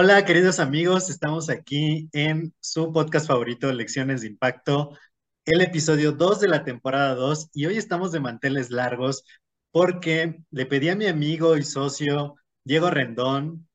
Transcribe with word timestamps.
Hola, 0.00 0.24
queridos 0.24 0.60
amigos, 0.60 1.10
estamos 1.10 1.50
aquí 1.50 2.08
en 2.12 2.54
su 2.60 2.92
podcast 2.92 3.26
favorito, 3.26 3.72
Lecciones 3.72 4.20
de 4.20 4.28
Impacto, 4.28 4.96
el 5.44 5.60
episodio 5.60 6.12
2 6.12 6.38
de 6.38 6.46
la 6.46 6.62
temporada 6.62 7.16
2, 7.16 7.50
y 7.52 7.66
hoy 7.66 7.78
estamos 7.78 8.12
de 8.12 8.20
manteles 8.20 8.70
largos 8.70 9.24
porque 9.72 10.44
le 10.52 10.66
pedí 10.66 10.88
a 10.88 10.94
mi 10.94 11.08
amigo 11.08 11.56
y 11.56 11.64
socio 11.64 12.36
Diego 12.62 12.90
Rendón 12.90 13.68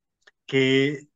que 0.45 1.09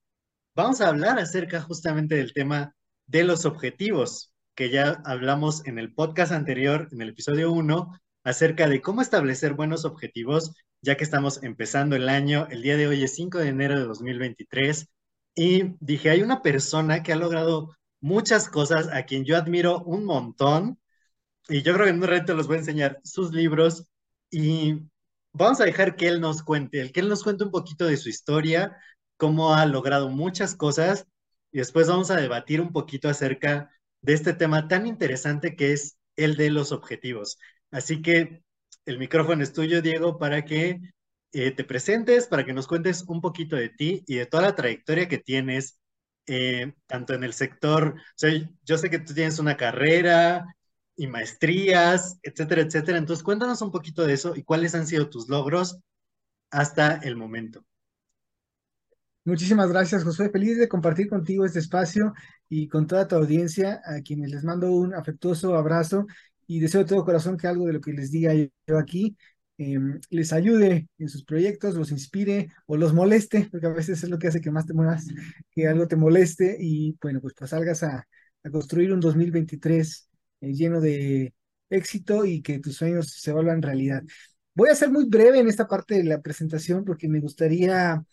vamos 0.53 0.81
a 0.81 0.89
hablar 0.89 1.19
acerca 1.19 1.61
justamente 1.61 2.15
del 2.15 2.33
tema 2.33 2.75
de 3.05 3.23
los 3.23 3.45
objetivos, 3.45 4.33
que 4.55 4.69
ya 4.71 5.01
hablamos 5.05 5.65
en 5.65 5.79
el 5.79 5.93
podcast 5.93 6.33
anterior, 6.33 6.89
en 6.91 7.01
el 7.01 7.09
episodio 7.11 7.53
1, 7.53 7.97
acerca 8.25 8.67
de 8.67 8.81
cómo 8.81 9.01
establecer 9.01 9.53
buenos 9.53 9.85
objetivos, 9.85 10.53
ya 10.81 10.97
que 10.97 11.05
estamos 11.05 11.41
empezando 11.43 11.95
el 11.95 12.09
año. 12.09 12.45
El 12.51 12.61
día 12.61 12.75
de 12.75 12.87
hoy 12.87 13.05
es 13.05 13.15
5 13.15 13.37
de 13.37 13.47
enero 13.47 13.79
de 13.79 13.85
2023 13.85 14.89
y 15.37 15.75
dije, 15.79 16.09
hay 16.09 16.23
una 16.23 16.41
persona 16.41 17.03
que 17.03 17.13
ha 17.13 17.15
logrado 17.15 17.77
muchas 18.01 18.49
cosas, 18.49 18.89
a 18.91 19.03
quien 19.05 19.23
yo 19.23 19.37
admiro 19.37 19.83
un 19.83 20.03
montón, 20.03 20.79
y 21.47 21.61
yo 21.61 21.73
creo 21.73 21.85
que 21.85 21.91
en 21.91 22.01
un 22.01 22.07
rato 22.09 22.33
los 22.33 22.47
voy 22.47 22.57
a 22.57 22.59
enseñar 22.59 22.99
sus 23.03 23.31
libros 23.31 23.87
y 24.31 24.81
vamos 25.33 25.61
a 25.61 25.65
dejar 25.65 25.95
que 25.95 26.07
él 26.07 26.21
nos 26.21 26.41
cuente, 26.41 26.91
que 26.91 26.99
él 27.01 27.07
nos 27.07 27.23
cuente 27.23 27.43
un 27.43 27.51
poquito 27.51 27.85
de 27.85 27.97
su 27.97 28.09
historia, 28.09 28.77
cómo 29.17 29.53
ha 29.53 29.65
logrado 29.67 30.09
muchas 30.09 30.55
cosas 30.55 31.05
y 31.51 31.59
después 31.59 31.87
vamos 31.87 32.09
a 32.09 32.17
debatir 32.17 32.59
un 32.59 32.71
poquito 32.73 33.07
acerca 33.07 33.71
de 34.01 34.13
este 34.13 34.33
tema 34.33 34.67
tan 34.67 34.87
interesante 34.87 35.55
que 35.55 35.73
es 35.73 35.99
el 36.15 36.35
de 36.35 36.49
los 36.49 36.71
objetivos. 36.71 37.37
Así 37.69 38.01
que 38.01 38.43
el 38.85 38.97
micrófono 38.97 39.43
es 39.43 39.53
tuyo, 39.53 39.83
Diego, 39.83 40.17
para 40.17 40.45
que 40.45 40.79
eh, 41.33 41.51
te 41.51 41.63
presentes, 41.63 42.27
para 42.27 42.45
que 42.45 42.53
nos 42.53 42.67
cuentes 42.67 43.03
un 43.07 43.21
poquito 43.21 43.55
de 43.55 43.69
ti 43.69 44.03
y 44.07 44.15
de 44.15 44.25
toda 44.25 44.43
la 44.43 44.55
trayectoria 44.55 45.07
que 45.07 45.17
tienes, 45.17 45.79
eh, 46.25 46.73
tanto 46.87 47.13
en 47.13 47.23
el 47.23 47.33
sector, 47.33 47.95
o 47.97 48.01
sea, 48.15 48.31
yo 48.63 48.77
sé 48.77 48.89
que 48.89 48.99
tú 48.99 49.13
tienes 49.13 49.39
una 49.39 49.57
carrera 49.57 50.45
y 50.95 51.07
maestrías, 51.07 52.19
etcétera, 52.23 52.61
etcétera. 52.61 52.97
Entonces, 52.97 53.23
cuéntanos 53.23 53.61
un 53.61 53.71
poquito 53.71 54.05
de 54.05 54.13
eso 54.13 54.35
y 54.35 54.43
cuáles 54.43 54.75
han 54.75 54.87
sido 54.87 55.09
tus 55.09 55.29
logros 55.29 55.79
hasta 56.51 56.95
el 56.97 57.15
momento. 57.15 57.65
Muchísimas 59.25 59.69
gracias, 59.69 60.03
José. 60.03 60.29
Feliz 60.29 60.57
de 60.57 60.69
compartir 60.69 61.09
contigo 61.09 61.45
este 61.45 61.59
espacio 61.59 62.13
y 62.49 62.67
con 62.69 62.87
toda 62.87 63.07
tu 63.07 63.15
audiencia, 63.15 63.81
a 63.85 64.01
quienes 64.01 64.31
les 64.31 64.43
mando 64.43 64.71
un 64.71 64.93
afectuoso 64.93 65.55
abrazo 65.55 66.07
y 66.47 66.61
deseo 66.61 66.81
de 66.81 66.87
todo 66.87 67.03
corazón 67.03 67.37
que 67.37 67.47
algo 67.47 67.65
de 67.67 67.73
lo 67.73 67.81
que 67.81 67.91
les 67.91 68.09
diga 68.09 68.33
yo 68.33 68.77
aquí 68.79 69.17
em, 69.57 69.99
les 70.09 70.33
ayude 70.33 70.87
en 70.97 71.09
sus 71.09 71.23
proyectos, 71.23 71.75
los 71.75 71.91
inspire 71.91 72.49
o 72.65 72.77
los 72.77 72.93
moleste, 72.93 73.47
porque 73.51 73.67
a 73.67 73.69
veces 73.69 74.03
es 74.03 74.09
lo 74.09 74.19
que 74.19 74.27
hace 74.27 74.41
que 74.41 74.51
más 74.51 74.65
te 74.65 74.73
muevas, 74.73 75.07
que 75.51 75.67
algo 75.67 75.87
te 75.87 75.95
moleste 75.95 76.57
y 76.59 76.97
bueno, 77.01 77.21
pues, 77.21 77.33
pues 77.37 77.49
salgas 77.51 77.83
a, 77.83 78.07
construir 78.51 78.93
un 78.93 79.01
2023 79.01 80.09
eh, 80.41 80.53
lleno 80.53 80.79
de 80.79 81.33
éxito 81.69 82.23
y 82.25 82.41
que 82.41 82.59
tus 82.59 82.77
sueños 82.77 83.11
se 83.11 83.33
vuelvan 83.33 83.61
realidad. 83.61 84.03
Voy 84.53 84.69
a 84.69 84.75
ser 84.75 84.89
muy 84.89 85.05
breve 85.05 85.39
en 85.39 85.47
esta 85.49 85.67
parte 85.67 85.95
de 85.95 86.03
la 86.03 86.21
presentación 86.21 86.85
porque 86.85 87.09
me 87.09 87.19
gustaría 87.19 88.03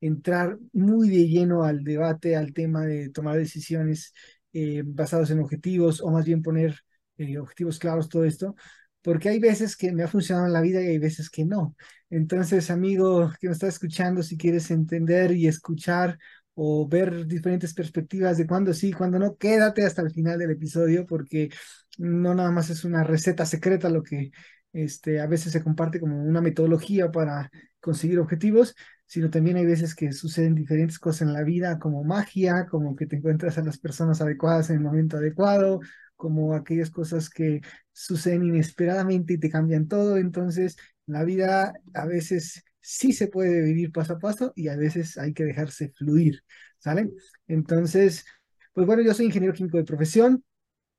entrar 0.00 0.58
muy 0.72 1.08
de 1.08 1.28
lleno 1.28 1.62
al 1.64 1.84
debate, 1.84 2.36
al 2.36 2.52
tema 2.52 2.84
de 2.86 3.10
tomar 3.10 3.38
decisiones 3.38 4.12
eh, 4.52 4.82
basados 4.84 5.30
en 5.30 5.40
objetivos, 5.40 6.00
o 6.00 6.10
más 6.10 6.24
bien 6.26 6.42
poner 6.42 6.76
eh, 7.18 7.38
objetivos 7.38 7.78
claros, 7.78 8.08
todo 8.08 8.24
esto, 8.24 8.54
porque 9.02 9.28
hay 9.28 9.40
veces 9.40 9.76
que 9.76 9.92
me 9.92 10.02
ha 10.02 10.08
funcionado 10.08 10.46
en 10.46 10.52
la 10.52 10.60
vida 10.60 10.80
y 10.82 10.86
hay 10.88 10.98
veces 10.98 11.30
que 11.30 11.44
no. 11.44 11.76
Entonces, 12.10 12.70
amigo 12.70 13.30
que 13.40 13.48
me 13.48 13.52
está 13.52 13.66
escuchando, 13.68 14.22
si 14.22 14.36
quieres 14.36 14.70
entender 14.70 15.32
y 15.32 15.46
escuchar 15.48 16.18
o 16.54 16.86
ver 16.88 17.26
diferentes 17.26 17.74
perspectivas 17.74 18.36
de 18.38 18.46
cuándo 18.46 18.74
sí, 18.74 18.92
cuándo 18.92 19.18
no, 19.18 19.36
quédate 19.36 19.84
hasta 19.84 20.02
el 20.02 20.10
final 20.12 20.38
del 20.38 20.50
episodio 20.50 21.06
porque 21.06 21.50
no 21.98 22.34
nada 22.34 22.50
más 22.50 22.70
es 22.70 22.84
una 22.84 23.04
receta 23.04 23.46
secreta 23.46 23.88
lo 23.88 24.02
que 24.02 24.30
este, 24.72 25.20
a 25.20 25.26
veces 25.26 25.52
se 25.52 25.62
comparte 25.62 26.00
como 26.00 26.22
una 26.22 26.40
metodología 26.40 27.10
para 27.10 27.50
conseguir 27.80 28.18
objetivos, 28.20 28.74
sino 29.06 29.28
también 29.30 29.56
hay 29.56 29.66
veces 29.66 29.94
que 29.94 30.12
suceden 30.12 30.54
diferentes 30.54 30.98
cosas 30.98 31.22
en 31.22 31.32
la 31.34 31.42
vida, 31.42 31.78
como 31.78 32.04
magia, 32.04 32.66
como 32.66 32.96
que 32.96 33.06
te 33.06 33.16
encuentras 33.16 33.58
a 33.58 33.64
las 33.64 33.78
personas 33.78 34.20
adecuadas 34.22 34.70
en 34.70 34.76
el 34.76 34.82
momento 34.82 35.18
adecuado, 35.18 35.80
como 36.22 36.54
aquellas 36.54 36.88
cosas 36.90 37.28
que 37.28 37.62
suceden 37.90 38.44
inesperadamente 38.44 39.34
y 39.34 39.38
te 39.38 39.50
cambian 39.50 39.88
todo. 39.88 40.18
Entonces, 40.18 40.76
la 41.04 41.24
vida 41.24 41.72
a 41.94 42.06
veces 42.06 42.62
sí 42.80 43.12
se 43.12 43.26
puede 43.26 43.60
vivir 43.62 43.90
paso 43.90 44.12
a 44.12 44.18
paso 44.20 44.52
y 44.54 44.68
a 44.68 44.76
veces 44.76 45.18
hay 45.18 45.34
que 45.34 45.42
dejarse 45.44 45.88
fluir, 45.96 46.44
¿sale? 46.78 47.10
Entonces, 47.48 48.24
pues 48.72 48.86
bueno, 48.86 49.02
yo 49.02 49.12
soy 49.14 49.26
ingeniero 49.26 49.52
químico 49.52 49.78
de 49.78 49.84
profesión, 49.84 50.44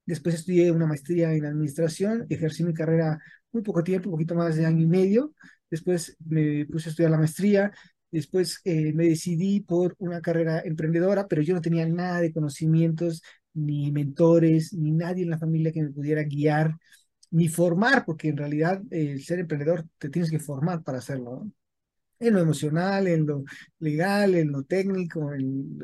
después 0.05 0.35
estudié 0.35 0.71
una 0.73 0.87
maestría 0.87 1.33
en 1.33 1.45
administración, 1.45 2.25
ejercí 2.27 2.65
mi 2.65 2.73
carrera 2.73 3.17
muy 3.53 3.63
poco 3.63 3.81
tiempo, 3.81 4.09
un 4.09 4.15
poquito 4.15 4.35
más 4.35 4.57
de 4.57 4.65
año 4.65 4.83
y 4.83 4.87
medio, 4.87 5.33
después 5.71 6.17
me 6.19 6.65
puse 6.65 6.89
a 6.89 6.91
estudiar 6.91 7.11
la 7.11 7.17
maestría, 7.17 7.71
Después 8.13 8.61
eh, 8.63 8.93
me 8.93 9.07
decidí 9.07 9.61
por 9.61 9.95
una 9.97 10.21
carrera 10.21 10.61
emprendedora, 10.63 11.27
pero 11.27 11.41
yo 11.41 11.55
no 11.55 11.61
tenía 11.61 11.87
nada 11.87 12.21
de 12.21 12.31
conocimientos, 12.31 13.23
ni 13.53 13.91
mentores, 13.91 14.73
ni 14.73 14.91
nadie 14.91 15.23
en 15.23 15.29
la 15.31 15.37
familia 15.39 15.71
que 15.71 15.83
me 15.83 15.89
pudiera 15.91 16.23
guiar, 16.23 16.75
ni 17.31 17.47
formar, 17.47 18.05
porque 18.05 18.29
en 18.29 18.37
realidad 18.37 18.81
el 18.91 19.23
ser 19.23 19.39
emprendedor 19.39 19.85
te 19.97 20.09
tienes 20.09 20.31
que 20.31 20.39
formar 20.39 20.83
para 20.83 20.99
hacerlo, 20.99 21.49
En 22.19 22.33
lo 22.35 22.41
emocional, 22.41 23.07
en 23.07 23.25
lo 23.27 23.43
legal, 23.79 24.35
en 24.35 24.51
lo 24.51 24.63
técnico, 24.63 25.33
en, 25.33 25.79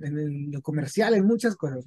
en 0.00 0.52
lo 0.52 0.62
comercial, 0.62 1.14
en 1.14 1.24
muchas 1.26 1.56
cosas. 1.56 1.86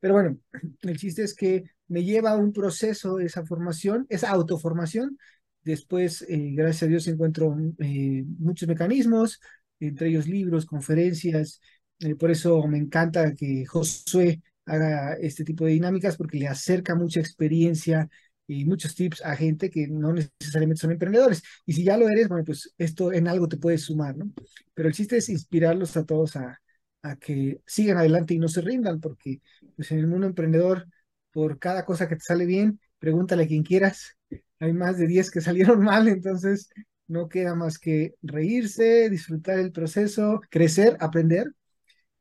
Pero 0.00 0.14
bueno, 0.14 0.38
el 0.82 0.98
chiste 0.98 1.24
es 1.24 1.34
que 1.34 1.64
me 1.88 2.04
lleva 2.04 2.30
a 2.32 2.36
un 2.36 2.52
proceso 2.52 3.18
esa 3.20 3.44
formación, 3.44 4.06
esa 4.10 4.30
autoformación, 4.30 5.18
Después, 5.62 6.22
eh, 6.22 6.52
gracias 6.54 6.84
a 6.84 6.86
Dios, 6.86 7.06
encuentro 7.06 7.54
eh, 7.78 8.24
muchos 8.38 8.66
mecanismos, 8.68 9.40
entre 9.78 10.08
ellos 10.08 10.26
libros, 10.26 10.64
conferencias. 10.66 11.60
Eh, 12.00 12.14
por 12.14 12.30
eso 12.30 12.66
me 12.66 12.78
encanta 12.78 13.34
que 13.34 13.66
Josué 13.66 14.42
haga 14.66 15.14
este 15.14 15.44
tipo 15.44 15.64
de 15.64 15.72
dinámicas 15.72 16.16
porque 16.16 16.38
le 16.38 16.48
acerca 16.48 16.94
mucha 16.94 17.20
experiencia 17.20 18.08
y 18.46 18.64
muchos 18.64 18.94
tips 18.94 19.24
a 19.24 19.36
gente 19.36 19.70
que 19.70 19.86
no 19.88 20.12
necesariamente 20.12 20.80
son 20.80 20.92
emprendedores. 20.92 21.42
Y 21.66 21.72
si 21.72 21.84
ya 21.84 21.96
lo 21.96 22.08
eres, 22.08 22.28
bueno, 22.28 22.44
pues 22.44 22.74
esto 22.78 23.12
en 23.12 23.28
algo 23.28 23.48
te 23.48 23.56
puede 23.56 23.78
sumar, 23.78 24.16
¿no? 24.16 24.32
Pero 24.74 24.88
el 24.88 24.94
chiste 24.94 25.16
es 25.18 25.28
inspirarlos 25.28 25.96
a 25.96 26.04
todos 26.04 26.36
a, 26.36 26.60
a 27.02 27.16
que 27.16 27.60
sigan 27.66 27.98
adelante 27.98 28.34
y 28.34 28.38
no 28.38 28.48
se 28.48 28.60
rindan, 28.60 29.00
porque 29.00 29.40
pues 29.76 29.90
en 29.92 29.98
el 29.98 30.06
mundo 30.08 30.26
emprendedor, 30.26 30.86
por 31.32 31.58
cada 31.58 31.84
cosa 31.84 32.08
que 32.08 32.16
te 32.16 32.22
sale 32.22 32.44
bien, 32.46 32.80
pregúntale 32.98 33.44
a 33.44 33.46
quien 33.46 33.62
quieras 33.62 34.16
hay 34.60 34.72
más 34.72 34.98
de 34.98 35.06
10 35.06 35.30
que 35.30 35.40
salieron 35.40 35.80
mal, 35.84 36.06
entonces 36.08 36.68
no 37.08 37.28
queda 37.28 37.54
más 37.54 37.78
que 37.78 38.14
reírse, 38.22 39.10
disfrutar 39.10 39.58
el 39.58 39.72
proceso, 39.72 40.40
crecer, 40.50 40.96
aprender 41.00 41.52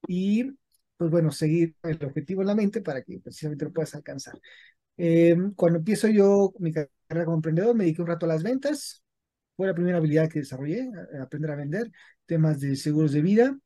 y, 0.07 0.51
pues 0.99 1.11
bueno, 1.11 1.31
seguir 1.31 1.75
el 1.83 2.03
objetivo 2.05 2.41
en 2.43 2.47
la 2.49 2.55
mente 2.55 2.81
para 2.81 3.01
que 3.03 3.19
precisamente 3.21 3.65
lo 3.65 3.73
puedas 3.73 3.95
alcanzar. 3.95 4.39
Eh, 4.97 5.35
cuando 5.55 5.79
empiezo 5.79 6.09
yo 6.09 6.53
mi 6.59 6.73
carrera 6.73 7.25
como 7.25 7.37
emprendedor, 7.37 7.75
me 7.75 7.85
dediqué 7.85 8.01
un 8.01 8.09
rato 8.09 8.25
a 8.25 8.29
las 8.29 8.43
ventas. 8.43 9.03
Fue 9.55 9.67
la 9.67 9.75
primera 9.75 9.97
habilidad 9.99 10.29
que 10.29 10.39
desarrollé, 10.39 10.89
aprender 11.21 11.51
a 11.51 11.55
vender 11.55 11.91
temas 12.25 12.59
de 12.59 12.75
seguros 12.75 13.13
de 13.13 13.21
vida. 13.21 13.57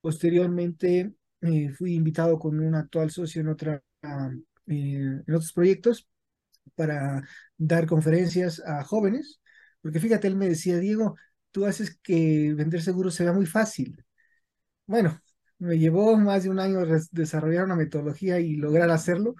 Posteriormente 0.00 1.14
eh, 1.42 1.70
fui 1.70 1.94
invitado 1.94 2.38
con 2.38 2.60
un 2.60 2.74
actual 2.74 3.10
socio 3.12 3.42
en, 3.42 3.48
otra, 3.48 3.82
ah, 4.02 4.30
eh, 4.66 5.22
en 5.26 5.34
otros 5.34 5.52
proyectos 5.52 6.08
para 6.74 7.22
dar 7.56 7.86
conferencias 7.86 8.60
a 8.66 8.84
jóvenes, 8.84 9.40
porque 9.82 10.00
fíjate, 10.00 10.28
él 10.28 10.36
me 10.36 10.48
decía, 10.48 10.78
Diego, 10.78 11.16
tú 11.52 11.66
haces 11.66 11.98
que 12.02 12.54
vender 12.54 12.82
seguros 12.82 13.14
sea 13.14 13.32
muy 13.32 13.46
fácil. 13.46 14.04
Bueno, 14.86 15.20
me 15.58 15.78
llevó 15.78 16.16
más 16.16 16.44
de 16.44 16.50
un 16.50 16.60
año 16.60 16.80
desarrollar 17.12 17.64
una 17.64 17.76
metodología 17.76 18.40
y 18.40 18.56
lograr 18.56 18.90
hacerlo, 18.90 19.34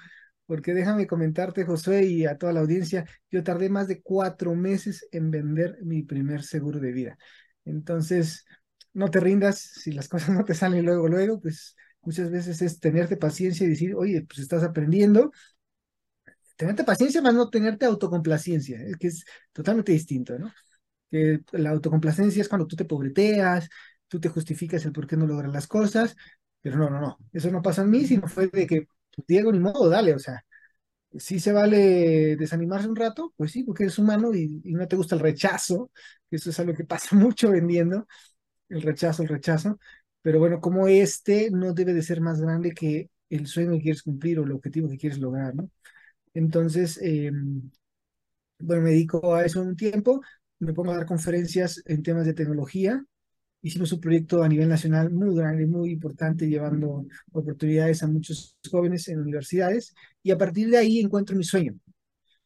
porque 0.46 0.74
déjame 0.74 1.06
comentarte, 1.06 1.64
Josué, 1.64 2.04
y 2.04 2.26
a 2.26 2.38
toda 2.38 2.52
la 2.52 2.60
audiencia, 2.60 3.04
yo 3.30 3.42
tardé 3.42 3.68
más 3.68 3.88
de 3.88 4.00
cuatro 4.02 4.54
meses 4.54 5.06
en 5.12 5.30
vender 5.30 5.78
mi 5.82 6.02
primer 6.02 6.42
seguro 6.42 6.80
de 6.80 6.92
vida. 6.92 7.18
Entonces, 7.64 8.44
no 8.92 9.10
te 9.10 9.20
rindas, 9.20 9.58
si 9.58 9.92
las 9.92 10.08
cosas 10.08 10.30
no 10.30 10.44
te 10.44 10.54
salen 10.54 10.84
luego, 10.84 11.08
luego, 11.08 11.40
pues 11.40 11.76
muchas 12.02 12.30
veces 12.30 12.62
es 12.62 12.80
tenerte 12.80 13.16
paciencia 13.16 13.66
y 13.66 13.70
decir, 13.70 13.94
oye, 13.94 14.22
pues 14.22 14.38
estás 14.40 14.62
aprendiendo, 14.62 15.32
tenerte 16.56 16.84
paciencia 16.84 17.22
más 17.22 17.34
no 17.34 17.50
tenerte 17.50 17.86
autocomplacencia, 17.86 18.78
que 18.98 19.08
es 19.08 19.24
totalmente 19.52 19.92
distinto, 19.92 20.38
¿no? 20.38 20.52
Que 21.10 21.40
la 21.52 21.70
autocomplacencia 21.70 22.42
es 22.42 22.48
cuando 22.48 22.66
tú 22.66 22.76
te 22.76 22.84
pobreteas, 22.84 23.68
tú 24.08 24.20
te 24.20 24.28
justificas 24.28 24.84
el 24.84 24.92
por 24.92 25.06
qué 25.06 25.16
no 25.16 25.26
logras 25.26 25.52
las 25.52 25.66
cosas, 25.66 26.16
pero 26.60 26.76
no, 26.78 26.90
no, 26.90 27.00
no, 27.00 27.18
eso 27.32 27.50
no 27.50 27.62
pasa 27.62 27.82
en 27.82 27.90
mí, 27.90 28.04
sino 28.06 28.28
fue 28.28 28.48
de 28.48 28.66
que, 28.66 28.88
pues, 29.14 29.26
Diego, 29.26 29.52
ni 29.52 29.60
modo, 29.60 29.88
dale, 29.88 30.14
o 30.14 30.18
sea, 30.18 30.44
si 31.18 31.40
se 31.40 31.52
vale 31.52 32.36
desanimarse 32.36 32.88
un 32.88 32.96
rato, 32.96 33.32
pues 33.36 33.52
sí, 33.52 33.64
porque 33.64 33.84
eres 33.84 33.98
humano 33.98 34.34
y, 34.34 34.48
no 34.64 34.86
te 34.88 34.96
gusta 34.96 35.14
el 35.14 35.20
rechazo, 35.22 35.90
eso 36.30 36.50
es 36.50 36.60
algo 36.60 36.74
que 36.74 36.84
pasa 36.84 37.16
mucho 37.16 37.50
vendiendo, 37.50 38.06
el 38.68 38.82
rechazo, 38.82 39.22
el 39.22 39.28
rechazo, 39.28 39.78
pero 40.22 40.38
bueno, 40.40 40.60
como 40.60 40.88
este 40.88 41.50
no 41.50 41.72
debe 41.74 41.94
de 41.94 42.02
ser 42.02 42.20
más 42.20 42.40
grande 42.40 42.72
que 42.72 43.10
el 43.30 43.46
sueño 43.46 43.72
que 43.72 43.82
quieres 43.82 44.02
cumplir 44.02 44.38
o 44.40 44.44
el 44.44 44.52
objetivo 44.52 44.88
que 44.88 44.98
quieres 44.98 45.18
lograr, 45.18 45.54
¿no? 45.54 45.70
Entonces, 46.34 46.98
eh, 47.02 47.30
bueno, 48.58 48.82
me 48.82 48.90
dedico 48.90 49.34
a 49.34 49.44
eso 49.44 49.62
un 49.62 49.76
tiempo, 49.76 50.20
me 50.58 50.72
pongo 50.72 50.92
a 50.92 50.96
dar 50.96 51.06
conferencias 51.06 51.82
en 51.86 52.02
temas 52.02 52.26
de 52.26 52.34
tecnología. 52.34 53.04
Hicimos 53.66 53.92
un 53.92 54.00
proyecto 54.00 54.44
a 54.44 54.48
nivel 54.48 54.68
nacional 54.68 55.10
muy 55.10 55.34
grande, 55.34 55.66
muy 55.66 55.90
importante, 55.90 56.46
llevando 56.46 57.04
oportunidades 57.32 58.00
a 58.02 58.06
muchos 58.06 58.56
jóvenes 58.70 59.08
en 59.08 59.20
universidades, 59.20 59.92
y 60.22 60.30
a 60.30 60.38
partir 60.38 60.70
de 60.70 60.78
ahí 60.78 61.00
encuentro 61.00 61.34
mi 61.36 61.42
sueño. 61.42 61.74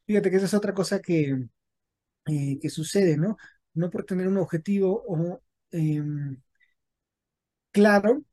Fíjate 0.07 0.31
que 0.31 0.37
esa 0.37 0.47
es 0.47 0.53
otra 0.55 0.73
cosa 0.73 1.01
que, 1.01 1.47
eh, 2.27 2.59
que 2.61 2.69
sucede, 2.69 3.17
¿no? 3.17 3.37
No 3.75 3.89
por 3.89 4.05
tener 4.05 4.27
un 4.27 4.37
objetivo 4.37 5.03
o, 5.07 5.41
em, 5.71 6.37
claro, 7.71 8.23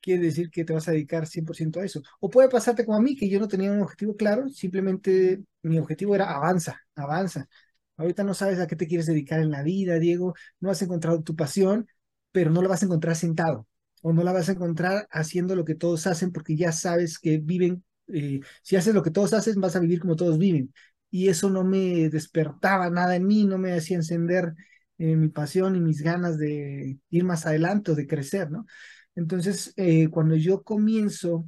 quiere 0.00 0.24
decir 0.24 0.50
que 0.50 0.64
te 0.64 0.72
vas 0.72 0.88
a 0.88 0.92
dedicar 0.92 1.26
100% 1.26 1.80
a 1.80 1.84
eso. 1.84 2.02
O 2.20 2.30
puede 2.30 2.48
pasarte 2.48 2.84
como 2.84 2.98
a 2.98 3.02
mí, 3.02 3.16
que 3.16 3.28
yo 3.28 3.40
no 3.40 3.48
tenía 3.48 3.72
un 3.72 3.80
objetivo 3.82 4.16
claro, 4.16 4.48
simplemente 4.50 5.42
mi 5.62 5.78
objetivo 5.78 6.14
era 6.14 6.30
avanza, 6.34 6.80
avanza. 6.94 7.48
Ahorita 7.96 8.24
no 8.24 8.34
sabes 8.34 8.58
a 8.60 8.66
qué 8.66 8.76
te 8.76 8.86
quieres 8.86 9.06
dedicar 9.06 9.40
en 9.40 9.50
la 9.50 9.62
vida, 9.62 9.98
Diego, 9.98 10.34
no 10.60 10.70
has 10.70 10.82
encontrado 10.82 11.22
tu 11.22 11.34
pasión, 11.36 11.88
pero 12.36 12.50
no 12.50 12.60
la 12.60 12.68
vas 12.68 12.82
a 12.82 12.84
encontrar 12.84 13.16
sentado 13.16 13.66
o 14.02 14.12
no 14.12 14.22
la 14.22 14.30
vas 14.30 14.50
a 14.50 14.52
encontrar 14.52 15.08
haciendo 15.10 15.56
lo 15.56 15.64
que 15.64 15.74
todos 15.74 16.06
hacen 16.06 16.32
porque 16.32 16.54
ya 16.54 16.70
sabes 16.70 17.18
que 17.18 17.38
viven, 17.38 17.82
eh, 18.08 18.40
si 18.62 18.76
haces 18.76 18.94
lo 18.94 19.02
que 19.02 19.10
todos 19.10 19.32
hacen, 19.32 19.58
vas 19.58 19.74
a 19.74 19.80
vivir 19.80 20.00
como 20.00 20.16
todos 20.16 20.36
viven. 20.36 20.70
Y 21.10 21.28
eso 21.28 21.48
no 21.48 21.64
me 21.64 22.10
despertaba 22.10 22.90
nada 22.90 23.16
en 23.16 23.26
mí, 23.26 23.46
no 23.46 23.56
me 23.56 23.72
hacía 23.72 23.96
encender 23.96 24.52
eh, 24.98 25.16
mi 25.16 25.28
pasión 25.30 25.76
y 25.76 25.80
mis 25.80 26.02
ganas 26.02 26.36
de 26.36 26.98
ir 27.08 27.24
más 27.24 27.46
adelante 27.46 27.92
o 27.92 27.94
de 27.94 28.06
crecer, 28.06 28.50
¿no? 28.50 28.66
Entonces, 29.14 29.72
eh, 29.76 30.08
cuando 30.10 30.36
yo 30.36 30.62
comienzo 30.62 31.46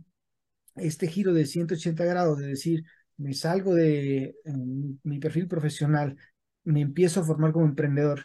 este 0.77 1.07
giro 1.07 1.35
de 1.35 1.45
180 1.45 2.07
grados, 2.07 2.39
de 2.39 2.47
decir, 2.47 2.85
me 3.19 3.35
salgo 3.35 3.75
de 3.75 4.37
mi 5.03 5.19
perfil 5.19 5.49
profesional, 5.49 6.17
me 6.65 6.81
empiezo 6.81 7.21
a 7.21 7.25
formar 7.25 7.53
como 7.53 7.67
emprendedor 7.67 8.25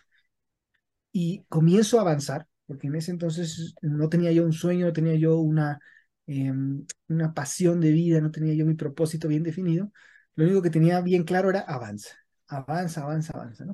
y 1.11 1.45
comienzo 1.49 1.97
a 1.97 2.01
avanzar, 2.01 2.47
porque 2.73 2.87
en 2.87 2.95
ese 2.95 3.11
entonces 3.11 3.75
no 3.81 4.09
tenía 4.09 4.31
yo 4.31 4.43
un 4.43 4.53
sueño, 4.53 4.87
no 4.87 4.93
tenía 4.93 5.15
yo 5.15 5.37
una, 5.37 5.79
em, 6.25 6.85
una 7.07 7.33
pasión 7.33 7.79
de 7.79 7.91
vida, 7.91 8.19
no 8.19 8.31
tenía 8.31 8.53
yo 8.55 8.65
mi 8.65 8.73
propósito 8.73 9.27
bien 9.27 9.43
definido, 9.43 9.91
lo 10.35 10.45
único 10.45 10.61
que 10.63 10.71
tenía 10.71 10.99
bien 11.01 11.23
claro 11.23 11.51
era 11.51 11.59
avanza, 11.61 12.09
avanza, 12.47 13.03
avanza, 13.03 13.33
avanza. 13.33 13.65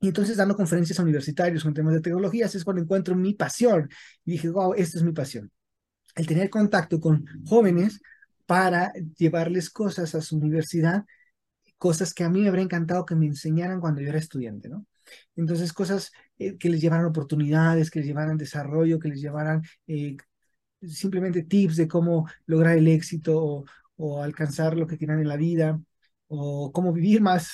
Y 0.00 0.08
entonces 0.08 0.36
dando 0.36 0.56
conferencias 0.56 0.98
universitarias 0.98 1.62
con 1.62 1.72
temas 1.72 1.94
de 1.94 2.00
tecnologías 2.00 2.54
es 2.54 2.64
cuando 2.64 2.82
encuentro 2.82 3.14
mi 3.16 3.32
pasión. 3.34 3.88
Y 4.24 4.32
dije, 4.32 4.50
wow, 4.50 4.74
esta 4.74 4.98
es 4.98 5.04
mi 5.04 5.12
pasión. 5.12 5.50
El 6.16 6.26
tener 6.26 6.50
contacto 6.50 7.00
con 7.00 7.24
jóvenes 7.46 8.00
para 8.46 8.92
llevarles 9.18 9.70
cosas 9.70 10.14
a 10.14 10.20
su 10.20 10.36
universidad, 10.36 11.04
cosas 11.78 12.14
que 12.14 12.24
a 12.24 12.30
mí 12.30 12.42
me 12.42 12.48
habría 12.48 12.64
encantado 12.64 13.06
que 13.06 13.16
me 13.16 13.26
enseñaran 13.26 13.80
cuando 13.80 14.02
yo 14.02 14.08
era 14.10 14.18
estudiante, 14.18 14.68
¿no? 14.68 14.86
Entonces, 15.36 15.72
cosas 15.72 16.12
eh, 16.38 16.56
que 16.58 16.68
les 16.68 16.80
llevaran 16.80 17.06
oportunidades, 17.06 17.90
que 17.90 18.00
les 18.00 18.08
llevaran 18.08 18.36
desarrollo, 18.36 18.98
que 18.98 19.08
les 19.08 19.20
llevaran 19.20 19.62
eh, 19.86 20.16
simplemente 20.82 21.42
tips 21.44 21.76
de 21.76 21.88
cómo 21.88 22.28
lograr 22.46 22.76
el 22.76 22.88
éxito 22.88 23.38
o, 23.42 23.64
o 23.96 24.22
alcanzar 24.22 24.76
lo 24.76 24.86
que 24.86 24.98
quieran 24.98 25.20
en 25.20 25.28
la 25.28 25.36
vida, 25.36 25.80
o 26.28 26.72
cómo 26.72 26.92
vivir 26.92 27.20
más 27.20 27.52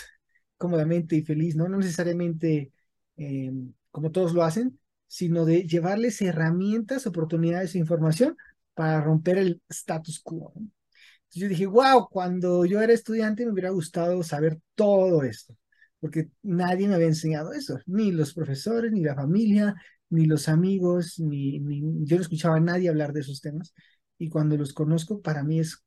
cómodamente 0.56 1.16
y 1.16 1.22
feliz, 1.22 1.56
¿no? 1.56 1.68
Necesariamente 1.68 2.72
eh, 3.16 3.52
como 3.90 4.10
todos 4.12 4.32
lo 4.32 4.42
hacen, 4.42 4.78
sino 5.06 5.44
de 5.44 5.64
llevarles 5.66 6.22
herramientas, 6.22 7.06
oportunidades 7.06 7.74
e 7.74 7.78
información 7.78 8.36
para 8.74 9.00
romper 9.00 9.38
el 9.38 9.62
status 9.68 10.20
quo. 10.20 10.52
Entonces 10.54 11.42
yo 11.42 11.48
dije, 11.48 11.66
wow, 11.66 12.08
cuando 12.10 12.64
yo 12.64 12.80
era 12.80 12.92
estudiante 12.92 13.44
me 13.44 13.52
hubiera 13.52 13.70
gustado 13.70 14.22
saber 14.22 14.60
todo 14.74 15.22
esto, 15.24 15.56
porque 16.02 16.30
nadie 16.42 16.88
me 16.88 16.96
había 16.96 17.08
enseñado 17.08 17.54
eso, 17.54 17.80
ni 17.86 18.12
los 18.12 18.34
profesores, 18.34 18.92
ni 18.92 19.02
la 19.04 19.16
familia, 19.16 19.76
ni 20.10 20.26
los 20.26 20.50
amigos, 20.50 21.20
ni, 21.20 21.60
yo 22.06 22.16
no 22.18 22.22
escuchaba 22.22 22.56
a 22.58 22.60
nadie 22.60 22.90
hablar 22.90 23.14
de 23.14 23.22
esos 23.22 23.42
temas. 23.42 23.74
Y 24.18 24.30
cuando 24.30 24.58
los 24.58 24.74
conozco, 24.74 25.22
para 25.22 25.44
mí 25.44 25.60
es 25.60 25.84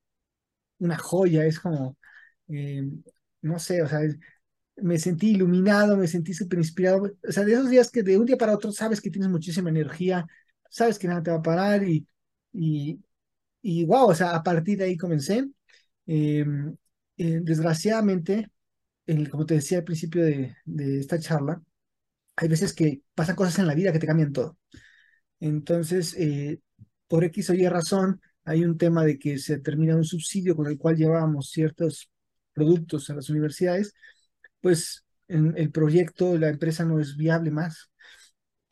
una 0.79 0.97
joya, 0.97 1.45
es 1.45 1.59
como, 1.59 1.97
eh, 2.49 2.83
no 3.41 3.59
sé, 3.59 3.81
o 3.81 3.87
sea, 3.87 4.01
me 4.77 4.99
sentí 4.99 5.31
iluminado, 5.31 5.97
me 5.97 6.07
sentí 6.07 6.33
súper 6.33 6.59
inspirado. 6.59 7.03
O 7.27 7.31
sea, 7.31 7.43
de 7.45 7.53
esos 7.53 7.69
días 7.69 7.91
que 7.91 8.03
de 8.03 8.17
un 8.17 8.25
día 8.25 8.37
para 8.37 8.55
otro 8.55 8.71
sabes 8.71 9.01
que 9.01 9.09
tienes 9.11 9.29
muchísima 9.29 9.69
energía, 9.69 10.25
sabes 10.69 10.99
que 10.99 11.07
nada 11.07 11.23
te 11.23 11.31
va 11.31 11.37
a 11.37 11.41
parar 11.41 11.83
y, 11.83 12.07
y, 12.53 12.99
y 13.61 13.85
wow, 13.85 14.09
o 14.09 14.15
sea, 14.15 14.31
a 14.35 14.43
partir 14.43 14.77
de 14.79 14.85
ahí 14.85 14.97
comencé. 14.97 15.45
Em, 16.07 16.75
eh, 17.17 17.39
desgraciadamente, 17.43 18.49
como 19.31 19.45
te 19.45 19.55
decía 19.55 19.79
al 19.79 19.83
principio 19.83 20.23
de, 20.23 20.55
de 20.65 20.99
esta 20.99 21.19
charla, 21.19 21.61
hay 22.35 22.47
veces 22.47 22.73
que 22.73 23.01
pasan 23.15 23.35
cosas 23.35 23.59
en 23.59 23.67
la 23.67 23.75
vida 23.75 23.91
que 23.93 23.99
te 23.99 24.07
cambian 24.07 24.33
todo. 24.33 24.57
Entonces, 25.39 26.15
eh, 26.17 26.61
por 27.07 27.23
X 27.25 27.49
o 27.51 27.53
Y 27.53 27.67
razón, 27.67 28.21
hay 28.45 28.65
un 28.65 28.77
tema 28.77 29.03
de 29.05 29.19
que 29.19 29.37
se 29.39 29.59
termina 29.59 29.95
un 29.95 30.05
subsidio 30.05 30.55
con 30.55 30.67
el 30.67 30.77
cual 30.77 30.97
llevábamos 30.97 31.49
ciertos 31.51 32.09
productos 32.53 33.09
a 33.09 33.15
las 33.15 33.29
universidades 33.29 33.93
pues 34.65 35.05
el 35.27 35.71
proyecto, 35.71 36.39
la 36.39 36.49
empresa 36.49 36.85
no 36.85 36.99
es 36.99 37.17
viable 37.17 37.51
más. 37.51 37.91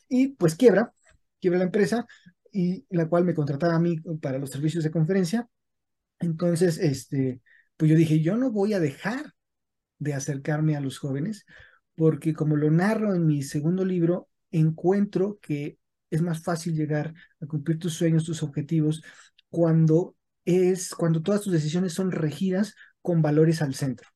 Y 0.09 0.29
pues 0.29 0.55
quiebra, 0.55 0.91
quiebra 1.39 1.59
la 1.59 1.65
empresa, 1.65 2.07
y 2.51 2.85
la 2.89 3.07
cual 3.07 3.25
me 3.25 3.35
contrataba 3.35 3.75
a 3.75 3.79
mí 3.79 3.97
para 4.19 4.39
los 4.39 4.49
servicios 4.49 4.83
de 4.83 4.89
conferencia. 4.89 5.47
Entonces, 6.19 6.79
este, 6.79 7.41
pues 7.77 7.91
yo 7.91 7.97
dije, 7.97 8.21
yo 8.21 8.37
no 8.37 8.51
voy 8.51 8.73
a 8.73 8.79
dejar 8.79 9.33
de 10.03 10.13
acercarme 10.13 10.75
a 10.75 10.81
los 10.81 10.99
jóvenes, 10.99 11.45
porque 11.95 12.33
como 12.33 12.55
lo 12.55 12.69
narro 12.71 13.13
en 13.15 13.25
mi 13.25 13.43
segundo 13.43 13.85
libro, 13.85 14.29
encuentro 14.51 15.39
que 15.41 15.77
es 16.09 16.21
más 16.21 16.43
fácil 16.43 16.75
llegar 16.75 17.13
a 17.41 17.47
cumplir 17.47 17.79
tus 17.79 17.93
sueños, 17.93 18.25
tus 18.25 18.43
objetivos, 18.43 19.03
cuando 19.49 20.15
es, 20.45 20.93
cuando 20.93 21.21
todas 21.21 21.41
tus 21.41 21.53
decisiones 21.53 21.93
son 21.93 22.11
regidas 22.11 22.75
con 23.01 23.21
valores 23.21 23.61
al 23.61 23.73
centro. 23.73 24.09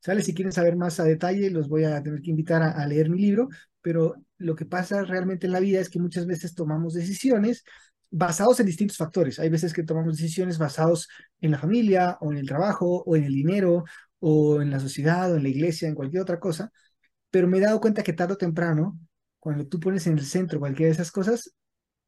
¿Sale? 0.00 0.22
Si 0.22 0.34
quieren 0.34 0.52
saber 0.52 0.76
más 0.76 0.98
a 0.98 1.04
detalle, 1.04 1.50
los 1.50 1.68
voy 1.68 1.84
a 1.84 2.02
tener 2.02 2.20
que 2.22 2.30
invitar 2.30 2.62
a, 2.62 2.84
leer 2.88 3.08
mi 3.08 3.20
libro, 3.20 3.48
pero 3.80 4.16
lo 4.38 4.56
que 4.56 4.66
pasa 4.66 5.04
realmente 5.04 5.46
en 5.46 5.52
la 5.52 5.60
vida 5.60 5.80
es 5.80 5.88
que 5.88 6.00
muchas 6.00 6.26
veces 6.26 6.56
tomamos 6.56 6.94
decisiones 6.94 7.62
basados 8.10 8.58
en 8.58 8.66
distintos 8.66 8.96
factores. 8.96 9.38
Hay 9.38 9.48
veces 9.48 9.72
que 9.72 9.84
tomamos 9.84 10.16
decisiones 10.16 10.58
basados 10.58 11.08
en 11.40 11.52
la 11.52 11.58
familia 11.58 12.18
o 12.20 12.32
en 12.32 12.38
el 12.38 12.48
trabajo 12.48 13.04
o 13.06 13.16
en 13.16 13.24
el 13.24 13.32
dinero 13.32 13.84
o 14.24 14.62
en 14.62 14.70
la 14.70 14.80
sociedad 14.80 15.32
o 15.32 15.36
en 15.36 15.42
la 15.42 15.48
iglesia, 15.48 15.88
en 15.88 15.96
cualquier 15.96 16.22
otra 16.22 16.38
cosa, 16.38 16.72
pero 17.30 17.48
me 17.48 17.58
he 17.58 17.60
dado 17.60 17.80
cuenta 17.80 18.04
que 18.04 18.12
tarde 18.12 18.34
o 18.34 18.36
temprano, 18.38 18.98
cuando 19.40 19.66
tú 19.66 19.80
pones 19.80 20.06
en 20.06 20.18
el 20.18 20.24
centro 20.24 20.60
cualquiera 20.60 20.88
de 20.88 20.94
esas 20.94 21.10
cosas, 21.10 21.52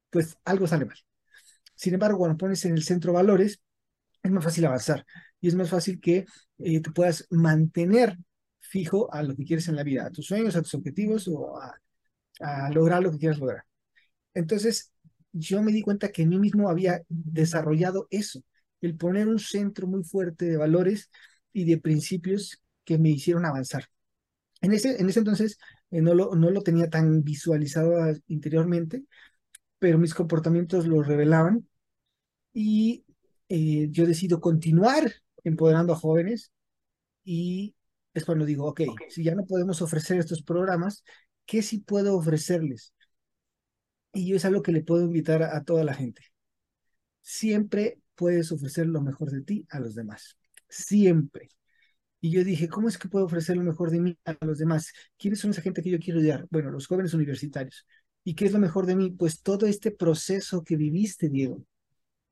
pues 0.09 0.37
algo 0.45 0.65
sale 0.67 0.85
mal. 0.85 0.97
Sin 1.75 1.93
embargo, 1.93 2.19
cuando 2.19 2.37
pones 2.37 2.63
en 2.65 2.73
el 2.73 2.83
centro 2.83 3.11
valores, 3.13 3.59
es 4.23 4.31
más 4.31 4.45
fácil 4.45 4.65
avanzar 4.65 5.05
y 5.41 5.49
es 5.49 5.55
más 5.55 5.69
fácil 5.69 5.99
que 5.99 6.25
eh, 6.59 6.81
te 6.81 6.91
puedas 6.91 7.27
mantener 7.31 8.17
fijo 8.61 9.13
a 9.13 9.21
lo 9.21 9.35
que 9.35 9.43
quieres 9.43 9.67
en 9.67 9.75
la 9.75 9.83
vida, 9.83 10.05
a 10.05 10.11
tus 10.11 10.27
sueños, 10.27 10.55
a 10.55 10.61
tus 10.61 10.73
objetivos 10.73 11.27
o 11.27 11.57
a, 11.59 12.69
lograr 12.71 13.03
lo 13.03 13.11
que 13.11 13.17
quieras 13.17 13.39
lograr. 13.39 13.63
Entonces, 14.33 14.91
yo 15.33 15.61
me 15.61 15.71
di 15.73 15.81
cuenta 15.81 16.09
que 16.11 16.23
en 16.23 16.29
mí 16.29 16.39
mismo 16.39 16.69
había 16.69 17.01
desarrollado 17.09 18.07
eso, 18.09 18.41
el 18.81 18.95
poner 18.97 19.27
un 19.27 19.39
centro 19.39 19.87
muy 19.87 20.03
fuerte 20.03 20.45
de 20.45 20.57
valores 20.57 21.09
y 21.55 21.63
de 21.63 21.77
principios 21.77 22.61
que 22.83 22.97
me 22.97 23.09
hicieron 23.09 23.45
avanzar. 23.45 23.85
En 24.59 24.73
ese, 24.73 25.01
en 25.01 25.07
ese 25.09 25.19
entonces 25.19 25.57
eh, 25.89 26.01
no, 26.01 26.13
lo, 26.13 26.35
no 26.35 26.51
lo 26.51 26.61
tenía 26.63 26.89
tan 26.89 27.23
visualizado 27.23 27.95
interiormente, 28.27 29.05
pero 29.79 29.97
mis 29.97 30.13
comportamientos 30.13 30.85
lo 30.85 31.01
revelaban 31.01 31.65
y 32.51 33.05
eh, 33.47 33.87
yo 33.89 34.05
decido 34.05 34.41
continuar 34.41 35.13
empoderando 35.45 35.93
a 35.93 35.95
jóvenes 35.95 36.51
y 37.23 37.73
es 38.13 38.25
cuando 38.25 38.43
digo, 38.43 38.65
ok, 38.65 38.81
si 39.09 39.23
ya 39.23 39.33
no 39.33 39.45
podemos 39.45 39.81
ofrecer 39.81 40.19
estos 40.19 40.43
programas, 40.43 41.05
¿qué 41.45 41.61
sí 41.61 41.79
puedo 41.79 42.17
ofrecerles? 42.17 42.93
Y 44.13 44.27
yo 44.27 44.35
es 44.35 44.43
algo 44.43 44.61
que 44.61 44.73
le 44.73 44.83
puedo 44.83 45.03
invitar 45.05 45.41
a, 45.41 45.63
toda 45.63 45.85
la 45.85 45.93
gente. 45.93 46.21
Siempre 47.21 47.99
puedes 48.15 48.51
ofrecer 48.51 48.87
lo 48.87 49.01
mejor 49.01 49.31
de 49.31 49.41
ti 49.41 49.65
a 49.69 49.79
los 49.79 49.95
demás. 49.95 50.37
Siempre. 50.69 51.49
Y 52.21 52.31
yo 52.31 52.43
dije, 52.43 52.67
¿cómo 52.69 52.89
es 52.89 52.97
que 52.97 53.09
puedo 53.09 53.25
ofrecer 53.25 53.57
lo 53.57 53.63
mejor 53.63 53.91
de 53.91 53.99
mí 54.01 54.17
a 54.25 54.35
los 54.45 54.57
demás? 54.57 54.91
¿Quiénes 55.17 55.39
son 55.39 55.51
esa 55.51 55.61
gente 55.61 55.83
que 55.83 55.91
yo 55.91 55.99
quiero 55.99 56.19
ayudar? 56.19 56.47
Bueno, 56.49 56.71
los 56.71 56.87
jóvenes 56.87 57.13
universitarios. 57.13 57.85
¿Y 58.23 58.35
qué 58.35 58.45
es 58.45 58.53
lo 58.53 58.59
mejor 58.59 58.85
de 58.87 58.95
mí? 58.95 59.11
Pues 59.11 59.41
todo 59.41 59.67
este 59.67 59.91
proceso 59.91 60.63
que 60.63 60.75
viviste, 60.77 61.29
Diego 61.29 61.63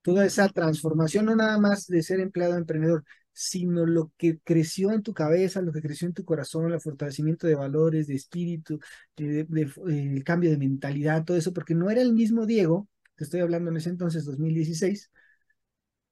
toda 0.03 0.25
esa 0.25 0.49
transformación, 0.49 1.25
no 1.25 1.35
nada 1.35 1.57
más 1.59 1.87
de 1.87 2.03
ser 2.03 2.19
empleado 2.19 2.57
emprendedor, 2.57 3.03
sino 3.31 3.85
lo 3.85 4.11
que 4.17 4.39
creció 4.43 4.91
en 4.91 5.01
tu 5.01 5.13
cabeza, 5.13 5.61
lo 5.61 5.71
que 5.71 5.81
creció 5.81 6.07
en 6.07 6.13
tu 6.13 6.25
corazón, 6.25 6.71
el 6.71 6.81
fortalecimiento 6.81 7.47
de 7.47 7.55
valores, 7.55 8.07
de 8.07 8.15
espíritu, 8.15 8.79
de, 9.17 9.47
el 9.87 10.23
cambio 10.23 10.51
de 10.51 10.57
mentalidad, 10.57 11.23
todo 11.25 11.37
eso, 11.37 11.53
porque 11.53 11.73
no 11.73 11.89
era 11.89 12.01
el 12.01 12.13
mismo 12.13 12.45
Diego 12.45 12.87
te 13.15 13.25
estoy 13.25 13.41
hablando 13.41 13.69
en 13.69 13.77
ese 13.77 13.89
entonces, 13.89 14.25
2016, 14.25 15.11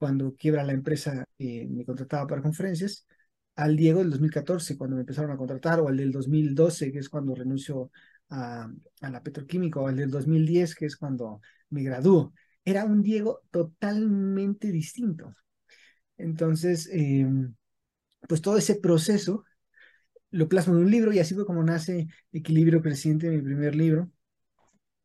cuando 0.01 0.35
quiebra 0.35 0.63
la 0.63 0.73
empresa 0.73 1.25
me 1.37 1.85
contrataba 1.85 2.25
para 2.25 2.41
conferencias, 2.41 3.05
al 3.55 3.75
Diego 3.77 3.99
del 3.99 4.09
2014, 4.09 4.75
cuando 4.79 4.95
me 4.95 5.01
empezaron 5.01 5.29
a 5.29 5.37
contratar, 5.37 5.79
o 5.79 5.87
al 5.87 5.97
del 5.97 6.11
2012, 6.11 6.91
que 6.91 6.97
es 6.97 7.07
cuando 7.07 7.35
renuncio 7.35 7.91
a, 8.31 8.67
a 9.01 9.09
la 9.11 9.21
petroquímica, 9.21 9.79
o 9.79 9.87
al 9.87 9.97
del 9.97 10.09
2010, 10.09 10.73
que 10.73 10.87
es 10.87 10.97
cuando 10.97 11.39
me 11.69 11.83
gradúo. 11.83 12.33
Era 12.65 12.83
un 12.83 13.03
Diego 13.03 13.43
totalmente 13.51 14.71
distinto. 14.71 15.35
Entonces, 16.17 16.89
eh, 16.91 17.27
pues 18.27 18.41
todo 18.41 18.57
ese 18.57 18.73
proceso 18.73 19.45
lo 20.31 20.49
plasmo 20.49 20.73
en 20.73 20.81
un 20.81 20.91
libro 20.91 21.13
y 21.13 21.19
así 21.19 21.35
fue 21.35 21.45
como 21.45 21.63
nace 21.63 22.07
Equilibrio 22.31 22.81
Creciente, 22.81 23.29
mi 23.29 23.43
primer 23.43 23.75
libro. 23.75 24.09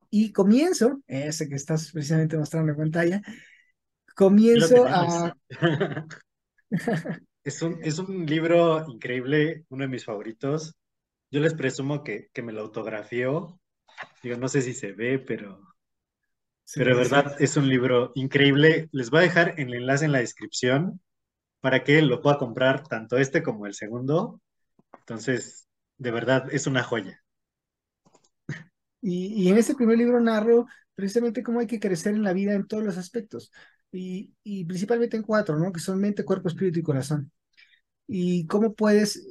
Y 0.08 0.32
comienzo, 0.32 1.02
ese 1.06 1.48
que 1.48 1.56
estás 1.56 1.92
precisamente 1.92 2.38
mostrando 2.38 2.72
en 2.72 2.78
pantalla, 2.78 3.22
comienzo 4.16 4.86
a... 4.88 5.36
es, 7.44 7.62
un, 7.62 7.78
es 7.82 7.98
un 8.00 8.26
libro 8.26 8.84
increíble, 8.88 9.64
uno 9.68 9.84
de 9.84 9.88
mis 9.88 10.04
favoritos. 10.04 10.74
Yo 11.30 11.40
les 11.40 11.54
presumo 11.54 12.02
que, 12.02 12.28
que 12.32 12.42
me 12.42 12.52
lo 12.52 12.62
autografió. 12.62 13.60
Digo, 14.22 14.36
no 14.36 14.48
sé 14.48 14.62
si 14.62 14.72
se 14.72 14.92
ve, 14.92 15.18
pero, 15.18 15.60
pero 16.74 16.96
de 16.96 17.02
verdad 17.02 17.36
es 17.38 17.56
un 17.56 17.68
libro 17.68 18.12
increíble. 18.14 18.88
Les 18.90 19.10
voy 19.10 19.20
a 19.20 19.22
dejar 19.22 19.54
el 19.58 19.74
enlace 19.74 20.06
en 20.06 20.12
la 20.12 20.18
descripción 20.18 21.00
para 21.60 21.84
que 21.84 22.02
lo 22.02 22.20
pueda 22.20 22.38
comprar 22.38 22.86
tanto 22.88 23.18
este 23.18 23.42
como 23.42 23.66
el 23.66 23.74
segundo. 23.74 24.40
Entonces, 25.00 25.68
de 25.98 26.10
verdad, 26.10 26.48
es 26.52 26.66
una 26.66 26.82
joya. 26.82 27.22
Y, 29.00 29.48
en 29.48 29.58
este 29.58 29.74
primer 29.74 29.98
libro 29.98 30.20
narro 30.20 30.66
precisamente 30.94 31.42
cómo 31.42 31.60
hay 31.60 31.66
que 31.66 31.78
crecer 31.78 32.14
en 32.14 32.24
la 32.24 32.32
vida 32.32 32.54
en 32.54 32.66
todos 32.66 32.82
los 32.82 32.96
aspectos, 32.96 33.52
y, 33.92 34.64
principalmente 34.64 35.16
en 35.16 35.22
cuatro, 35.22 35.58
¿no? 35.58 35.72
Que 35.72 35.80
son 35.80 36.00
mente, 36.00 36.24
cuerpo, 36.24 36.48
espíritu 36.48 36.80
y 36.80 36.82
corazón. 36.82 37.32
Y 38.06 38.46
cómo 38.46 38.74
puedes, 38.74 39.26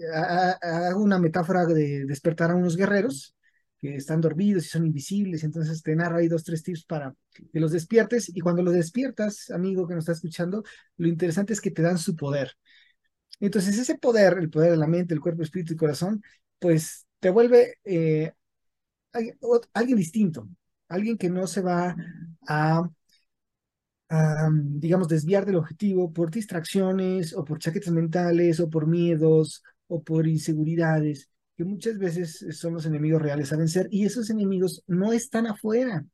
hago 0.62 1.02
una 1.02 1.20
metáfora 1.20 1.66
de 1.66 2.06
despertar 2.06 2.52
a 2.52 2.56
unos 2.56 2.76
guerreros 2.76 3.36
que 3.80 3.96
están 3.96 4.22
dormidos 4.22 4.66
y 4.66 4.70
son 4.70 4.86
invisibles, 4.86 5.44
entonces 5.44 5.84
te 5.84 5.96
narro 5.96 6.18
ahí 6.18 6.28
dos, 6.28 6.44
tres 6.44 6.64
tips 6.64 6.86
para 6.86 7.14
que 7.52 7.60
los 7.60 7.72
despiertes, 7.72 8.32
y 8.34 8.40
cuando 8.40 8.64
los 8.64 8.74
despiertas, 8.74 9.50
amigo 9.52 9.88
que 9.88 9.96
nos 9.96 10.04
está 10.04 10.14
escuchando, 10.14 10.64
lo 10.98 11.08
interesante 11.08 11.54
es 11.54 11.62
que 11.62 11.72
te 11.72 11.82
dan 11.82 11.98
su 11.98 12.16
poder. 12.16 12.52
Entonces 13.40 13.78
ese 13.78 13.98
poder, 13.98 14.38
el 14.40 14.50
poder 14.50 14.72
de 14.72 14.78
la 14.78 14.88
mente, 14.88 15.14
el 15.14 15.20
cuerpo, 15.20 15.44
espíritu 15.44 15.74
y 15.74 15.78
corazón, 15.78 16.24
pues 16.60 17.06
te 17.20 17.30
vuelve 17.30 17.76
eh, 17.84 18.32
alguien 19.74 19.98
distinto, 19.98 20.48
alguien 20.88 21.18
que 21.18 21.30
no 21.30 21.48
se 21.48 21.62
va 21.62 21.96
a, 22.48 22.90
digamos, 24.10 25.08
desviar 25.08 25.46
del 25.46 25.56
objetivo 25.56 26.12
por 26.14 26.32
distracciones 26.32 27.34
o 27.34 27.44
por 27.44 27.60
chaquetas 27.60 27.94
mentales 27.94 28.60
o 28.60 28.70
por 28.70 28.88
miedos 28.88 29.64
o 29.88 30.04
por 30.04 30.28
inseguridades, 30.28 31.30
que 31.56 31.64
muchas 31.64 31.98
veces 31.98 32.46
son 32.52 32.74
los 32.74 32.86
enemigos 32.86 33.22
reales 33.22 33.52
a 33.52 33.58
vencer 33.58 33.88
y 33.92 34.06
esos 34.06 34.30
enemigos 34.30 34.84
no 34.88 35.14
están 35.14 35.48
afuera. 35.48 36.06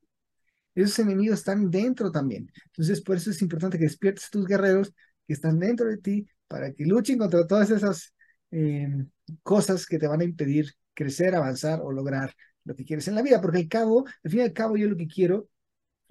Esos 0.74 0.98
enemigos 1.00 1.40
están 1.40 1.70
dentro 1.70 2.10
también. 2.10 2.50
Entonces, 2.66 3.02
por 3.02 3.16
eso 3.16 3.30
es 3.30 3.42
importante 3.42 3.78
que 3.78 3.84
despiertes 3.84 4.26
a 4.26 4.30
tus 4.30 4.46
guerreros 4.46 4.94
que 5.26 5.34
están 5.34 5.58
dentro 5.58 5.86
de 5.86 5.98
ti 5.98 6.26
para 6.48 6.72
que 6.72 6.84
luchen 6.86 7.18
contra 7.18 7.46
todas 7.46 7.70
esas 7.70 8.14
eh, 8.50 8.88
cosas 9.42 9.86
que 9.86 9.98
te 9.98 10.06
van 10.06 10.20
a 10.20 10.24
impedir 10.24 10.72
crecer, 10.94 11.34
avanzar 11.34 11.80
o 11.82 11.92
lograr 11.92 12.34
lo 12.64 12.74
que 12.74 12.84
quieres 12.84 13.08
en 13.08 13.14
la 13.14 13.22
vida, 13.22 13.40
porque 13.40 13.58
al 13.58 13.68
cabo, 13.68 14.04
al 14.24 14.30
fin 14.30 14.40
y 14.40 14.42
al 14.44 14.52
cabo, 14.52 14.76
yo 14.76 14.88
lo 14.88 14.96
que 14.96 15.08
quiero, 15.08 15.48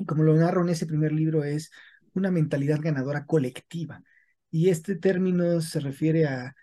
como 0.05 0.23
lo 0.23 0.35
narro 0.35 0.61
en 0.63 0.69
ese 0.69 0.85
primer 0.85 1.11
libro, 1.11 1.43
es 1.43 1.71
una 2.13 2.31
mentalidad 2.31 2.79
ganadora 2.81 3.25
colectiva. 3.25 4.03
Y 4.49 4.69
este 4.69 4.95
término 4.95 5.61
se 5.61 5.79
refiere 5.79 6.25
a, 6.27 6.55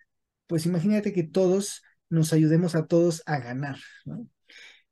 pues 0.47 0.67
imagínate 0.67 1.13
que 1.13 1.23
todos 1.25 1.83
nos 2.11 2.33
ayudemos 2.33 2.75
a 2.75 2.87
todos 2.87 3.23
a 3.27 3.39
ganar. 3.39 3.79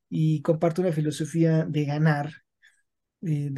Y 0.08 0.42
comparto 0.42 0.82
una 0.82 0.92
filosofía 0.92 1.64
de 1.64 1.84
ganar, 1.84 2.32
eh, 3.22 3.50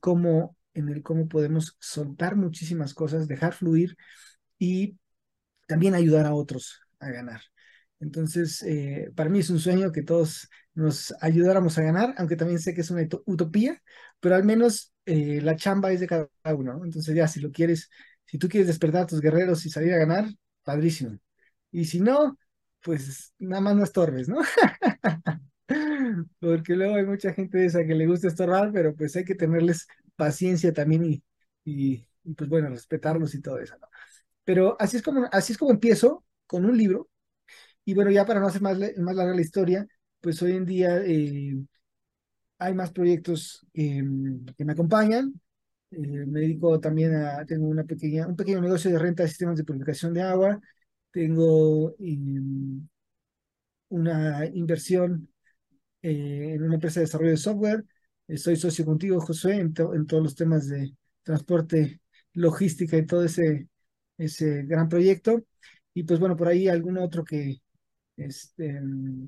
cómo, 0.00 0.56
en 0.74 0.88
el 0.88 1.02
cómo 1.02 1.28
podemos 1.28 1.76
soltar 1.80 2.36
muchísimas 2.36 2.94
cosas, 2.94 3.28
dejar 3.28 3.54
fluir 3.54 3.96
y 4.58 4.98
también 5.66 5.94
ayudar 5.94 6.26
a 6.26 6.34
otros 6.34 6.80
a 7.00 7.10
ganar. 7.10 7.40
Entonces, 8.00 8.62
eh, 8.62 9.10
para 9.16 9.30
mí 9.30 9.38
es 9.40 9.50
un 9.50 9.60
sueño 9.60 9.92
que 9.92 10.02
todos 10.02 10.48
nos 10.74 11.14
ayudáramos 11.20 11.78
a 11.78 11.82
ganar, 11.82 12.14
aunque 12.18 12.36
también 12.36 12.58
sé 12.60 12.74
que 12.74 12.82
es 12.82 12.90
una 12.90 13.06
utopía, 13.26 13.80
pero 14.20 14.34
al 14.34 14.44
menos 14.44 14.92
eh, 15.06 15.40
la 15.42 15.56
chamba 15.56 15.92
es 15.92 16.00
de 16.00 16.06
cada 16.08 16.28
uno. 16.54 16.74
¿no? 16.74 16.84
Entonces, 16.84 17.14
ya, 17.14 17.28
si 17.28 17.40
lo 17.40 17.50
quieres, 17.52 17.90
si 18.26 18.38
tú 18.38 18.48
quieres 18.48 18.66
despertar 18.68 19.02
a 19.02 19.06
tus 19.06 19.20
guerreros 19.20 19.64
y 19.66 19.70
salir 19.70 19.94
a 19.94 19.98
ganar, 19.98 20.26
padrísimo. 20.64 21.18
Y 21.70 21.86
si 21.86 22.00
no, 22.00 22.38
pues 22.82 23.34
nada 23.38 23.60
más 23.62 23.76
no 23.76 23.84
estorbes, 23.84 24.28
¿no? 24.28 24.38
Porque 26.40 26.74
luego 26.74 26.96
hay 26.96 27.04
mucha 27.06 27.32
gente 27.32 27.58
de 27.58 27.66
esa 27.66 27.84
que 27.86 27.94
le 27.94 28.06
gusta 28.06 28.28
estorbar, 28.28 28.70
pero 28.72 28.94
pues 28.94 29.16
hay 29.16 29.24
que 29.24 29.34
tenerles 29.34 29.86
paciencia 30.16 30.72
también 30.72 31.04
y, 31.04 31.22
y, 31.64 32.06
y 32.24 32.34
pues 32.34 32.48
bueno, 32.50 32.68
respetarlos 32.70 33.34
y 33.34 33.40
todo 33.42 33.58
eso, 33.58 33.76
¿no? 33.78 33.88
Pero 34.44 34.76
así 34.80 34.96
es 34.98 35.02
como, 35.02 35.28
así 35.32 35.52
es 35.52 35.58
como 35.58 35.72
empiezo 35.72 36.24
con 36.46 36.64
un 36.64 36.76
libro 36.78 37.10
y 37.84 37.94
bueno, 37.94 38.10
ya 38.10 38.24
para 38.26 38.40
no 38.40 38.46
hacer 38.48 38.62
más, 38.62 38.78
más 38.98 39.16
larga 39.16 39.34
la 39.34 39.40
historia, 39.40 39.86
pues 40.20 40.40
hoy 40.42 40.52
en 40.52 40.64
día 40.66 40.98
eh, 41.04 41.56
hay 42.58 42.74
más 42.74 42.92
proyectos 42.92 43.66
que 43.72 44.02
me 44.02 44.72
acompañan. 44.72 45.32
Eh, 45.90 45.98
me 46.26 46.40
dedico 46.40 46.80
también 46.80 47.14
a, 47.16 47.44
tengo 47.46 47.66
una 47.68 47.84
pequeña, 47.84 48.26
un 48.26 48.36
pequeño 48.36 48.60
negocio 48.60 48.90
de 48.90 48.98
renta 48.98 49.22
de 49.22 49.28
sistemas 49.28 49.56
de 49.56 49.64
purificación 49.64 50.14
de 50.14 50.22
agua. 50.22 50.60
Tengo 51.12 51.94
em, 52.00 52.88
una 53.88 54.46
inversión 54.46 55.28
eh, 56.02 56.54
en 56.54 56.64
una 56.64 56.74
empresa 56.76 57.00
de 57.00 57.06
desarrollo 57.06 57.32
de 57.32 57.36
software. 57.38 57.84
Soy 58.36 58.56
socio 58.56 58.84
contigo, 58.84 59.20
Josué, 59.20 59.56
en, 59.56 59.74
en 59.94 60.06
todos 60.06 60.22
los 60.22 60.34
temas 60.36 60.68
de 60.68 60.94
transporte, 61.22 62.00
logística 62.34 62.96
y 62.98 63.06
todo 63.06 63.24
ese, 63.24 63.68
ese 64.18 64.64
gran 64.64 64.88
proyecto. 64.88 65.44
Y 65.94 66.04
pues 66.04 66.20
bueno, 66.20 66.36
por 66.36 66.48
ahí 66.48 66.68
algún 66.68 66.98
otro 66.98 67.24
que, 67.24 67.58
este, 68.16 68.80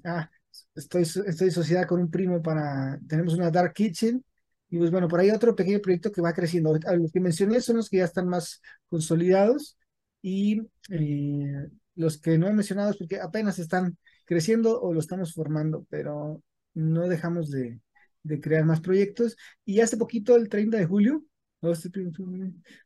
ah, 0.04 0.30
estoy, 0.74 1.02
estoy 1.02 1.50
sociedad 1.50 1.86
con 1.86 2.00
un 2.00 2.10
primo 2.10 2.42
para, 2.42 2.98
tenemos 3.08 3.34
una 3.34 3.50
Dark 3.50 3.72
Kitchen, 3.74 4.24
y 4.68 4.78
pues 4.78 4.90
bueno, 4.90 5.08
por 5.08 5.20
ahí 5.20 5.30
otro 5.30 5.54
pequeño 5.54 5.80
proyecto 5.80 6.10
que 6.10 6.20
va 6.20 6.32
creciendo. 6.32 6.76
Los 6.96 7.12
que 7.12 7.20
mencioné 7.20 7.60
son 7.60 7.76
los 7.76 7.88
que 7.88 7.98
ya 7.98 8.04
están 8.04 8.28
más 8.28 8.60
consolidados 8.88 9.78
y 10.22 10.60
eh, 10.90 11.68
los 11.94 12.18
que 12.18 12.36
no 12.36 12.48
he 12.48 12.52
mencionado 12.52 12.90
es 12.90 12.96
porque 12.96 13.20
apenas 13.20 13.58
están 13.58 13.96
creciendo 14.24 14.80
o 14.80 14.92
lo 14.92 15.00
estamos 15.00 15.34
formando, 15.34 15.86
pero 15.88 16.42
no 16.74 17.08
dejamos 17.08 17.50
de, 17.50 17.80
de 18.24 18.40
crear 18.40 18.64
más 18.64 18.80
proyectos. 18.80 19.36
Y 19.64 19.80
hace 19.80 19.96
poquito, 19.96 20.34
el 20.36 20.48
30 20.48 20.78
de 20.78 20.86
julio, 20.86 21.24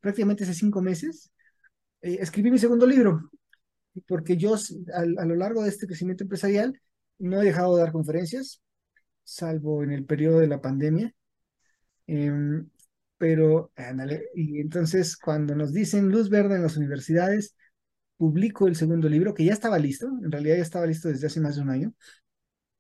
prácticamente 0.01 0.45
hace 0.45 0.55
cinco 0.55 0.83
meses, 0.83 1.33
eh, 2.03 2.19
escribí 2.21 2.51
mi 2.51 2.59
segundo 2.59 2.87
libro, 2.87 3.31
porque 4.07 4.37
yo 4.37 4.55
a, 4.95 5.05
lo 5.05 5.35
largo 5.37 5.63
de 5.63 5.71
este 5.71 5.87
crecimiento 5.87 6.25
empresarial 6.25 6.81
no 7.19 7.41
he 7.41 7.45
dejado 7.45 7.77
de 7.77 7.83
dar 7.83 7.93
conferencias, 7.93 8.63
salvo 9.25 9.83
en 9.83 9.93
el 9.93 10.05
periodo 10.05 10.41
de 10.41 10.49
la 10.49 10.61
pandemia. 10.61 11.15
Em, 12.07 12.69
pero, 13.19 13.73
y 14.35 14.61
entonces 14.61 15.17
cuando 15.17 15.55
nos 15.55 15.73
dicen 15.73 16.09
luz 16.09 16.31
verde 16.31 16.57
en 16.57 16.63
las 16.63 16.77
universidades, 16.77 17.55
publico 18.17 18.69
el 18.69 18.77
segundo 18.77 19.09
libro, 19.09 19.35
que 19.35 19.45
ya 19.45 19.53
estaba 19.53 19.79
listo, 19.79 20.07
en 20.23 20.33
realidad 20.33 20.57
ya 20.57 20.63
estaba 20.63 20.87
listo 20.87 21.09
desde 21.09 21.27
hace 21.27 21.41
más 21.41 21.57
de 21.57 21.63
un 21.63 21.71
año. 21.71 21.95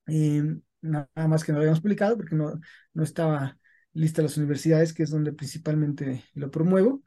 Em, 0.07 0.63
nada 0.81 1.09
más 1.29 1.45
que 1.45 1.53
no 1.53 1.59
lo 1.59 1.63
habíamos 1.63 1.81
publicado 1.81 2.17
porque 2.17 2.35
no, 2.37 2.61
no 2.95 3.03
estaba 3.03 3.59
lista 3.93 4.23
las 4.23 4.37
universidades, 4.37 4.93
que 4.93 5.03
es 5.05 5.11
donde 5.11 5.33
principalmente 5.33 6.25
lo 6.35 6.51
promuevo. 6.51 7.03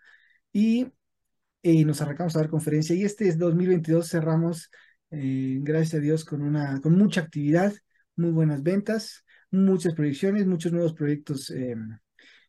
Y 0.51 0.91
y 1.63 1.85
nos 1.85 2.01
arrancamos 2.01 2.35
a 2.35 2.39
dar 2.39 2.49
conferencia. 2.49 2.95
Y 2.95 3.03
este 3.03 3.27
es 3.27 3.37
2022 3.37 4.07
cerramos, 4.07 4.69
eh, 5.09 5.57
gracias 5.61 5.95
a 5.95 5.99
Dios, 5.99 6.25
con, 6.25 6.41
una, 6.41 6.79
con 6.81 6.95
mucha 6.97 7.21
actividad, 7.21 7.73
muy 8.15 8.31
buenas 8.31 8.61
ventas, 8.61 9.23
muchas 9.49 9.95
proyecciones, 9.95 10.45
muchos 10.45 10.71
nuevos 10.73 10.93
proyectos 10.93 11.49
eh, 11.51 11.75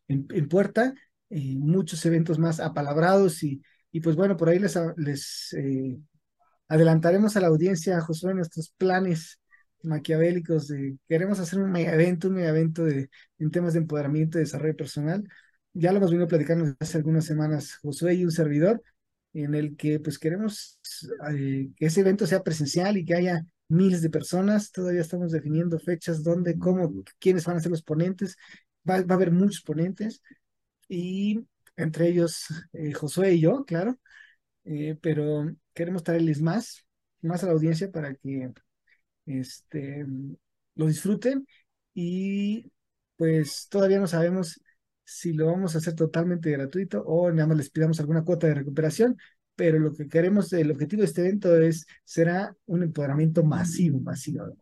en, 0.09 0.49
puerta, 0.49 0.93
eh, 1.31 1.55
muchos 1.57 2.05
eventos 2.05 2.39
más 2.39 2.61
apalabrados 2.61 3.43
y, 3.45 3.63
y 3.93 4.01
pues 4.01 4.17
bueno, 4.17 4.37
por 4.37 4.49
ahí 4.49 4.59
les, 4.59 4.79
les 4.97 5.57
adelantaremos 6.69 7.37
a 7.37 7.41
la 7.41 7.47
audiencia, 7.47 8.01
Josué, 8.01 8.35
nuestros 8.35 8.71
planes 8.77 9.41
maquiavélicos 9.85 10.69
de 10.69 10.99
queremos 11.09 11.39
hacer 11.39 11.61
un 11.61 11.71
mega 11.71 11.93
evento, 11.95 12.29
un 12.29 12.35
mega 12.35 12.49
evento 12.49 12.85
de, 12.85 13.11
en 13.39 13.51
temas 13.51 13.75
de 13.75 13.81
empoderamiento 13.81 14.39
y 14.39 14.43
desarrollo 14.43 14.77
personal. 14.77 15.29
Ya 15.73 15.93
lo 15.93 15.99
hemos 15.99 16.11
venido 16.11 16.29
platicando 16.29 16.75
hace 16.81 16.99
algunas 16.99 17.25
semanas 17.27 17.77
Josué 17.83 18.15
y 18.15 18.25
un 18.25 18.31
servidor, 18.33 18.83
en 19.35 19.55
el 19.55 19.77
que 19.77 20.01
pues 20.01 20.19
queremos 20.19 20.79
eh, 21.31 21.69
que 21.77 21.87
ese 21.87 22.01
evento 22.01 22.27
sea 22.27 22.43
presencial 22.43 22.97
y 22.97 23.05
que 23.05 23.15
haya 23.15 23.45
miles 23.69 24.01
de 24.03 24.11
personas. 24.11 24.73
Todavía 24.73 25.01
estamos 25.03 25.33
definiendo 25.33 25.79
fechas, 25.79 26.23
dónde, 26.23 26.59
cómo, 26.59 27.05
quiénes 27.19 27.45
van 27.45 27.57
a 27.57 27.61
ser 27.61 27.71
los 27.71 27.83
ponentes. 27.83 28.37
va, 28.89 28.97
a 28.97 29.15
haber 29.15 29.33
muchos 29.33 29.63
ponentes 29.63 30.23
y 30.89 31.47
entre 31.77 32.09
ellos 32.09 32.47
eh, 32.73 32.93
Josué 32.93 33.35
y 33.35 33.41
yo, 33.41 33.65
claro, 33.65 33.99
eh, 34.65 34.97
pero 35.03 35.53
queremos 35.75 36.05
traerles 36.05 36.41
más, 36.41 36.87
más 37.21 37.43
a 37.43 37.47
la 37.47 37.53
audiencia 37.53 37.91
para 37.91 38.15
que 38.15 38.53
este, 39.27 40.07
lo 40.77 40.87
disfruten 40.87 41.47
y 41.95 42.71
pues 43.17 43.69
todavía 43.69 43.99
no 43.99 44.07
sabemos 44.07 44.61
si 45.05 45.33
lo 45.33 45.47
vamos 45.47 45.75
a 45.75 45.79
hacer 45.79 45.95
totalmente 45.95 46.51
gratuito 46.51 47.03
o 47.05 47.31
nada 47.31 47.49
más 47.49 47.57
les 47.59 47.71
pidamos 47.71 48.01
alguna 48.01 48.25
cuota 48.25 48.47
de 48.47 48.55
recuperación, 48.55 49.17
pero 49.55 49.79
lo 49.79 49.93
que 49.95 50.09
queremos, 50.09 50.53
el 50.53 50.71
objetivo 50.71 51.01
de 51.03 51.07
este 51.07 51.23
evento 51.23 51.57
es, 51.61 51.87
será 52.05 52.57
un 52.67 52.83
empoderamiento 52.83 53.45
masivo, 53.45 54.01
masivo. 54.01 54.57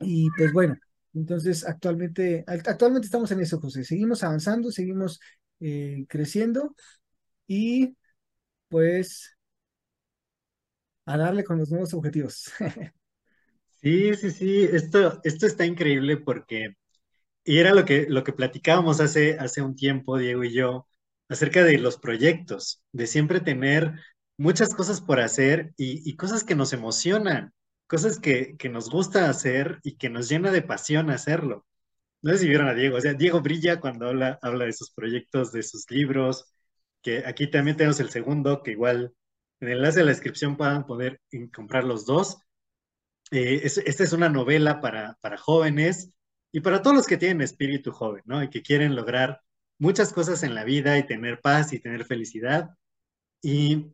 Y 0.00 0.28
pues 0.36 0.52
bueno, 0.52 0.76
entonces 1.14 1.64
actualmente, 1.66 2.44
actualmente 2.46 3.06
estamos 3.06 3.30
en 3.30 3.40
eso, 3.40 3.60
José. 3.60 3.84
Seguimos 3.84 4.22
avanzando, 4.24 4.70
seguimos 4.70 5.20
eh, 5.60 6.04
creciendo 6.08 6.74
y 7.46 7.96
pues 8.68 9.36
a 11.06 11.16
darle 11.16 11.44
con 11.44 11.58
los 11.58 11.70
nuevos 11.70 11.94
objetivos. 11.94 12.50
Sí, 13.82 14.14
sí, 14.14 14.30
sí, 14.30 14.62
esto, 14.72 15.20
esto 15.24 15.46
está 15.46 15.66
increíble 15.66 16.16
porque, 16.16 16.76
y 17.44 17.58
era 17.58 17.74
lo 17.74 17.84
que, 17.84 18.06
lo 18.08 18.24
que 18.24 18.32
platicábamos 18.32 19.00
hace, 19.00 19.38
hace 19.38 19.62
un 19.62 19.76
tiempo, 19.76 20.18
Diego 20.18 20.44
y 20.44 20.52
yo, 20.52 20.86
acerca 21.28 21.64
de 21.64 21.78
los 21.78 21.98
proyectos, 21.98 22.82
de 22.92 23.06
siempre 23.06 23.40
tener 23.40 23.94
muchas 24.38 24.74
cosas 24.74 25.00
por 25.00 25.20
hacer 25.20 25.72
y, 25.76 26.16
cosas 26.16 26.44
que 26.44 26.54
nos 26.54 26.72
emocionan, 26.72 27.52
cosas 27.86 28.18
que, 28.20 28.56
que, 28.58 28.68
nos 28.68 28.90
gusta 28.90 29.28
hacer 29.28 29.80
y 29.82 29.96
que 29.96 30.10
nos 30.10 30.28
llena 30.28 30.50
de 30.50 30.62
pasión 30.62 31.10
hacerlo. 31.10 31.66
No 32.22 32.32
sé 32.32 32.38
si 32.38 32.48
vieron 32.48 32.68
a 32.68 32.74
Diego, 32.74 32.96
o 32.98 33.00
sea, 33.00 33.14
Diego 33.14 33.40
brilla 33.40 33.80
cuando 33.80 34.08
habla, 34.08 34.38
habla 34.42 34.66
de 34.66 34.72
sus 34.72 34.90
proyectos, 34.92 35.52
de 35.52 35.62
sus 35.62 35.90
libros, 35.90 36.54
que 37.02 37.24
aquí 37.26 37.50
también 37.50 37.76
tenemos 37.76 38.00
el 38.00 38.10
segundo, 38.10 38.62
que 38.62 38.72
igual 38.72 39.14
en 39.60 39.68
el 39.68 39.78
enlace 39.78 40.00
de 40.00 40.06
la 40.06 40.12
descripción 40.12 40.56
puedan 40.56 40.86
poder 40.86 41.20
comprar 41.52 41.84
los 41.84 42.06
dos 42.06 42.38
eh, 43.32 43.62
esta 43.64 44.04
es 44.04 44.12
una 44.12 44.28
novela 44.28 44.82
para, 44.82 45.16
para 45.22 45.38
jóvenes 45.38 46.12
y 46.52 46.60
para 46.60 46.82
todos 46.82 46.96
los 46.96 47.06
que 47.06 47.16
tienen 47.16 47.40
espíritu 47.40 47.92
joven, 47.92 48.22
¿no? 48.26 48.42
Y 48.42 48.50
que 48.50 48.62
quieren 48.62 48.94
lograr 48.94 49.40
muchas 49.78 50.12
cosas 50.12 50.42
en 50.42 50.54
la 50.54 50.64
vida 50.64 50.98
y 50.98 51.06
tener 51.06 51.40
paz 51.40 51.72
y 51.72 51.80
tener 51.80 52.04
felicidad. 52.04 52.70
Y 53.42 53.92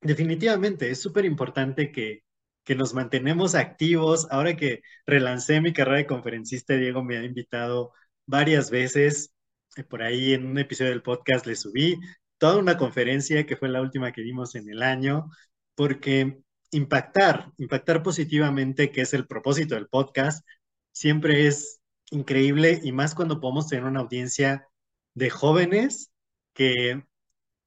definitivamente 0.00 0.90
es 0.90 1.00
súper 1.00 1.24
importante 1.26 1.92
que, 1.92 2.24
que 2.64 2.74
nos 2.74 2.94
mantenemos 2.94 3.54
activos. 3.54 4.26
Ahora 4.30 4.56
que 4.56 4.82
relancé 5.06 5.60
mi 5.60 5.72
carrera 5.72 5.98
de 5.98 6.06
conferencista, 6.06 6.74
Diego 6.74 7.04
me 7.04 7.18
ha 7.18 7.24
invitado 7.24 7.92
varias 8.26 8.70
veces. 8.70 9.34
Eh, 9.76 9.84
por 9.84 10.02
ahí 10.02 10.32
en 10.34 10.46
un 10.46 10.58
episodio 10.58 10.90
del 10.90 11.02
podcast 11.02 11.46
le 11.46 11.56
subí 11.56 11.98
toda 12.38 12.58
una 12.58 12.78
conferencia 12.78 13.46
que 13.46 13.56
fue 13.56 13.68
la 13.68 13.82
última 13.82 14.12
que 14.12 14.22
dimos 14.22 14.54
en 14.54 14.68
el 14.70 14.82
año, 14.82 15.30
porque 15.74 16.40
impactar, 16.70 17.52
impactar 17.58 18.02
positivamente, 18.02 18.90
que 18.90 19.02
es 19.02 19.14
el 19.14 19.26
propósito 19.26 19.74
del 19.74 19.88
podcast, 19.88 20.46
siempre 20.92 21.46
es 21.46 21.79
increíble 22.10 22.80
y 22.82 22.92
más 22.92 23.14
cuando 23.14 23.40
podemos 23.40 23.68
tener 23.68 23.84
una 23.84 24.00
audiencia 24.00 24.66
de 25.14 25.30
jóvenes 25.30 26.10
que 26.54 27.04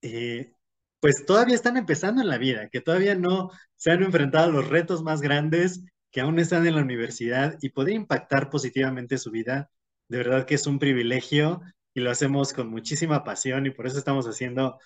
eh, 0.02 0.54
pues 1.00 1.26
todavía 1.26 1.56
están 1.56 1.78
empezando 1.78 2.22
en 2.22 2.30
la 2.30 2.38
vida, 2.38 2.70
que 2.70 2.82
todavía 2.82 3.16
no 3.16 3.52
se 3.76 3.92
han 3.92 4.04
enfrentado 4.04 4.46
a 4.46 4.54
los 4.54 4.70
retos 4.70 5.04
más 5.04 5.22
grandes, 5.22 5.84
que 6.12 6.22
aún 6.22 6.40
están 6.40 6.66
en 6.68 6.76
la 6.76 6.82
universidad 6.82 7.58
y 7.62 7.70
poder 7.70 7.96
impactar 7.96 8.50
positivamente 8.50 9.18
su 9.18 9.32
vida, 9.32 9.70
de 10.08 10.18
verdad 10.18 10.46
que 10.46 10.56
es 10.56 10.68
un 10.68 10.80
privilegio 10.80 11.62
y 11.94 12.02
lo 12.02 12.12
hacemos 12.12 12.54
con 12.54 12.70
muchísima 12.70 13.24
pasión 13.24 13.66
y 13.66 13.72
por 13.72 13.88
eso 13.88 13.98
estamos 13.98 14.28
haciendo 14.28 14.80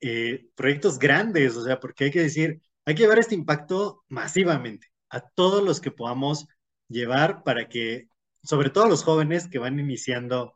eh, 0.00 0.48
proyectos 0.54 0.98
grandes, 0.98 1.56
o 1.56 1.64
sea, 1.64 1.78
porque 1.78 2.04
hay 2.04 2.10
que 2.10 2.22
decir, 2.22 2.60
hay 2.84 2.94
que 2.94 3.02
llevar 3.02 3.18
este 3.18 3.34
impacto 3.34 4.02
masivamente 4.08 4.88
a 5.10 5.20
todos 5.20 5.62
los 5.62 5.80
que 5.80 5.90
podamos 5.90 6.46
llevar 6.88 7.42
para 7.44 7.68
que, 7.68 8.08
sobre 8.42 8.70
todo 8.70 8.88
los 8.88 9.04
jóvenes 9.04 9.48
que 9.48 9.58
van 9.58 9.78
iniciando 9.78 10.54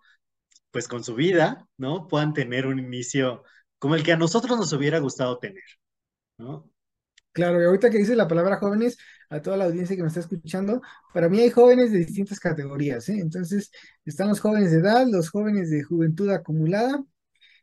pues 0.70 0.88
con 0.88 1.04
su 1.04 1.14
vida, 1.14 1.68
¿no? 1.76 2.08
Puedan 2.08 2.34
tener 2.34 2.66
un 2.66 2.78
inicio 2.78 3.44
como 3.78 3.94
el 3.94 4.02
que 4.02 4.12
a 4.12 4.16
nosotros 4.16 4.58
nos 4.58 4.72
hubiera 4.72 4.98
gustado 4.98 5.38
tener, 5.38 5.62
¿no? 6.38 6.70
Claro, 7.32 7.60
y 7.60 7.64
ahorita 7.64 7.90
que 7.90 7.98
dice 7.98 8.16
la 8.16 8.28
palabra 8.28 8.58
jóvenes, 8.58 8.96
a 9.28 9.42
toda 9.42 9.56
la 9.56 9.64
audiencia 9.64 9.96
que 9.96 10.02
nos 10.02 10.16
está 10.16 10.20
escuchando, 10.20 10.80
para 11.12 11.28
mí 11.28 11.40
hay 11.40 11.50
jóvenes 11.50 11.90
de 11.90 11.98
distintas 11.98 12.38
categorías, 12.38 13.08
¿eh? 13.08 13.18
Entonces, 13.20 13.70
están 14.04 14.28
los 14.28 14.40
jóvenes 14.40 14.70
de 14.70 14.78
edad, 14.78 15.06
los 15.08 15.30
jóvenes 15.30 15.70
de 15.70 15.82
juventud 15.82 16.30
acumulada 16.30 17.04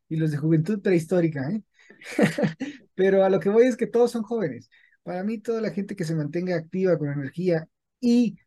y 0.10 0.18
los 0.18 0.32
de 0.32 0.38
juventud 0.38 0.82
prehistórica, 0.82 1.50
¿eh? 1.50 1.64
Pero 2.96 3.24
a 3.24 3.30
lo 3.30 3.40
que 3.40 3.50
voy 3.50 3.68
es 3.68 3.78
que 3.78 3.88
todos 3.88 4.12
son 4.12 4.24
jóvenes. 4.24 4.70
Para 5.04 5.24
mí, 5.24 5.40
toda 5.40 5.62
la 5.62 5.72
gente 5.72 5.96
que 5.96 6.04
se 6.06 6.16
mantenga 6.16 6.56
activa 6.56 6.98
con 6.98 7.10
energía 7.12 7.68
y 8.00 8.38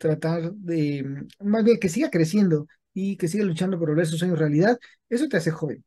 tratar 0.00 0.52
de, 0.54 1.26
más 1.40 1.62
bien 1.62 1.78
que 1.78 1.90
siga 1.90 2.10
creciendo 2.10 2.66
y 2.94 3.16
que 3.18 3.28
siga 3.28 3.44
luchando 3.44 3.78
por 3.78 3.94
ver 3.94 4.06
sus 4.06 4.18
sueños 4.18 4.38
realidad, 4.38 4.78
eso 5.10 5.28
te 5.28 5.36
hace 5.36 5.50
joven. 5.50 5.84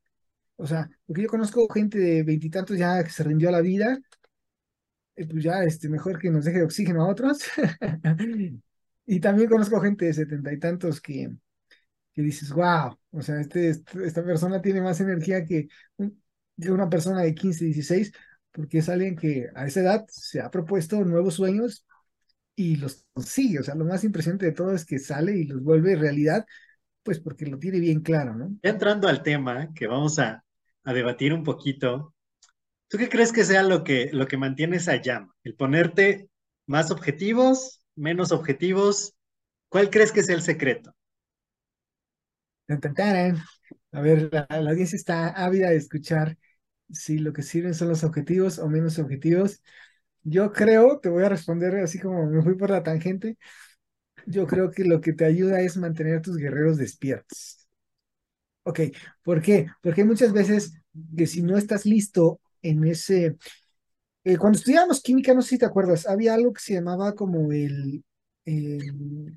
O 0.55 0.67
sea, 0.67 0.89
porque 1.05 1.23
yo 1.23 1.29
conozco 1.29 1.67
gente 1.69 1.97
de 1.97 2.23
veintitantos 2.23 2.77
ya 2.77 3.03
que 3.03 3.09
se 3.09 3.23
rindió 3.23 3.49
a 3.49 3.53
la 3.53 3.61
vida, 3.61 3.99
eh, 5.15 5.25
pues 5.27 5.43
ya 5.43 5.63
este, 5.63 5.89
mejor 5.89 6.19
que 6.19 6.29
nos 6.29 6.45
deje 6.45 6.59
de 6.59 6.65
oxígeno 6.65 7.03
a 7.03 7.07
otros. 7.09 7.39
y 9.07 9.19
también 9.19 9.49
conozco 9.49 9.81
gente 9.81 10.05
de 10.05 10.13
setenta 10.13 10.53
y 10.53 10.59
tantos 10.59 11.01
que, 11.01 11.35
que 12.13 12.21
dices, 12.21 12.51
wow, 12.51 12.97
o 13.11 13.21
sea, 13.23 13.41
este, 13.41 13.69
este, 13.69 14.05
esta 14.05 14.23
persona 14.23 14.61
tiene 14.61 14.81
más 14.81 15.01
energía 15.01 15.43
que 15.45 15.67
de 16.55 16.71
una 16.71 16.89
persona 16.89 17.21
de 17.21 17.33
15, 17.33 17.65
16, 17.65 18.13
porque 18.51 18.77
es 18.79 18.89
alguien 18.89 19.15
que 19.15 19.49
a 19.55 19.65
esa 19.65 19.81
edad 19.81 20.05
se 20.09 20.39
ha 20.41 20.51
propuesto 20.51 21.03
nuevos 21.03 21.35
sueños 21.35 21.85
y 22.55 22.75
los 22.77 23.05
consigue. 23.13 23.59
O 23.59 23.63
sea, 23.63 23.75
lo 23.75 23.85
más 23.85 24.03
impresionante 24.03 24.45
de 24.45 24.51
todo 24.51 24.73
es 24.73 24.85
que 24.85 24.99
sale 24.99 25.37
y 25.37 25.45
los 25.45 25.63
vuelve 25.63 25.95
realidad, 25.95 26.45
pues 27.03 27.19
porque 27.19 27.45
lo 27.45 27.59
tiene 27.59 27.79
bien 27.79 28.01
claro, 28.01 28.35
¿no? 28.35 28.55
Entrando 28.61 29.07
al 29.07 29.23
tema 29.23 29.73
que 29.73 29.87
vamos 29.87 30.19
a, 30.19 30.43
a 30.83 30.93
debatir 30.93 31.33
un 31.33 31.43
poquito, 31.43 32.13
¿tú 32.87 32.97
qué 32.97 33.09
crees 33.09 33.31
que 33.31 33.43
sea 33.43 33.63
lo 33.63 33.83
que, 33.83 34.09
lo 34.13 34.27
que 34.27 34.37
mantiene 34.37 34.77
esa 34.77 35.01
llama? 35.01 35.33
¿El 35.43 35.55
ponerte 35.55 36.29
más 36.65 36.91
objetivos, 36.91 37.81
menos 37.95 38.31
objetivos? 38.31 39.15
¿Cuál 39.69 39.89
crees 39.89 40.11
que 40.11 40.21
es 40.21 40.29
el 40.29 40.41
secreto? 40.41 40.95
A 43.91 44.01
ver, 44.01 44.29
la, 44.31 44.47
audiencia 44.49 44.95
está 44.95 45.29
ávida 45.29 45.69
de 45.69 45.77
escuchar 45.77 46.37
si 46.89 47.19
lo 47.19 47.33
que 47.33 47.43
sirven 47.43 47.73
son 47.73 47.89
los 47.89 48.03
objetivos 48.03 48.59
o 48.59 48.69
menos 48.69 48.99
objetivos. 48.99 49.61
Yo 50.23 50.51
creo, 50.53 50.99
te 50.99 51.09
voy 51.09 51.23
a 51.23 51.29
responder 51.29 51.75
así 51.77 51.99
como 51.99 52.25
me 52.27 52.41
fui 52.41 52.55
por 52.55 52.69
la 52.69 52.83
tangente, 52.83 53.37
yo 54.27 54.47
creo 54.47 54.71
que 54.71 54.85
lo 54.85 55.01
que 55.01 55.13
te 55.13 55.25
ayuda 55.25 55.61
es 55.61 55.77
mantener 55.77 56.21
tus 56.21 56.37
guerreros 56.37 56.77
despiertos. 56.77 57.67
Ok, 58.63 58.79
¿por 59.23 59.41
qué? 59.41 59.67
Porque 59.81 60.05
muchas 60.05 60.31
veces 60.33 60.73
que 61.17 61.27
si 61.27 61.41
no 61.41 61.57
estás 61.57 61.85
listo 61.85 62.39
en 62.61 62.85
ese... 62.85 63.37
Eh, 64.25 64.37
cuando 64.37 64.57
estudiábamos 64.59 65.01
química, 65.01 65.33
no 65.33 65.41
sé 65.43 65.51
si 65.51 65.57
te 65.59 65.65
acuerdas, 65.65 66.07
había 66.07 66.33
algo 66.35 66.53
que 66.53 66.61
se 66.61 66.73
llamaba 66.75 67.15
como 67.15 67.51
el 67.53 68.03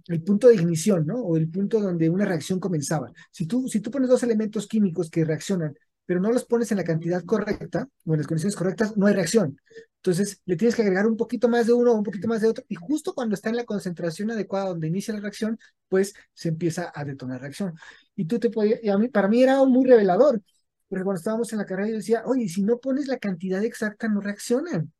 el 0.09 0.22
punto 0.22 0.49
de 0.49 0.55
ignición, 0.57 1.07
¿no? 1.07 1.20
O 1.20 1.37
el 1.37 1.49
punto 1.51 1.81
donde 1.81 2.11
una 2.11 2.25
reacción 2.25 2.61
comenzaba. 2.61 3.12
Si 3.31 3.46
tú, 3.46 3.68
si 3.68 3.81
tú 3.81 3.90
pones 3.90 4.09
dos 4.09 4.22
elementos 4.22 4.66
químicos 4.66 5.11
que 5.11 5.25
reaccionan, 5.25 5.77
pero 6.05 6.20
no 6.20 6.31
los 6.33 6.44
pones 6.44 6.70
en 6.70 6.79
la 6.79 6.85
cantidad 6.85 7.22
correcta 7.25 7.88
o 8.05 8.12
en 8.14 8.18
las 8.18 8.27
condiciones 8.27 8.57
correctas, 8.57 8.96
no 8.96 9.07
hay 9.07 9.14
reacción. 9.14 9.59
Entonces, 10.06 10.40
le 10.44 10.54
tienes 10.54 10.76
que 10.76 10.82
agregar 10.82 11.06
un 11.08 11.16
poquito 11.16 11.48
más 11.48 11.66
de 11.66 11.72
uno 11.72 11.90
o 11.90 11.96
un 11.96 12.04
poquito 12.04 12.28
más 12.28 12.40
de 12.40 12.46
otro, 12.48 12.64
y 12.68 12.76
justo 12.76 13.12
cuando 13.12 13.34
está 13.34 13.48
en 13.50 13.56
la 13.56 13.64
concentración 13.64 14.30
adecuada 14.30 14.66
donde 14.68 14.86
inicia 14.86 15.12
la 15.12 15.18
reacción, 15.20 15.58
pues 15.88 16.14
se 16.32 16.50
empieza 16.50 16.92
a 16.94 17.04
detonar 17.04 17.38
la 17.38 17.42
reacción. 17.42 17.74
Y 18.14 18.26
tú 18.26 18.38
te 18.38 18.48
podías, 18.50 18.78
y 18.84 18.88
a 18.88 18.98
mí, 18.98 19.08
para 19.08 19.26
mí 19.26 19.42
era 19.42 19.64
muy 19.64 19.84
revelador, 19.84 20.40
porque 20.88 21.02
cuando 21.02 21.18
estábamos 21.18 21.52
en 21.52 21.58
la 21.58 21.66
carrera 21.66 21.88
yo 21.88 21.96
decía, 21.96 22.22
oye, 22.24 22.48
si 22.48 22.62
no 22.62 22.78
pones 22.78 23.08
la 23.08 23.18
cantidad 23.18 23.64
exacta, 23.64 24.08
no 24.08 24.20
reaccionan 24.20 24.92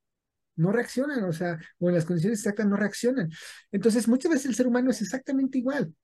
no 0.57 0.73
reaccionan, 0.73 1.23
o 1.25 1.35
sea, 1.35 1.59
o 1.79 1.91
en 1.91 1.95
las 1.95 2.07
condiciones 2.07 2.39
exactas 2.39 2.67
no 2.67 2.77
reaccionan. 2.77 3.31
Entonces, 3.71 4.09
muchas 4.09 4.33
veces 4.33 4.47
el 4.47 4.55
ser 4.55 4.67
humano 4.67 4.91
es 4.91 5.03
exactamente 5.03 5.59
igual. 5.59 5.95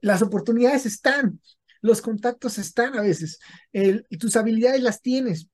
Las 0.00 0.22
oportunidades 0.22 0.86
están, 0.86 1.40
los 1.82 2.00
contactos 2.00 2.56
están 2.56 2.98
a 2.98 3.02
veces, 3.02 3.38
tus 4.18 4.36
habilidades 4.36 4.82
las 4.82 5.02
tienes, 5.02 5.48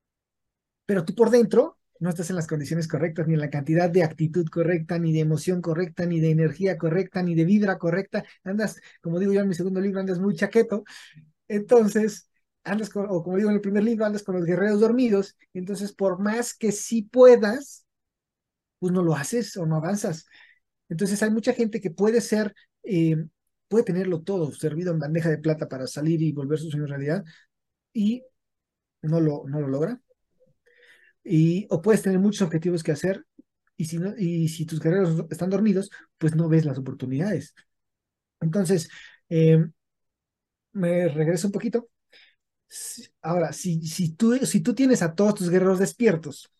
pero 0.86 1.04
tú 1.04 1.16
por 1.16 1.30
dentro 1.30 1.78
no 2.00 2.10
estás 2.10 2.30
en 2.30 2.36
las 2.36 2.46
condiciones 2.46 2.88
correctas, 2.88 3.26
ni 3.26 3.34
en 3.34 3.40
la 3.40 3.50
cantidad 3.50 3.90
de 3.90 4.02
actitud 4.04 4.46
correcta, 4.48 4.98
ni 4.98 5.12
de 5.12 5.20
emoción 5.20 5.62
correcta, 5.62 6.06
ni 6.06 6.20
de 6.20 6.30
energía 6.30 6.76
correcta, 6.78 7.22
ni 7.22 7.34
de 7.34 7.44
vibra 7.44 7.78
correcta. 7.78 8.24
Andas, 8.44 8.80
como 9.02 9.18
digo 9.18 9.32
yo 9.32 9.40
en 9.40 9.48
mi 9.48 9.54
segundo 9.54 9.80
libro, 9.80 10.00
andas 10.00 10.18
muy 10.18 10.34
chaqueto. 10.36 10.84
Entonces, 11.48 12.30
andas 12.64 12.90
con, 12.90 13.06
o 13.10 13.22
como 13.22 13.36
digo 13.38 13.50
en 13.50 13.56
el 13.56 13.60
primer 13.62 13.84
libro, 13.84 14.06
andas 14.06 14.22
con 14.24 14.36
los 14.36 14.44
guerreros 14.46 14.80
dormidos. 14.80 15.36
Entonces, 15.54 15.92
por 15.92 16.18
más 16.20 16.54
que 16.54 16.72
sí 16.72 17.02
puedas, 17.02 17.86
pues 18.78 18.92
no 18.92 19.02
lo 19.02 19.14
haces 19.14 19.56
o 19.56 19.66
no 19.66 19.76
avanzas. 19.76 20.26
Entonces 20.88 21.22
hay 21.22 21.30
mucha 21.30 21.52
gente 21.52 21.80
que 21.80 21.90
puede 21.90 22.20
ser, 22.20 22.54
eh, 22.84 23.16
puede 23.68 23.84
tenerlo 23.84 24.22
todo 24.22 24.52
servido 24.52 24.92
en 24.92 24.98
bandeja 25.00 25.30
de 25.30 25.38
plata 25.38 25.68
para 25.68 25.86
salir 25.86 26.22
y 26.22 26.32
volver 26.32 26.58
su 26.58 26.70
sueño 26.70 26.86
realidad 26.86 27.24
y 27.92 28.24
no 29.02 29.20
lo, 29.20 29.44
no 29.48 29.60
lo 29.60 29.68
logra. 29.68 30.00
Y, 31.26 31.66
o 31.70 31.82
puedes 31.82 32.02
tener 32.02 32.18
muchos 32.20 32.42
objetivos 32.42 32.82
que 32.82 32.92
hacer 32.92 33.24
y 33.76 33.86
si, 33.86 33.98
no, 33.98 34.14
y 34.16 34.48
si 34.48 34.64
tus 34.66 34.80
guerreros 34.80 35.24
están 35.30 35.50
dormidos, 35.50 35.90
pues 36.18 36.34
no 36.34 36.48
ves 36.48 36.64
las 36.64 36.78
oportunidades. 36.78 37.54
Entonces, 38.40 38.88
eh, 39.28 39.64
me 40.72 41.08
regreso 41.08 41.48
un 41.48 41.52
poquito. 41.52 41.88
Ahora, 43.22 43.52
si, 43.52 43.80
si, 43.86 44.14
tú, 44.14 44.36
si 44.44 44.60
tú 44.60 44.74
tienes 44.74 45.02
a 45.02 45.14
todos 45.14 45.34
tus 45.36 45.50
guerreros 45.50 45.78
despiertos, 45.78 46.50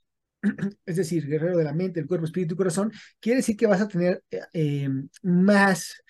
es 0.87 0.97
decir, 0.97 1.27
guerrero 1.27 1.59
de 1.59 1.65
la 1.65 1.73
mente, 1.75 2.01
el 2.01 2.07
cuerpo, 2.07 2.27
espíritu 2.27 2.55
y 2.55 2.57
corazón, 2.57 2.93
quiere 3.21 3.39
decir 3.39 3.57
que 3.57 3.67
vas 3.67 3.81
a 3.81 3.89
tener 3.89 4.23
eh, 4.31 4.41
eh, 4.53 4.89
más, 5.23 6.03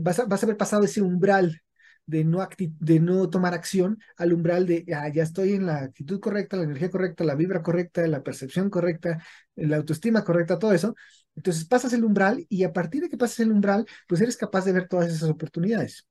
vas, 0.00 0.18
a, 0.20 0.24
vas 0.26 0.42
a 0.42 0.46
haber 0.46 0.56
pasado 0.56 0.84
ese 0.84 1.02
umbral 1.02 1.60
de 2.06 2.24
no, 2.24 2.46
de 2.58 3.00
no 3.00 3.30
tomar 3.30 3.54
acción 3.54 3.98
al 4.16 4.32
umbral 4.32 4.66
de, 4.66 4.84
ah, 4.94 5.08
ya 5.08 5.22
estoy 5.22 5.54
en 5.54 5.66
la 5.66 5.78
actitud 5.78 6.20
correcta, 6.20 6.56
la 6.56 6.64
energía 6.64 6.90
correcta, 6.90 7.24
la 7.24 7.34
vibra 7.34 7.62
correcta, 7.62 8.06
la 8.06 8.22
percepción 8.22 8.70
correcta, 8.70 9.22
la 9.56 9.76
autoestima 9.76 10.24
correcta, 10.24 10.58
todo 10.58 10.72
eso. 10.72 10.94
Entonces 11.36 11.64
pasas 11.66 11.92
el 11.92 12.04
umbral 12.04 12.46
y 12.48 12.64
a 12.64 12.72
partir 12.72 13.02
de 13.02 13.08
que 13.08 13.16
pasas 13.16 13.40
el 13.40 13.52
umbral, 13.52 13.86
pues 14.08 14.20
eres 14.20 14.36
capaz 14.36 14.64
de 14.64 14.72
ver 14.72 14.88
todas 14.88 15.08
esas 15.12 15.30
oportunidades. 15.30 16.06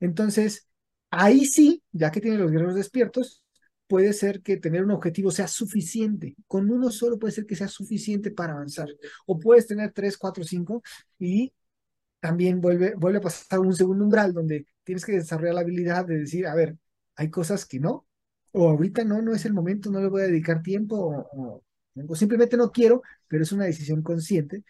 Entonces, 0.00 0.68
ahí 1.10 1.44
sí, 1.46 1.82
ya 1.92 2.10
que 2.10 2.20
tienes 2.20 2.40
los 2.40 2.50
guerreros 2.50 2.74
despiertos, 2.74 3.42
puede 3.86 4.12
ser 4.12 4.40
que 4.42 4.56
tener 4.56 4.84
un 4.84 4.92
objetivo 4.92 5.30
sea 5.30 5.48
suficiente. 5.48 6.36
Con 6.46 6.70
uno 6.70 6.90
solo 6.90 7.18
puede 7.18 7.32
ser 7.32 7.46
que 7.46 7.56
sea 7.56 7.68
suficiente 7.68 8.30
para 8.30 8.52
avanzar. 8.52 8.88
O 9.26 9.38
puedes 9.38 9.66
tener 9.66 9.92
tres, 9.92 10.16
cuatro, 10.16 10.44
cinco 10.44 10.82
y 11.18 11.52
también 12.20 12.60
vuelve, 12.60 12.94
vuelve 12.96 13.18
a 13.18 13.22
pasar 13.22 13.60
un 13.60 13.74
segundo 13.74 14.04
umbral 14.04 14.32
donde 14.32 14.66
tienes 14.84 15.04
que 15.04 15.12
desarrollar 15.12 15.54
la 15.54 15.60
habilidad 15.62 16.06
de 16.06 16.18
decir, 16.18 16.46
a 16.46 16.54
ver, 16.54 16.76
hay 17.16 17.30
cosas 17.30 17.66
que 17.66 17.80
no, 17.80 18.06
o 18.52 18.68
ahorita 18.68 19.04
no, 19.04 19.22
no 19.22 19.34
es 19.34 19.44
el 19.44 19.54
momento, 19.54 19.90
no 19.90 20.00
le 20.00 20.08
voy 20.08 20.22
a 20.22 20.26
dedicar 20.26 20.62
tiempo, 20.62 21.28
o, 21.32 21.62
simplemente 22.14 22.56
no 22.56 22.70
quiero, 22.70 23.02
pero 23.28 23.42
es 23.42 23.52
una 23.52 23.64
decisión 23.64 24.02
consciente 24.02 24.64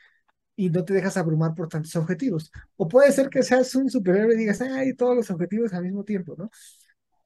y 0.57 0.71
no 0.71 0.85
te 0.85 0.95
dejas 0.95 1.17
abrumar 1.17 1.55
por 1.55 1.69
tantos 1.69 1.95
objetivos. 1.97 2.51
O 2.77 2.89
puede 2.89 3.13
ser 3.13 3.31
que 3.31 3.43
seas 3.43 3.75
un 3.75 3.91
superhéroe 3.91 4.35
y 4.35 4.39
digas, 4.39 4.61
ay, 4.61 4.95
todos 4.95 5.17
los 5.17 5.31
objetivos 5.31 5.73
al 5.73 5.85
mismo 5.85 6.05
tiempo, 6.05 6.35
¿no? 6.37 6.51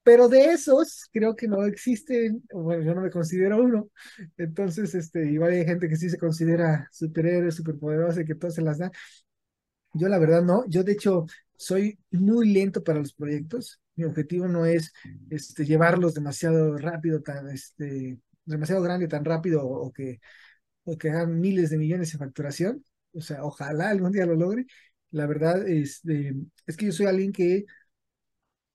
Pero 0.03 0.29
de 0.29 0.51
esos, 0.51 1.09
creo 1.11 1.35
que 1.35 1.47
no 1.47 1.65
existen, 1.65 2.43
bueno, 2.53 2.83
yo 2.83 2.93
no 2.93 3.01
me 3.01 3.09
considero 3.09 3.61
uno. 3.63 3.89
Entonces, 4.37 4.93
este, 4.93 5.31
igual 5.31 5.51
hay 5.53 5.65
gente 5.65 5.89
que 5.89 5.95
sí 5.95 6.09
se 6.11 6.19
considera 6.19 6.87
superhéroe, 6.91 7.51
superpoderoso 7.51 8.21
y 8.21 8.25
que 8.25 8.35
todo 8.35 8.51
se 8.51 8.61
las 8.61 8.77
da. 8.77 8.91
Yo 9.95 10.09
la 10.09 10.19
verdad 10.19 10.43
no, 10.43 10.65
yo 10.67 10.83
de 10.83 10.91
hecho 10.93 11.25
soy 11.57 11.97
muy 12.11 12.51
lento 12.51 12.83
para 12.83 12.99
los 12.99 13.13
proyectos. 13.13 13.81
Mi 13.95 14.03
objetivo 14.03 14.47
no 14.47 14.65
es 14.65 14.91
este, 15.29 15.65
llevarlos 15.65 16.13
demasiado 16.13 16.77
rápido, 16.77 17.21
tan, 17.21 17.49
este, 17.49 18.19
demasiado 18.43 18.81
grande, 18.81 19.07
tan 19.07 19.23
rápido 19.23 19.65
o 19.65 19.91
que, 19.93 20.19
o 20.85 20.97
que 20.97 21.09
hagan 21.11 21.39
miles 21.39 21.69
de 21.69 21.77
millones 21.77 22.11
de 22.11 22.17
facturación. 22.19 22.83
O 23.13 23.21
sea, 23.21 23.43
ojalá 23.45 23.89
algún 23.89 24.11
día 24.11 24.25
lo 24.25 24.35
logre. 24.35 24.65
La 25.11 25.27
verdad 25.27 25.67
es, 25.67 25.97
este, 26.05 26.35
es 26.67 26.77
que 26.77 26.87
yo 26.87 26.91
soy 26.91 27.07
alguien 27.07 27.31
que 27.31 27.65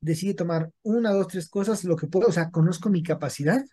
decide 0.01 0.35
tomar 0.35 0.71
una, 0.83 1.11
dos, 1.13 1.29
tres 1.29 1.49
cosas, 1.49 1.85
lo 1.85 1.97
que 1.97 2.07
puedo, 2.07 2.29
o 2.29 2.33
sea, 2.33 2.51
conozco 2.51 2.89
mi 2.91 3.03
capacidad, 3.03 3.65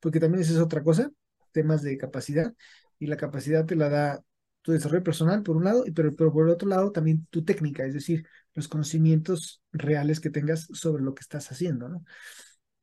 porque 0.00 0.20
también 0.20 0.42
esa 0.42 0.52
es 0.52 0.58
otra 0.58 0.82
cosa, 0.82 1.10
temas 1.52 1.82
de 1.82 1.98
capacidad, 1.98 2.54
y 2.98 3.06
la 3.06 3.16
capacidad 3.16 3.66
te 3.66 3.76
la 3.76 3.88
da 3.88 4.24
tu 4.62 4.72
desarrollo 4.72 5.04
personal, 5.04 5.42
por 5.42 5.56
un 5.56 5.64
lado, 5.64 5.84
pero, 5.94 6.14
pero 6.14 6.32
por 6.32 6.48
otro 6.48 6.68
lado 6.68 6.92
también 6.92 7.26
tu 7.30 7.44
técnica, 7.44 7.84
es 7.84 7.94
decir, 7.94 8.26
los 8.54 8.68
conocimientos 8.68 9.62
reales 9.72 10.20
que 10.20 10.30
tengas 10.30 10.68
sobre 10.72 11.02
lo 11.02 11.14
que 11.14 11.20
estás 11.20 11.50
haciendo, 11.50 11.88
¿no? 11.88 12.04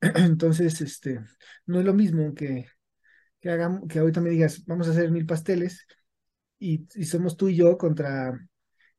Entonces, 0.00 0.80
este, 0.80 1.20
no 1.66 1.80
es 1.80 1.84
lo 1.84 1.94
mismo 1.94 2.34
que, 2.34 2.66
que, 3.40 3.50
hagamos, 3.50 3.88
que 3.88 3.98
ahorita 3.98 4.20
me 4.20 4.30
digas, 4.30 4.64
vamos 4.66 4.88
a 4.88 4.92
hacer 4.92 5.10
mil 5.10 5.26
pasteles 5.26 5.86
y, 6.58 6.86
y 6.94 7.04
somos 7.04 7.36
tú 7.36 7.48
y 7.48 7.56
yo 7.56 7.78
contra 7.78 8.38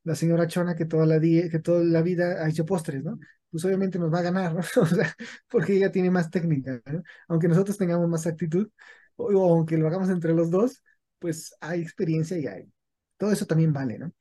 la 0.04 0.16
señora 0.16 0.48
Chona 0.48 0.76
que 0.76 0.86
toda 0.86 1.06
la, 1.06 1.20
que 1.20 1.60
toda 1.64 1.84
la 1.84 2.02
vida 2.02 2.44
ha 2.44 2.50
hecho 2.50 2.66
postres, 2.66 3.04
¿no? 3.04 3.20
Pues 3.50 3.66
obviamente 3.66 4.00
nos 4.00 4.14
va 4.14 4.20
a 4.20 4.24
ganar, 4.24 4.56
porque 5.50 5.76
ella 5.76 5.92
tiene 5.92 6.10
más 6.10 6.30
técnica. 6.30 6.82
Aunque 7.28 7.48
nosotros 7.48 7.78
tengamos 7.78 8.10
más 8.10 8.26
actitud, 8.26 8.70
o, 9.18 9.26
o 9.26 9.54
aunque 9.54 9.78
lo 9.78 9.88
hagamos 9.88 10.10
entre 10.10 10.34
los 10.34 10.50
dos, 10.50 10.82
pues 11.22 11.56
hay 11.62 11.82
experiencia 11.82 12.38
y 12.40 12.48
hay. 12.48 12.74
Todo 13.18 13.32
eso 13.32 13.46
también 13.46 13.72
vale, 13.72 14.00
¿no? 14.00 14.12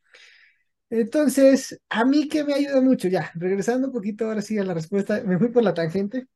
Entonces, 0.90 1.80
a 1.88 2.04
mí 2.04 2.28
que 2.28 2.44
me 2.44 2.54
ayuda 2.54 2.80
mucho, 2.82 3.08
ya, 3.08 3.30
regresando 3.34 3.88
un 3.88 3.92
poquito 3.92 4.26
ahora 4.26 4.42
sí 4.42 4.58
a 4.58 4.64
la 4.64 4.74
respuesta, 4.74 5.22
me 5.24 5.38
fui 5.38 5.48
por 5.48 5.62
la 5.62 5.74
tangente. 5.74 6.28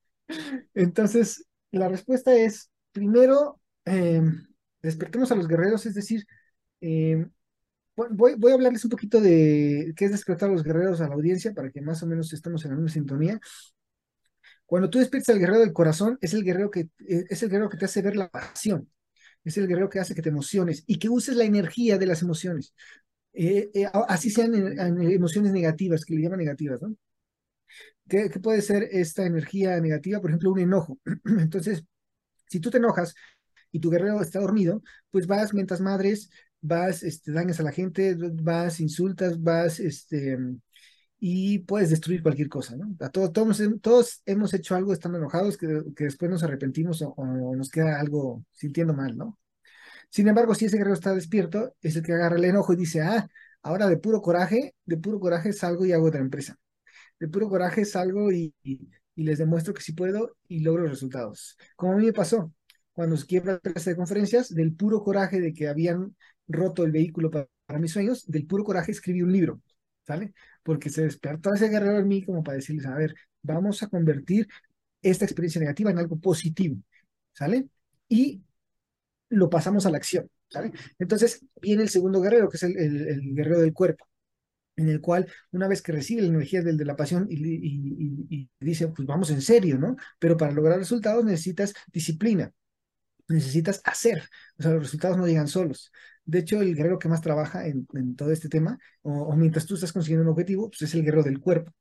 Entonces, 0.75 1.47
la 1.73 1.89
respuesta 1.89 2.35
es, 2.35 2.71
primero, 2.93 3.61
em, 3.85 4.47
despertemos 4.83 5.31
a 5.33 5.37
los 5.37 5.49
guerreros, 5.49 5.87
es 5.87 5.95
decir, 5.95 6.27
em, 6.81 7.31
voy, 7.97 8.35
voy 8.37 8.53
a 8.53 8.55
hablarles 8.55 8.85
un 8.85 8.91
poquito 8.91 9.21
de 9.21 9.93
qué 9.97 10.07
es 10.07 10.13
despertar 10.13 10.51
a 10.51 10.53
los 10.53 10.65
guerreros 10.65 11.01
a 11.01 11.09
la 11.09 11.15
audiencia 11.15 11.53
para 11.55 11.71
que 11.71 11.81
más 11.83 12.03
o 12.03 12.07
menos 12.07 12.33
estemos 12.33 12.65
en 12.65 12.71
la 12.73 12.77
misma 12.77 12.91
sintonía. 12.91 13.41
Cuando 14.67 14.91
tú 14.91 14.99
despiertas 14.99 15.35
al 15.35 15.41
guerrero 15.41 15.61
del 15.61 15.73
corazón, 15.73 16.19
es 16.21 16.35
el 16.35 16.45
guerrero 16.45 16.71
que, 16.71 16.89
es 16.99 17.43
el 17.43 17.51
guerrero 17.51 17.71
que 17.71 17.77
te 17.77 17.85
hace 17.87 18.03
ver 18.03 18.17
la 18.17 18.31
pasión 18.31 18.89
es 19.45 19.57
el 19.59 19.69
guerrero 19.69 19.89
que 19.91 20.01
hace 20.01 20.15
que 20.15 20.23
te 20.23 20.31
emociones 20.31 20.85
y 20.87 20.99
que 20.99 21.09
uses 21.09 21.37
la 21.37 21.45
energía 21.45 21.99
de 21.99 22.07
las 22.07 22.23
emociones. 22.23 22.75
Eh, 23.33 23.71
eh, 23.75 23.87
así 24.09 24.31
sean 24.31 24.55
emociones 24.55 25.53
negativas, 25.53 26.05
que 26.05 26.15
le 26.15 26.23
llaman 26.23 26.39
negativas, 26.39 26.81
¿no? 26.83 26.97
¿Qué, 28.09 28.29
puede 28.43 28.63
ser 28.63 28.89
esta 28.93 29.25
energía 29.25 29.81
negativa? 29.81 30.21
Por 30.21 30.31
ejemplo, 30.31 30.53
un 30.53 30.61
enojo. 30.61 30.99
Entonces, 31.25 31.85
si 32.47 32.61
tú 32.61 32.71
te 32.71 32.79
enojas 32.79 33.15
y 33.73 33.81
tu 33.81 33.91
guerrero 33.91 34.21
está 34.21 34.41
dormido, 34.41 34.83
pues 35.11 35.27
vas, 35.27 35.55
mientras 35.55 35.81
madres, 35.81 36.31
vas, 36.61 37.03
este, 37.03 37.33
dañas 37.33 37.61
a 37.61 37.65
la 37.65 37.73
gente, 37.73 38.17
vas, 38.43 38.81
insultas, 38.81 39.43
vas, 39.43 39.81
este, 39.81 40.39
y 41.27 41.61
puedes 41.61 41.89
destruir 41.89 42.23
cualquier 42.23 42.51
cosa, 42.51 42.77
¿no? 42.77 42.95
A 43.01 43.09
todos, 43.09 43.33
todos, 43.33 43.63
todos 43.81 44.23
hemos 44.27 44.53
hecho 44.53 44.75
algo 44.75 44.93
estando 44.93 45.17
enojados 45.17 45.57
que, 45.57 45.83
que 45.97 46.05
después 46.05 46.31
nos 46.31 46.43
arrepentimos 46.43 47.01
o, 47.01 47.57
nos 47.57 47.71
queda 47.71 47.99
algo 47.99 48.45
sintiendo 48.53 48.93
mal, 48.93 49.17
¿no? 49.17 49.39
Sin 50.11 50.29
embargo, 50.29 50.55
si 50.55 50.67
ese 50.67 50.77
guerrero 50.77 50.93
está 50.93 51.15
despierto, 51.15 51.75
es 51.81 51.97
el 51.97 52.03
que 52.03 52.13
agarra 52.13 52.37
el 52.37 52.45
enojo 52.45 52.75
y 52.75 52.77
dice, 52.77 53.01
ah, 53.01 53.27
ahora 53.63 53.87
de 53.87 53.97
puro 53.97 54.21
coraje, 54.21 54.75
de 54.85 54.99
puro 54.99 55.19
coraje 55.19 55.55
salgo 55.55 55.87
y 55.87 55.93
hago 55.93 56.09
otra 56.09 56.21
empresa. 56.21 56.59
De 57.19 57.27
puro 57.29 57.49
coraje 57.49 57.87
salgo 57.87 58.31
y, 58.31 58.55
y, 58.63 58.91
les 59.17 59.39
demuestro 59.39 59.73
que 59.73 59.81
sí 59.81 59.95
puedo 59.95 60.37
y 60.47 60.61
logro 60.61 60.87
resultados. 60.87 61.57
Como 61.75 61.95
a 61.95 61.97
mí 61.97 62.05
me 62.05 62.13
pasó, 62.13 62.53
cuando 62.93 63.17
se 63.17 63.25
quiebra 63.25 63.53
la 63.53 63.61
empresa 63.65 63.89
de 63.89 63.97
conferencias, 63.97 64.55
del 64.55 64.75
puro 64.75 65.03
coraje 65.03 65.41
de 65.41 65.55
que 65.55 65.69
habían 65.69 66.15
roto 66.49 66.85
el 66.85 66.93
vehículo 66.93 67.31
para, 67.31 67.49
para 67.65 67.79
mis 67.79 67.93
sueños, 67.93 68.27
del 68.27 68.47
puro 68.47 68.63
coraje 68.63 68.93
escribí 68.93 69.23
un 69.23 69.33
libro 69.33 69.63
¿sale? 70.07 70.35
Porque 70.65 70.91
se 70.91 71.03
despertó 71.03 71.55
ese 71.55 71.69
guerrero 71.69 71.99
en 72.01 72.09
mí 72.09 72.25
como 72.25 72.43
para 72.43 72.57
decirles, 72.57 72.87
a 72.87 72.97
ver, 72.97 73.15
vamos 73.43 73.83
a 73.83 73.89
convertir 73.89 74.49
esta 75.03 75.25
experiencia 75.25 75.61
negativa 75.61 75.91
en 75.91 75.99
algo 75.99 76.19
positivo, 76.19 76.77
¿sale? 77.33 77.69
Y 78.09 78.43
lo 79.29 79.51
pasamos 79.51 79.87
a 79.87 79.91
la 79.91 79.99
acción, 79.99 80.29
¿sale? 80.49 80.73
Entonces 80.99 81.45
viene 81.61 81.83
el 81.83 81.91
segundo 81.91 82.21
guerrero, 82.21 82.49
que 82.49 82.57
es 82.57 82.63
el, 82.63 83.35
guerrero 83.35 83.61
del 83.61 83.73
cuerpo, 83.73 84.09
en 84.77 84.89
el 84.89 85.01
cual 85.01 85.29
una 85.53 85.69
vez 85.69 85.83
que 85.83 85.93
recibe 85.93 86.23
la 86.23 86.29
energía 86.29 86.63
del 86.63 86.77
de 86.77 86.85
la 86.85 86.97
pasión 86.97 87.27
y, 87.31 88.49
dice, 88.61 88.89
pues 88.89 89.07
vamos 89.07 89.31
en 89.31 89.43
serio, 89.43 89.79
¿no? 89.79 89.97
Pero 90.19 90.37
para 90.37 90.53
lograr 90.53 90.79
resultados 90.79 91.25
necesitas 91.25 91.75
disciplina, 91.93 92.53
necesitas 93.29 93.81
hacer, 93.85 94.23
o 94.59 94.63
sea, 94.63 94.73
los 94.73 94.83
resultados 94.83 95.19
no 95.19 95.27
llegan 95.27 95.49
solos. 95.49 95.93
De 96.25 96.39
hecho, 96.41 96.61
el 96.61 96.75
guerrero 96.75 96.99
que 96.99 97.09
más 97.09 97.21
trabaja 97.21 97.67
en, 97.67 97.87
todo 98.17 98.33
este 98.33 98.49
tema, 98.49 98.79
o, 99.03 99.35
mientras 99.37 99.67
tú 99.67 99.75
estás 99.75 99.93
consiguiendo 99.93 100.25
un 100.25 100.31
objetivo, 100.31 100.71
pues 100.71 100.83
es 100.83 100.95
el 100.95 101.05
guerrero 101.05 101.23
del 101.23 101.41
cuerpo. 101.41 101.73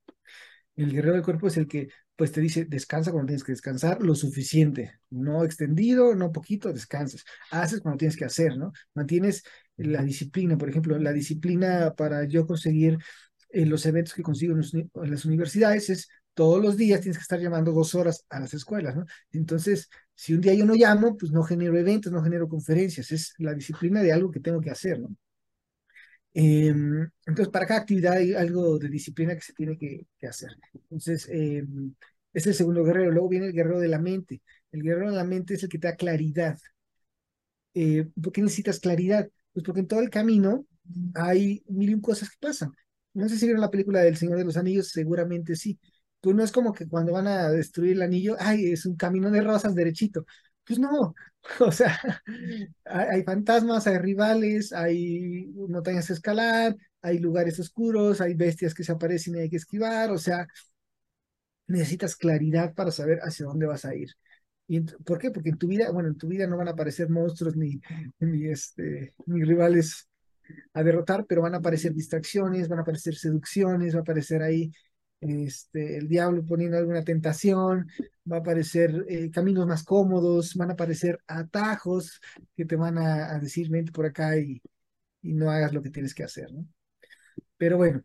El 0.76 0.92
guerrero 0.92 1.14
del 1.14 1.24
cuerpo 1.24 1.48
es 1.48 1.58
el 1.58 1.68
que 1.68 1.90
pues 2.16 2.32
te 2.32 2.42
dice, 2.42 2.66
descansa 2.66 3.12
cuando 3.12 3.28
tienes 3.28 3.44
que 3.44 3.52
descansar, 3.52 4.02
lo 4.02 4.16
suficiente, 4.16 5.00
no 5.10 5.44
extendido, 5.44 6.16
no 6.16 6.32
poquito, 6.32 6.72
descansas. 6.72 7.24
Haces 7.52 7.82
cuando 7.82 7.98
tienes 7.98 8.18
que 8.18 8.26
hacer, 8.26 8.58
¿no? 8.58 8.72
Mantienes 8.94 9.44
la 9.78 10.04
disciplina, 10.04 10.58
por 10.58 10.70
ejemplo, 10.70 10.98
la 11.00 11.12
disciplina 11.12 11.94
para 11.96 12.26
yo 12.26 12.46
conseguir 12.46 12.98
eh, 13.50 13.66
los 13.66 13.86
eventos 13.86 14.14
que 14.14 14.24
consigo 14.24 14.56
en 14.56 15.12
las 15.12 15.26
universidades 15.26 15.90
es 15.90 16.10
todos 16.34 16.62
los 16.62 16.78
días 16.78 17.02
tienes 17.02 17.18
que 17.18 17.24
estar 17.24 17.40
llamando 17.40 17.72
dos 17.72 17.96
horas 17.96 18.26
a 18.30 18.40
las 18.40 18.54
escuelas, 18.54 18.96
¿no? 18.96 19.06
Entonces, 19.32 19.90
si 20.16 20.34
un 20.34 20.42
día 20.42 20.54
yo 20.54 20.66
no 20.66 20.76
llamo, 20.76 21.18
pues 21.18 21.32
no 21.32 21.44
genero 21.44 21.78
eventos, 21.78 22.12
no 22.12 22.24
genero 22.24 22.48
conferencias, 22.50 23.12
es 23.12 23.34
la 23.40 23.54
disciplina 23.54 24.02
de 24.02 24.14
algo 24.14 24.32
que 24.32 24.40
tengo 24.40 24.62
que 24.62 24.72
hacer, 24.72 25.00
¿no? 25.00 25.16
Em, 26.36 27.10
entonces, 27.26 27.50
para 27.52 27.68
cada 27.68 27.82
actividad 27.82 28.14
hay 28.14 28.34
algo 28.34 28.80
de 28.80 28.90
disciplina 28.90 29.36
que 29.36 29.42
se 29.42 29.54
tiene 29.54 29.78
que, 29.78 30.08
hacer. 30.28 30.52
Entonces, 30.74 31.28
eh, 31.30 31.64
es 32.34 32.48
el 32.48 32.54
segundo 32.56 32.84
guerrero. 32.84 33.12
Luego 33.12 33.30
viene 33.30 33.48
el 33.48 33.54
guerrero 33.54 33.80
de 33.80 33.88
la 33.88 34.00
mente. 34.00 34.42
El 34.72 34.82
guerrero 34.84 35.12
de 35.12 35.18
la 35.18 35.24
mente 35.24 35.54
es 35.56 35.64
el 35.64 35.70
que 35.70 35.78
te 35.80 35.88
da 35.88 35.96
claridad. 35.96 36.58
Eh, 37.74 38.08
¿Por 38.22 38.32
qué 38.32 38.42
necesitas 38.42 38.80
claridad? 38.80 39.30
Pues 39.52 39.64
porque 39.66 39.82
en 39.82 39.88
todo 39.88 40.02
el 40.02 40.10
camino 40.10 40.66
hay 41.16 41.64
mil 41.68 42.02
cosas 42.02 42.30
que 42.30 42.38
pasan. 42.40 42.72
no 43.14 43.30
sé 43.30 43.38
si 43.38 43.46
vieron 43.46 43.62
la 43.62 43.72
película 43.72 44.02
del 44.02 44.18
Señor 44.18 44.38
de 44.38 44.46
los 44.46 44.58
Anillos, 44.58 44.90
seguramente 44.90 45.56
sí. 45.56 45.80
Pues 46.24 46.38
no 46.38 46.44
es 46.44 46.54
como 46.54 46.72
que 46.74 46.88
cuando 46.88 47.12
van 47.12 47.28
a 47.28 47.50
destruir 47.52 47.94
el 47.94 48.02
anillo, 48.02 48.38
ay, 48.40 48.72
es 48.72 48.86
un 48.86 48.96
camino 48.96 49.30
de 49.30 49.42
rosas 49.42 49.76
derechito. 49.76 50.26
Pues 50.66 50.80
no, 50.80 51.14
o 51.60 51.72
sea, 51.72 52.00
hay, 52.86 53.24
fantasmas, 53.24 53.88
hay 53.88 53.98
rivales, 53.98 54.72
hay 54.72 55.48
montañas 55.54 56.10
a 56.10 56.14
escalar, 56.14 56.78
hay 57.02 57.20
lugares 57.20 57.60
oscuros, 57.60 58.22
hay 58.22 58.36
bestias 58.36 58.74
que 58.74 58.86
se 58.86 58.94
aparecen 58.94 59.36
y 59.36 59.40
hay 59.42 59.50
que 59.50 59.58
esquivar, 59.58 60.12
o 60.12 60.18
sea, 60.18 60.48
necesitas 61.68 62.16
claridad 62.16 62.74
para 62.74 62.92
saber 62.92 63.20
hacia 63.22 63.46
dónde 63.46 63.66
vas 63.66 63.84
a 63.84 63.94
ir. 63.94 64.10
¿Y 64.68 64.80
por 64.82 65.20
qué? 65.20 65.30
Porque 65.32 65.50
en 65.50 65.58
tu 65.58 65.68
vida, 65.68 65.92
bueno, 65.92 66.08
en 66.10 66.18
tu 66.18 66.28
vida 66.30 66.48
no 66.48 66.58
van 66.58 66.70
a 66.70 66.72
aparecer 66.72 67.10
monstruos 67.10 67.58
ni, 67.58 67.82
ni, 68.20 68.48
este, 68.48 69.14
ni 69.26 69.44
rivales 69.44 70.08
a 70.74 70.84
derrotar, 70.84 71.26
pero 71.28 71.42
van 71.42 71.56
a 71.56 71.58
aparecer 71.58 71.94
distracciones, 71.94 72.70
van 72.70 72.80
a 72.80 72.82
aparecer 72.84 73.16
seducciones, 73.16 73.94
va 73.96 74.00
a 74.00 74.02
aparecer 74.04 74.42
ahí 74.42 74.72
este, 75.30 75.98
el 75.98 76.08
diablo 76.08 76.46
poniendo 76.46 76.78
alguna 76.78 77.04
tentación, 77.04 77.88
va 78.30 78.38
a 78.38 78.40
aparecer 78.40 79.06
eh, 79.10 79.32
caminos 79.32 79.68
más 79.68 79.84
cómodos, 79.84 80.56
van 80.56 80.72
a 80.72 80.74
aparecer 80.74 81.20
atajos 81.28 82.20
que 82.56 82.66
te 82.66 82.76
van 82.76 82.98
a, 82.98 83.40
decir, 83.40 83.70
vente 83.70 83.92
por 83.92 84.06
acá 84.06 84.38
y, 84.38 84.62
y 85.22 85.34
no 85.34 85.50
hagas 85.52 85.74
lo 85.74 85.82
que 85.82 85.90
tienes 85.90 86.14
que 86.14 86.24
hacer, 86.24 86.52
¿no? 86.52 86.68
Pero 87.58 87.78
bueno, 87.78 88.04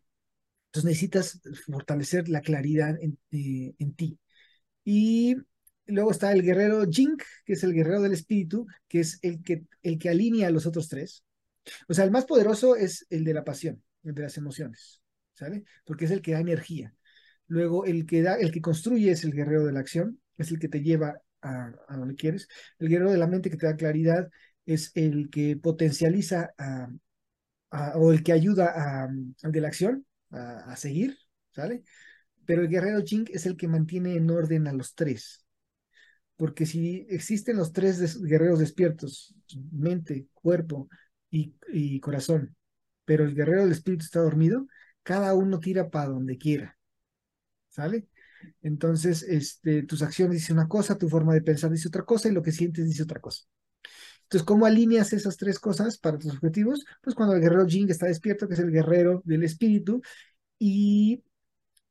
entonces 0.67 0.89
necesitas 0.89 1.41
fortalecer 1.65 2.29
la 2.29 2.41
claridad 2.41 2.97
en, 3.01 3.17
eh, 3.31 3.73
en 3.79 3.93
ti. 3.95 4.19
Y 4.83 5.35
luego 5.87 6.11
está 6.11 6.31
el 6.31 6.43
guerrero 6.43 6.85
Jink, 6.89 7.23
que 7.45 7.53
es 7.53 7.63
el 7.63 7.73
guerrero 7.73 8.01
del 8.01 8.13
espíritu, 8.13 8.67
que 8.87 9.01
es 9.01 9.19
el 9.21 9.41
que, 9.43 9.65
el 9.83 9.97
que 9.97 10.09
alinea 10.09 10.47
a 10.47 10.51
los 10.51 10.65
otros 10.65 10.87
tres. 10.89 11.23
O 11.87 11.93
sea, 11.93 12.05
el 12.05 12.11
más 12.11 12.25
poderoso 12.25 12.75
es 12.75 13.05
el 13.09 13.23
de 13.23 13.33
la 13.33 13.43
pasión, 13.43 13.83
el 14.03 14.15
de 14.15 14.23
las 14.23 14.37
emociones, 14.37 15.01
¿sale? 15.33 15.63
Porque 15.85 16.05
es 16.05 16.11
el 16.11 16.21
que 16.21 16.33
da 16.33 16.39
energía. 16.39 16.93
Luego, 17.49 17.85
el 17.85 18.05
que 18.05 18.21
da, 18.21 18.35
el 18.35 18.51
que 18.51 18.61
construye 18.61 19.11
es 19.11 19.23
el 19.23 19.33
guerrero 19.33 19.65
de 19.65 19.73
la 19.73 19.79
acción, 19.81 20.19
es 20.37 20.51
el 20.51 20.59
que 20.59 20.69
te 20.69 20.81
lleva 20.81 21.19
a, 21.41 21.71
donde 21.89 22.15
quieres. 22.15 22.47
El 22.77 22.89
guerrero 22.89 23.11
de 23.11 23.17
la 23.17 23.27
mente 23.27 23.49
que 23.49 23.57
te 23.57 23.65
da 23.65 23.75
claridad 23.75 24.29
es 24.65 24.91
el 24.95 25.29
que 25.31 25.57
potencializa 25.57 26.53
o 27.95 28.11
el 28.11 28.23
que 28.23 28.33
ayuda 28.33 29.03
al 29.03 29.51
de 29.51 29.61
la 29.61 29.67
acción 29.67 30.05
a, 30.31 30.75
seguir, 30.75 31.17
¿sale? 31.51 31.83
Pero 32.45 32.61
el 32.61 32.69
guerrero 32.69 33.01
Jing 33.03 33.27
es 33.31 33.45
el 33.47 33.57
que 33.57 33.67
mantiene 33.67 34.15
en 34.15 34.29
orden 34.29 34.67
a 34.67 34.73
los 34.73 34.93
tres. 34.95 35.43
Porque 36.35 36.65
si 36.65 37.05
existen 37.09 37.57
los 37.57 37.73
tres 37.73 38.21
guerreros 38.21 38.59
despiertos, 38.59 39.35
mente, 39.71 40.27
cuerpo 40.33 40.87
y, 41.29 41.55
y 41.73 41.99
corazón, 41.99 42.55
pero 43.05 43.23
el 43.25 43.35
guerrero 43.35 43.63
del 43.63 43.71
espíritu 43.71 44.05
está 44.05 44.21
dormido, 44.21 44.67
cada 45.03 45.33
uno 45.33 45.59
tira 45.59 45.89
para 45.89 46.09
donde 46.09 46.37
quiera, 46.37 46.78
¿sale? 47.69 48.07
Entonces, 48.61 49.23
este, 49.23 49.83
tus 49.83 50.01
acciones 50.01 50.35
dicen 50.37 50.57
una 50.57 50.67
cosa, 50.67 50.97
tu 50.97 51.09
forma 51.09 51.33
de 51.33 51.41
pensar 51.41 51.71
dice 51.71 51.87
otra 51.87 52.03
cosa 52.03 52.29
y 52.29 52.31
lo 52.31 52.41
que 52.43 52.51
sientes 52.51 52.85
dice 52.85 53.03
otra 53.03 53.19
cosa. 53.19 53.43
Entonces, 54.23 54.45
¿cómo 54.45 54.65
alineas 54.65 55.11
esas 55.13 55.37
tres 55.37 55.59
cosas 55.59 55.97
para 55.97 56.19
tus 56.19 56.33
objetivos? 56.33 56.85
Pues 57.01 57.15
cuando 57.15 57.35
el 57.35 57.41
guerrero 57.41 57.65
Jing 57.65 57.89
está 57.89 58.05
despierto, 58.05 58.47
que 58.47 58.53
es 58.53 58.59
el 58.59 58.71
guerrero 58.71 59.21
del 59.25 59.43
espíritu, 59.43 60.01
y 60.59 61.23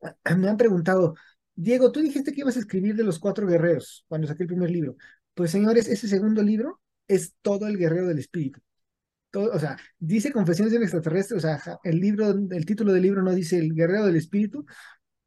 me 0.37 0.49
han 0.49 0.57
preguntado, 0.57 1.15
Diego, 1.55 1.91
tú 1.91 2.01
dijiste 2.01 2.33
que 2.33 2.43
ibas 2.43 2.57
a 2.57 2.61
escribir 2.61 2.95
de 2.95 3.03
los 3.03 3.19
cuatro 3.19 3.47
guerreros 3.47 4.05
cuando 4.09 4.29
saqué 4.29 4.45
el 4.45 4.49
primer 4.49 4.71
libro. 4.71 4.97
Pues 5.35 5.51
señores, 5.51 5.89
ese 5.89 6.07
segundo 6.09 6.43
libro 6.43 6.81
es 7.09 7.35
todo 7.43 7.67
el 7.67 7.77
guerrero 7.77 8.07
del 8.07 8.21
espíritu. 8.21 8.61
Todo, 9.31 9.53
o 9.53 9.59
sea, 9.59 9.77
dice 9.99 10.33
Confesiones 10.33 10.73
del 10.73 10.83
extraterrestre, 10.83 11.37
o 11.37 11.41
sea, 11.41 11.61
el 11.83 12.01
libro, 12.01 12.29
el 12.31 12.65
título 12.65 12.93
del 12.93 13.03
libro 13.03 13.23
no 13.23 13.35
dice 13.35 13.59
el 13.59 13.75
guerrero 13.75 14.07
del 14.07 14.17
espíritu, 14.17 14.65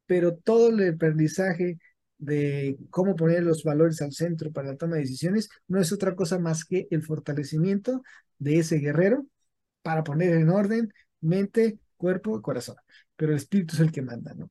pero 0.06 0.36
todo 0.36 0.68
el 0.70 0.94
aprendizaje 0.94 1.78
de 2.18 2.78
cómo 2.90 3.16
poner 3.16 3.42
los 3.42 3.64
valores 3.64 4.00
al 4.02 4.12
centro 4.12 4.52
para 4.52 4.68
la 4.68 4.76
toma 4.76 4.96
de 4.96 5.02
decisiones 5.02 5.48
no 5.68 5.80
es 5.80 5.92
otra 5.92 6.14
cosa 6.14 6.38
más 6.38 6.64
que 6.64 6.86
el 6.90 7.02
fortalecimiento 7.02 8.02
de 8.38 8.58
ese 8.58 8.78
guerrero 8.78 9.26
para 9.82 10.04
poner 10.04 10.34
en 10.34 10.50
orden 10.50 10.92
mente, 11.20 11.78
cuerpo 11.96 12.38
y 12.38 12.42
corazón. 12.42 12.76
Pero 13.16 13.32
el 13.32 13.38
espíritu 13.38 13.74
es 13.74 13.80
el 13.80 13.92
que 13.92 14.02
manda, 14.02 14.34
¿no? 14.34 14.50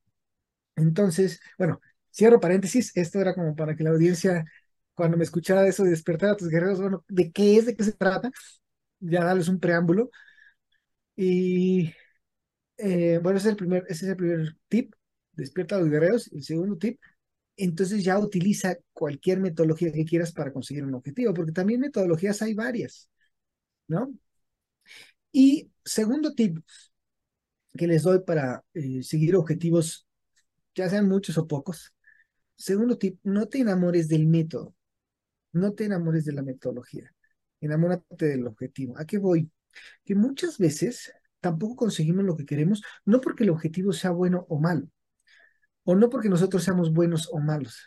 Entonces, 0.75 1.39
bueno, 1.57 1.81
cierro 2.11 2.39
paréntesis, 2.39 2.91
esto 2.95 3.19
era 3.19 3.33
como 3.35 3.55
para 3.55 3.75
que 3.75 3.83
la 3.83 3.91
audiencia, 3.91 4.45
cuando 4.93 5.17
me 5.17 5.23
escuchara 5.23 5.67
eso 5.67 5.83
de 5.83 5.91
despertar 5.91 6.31
a 6.31 6.37
tus 6.37 6.49
guerreros, 6.49 6.81
bueno, 6.81 7.03
¿de 7.09 7.31
qué 7.31 7.57
es? 7.57 7.65
¿De 7.65 7.75
qué 7.75 7.83
se 7.83 7.93
trata? 7.93 8.31
Ya 8.99 9.23
darles 9.25 9.47
un 9.49 9.59
preámbulo. 9.59 10.09
Y 11.15 11.93
eh, 12.77 13.19
bueno, 13.23 13.37
ese 13.39 13.49
es 13.49 13.51
el 13.53 13.57
primer, 13.57 13.83
ese 13.89 14.05
es 14.05 14.11
el 14.11 14.17
primer 14.17 14.57
tip, 14.69 14.93
despierta 15.33 15.75
a 15.75 15.79
los 15.79 15.89
guerreros. 15.89 16.31
El 16.31 16.43
segundo 16.43 16.77
tip, 16.77 16.99
entonces 17.57 18.03
ya 18.03 18.17
utiliza 18.19 18.75
cualquier 18.93 19.39
metodología 19.39 19.91
que 19.91 20.05
quieras 20.05 20.31
para 20.31 20.53
conseguir 20.53 20.83
un 20.85 20.95
objetivo, 20.95 21.33
porque 21.33 21.51
también 21.51 21.79
metodologías 21.79 22.41
hay 22.41 22.53
varias, 22.53 23.09
¿no? 23.87 24.13
Y 25.31 25.71
segundo 25.83 26.33
tip 26.33 26.57
que 27.77 27.87
les 27.87 28.03
doy 28.03 28.19
para 28.23 28.63
eh, 28.73 29.03
seguir 29.03 29.35
objetivos, 29.35 30.07
ya 30.75 30.89
sean 30.89 31.07
muchos 31.07 31.37
o 31.37 31.47
pocos. 31.47 31.93
Segundo 32.55 32.97
tip, 32.97 33.19
no 33.23 33.47
te 33.47 33.59
enamores 33.59 34.07
del 34.07 34.27
método, 34.27 34.75
no 35.53 35.73
te 35.73 35.85
enamores 35.85 36.25
de 36.25 36.33
la 36.33 36.43
metodología, 36.43 37.13
enamórate 37.61 38.25
del 38.27 38.47
objetivo. 38.47 38.97
¿A 38.97 39.05
qué 39.05 39.17
voy? 39.17 39.49
Que 40.05 40.15
muchas 40.15 40.57
veces 40.57 41.13
tampoco 41.39 41.75
conseguimos 41.75 42.25
lo 42.25 42.37
que 42.37 42.45
queremos, 42.45 42.81
no 43.05 43.21
porque 43.21 43.43
el 43.43 43.49
objetivo 43.51 43.93
sea 43.93 44.11
bueno 44.11 44.45
o 44.49 44.59
malo, 44.59 44.87
o 45.83 45.95
no 45.95 46.09
porque 46.09 46.29
nosotros 46.29 46.63
seamos 46.63 46.93
buenos 46.93 47.29
o 47.31 47.39
malos, 47.39 47.81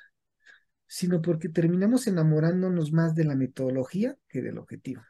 sino 0.87 1.23
porque 1.23 1.49
terminamos 1.49 2.07
enamorándonos 2.07 2.93
más 2.93 3.15
de 3.15 3.25
la 3.25 3.35
metodología 3.35 4.17
que 4.29 4.43
del 4.43 4.59
objetivo. 4.59 5.03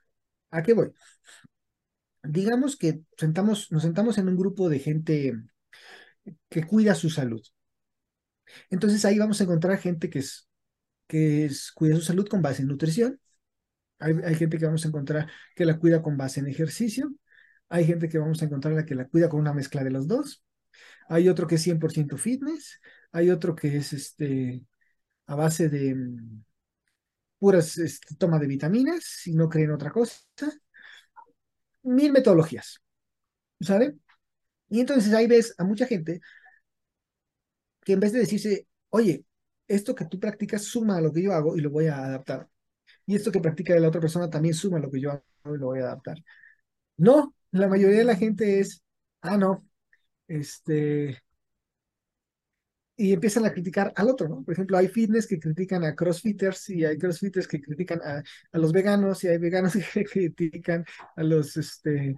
¿A 0.51 0.63
qué 0.63 0.73
voy? 0.75 0.93
Digamos 2.23 2.77
que 2.77 3.03
sentamos, 3.17 3.71
nos 3.71 3.83
sentamos 3.83 4.19
en 4.19 4.29
un 4.29 4.37
grupo 4.37 4.69
de 4.69 4.79
gente 4.79 5.35
que 6.49 6.67
cuida 6.67 6.95
su 6.95 7.11
salud. 7.11 7.43
Entonces 8.71 9.05
ahí 9.05 9.19
vamos 9.19 9.41
a 9.41 9.45
encontrar 9.45 9.79
gente 9.79 10.11
que 10.11 10.21
es, 10.21 10.49
que 11.07 11.45
es, 11.45 11.73
cuida 11.73 11.97
su 11.97 12.03
salud 12.03 12.27
con 12.29 12.43
base 12.43 12.63
en 12.63 12.69
nutrición. 12.69 13.21
Hay, 13.99 14.35
gente 14.35 14.59
que 14.59 14.67
vamos 14.67 14.85
a 14.85 14.89
encontrar 14.89 15.31
que 15.55 15.65
la 15.65 15.79
cuida 15.79 16.03
con 16.03 16.17
base 16.17 16.41
en 16.41 16.47
ejercicio. 16.47 17.13
Hay 17.69 17.87
gente 17.87 18.09
que 18.09 18.19
vamos 18.19 18.43
a 18.43 18.45
encontrar 18.47 18.75
la 18.75 18.85
que 18.85 18.95
la 18.95 19.09
cuida 19.09 19.29
con 19.29 19.41
una 19.41 19.55
mezcla 19.55 19.83
de 19.83 19.91
los 19.91 20.07
dos. 20.07 20.45
Hay 21.09 21.29
otro 21.29 21.47
que 21.47 21.57
es 21.57 21.63
100% 21.63 22.17
fitness. 22.17 22.81
Hay 23.13 23.31
otro 23.31 23.55
que 23.55 23.77
es 23.77 23.93
este, 23.93 24.65
a 25.27 25.35
base 25.35 25.69
de 25.69 25.95
mm, 25.95 26.45
puras 27.39 27.79
este, 27.79 28.15
toma 28.17 28.39
de 28.39 28.47
vitaminas 28.47 29.27
y 29.27 29.35
no 29.35 29.49
creen 29.49 29.73
otra 29.73 29.91
cosa. 29.91 30.17
Mil 31.83 32.13
metodologías, 32.13 32.81
¿sabe? 33.61 33.97
Y 34.71 34.81
entonces 34.81 35.13
ahí 35.15 35.27
ves 35.27 35.55
a 35.59 35.65
mucha 35.65 35.87
gente 35.87 36.21
que 37.85 37.93
en 37.93 38.01
vez 38.01 38.13
de 38.13 38.21
decirse, 38.21 38.67
oye, 38.91 39.25
esto 39.69 39.95
que 39.95 40.07
tú 40.07 40.19
practicas 40.21 40.65
suma 40.65 40.97
a 40.99 41.01
lo 41.01 41.13
que 41.13 41.23
yo 41.23 41.33
hago 41.33 41.57
y 41.57 41.61
lo 41.61 41.71
voy 41.71 41.87
a 41.87 41.99
adaptar. 41.99 42.49
Y 43.07 43.17
esto 43.17 43.33
que 43.33 43.41
practica 43.41 43.79
la 43.79 43.89
otra 43.89 44.01
persona 44.01 44.31
también 44.31 44.55
suma 44.55 44.79
a 44.79 44.81
lo 44.81 44.91
que 44.91 45.01
yo 45.01 45.13
hago 45.13 45.57
y 45.57 45.59
lo 45.59 45.67
voy 45.67 45.81
a 45.81 45.85
adaptar. 45.85 46.19
No, 46.97 47.35
la 47.53 47.69
mayoría 47.69 47.99
de 47.99 48.05
la 48.05 48.17
gente 48.17 48.61
es, 48.61 48.83
ah, 49.23 49.37
no, 49.39 49.67
este, 50.29 51.23
y 52.97 53.13
empiezan 53.13 53.45
a 53.45 53.53
criticar 53.53 53.93
al 53.97 54.09
otro, 54.09 54.29
¿no? 54.29 54.45
Por 54.45 54.55
ejemplo, 54.55 54.77
hay 54.79 54.87
fitness 54.89 55.27
que 55.27 55.41
critican 55.41 55.85
a 55.85 55.95
crossfitters 55.97 56.71
y 56.71 56.85
hay 56.85 56.97
crossfitters 56.99 57.49
que 57.49 57.61
critican 57.61 58.01
a, 58.03 58.23
a 58.53 58.59
los 58.59 58.73
veganos 58.73 59.25
y 59.25 59.29
hay 59.29 59.39
veganos 59.39 59.75
que 59.95 60.05
critican 60.05 60.85
a 61.17 61.23
los, 61.25 61.57
este, 61.57 62.17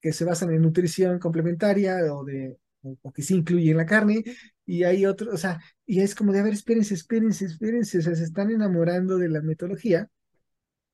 que 0.00 0.12
se 0.12 0.24
basan 0.24 0.52
en 0.52 0.62
nutrición 0.62 1.18
complementaria 1.18 1.98
o 2.14 2.24
de, 2.24 2.58
o, 2.82 2.96
o 3.02 3.12
que 3.12 3.22
sí 3.22 3.34
incluyen 3.36 3.76
la 3.78 3.86
carne 3.86 4.24
y 4.66 4.84
hay 4.84 5.06
otros, 5.06 5.34
o 5.34 5.38
sea, 5.38 5.60
y 5.86 6.00
es 6.00 6.14
como 6.14 6.32
de, 6.32 6.40
a 6.40 6.42
ver, 6.44 6.54
espérense, 6.54 6.94
espérense, 6.94 7.46
espérense, 7.46 7.98
o 7.98 8.02
sea, 8.02 8.14
se 8.16 8.24
están 8.24 8.50
enamorando 8.50 9.18
de 9.18 9.28
la 9.30 9.42
metodología 9.42 10.08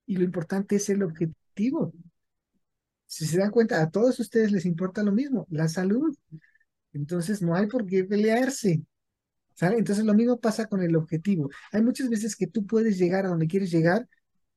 y 0.06 0.16
lo 0.16 0.24
importante 0.24 0.76
es 0.76 0.88
el 0.90 1.02
objetivo. 1.02 1.92
Si 3.14 3.26
se 3.26 3.38
dan 3.38 3.52
cuenta, 3.52 3.80
a 3.80 3.90
todos 3.90 4.18
ustedes 4.18 4.50
les 4.50 4.66
importa 4.66 5.04
lo 5.04 5.12
mismo, 5.12 5.46
la 5.48 5.68
salud. 5.68 6.16
Entonces 6.92 7.42
no 7.42 7.54
hay 7.54 7.68
por 7.68 7.86
qué 7.86 8.02
pelearse. 8.02 8.82
¿Sale? 9.54 9.78
Entonces 9.78 10.04
lo 10.04 10.14
mismo 10.14 10.40
pasa 10.40 10.66
con 10.66 10.82
el 10.82 10.96
objetivo. 10.96 11.48
Hay 11.70 11.82
muchas 11.82 12.08
veces 12.08 12.34
que 12.34 12.48
tú 12.48 12.66
puedes 12.66 12.98
llegar 12.98 13.24
a 13.24 13.28
donde 13.28 13.46
quieres 13.46 13.70
llegar 13.70 14.08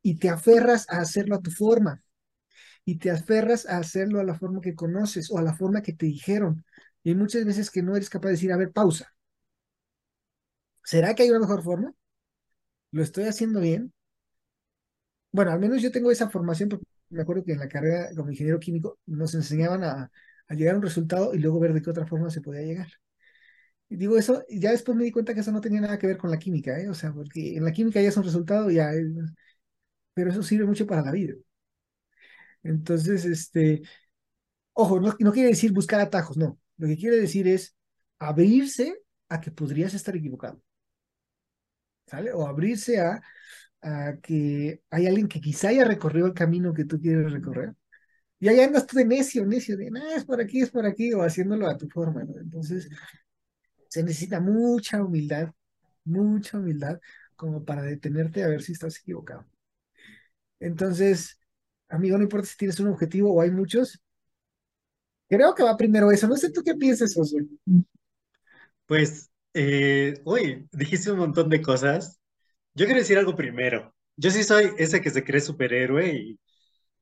y 0.02 0.16
te 0.16 0.30
aferras 0.30 0.88
a 0.90 1.02
hacerlo 1.02 1.36
a 1.36 1.42
tu 1.42 1.52
forma 1.52 2.02
y 2.84 2.98
te 2.98 3.12
aferras 3.12 3.68
a 3.68 3.78
hacerlo 3.78 4.20
a 4.20 4.24
la 4.24 4.34
forma 4.34 4.60
que 4.60 4.74
conoces 4.74 5.30
o 5.30 5.38
a 5.38 5.44
la 5.44 5.56
forma 5.56 5.84
que 5.84 5.94
te 5.94 6.08
dijeron. 6.08 6.66
Y 7.04 7.10
hay 7.10 7.16
muchas 7.16 7.46
veces 7.46 7.70
que 7.70 7.84
no 7.84 7.96
eres 7.96 8.10
capaz 8.10 8.30
de 8.30 8.34
decir, 8.38 8.52
a 8.52 8.58
ver, 8.58 8.72
pausa. 8.72 9.14
¿Será 10.84 11.14
que 11.14 11.22
hay 11.24 11.30
una 11.30 11.42
mejor 11.42 11.62
forma? 11.64 11.94
¿Lo 12.92 13.04
estoy 13.04 13.26
haciendo 13.26 13.60
bien? 13.62 13.94
Bueno, 15.32 15.52
al 15.52 15.60
menos 15.60 15.82
yo 15.82 15.92
tengo 15.92 16.12
esa 16.12 16.30
formación 16.30 16.70
porque 16.70 16.86
me 17.10 17.22
acuerdo 17.22 17.44
que 17.44 17.54
en 17.54 17.60
la 17.60 17.70
carrera 17.70 18.10
como 18.16 18.32
ingeniero 18.32 18.60
químico 18.60 19.00
nos 19.06 19.34
enseñaban 19.36 19.84
a, 19.84 20.12
llegar 20.50 20.76
a 20.76 20.78
un 20.78 20.84
resultado 20.84 21.34
y 21.34 21.40
luego 21.40 21.60
ver 21.60 21.74
de 21.74 21.82
qué 21.82 21.90
otra 21.90 22.06
forma 22.08 22.30
se 22.30 22.42
podía 22.42 22.62
llegar. 22.62 22.88
Y 23.90 23.96
digo 23.98 24.18
eso, 24.18 24.44
ya 24.50 24.72
después 24.72 24.98
me 24.98 25.04
di 25.06 25.12
cuenta 25.12 25.34
que 25.34 25.42
eso 25.42 25.52
no 25.52 25.62
tenía 25.62 25.82
nada 25.82 25.98
que 25.98 26.08
ver 26.08 26.18
con 26.18 26.32
la 26.32 26.40
química, 26.40 26.80
¿eh? 26.80 26.90
O 26.90 26.94
sea, 26.94 27.14
porque 27.14 27.56
en 27.56 27.64
la 27.66 27.72
química 27.72 28.02
ya 28.02 28.10
es 28.10 28.18
un 28.18 28.24
resultado, 28.24 28.70
ya, 28.70 28.94
eh, 28.94 29.06
pero 30.14 30.32
eso 30.32 30.44
sirve 30.44 30.66
mucho 30.66 30.86
para 30.88 31.02
la 31.04 31.12
vida. 31.12 31.36
Entonces, 32.64 33.26
este, 33.26 33.82
ojo, 34.74 35.00
no, 35.00 35.16
no 35.20 35.32
quiere 35.34 35.50
decir 35.50 35.72
buscar 35.74 36.00
atajos, 36.02 36.38
no. 36.38 36.60
Lo 36.78 36.88
que 36.88 36.98
quiere 36.98 37.18
decir 37.18 37.48
es 37.48 37.76
abrirse 38.20 39.02
a 39.30 39.42
que 39.42 39.52
podrías 39.52 39.94
estar 39.94 40.16
equivocado. 40.16 40.62
¿Sale? 42.08 42.32
O 42.34 42.48
abrirse 42.48 43.00
a, 43.00 43.22
a 43.88 44.18
que 44.22 44.82
hay 44.90 45.08
alguien 45.08 45.28
que 45.28 45.42
quizá 45.42 45.70
haya 45.70 45.86
recorrido 45.86 46.28
el 46.28 46.34
camino 46.34 46.74
que 46.74 46.86
tú 46.86 47.00
quieres 47.00 47.32
recorrer. 47.32 47.74
Y 48.40 48.50
ahí 48.50 48.60
andas 48.62 48.88
tú 48.88 48.98
de 48.98 49.06
necio, 49.06 49.46
necio, 49.46 49.78
de, 49.78 49.90
nada, 49.92 50.16
es 50.16 50.26
por 50.26 50.42
aquí, 50.42 50.62
es 50.62 50.70
por 50.72 50.86
aquí, 50.86 51.14
o 51.14 51.24
haciéndolo 51.24 51.68
a 51.68 51.78
tu 51.78 51.90
forma, 51.90 52.24
¿no? 52.24 52.38
Entonces, 52.40 52.90
se 53.90 54.04
necesita 54.04 54.40
mucha 54.40 55.04
humildad, 55.04 55.52
mucha 56.04 56.58
humildad 56.58 57.00
como 57.36 57.64
para 57.66 57.84
detenerte 57.84 58.44
a 58.44 58.48
ver 58.48 58.62
si 58.62 58.74
estás 58.74 59.00
equivocado. 59.00 59.46
Entonces, 60.60 61.40
amigo, 61.90 62.18
no 62.18 62.24
importa 62.24 62.48
si 62.48 62.58
tienes 62.58 62.80
un 62.80 62.90
objetivo 62.90 63.34
o 63.34 63.42
hay 63.42 63.52
muchos, 63.52 64.02
creo 65.30 65.56
que 65.56 65.64
va 65.64 65.78
primero 65.78 66.12
eso. 66.12 66.28
No 66.28 66.36
sé 66.36 66.52
tú 66.52 66.64
qué 66.64 66.76
piensas, 66.76 67.14
Josué. 67.16 67.46
Pues, 68.86 69.32
eh, 69.54 70.22
uy, 70.26 70.68
dijiste 70.72 71.12
un 71.12 71.20
montón 71.20 71.50
de 71.50 71.62
cosas. 71.62 72.17
Yo 72.78 72.86
quiero 72.86 73.00
decir 73.02 73.18
algo 73.20 73.36
primero. 73.36 73.96
Yo 74.18 74.32
sí 74.32 74.44
soy 74.44 74.72
ese 74.80 75.02
que 75.02 75.12
se 75.12 75.24
cree 75.24 75.42
superhéroe 75.42 76.10
y 76.14 76.40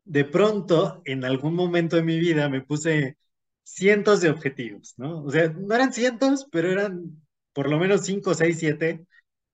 de 0.06 0.26
pronto, 0.26 1.02
en 1.06 1.26
algún 1.26 1.56
momento 1.56 1.96
de 1.98 2.04
mi 2.04 2.20
vida, 2.20 2.50
me 2.50 2.62
puse 2.62 3.18
cientos 3.64 4.22
de 4.22 4.30
objetivos, 4.32 4.96
¿no? 4.98 5.24
O 5.24 5.32
sea, 5.32 5.50
no 5.50 5.76
eran 5.76 5.94
cientos, 5.94 6.48
pero 6.52 6.72
eran 6.72 7.22
por 7.54 7.70
lo 7.70 7.80
menos 7.80 8.06
cinco, 8.06 8.34
seis, 8.36 8.60
siete, 8.60 9.06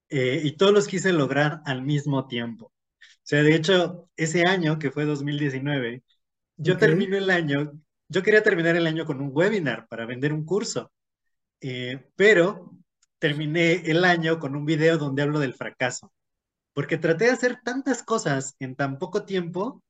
eh, 0.09 0.41
y 0.43 0.53
todos 0.57 0.73
los 0.73 0.87
quise 0.87 1.13
lograr 1.13 1.61
al 1.65 1.83
mismo 1.83 2.27
tiempo. 2.27 2.67
O 2.67 2.73
sea, 3.23 3.43
de 3.43 3.55
hecho, 3.55 4.09
ese 4.17 4.45
año, 4.47 4.79
que 4.79 4.91
fue 4.91 5.05
2019, 5.05 6.03
yo 6.57 6.77
Ok, 6.77 6.79
terminé 6.79 7.17
el 7.19 7.29
año, 7.31 7.73
yo 8.09 8.23
quería 8.23 8.43
terminar 8.43 8.75
el 8.77 8.87
año 8.87 9.05
con 9.05 9.21
un 9.21 9.31
webinar 9.33 9.87
para 9.89 10.05
vender 10.07 10.33
un 10.33 10.45
curso, 10.45 10.91
eh, 11.61 12.09
pero 12.15 12.71
terminé 13.21 13.83
el 13.85 14.03
año 14.05 14.39
con 14.39 14.55
un 14.57 14.65
video 14.65 14.97
donde 14.97 15.21
hablo 15.21 15.39
del 15.39 15.53
fracaso, 15.53 16.11
porque 16.73 16.97
traté 16.97 17.25
de 17.25 17.31
hacer 17.31 17.59
tantas 17.63 18.03
cosas 18.03 18.55
en 18.59 18.75
tan 18.75 18.99
poco 18.99 19.25
tiempo 19.25 19.83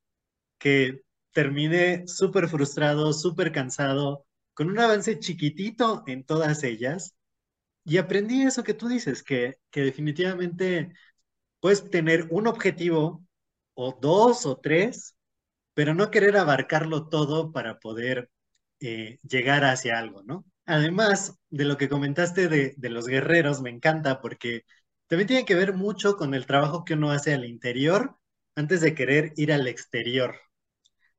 que 0.58 1.02
terminé 1.32 2.06
súper 2.08 2.48
frustrado, 2.48 3.12
súper 3.14 3.52
cansado, 3.52 4.26
con 4.54 4.70
un 4.70 4.78
avance 4.78 5.18
chiquitito 5.18 6.04
en 6.06 6.24
todas 6.24 6.64
ellas. 6.64 7.16
Y 7.84 7.98
aprendí 7.98 8.42
eso 8.42 8.64
que 8.64 8.74
tú 8.74 8.88
dices, 8.88 9.22
que, 9.22 9.58
que 9.70 9.82
definitivamente 9.82 10.92
puedes 11.60 11.90
tener 11.90 12.28
un 12.30 12.46
objetivo 12.48 13.24
o 13.74 13.98
dos 14.00 14.46
o 14.46 14.58
tres, 14.58 15.16
pero 15.74 15.94
no 15.94 16.10
querer 16.10 16.36
abarcarlo 16.36 17.08
todo 17.08 17.52
para 17.52 17.80
poder 17.80 18.30
eh, 18.80 19.18
llegar 19.22 19.64
hacia 19.64 19.98
algo, 19.98 20.22
¿no? 20.24 20.44
Además 20.72 21.38
de 21.50 21.66
lo 21.66 21.76
que 21.76 21.90
comentaste 21.90 22.48
de, 22.48 22.74
los 22.88 23.06
guerreros, 23.06 23.60
me 23.60 23.68
encanta 23.68 24.22
porque 24.22 24.64
también 25.06 25.28
tiene 25.28 25.44
que 25.44 25.54
ver 25.54 25.74
mucho 25.74 26.16
con 26.16 26.32
el 26.32 26.46
trabajo 26.46 26.86
que 26.86 26.94
uno 26.94 27.10
hace 27.10 27.34
al 27.34 27.44
interior 27.44 28.16
antes 28.54 28.80
de 28.80 28.94
querer 28.94 29.34
ir 29.36 29.52
al 29.52 29.66
exterior. 29.66 30.34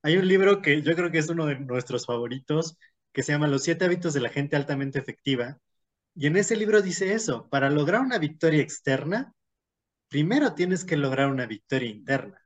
Hay 0.01 0.17
un 0.17 0.27
libro 0.27 0.63
que 0.63 0.81
yo 0.81 0.95
creo 0.95 1.11
que 1.11 1.19
es 1.19 1.29
uno 1.29 1.45
de 1.45 1.59
nuestros 1.59 2.07
favoritos, 2.07 2.77
que 3.11 3.21
se 3.21 3.31
llama 3.31 3.47
Los 3.47 3.61
siete 3.61 3.85
hábitos 3.85 4.15
de 4.15 4.21
la 4.21 4.29
gente 4.29 4.55
altamente 4.55 4.97
efectiva. 4.97 5.59
Y 6.15 6.25
en 6.25 6.37
ese 6.37 6.55
libro 6.55 6.81
dice 6.81 7.13
eso, 7.13 7.47
para 7.49 7.69
lograr 7.69 8.01
una 8.01 8.17
victoria 8.17 8.63
externa, 8.63 9.35
primero 10.09 10.55
tienes 10.55 10.83
que 10.83 10.97
lograr 10.97 11.29
una 11.29 11.45
victoria 11.45 11.91
interna. 11.91 12.41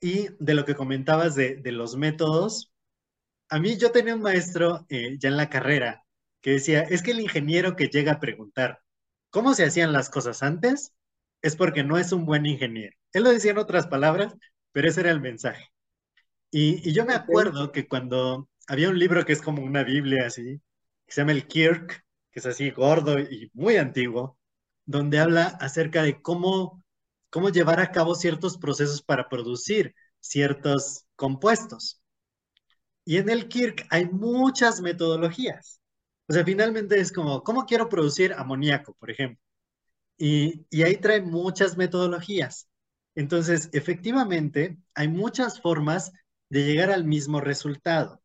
Y 0.00 0.26
de 0.40 0.54
lo 0.54 0.64
que 0.64 0.74
comentabas 0.74 1.36
de 1.36 1.62
los 1.66 1.96
métodos, 1.96 2.71
a 3.52 3.58
mí 3.60 3.76
yo 3.76 3.92
tenía 3.92 4.14
un 4.14 4.22
maestro 4.22 4.86
eh, 4.88 5.16
ya 5.18 5.28
en 5.28 5.36
la 5.36 5.50
carrera 5.50 6.04
que 6.40 6.52
decía, 6.52 6.80
es 6.82 7.02
que 7.02 7.12
el 7.12 7.20
ingeniero 7.20 7.76
que 7.76 7.88
llega 7.88 8.12
a 8.12 8.20
preguntar 8.20 8.80
cómo 9.30 9.54
se 9.54 9.64
hacían 9.64 9.92
las 9.92 10.10
cosas 10.10 10.42
antes 10.42 10.94
es 11.42 11.56
porque 11.56 11.84
no 11.84 11.98
es 11.98 12.12
un 12.12 12.24
buen 12.26 12.46
ingeniero. 12.46 12.96
Él 13.12 13.24
lo 13.24 13.30
decía 13.30 13.52
en 13.52 13.58
otras 13.58 13.86
palabras, 13.88 14.34
pero 14.72 14.88
ese 14.88 15.02
era 15.02 15.10
el 15.10 15.20
mensaje. 15.20 15.68
Y, 16.50 16.88
y 16.88 16.92
yo 16.94 17.04
me 17.06 17.14
acuerdo 17.14 17.72
que 17.72 17.88
cuando 17.88 18.48
había 18.68 18.90
un 18.90 18.98
libro 18.98 19.24
que 19.24 19.32
es 19.34 19.42
como 19.42 19.62
una 19.62 19.84
Biblia 19.84 20.26
así, 20.26 20.60
que 21.06 21.12
se 21.12 21.20
llama 21.22 21.32
el 21.32 21.46
Kirk, 21.46 22.04
que 22.32 22.40
es 22.40 22.46
así 22.46 22.70
gordo 22.70 23.18
y 23.20 23.50
muy 23.54 23.76
antiguo, 23.76 24.38
donde 24.86 25.18
habla 25.20 25.44
acerca 25.60 26.02
de 26.02 26.22
cómo, 26.22 26.84
cómo 27.30 27.50
llevar 27.50 27.80
a 27.80 27.92
cabo 27.92 28.14
ciertos 28.14 28.58
procesos 28.58 29.02
para 29.02 29.28
producir 29.28 29.94
ciertos 30.20 31.06
compuestos. 31.16 32.01
Y 33.04 33.18
en 33.18 33.28
el 33.28 33.48
Kirk 33.48 33.86
hay 33.90 34.06
muchas 34.06 34.80
metodologías. 34.80 35.80
O 36.28 36.32
sea, 36.32 36.44
finalmente 36.44 36.98
es 37.00 37.12
como, 37.12 37.42
¿cómo 37.42 37.66
quiero 37.66 37.88
producir 37.88 38.32
amoníaco, 38.34 38.94
por 38.94 39.10
ejemplo? 39.10 39.42
Y, 40.18 40.66
y 40.70 40.82
ahí 40.82 40.96
trae 40.96 41.20
muchas 41.20 41.76
metodologías. 41.76 42.68
Entonces, 43.14 43.68
efectivamente, 43.72 44.78
hay 44.94 45.08
muchas 45.08 45.60
formas 45.60 46.12
de 46.48 46.64
llegar 46.64 46.90
al 46.90 47.04
mismo 47.04 47.40
resultado, 47.40 48.22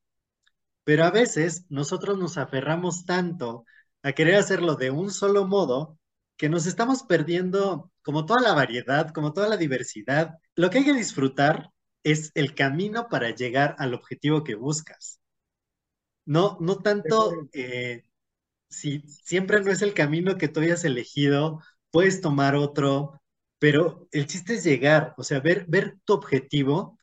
pero 0.83 1.05
a 1.05 1.11
veces 1.11 1.65
nosotros 1.69 2.17
nos 2.17 2.37
aferramos 2.37 3.05
tanto 3.05 3.65
a 4.03 4.13
querer 4.13 4.35
hacerlo 4.35 4.75
de 4.75 4.91
un 4.91 5.11
solo 5.11 5.47
modo 5.47 5.99
que 6.37 6.49
nos 6.49 6.65
estamos 6.67 7.03
perdiendo 7.03 7.91
como 8.03 8.25
toda 8.25 8.41
la 8.41 8.53
variedad, 8.53 9.11
como 9.13 9.33
toda 9.33 9.49
la 9.49 9.57
diversidad. 9.57 10.35
Lo 10.55 10.69
que 10.69 10.79
hay 10.79 10.85
que 10.85 10.93
disfrutar 10.93 11.71
es 12.11 12.31
el 12.35 12.55
camino 12.55 13.07
para 13.09 13.31
llegar 13.35 13.75
al 13.79 13.93
objetivo 13.93 14.43
que 14.43 14.55
buscas. 14.55 15.19
No, 16.25 16.57
no 16.59 16.77
tanto 16.81 17.49
eh, 17.53 18.03
si 18.69 19.01
siempre 19.07 19.61
no 19.61 19.71
es 19.71 19.81
el 19.83 19.93
camino 19.93 20.37
que 20.37 20.49
tú 20.49 20.61
hayas 20.61 20.85
elegido, 20.85 21.61
puedes 21.91 22.21
tomar 22.21 22.55
otro, 22.55 23.21
pero 23.59 24.07
el 24.11 24.27
chiste 24.27 24.55
es 24.55 24.63
llegar, 24.65 25.15
o 25.17 25.23
sea, 25.23 25.39
ver, 25.41 25.65
ver 25.67 25.97
tu 26.05 26.13
objetivo, 26.13 26.99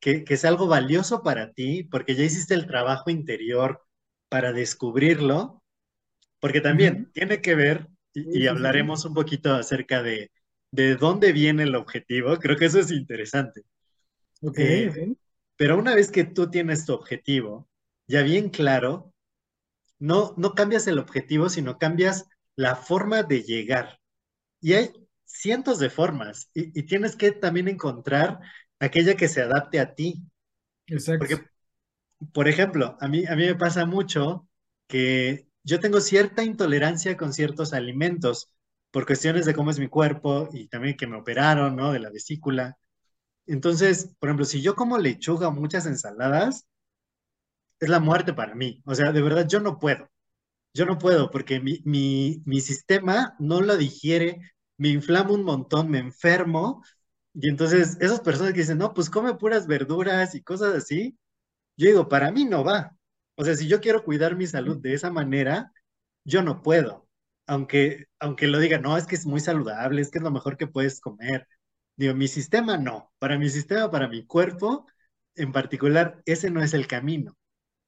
que, 0.00 0.24
que 0.24 0.34
es 0.34 0.44
algo 0.46 0.68
valioso 0.68 1.22
para 1.22 1.52
ti, 1.52 1.84
porque 1.84 2.14
ya 2.16 2.24
hiciste 2.24 2.54
el 2.54 2.66
trabajo 2.66 3.10
interior 3.10 3.82
para 4.30 4.52
descubrirlo, 4.52 5.62
porque 6.40 6.60
también 6.60 7.10
tiene 7.12 7.42
que 7.42 7.54
ver, 7.56 7.88
y, 8.14 8.44
y 8.44 8.48
hablaremos 8.48 9.04
un 9.06 9.14
poquito 9.14 9.54
acerca 9.54 10.02
de, 10.02 10.30
de 10.72 10.96
dónde 10.96 11.32
viene 11.32 11.64
el 11.64 11.76
objetivo, 11.76 12.38
creo 12.38 12.56
que 12.58 12.66
eso 12.66 12.80
es 12.80 12.90
interesante. 12.92 13.62
Ok, 14.50 14.58
Eh, 14.58 14.88
ok. 14.88 15.16
pero 15.56 15.78
una 15.78 15.94
vez 15.94 16.10
que 16.10 16.24
tú 16.24 16.50
tienes 16.50 16.86
tu 16.86 16.94
objetivo, 16.94 17.68
ya 18.08 18.22
bien 18.22 18.50
claro, 18.50 19.12
no, 19.98 20.34
no 20.36 20.54
cambias 20.54 20.86
el 20.88 20.98
objetivo, 20.98 21.48
sino 21.50 21.78
cambias 21.78 22.26
la 22.56 22.76
forma 22.76 23.22
de 23.22 23.42
llegar. 23.42 24.00
Y 24.60 24.74
hay 24.74 24.92
cientos 25.26 25.78
de 25.80 25.90
formas 25.90 26.50
y, 26.54 26.78
y 26.78 26.84
tienes 26.84 27.16
que 27.16 27.32
también 27.32 27.68
encontrar 27.68 28.40
aquella 28.80 29.16
que 29.16 29.28
se 29.28 29.42
adapte 29.42 29.80
a 29.80 29.94
ti. 29.94 30.24
Exacto. 30.86 31.36
Porque, 31.36 31.46
por 32.32 32.48
ejemplo, 32.48 32.96
a 33.00 33.08
mí, 33.08 33.26
a 33.26 33.36
mí 33.36 33.46
me 33.46 33.54
pasa 33.54 33.86
mucho 33.86 34.48
que 34.88 35.48
yo 35.64 35.80
tengo 35.80 36.00
cierta 36.00 36.44
intolerancia 36.44 37.16
con 37.16 37.32
ciertos 37.32 37.72
alimentos 37.72 38.50
por 38.90 39.06
cuestiones 39.06 39.46
de 39.46 39.54
cómo 39.54 39.70
es 39.70 39.78
mi 39.78 39.88
cuerpo 39.88 40.48
y 40.52 40.68
también 40.68 40.96
que 40.96 41.06
me 41.06 41.16
operaron, 41.18 41.76
¿no? 41.76 41.92
De 41.92 42.00
la 42.00 42.10
vesícula. 42.10 42.78
Entonces, 43.46 44.14
por 44.18 44.28
ejemplo, 44.28 44.44
si 44.46 44.62
yo 44.62 44.74
como 44.74 44.98
lechuga 44.98 45.50
muchas 45.50 45.86
ensaladas, 45.86 46.66
es 47.80 47.88
la 47.88 48.00
muerte 48.00 48.32
para 48.32 48.54
mí. 48.54 48.82
O 48.86 48.94
sea, 48.94 49.12
de 49.12 49.22
verdad, 49.22 49.46
yo 49.48 49.60
no 49.60 49.78
puedo. 49.78 50.10
Yo 50.74 50.86
no 50.86 50.98
puedo 50.98 51.30
porque 51.30 51.60
mi, 51.60 51.82
mi, 51.84 52.60
sistema 52.60 53.36
no 53.38 53.62
lo 53.62 53.76
digiere, 53.76 54.40
me 54.78 54.88
inflama 54.90 55.32
un 55.32 55.44
montón, 55.44 55.90
me 55.90 55.98
enfermo. 56.00 56.84
Y 57.34 57.48
entonces 57.48 57.98
esas 58.00 58.20
personas 58.20 58.52
que 58.54 58.60
dicen, 58.60 58.78
no, 58.78 58.94
pues 58.94 59.10
come 59.10 59.34
puras 59.34 59.66
verduras 59.66 60.34
y 60.34 60.42
cosas 60.42 60.74
así, 60.74 61.18
yo 61.76 61.88
digo, 61.88 62.08
para 62.08 62.32
mí 62.32 62.44
no 62.44 62.64
va. 62.64 62.96
O 63.36 63.44
sea, 63.44 63.56
si 63.56 63.68
yo 63.68 63.80
quiero 63.80 64.04
cuidar 64.04 64.36
mi 64.36 64.46
salud 64.46 64.78
de 64.80 64.94
esa 64.94 65.10
manera, 65.10 65.72
yo 66.24 66.42
no 66.42 66.62
puedo. 66.62 67.08
Aunque, 67.46 68.06
aunque 68.20 68.46
lo 68.48 68.58
diga, 68.58 68.78
no, 68.78 68.96
es 68.96 69.06
que 69.06 69.16
es 69.16 69.26
muy 69.26 69.40
saludable, 69.40 70.02
es 70.02 70.10
que 70.10 70.18
es 70.18 70.24
lo 70.24 70.30
mejor 70.30 70.56
que 70.56 70.66
puedes 70.68 71.00
comer. 71.00 71.48
Digo, 71.96 72.14
mi 72.14 72.28
sistema 72.28 72.76
no. 72.76 73.12
Para 73.18 73.38
mi 73.38 73.48
sistema, 73.48 73.90
para 73.90 74.08
mi 74.08 74.24
cuerpo 74.26 74.86
en 75.36 75.52
particular, 75.52 76.22
ese 76.26 76.50
no 76.50 76.62
es 76.62 76.74
el 76.74 76.86
camino. 76.86 77.36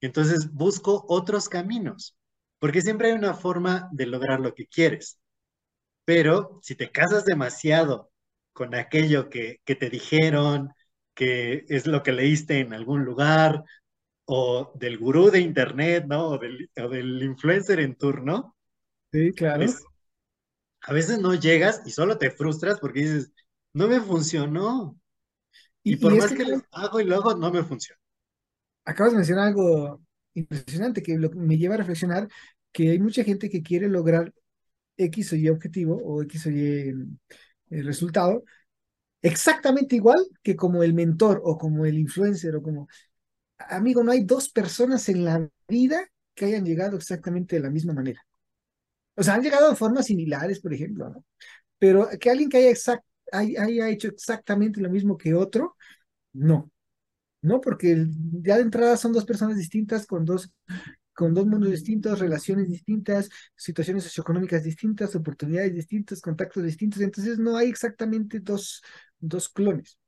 Entonces 0.00 0.52
busco 0.52 1.04
otros 1.08 1.48
caminos, 1.48 2.16
porque 2.58 2.82
siempre 2.82 3.08
hay 3.08 3.14
una 3.14 3.34
forma 3.34 3.88
de 3.92 4.06
lograr 4.06 4.40
lo 4.40 4.54
que 4.54 4.66
quieres. 4.66 5.18
Pero 6.04 6.60
si 6.62 6.74
te 6.76 6.90
casas 6.92 7.24
demasiado 7.24 8.10
con 8.52 8.74
aquello 8.74 9.28
que, 9.30 9.60
que 9.64 9.74
te 9.76 9.90
dijeron, 9.90 10.72
que 11.14 11.64
es 11.68 11.86
lo 11.86 12.02
que 12.02 12.12
leíste 12.12 12.60
en 12.60 12.74
algún 12.74 13.04
lugar, 13.04 13.64
o 14.26 14.72
del 14.76 14.98
gurú 14.98 15.30
de 15.30 15.40
internet, 15.40 16.06
¿no? 16.08 16.28
O 16.30 16.38
del, 16.38 16.70
o 16.82 16.88
del 16.88 17.22
influencer 17.22 17.80
en 17.80 17.96
turno, 17.96 18.56
Sí, 19.12 19.32
claro. 19.34 19.66
pues 19.66 19.88
a 20.82 20.92
veces 20.92 21.18
no 21.20 21.34
llegas 21.34 21.82
y 21.86 21.90
solo 21.90 22.18
te 22.18 22.30
frustras 22.30 22.80
porque 22.80 23.00
dices, 23.00 23.32
no 23.76 23.86
me 23.88 24.00
funcionó. 24.00 24.98
Y 25.84 25.96
Y, 25.96 25.96
por 25.96 26.12
y 26.12 26.16
más 26.16 26.32
que 26.34 26.34
que 26.34 26.44
lo 26.44 26.62
hago 26.72 27.00
y 27.00 27.04
lo 27.04 27.16
hago, 27.16 27.34
no 27.34 27.50
me 27.50 27.64
funciona. 27.64 28.00
acabas 28.84 29.12
de 29.12 29.18
mencionar 29.18 29.48
algo 29.48 30.00
impresionante 30.34 31.02
que 31.02 31.18
lo- 31.18 31.30
me 31.30 31.56
lleva 31.58 31.74
a 31.74 31.78
reflexionar 31.78 32.28
que 32.72 32.90
hay 32.90 32.98
mucha 32.98 33.24
gente 33.24 33.48
que 33.50 33.62
quiere 33.62 33.88
lograr 33.88 34.32
X 34.96 35.32
o 35.32 35.36
Y 35.36 35.48
objetivo 35.48 35.96
o 36.04 36.22
X 36.24 36.46
o 36.46 36.50
Y 36.50 36.94
eh, 37.70 37.82
resultado 37.82 38.44
exactamente 39.22 39.96
igual 39.96 40.18
que 40.42 40.56
como 40.56 40.82
el 40.82 40.94
mentor 40.94 41.42
o 41.44 41.58
como 41.58 41.86
el 41.86 41.98
influencer 41.98 42.56
o 42.56 42.62
como, 42.62 42.88
amigo, 43.58 44.04
no 44.04 44.12
hay 44.12 44.24
dos 44.24 44.50
personas 44.50 45.08
en 45.10 45.24
la 45.24 45.48
vida 45.68 46.08
que 46.34 46.46
hayan 46.46 46.64
llegado 46.66 46.96
exactamente 46.98 47.56
de 47.56 47.62
la 47.62 47.70
misma 47.70 47.94
manera. 47.94 48.22
O 49.16 49.22
sea, 49.22 49.34
han 49.34 49.42
llegado 49.42 49.70
de 49.70 49.76
formas 49.76 50.06
similares, 50.06 50.60
por 50.60 50.74
ejemplo, 50.74 51.08
¿no? 51.10 51.24
Pero 51.78 52.08
que 52.20 52.30
alguien 52.30 52.50
que 52.50 52.58
haya, 52.58 52.70
exact, 52.70 53.04
haya 53.32 53.88
hecho 53.90 54.08
exactamente 54.08 54.80
lo 54.80 54.90
mismo 54.90 55.16
que 55.16 55.34
otro, 55.34 55.76
no. 56.32 56.70
No, 57.42 57.60
porque 57.60 58.06
ya 58.42 58.56
de 58.56 58.62
entrada 58.62 58.96
son 58.96 59.12
dos 59.12 59.24
personas 59.24 59.56
distintas 59.58 60.06
con 60.06 60.24
dos 60.24 60.52
con 61.14 61.34
dos 61.34 61.46
mundos 61.46 61.70
distintos, 61.70 62.18
relaciones 62.20 62.68
distintas, 62.68 63.30
situaciones 63.56 64.04
socioeconómicas 64.04 64.64
distintas, 64.64 65.14
oportunidades 65.16 65.74
distintas, 65.74 66.20
contactos 66.20 66.64
distintos, 66.64 67.00
entonces 67.02 67.38
no 67.38 67.56
hay 67.56 67.68
exactamente 67.70 68.40
dos, 68.40 68.82
dos 69.18 69.48
clones. 69.48 69.98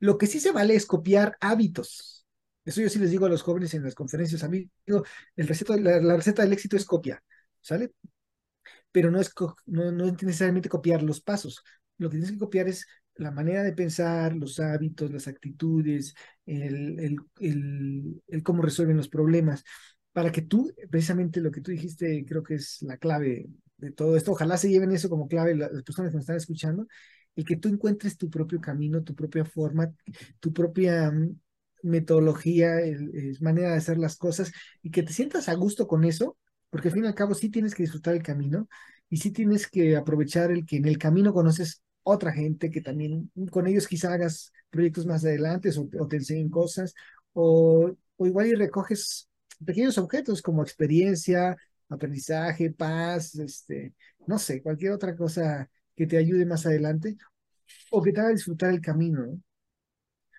Lo 0.00 0.18
que 0.18 0.26
sí 0.26 0.40
se 0.40 0.52
vale 0.52 0.74
es 0.74 0.86
copiar 0.86 1.36
hábitos. 1.40 2.26
Eso 2.64 2.80
yo 2.80 2.88
sí 2.88 2.98
les 2.98 3.10
digo 3.10 3.26
a 3.26 3.28
los 3.28 3.42
jóvenes 3.42 3.74
en 3.74 3.84
las 3.84 3.94
conferencias, 3.94 4.44
amigo, 4.44 4.70
el 5.36 5.48
la, 5.84 6.00
la 6.00 6.16
receta 6.16 6.42
del 6.42 6.52
éxito 6.52 6.76
es 6.76 6.84
copia, 6.84 7.22
¿sale? 7.60 7.92
Pero 8.92 9.10
no 9.10 9.20
es, 9.20 9.32
no, 9.66 9.92
no 9.92 10.06
es 10.06 10.22
necesariamente 10.22 10.68
copiar 10.68 11.02
los 11.02 11.20
pasos. 11.20 11.64
Lo 11.98 12.08
que 12.10 12.16
tienes 12.16 12.32
que 12.32 12.38
copiar 12.38 12.68
es 12.68 12.86
la 13.16 13.30
manera 13.30 13.62
de 13.62 13.72
pensar, 13.72 14.34
los 14.34 14.58
hábitos, 14.60 15.10
las 15.12 15.28
actitudes, 15.28 16.14
el, 16.46 16.98
el, 17.00 17.16
el, 18.28 18.42
cómo 18.42 18.62
resuelven 18.62 18.96
los 18.96 19.08
problemas. 19.08 19.64
Para 20.12 20.30
que 20.32 20.42
tú, 20.42 20.72
precisamente 20.90 21.40
lo 21.40 21.50
que 21.50 21.60
tú 21.60 21.70
dijiste, 21.70 22.24
creo 22.26 22.42
que 22.42 22.54
es 22.56 22.82
la 22.82 22.96
clave 22.98 23.46
de 23.78 23.90
todo 23.92 24.16
esto, 24.16 24.32
ojalá 24.32 24.56
se 24.56 24.70
lleven 24.70 24.92
eso 24.92 25.08
como 25.08 25.26
clave 25.28 25.54
la- 25.56 25.68
las 25.70 25.82
personas 25.82 26.10
que 26.10 26.16
me 26.16 26.20
están 26.20 26.36
escuchando, 26.36 26.86
el 27.34 27.44
que 27.44 27.56
tú 27.56 27.68
encuentres 27.68 28.16
tu 28.18 28.28
propio 28.30 28.60
camino, 28.60 29.02
tu 29.02 29.14
propia 29.14 29.44
forma, 29.44 29.90
tu 30.40 30.52
propia 30.52 31.10
mm, 31.10 31.36
metodología, 31.82 32.76
manera 33.40 33.70
de 33.70 33.76
hacer 33.76 33.98
las 33.98 34.16
cosas 34.16 34.52
y 34.82 34.90
que 34.90 35.02
te 35.02 35.12
sientas 35.12 35.48
a 35.48 35.54
gusto 35.54 35.86
con 35.86 36.04
eso, 36.04 36.36
porque 36.70 36.88
al 36.88 36.94
fin 36.94 37.04
y 37.04 37.06
al 37.08 37.14
cabo 37.14 37.34
sí 37.34 37.50
tienes 37.50 37.74
que 37.74 37.82
disfrutar 37.82 38.14
el 38.14 38.22
camino 38.22 38.68
y 39.12 39.18
sí 39.18 39.32
tienes 39.32 39.68
que 39.68 39.96
aprovechar 39.96 40.50
el 40.52 40.66
que 40.66 40.78
en 40.78 40.86
el 40.88 40.98
camino 40.98 41.34
conoces 41.34 41.82
otra 42.02 42.32
gente 42.32 42.70
que 42.72 42.80
también 42.80 43.30
con 43.52 43.68
ellos 43.68 43.86
quizá 43.88 44.14
hagas 44.14 44.52
proyectos 44.70 45.06
más 45.06 45.24
adelante 45.26 45.70
o, 46.00 46.08
te 46.08 46.16
enseñen 46.16 46.48
cosas 46.50 46.94
o, 47.34 47.92
o 48.16 48.26
igual 48.26 48.46
y 48.48 48.54
recoges 48.56 49.28
pequeños 49.66 49.98
objetos 49.98 50.42
como 50.42 50.62
experiencia, 50.64 51.56
aprendizaje, 51.90 52.72
paz, 52.72 53.36
este, 53.36 53.94
no 54.26 54.38
sé, 54.38 54.62
cualquier 54.62 54.92
otra 54.92 55.14
cosa 55.16 55.68
que 55.94 56.06
te 56.08 56.16
ayude 56.16 56.46
más 56.46 56.66
adelante 56.66 57.18
o 57.90 58.02
que 58.02 58.12
te 58.12 58.20
haga 58.20 58.30
disfrutar 58.30 58.70
el 58.72 58.80
camino, 58.82 59.26
¿no? 59.26 59.40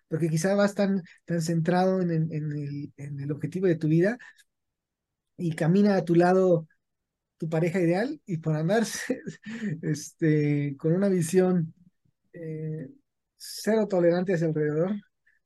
Porque 0.08 0.30
quizá 0.30 0.56
vas 0.56 0.76
tan, 0.76 1.04
tan 1.26 1.42
centrado 1.42 2.02
en, 2.02 2.12
el- 2.12 2.32
en 2.34 2.52
el, 2.52 2.94
en 2.98 3.20
el 3.22 3.32
objetivo 3.32 3.68
de 3.68 3.76
tu 3.76 3.88
vida 3.88 4.18
y 5.38 5.56
camina 5.56 5.96
a 5.98 6.06
tu 6.06 6.16
lado 6.16 6.68
tu 7.44 7.50
pareja 7.50 7.82
ideal 7.82 8.22
y 8.26 8.38
por 8.38 8.56
andar 8.56 8.84
este, 9.82 10.78
con 10.78 10.94
una 10.94 11.10
visión 11.10 11.74
eh, 12.32 12.88
cero 13.36 13.86
tolerante 13.86 14.34
hacia 14.34 14.48
alrededor, 14.48 14.96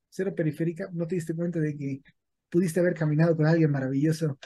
cero 0.08 0.36
periférica, 0.36 0.90
no 0.94 1.08
te 1.08 1.16
diste 1.16 1.34
cuenta 1.34 1.60
de 1.60 1.76
que 1.76 2.04
pudiste 2.52 2.82
haber 2.82 2.94
caminado 2.94 3.36
con 3.36 3.48
alguien 3.48 3.72
maravilloso 3.72 4.38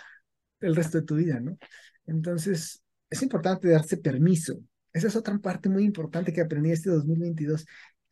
el 0.62 0.78
resto 0.78 1.00
de 1.00 1.04
tu 1.04 1.16
vida, 1.16 1.42
¿no? 1.42 1.58
Entonces, 2.06 2.82
es 3.10 3.22
importante 3.22 3.68
darse 3.68 3.98
permiso. 3.98 4.58
Esa 4.94 5.08
es 5.08 5.18
otra 5.18 5.38
parte 5.38 5.68
muy 5.68 5.84
importante 5.84 6.32
que 6.32 6.40
aprendí 6.40 6.72
este 6.72 6.90
2022. 6.90 7.66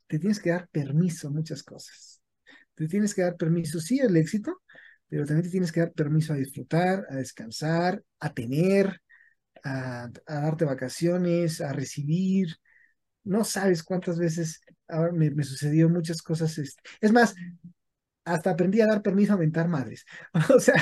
Te 0.06 0.20
tienes 0.20 0.42
que 0.42 0.50
dar 0.50 0.68
permiso 0.68 1.30
a 1.30 1.32
muchas 1.32 1.64
cosas. 1.64 2.22
Te 2.76 2.90
tienes 2.90 3.14
que 3.16 3.22
dar 3.22 3.38
permiso, 3.38 3.80
sí, 3.80 4.02
al 4.02 4.18
éxito, 4.18 4.62
pero 5.08 5.26
también 5.26 5.46
te 5.46 5.52
tienes 5.52 5.72
que 5.72 5.80
dar 5.80 5.94
permiso 5.94 6.34
a 6.34 6.36
disfrutar, 6.36 7.06
a 7.10 7.16
descansar, 7.16 8.04
a 8.20 8.34
tener, 8.34 9.02
a, 9.64 10.10
darte 10.28 10.66
vacaciones, 10.66 11.62
a 11.62 11.74
recibir. 11.74 12.56
No 13.24 13.44
sabes 13.44 13.84
cuántas 13.84 14.18
veces 14.18 14.62
me, 15.14 15.32
me 15.32 15.44
sucedió 15.44 15.90
muchas 15.90 16.22
cosas. 16.22 16.58
Es 17.02 17.12
más, 17.12 17.36
hasta 18.26 18.52
aprendí 18.52 18.82
a 18.82 18.88
dar 18.88 19.02
permiso 19.02 19.34
a 19.34 19.38
mentar 19.38 19.68
madres. 19.68 20.06
O 20.56 20.60
sea, 20.60 20.76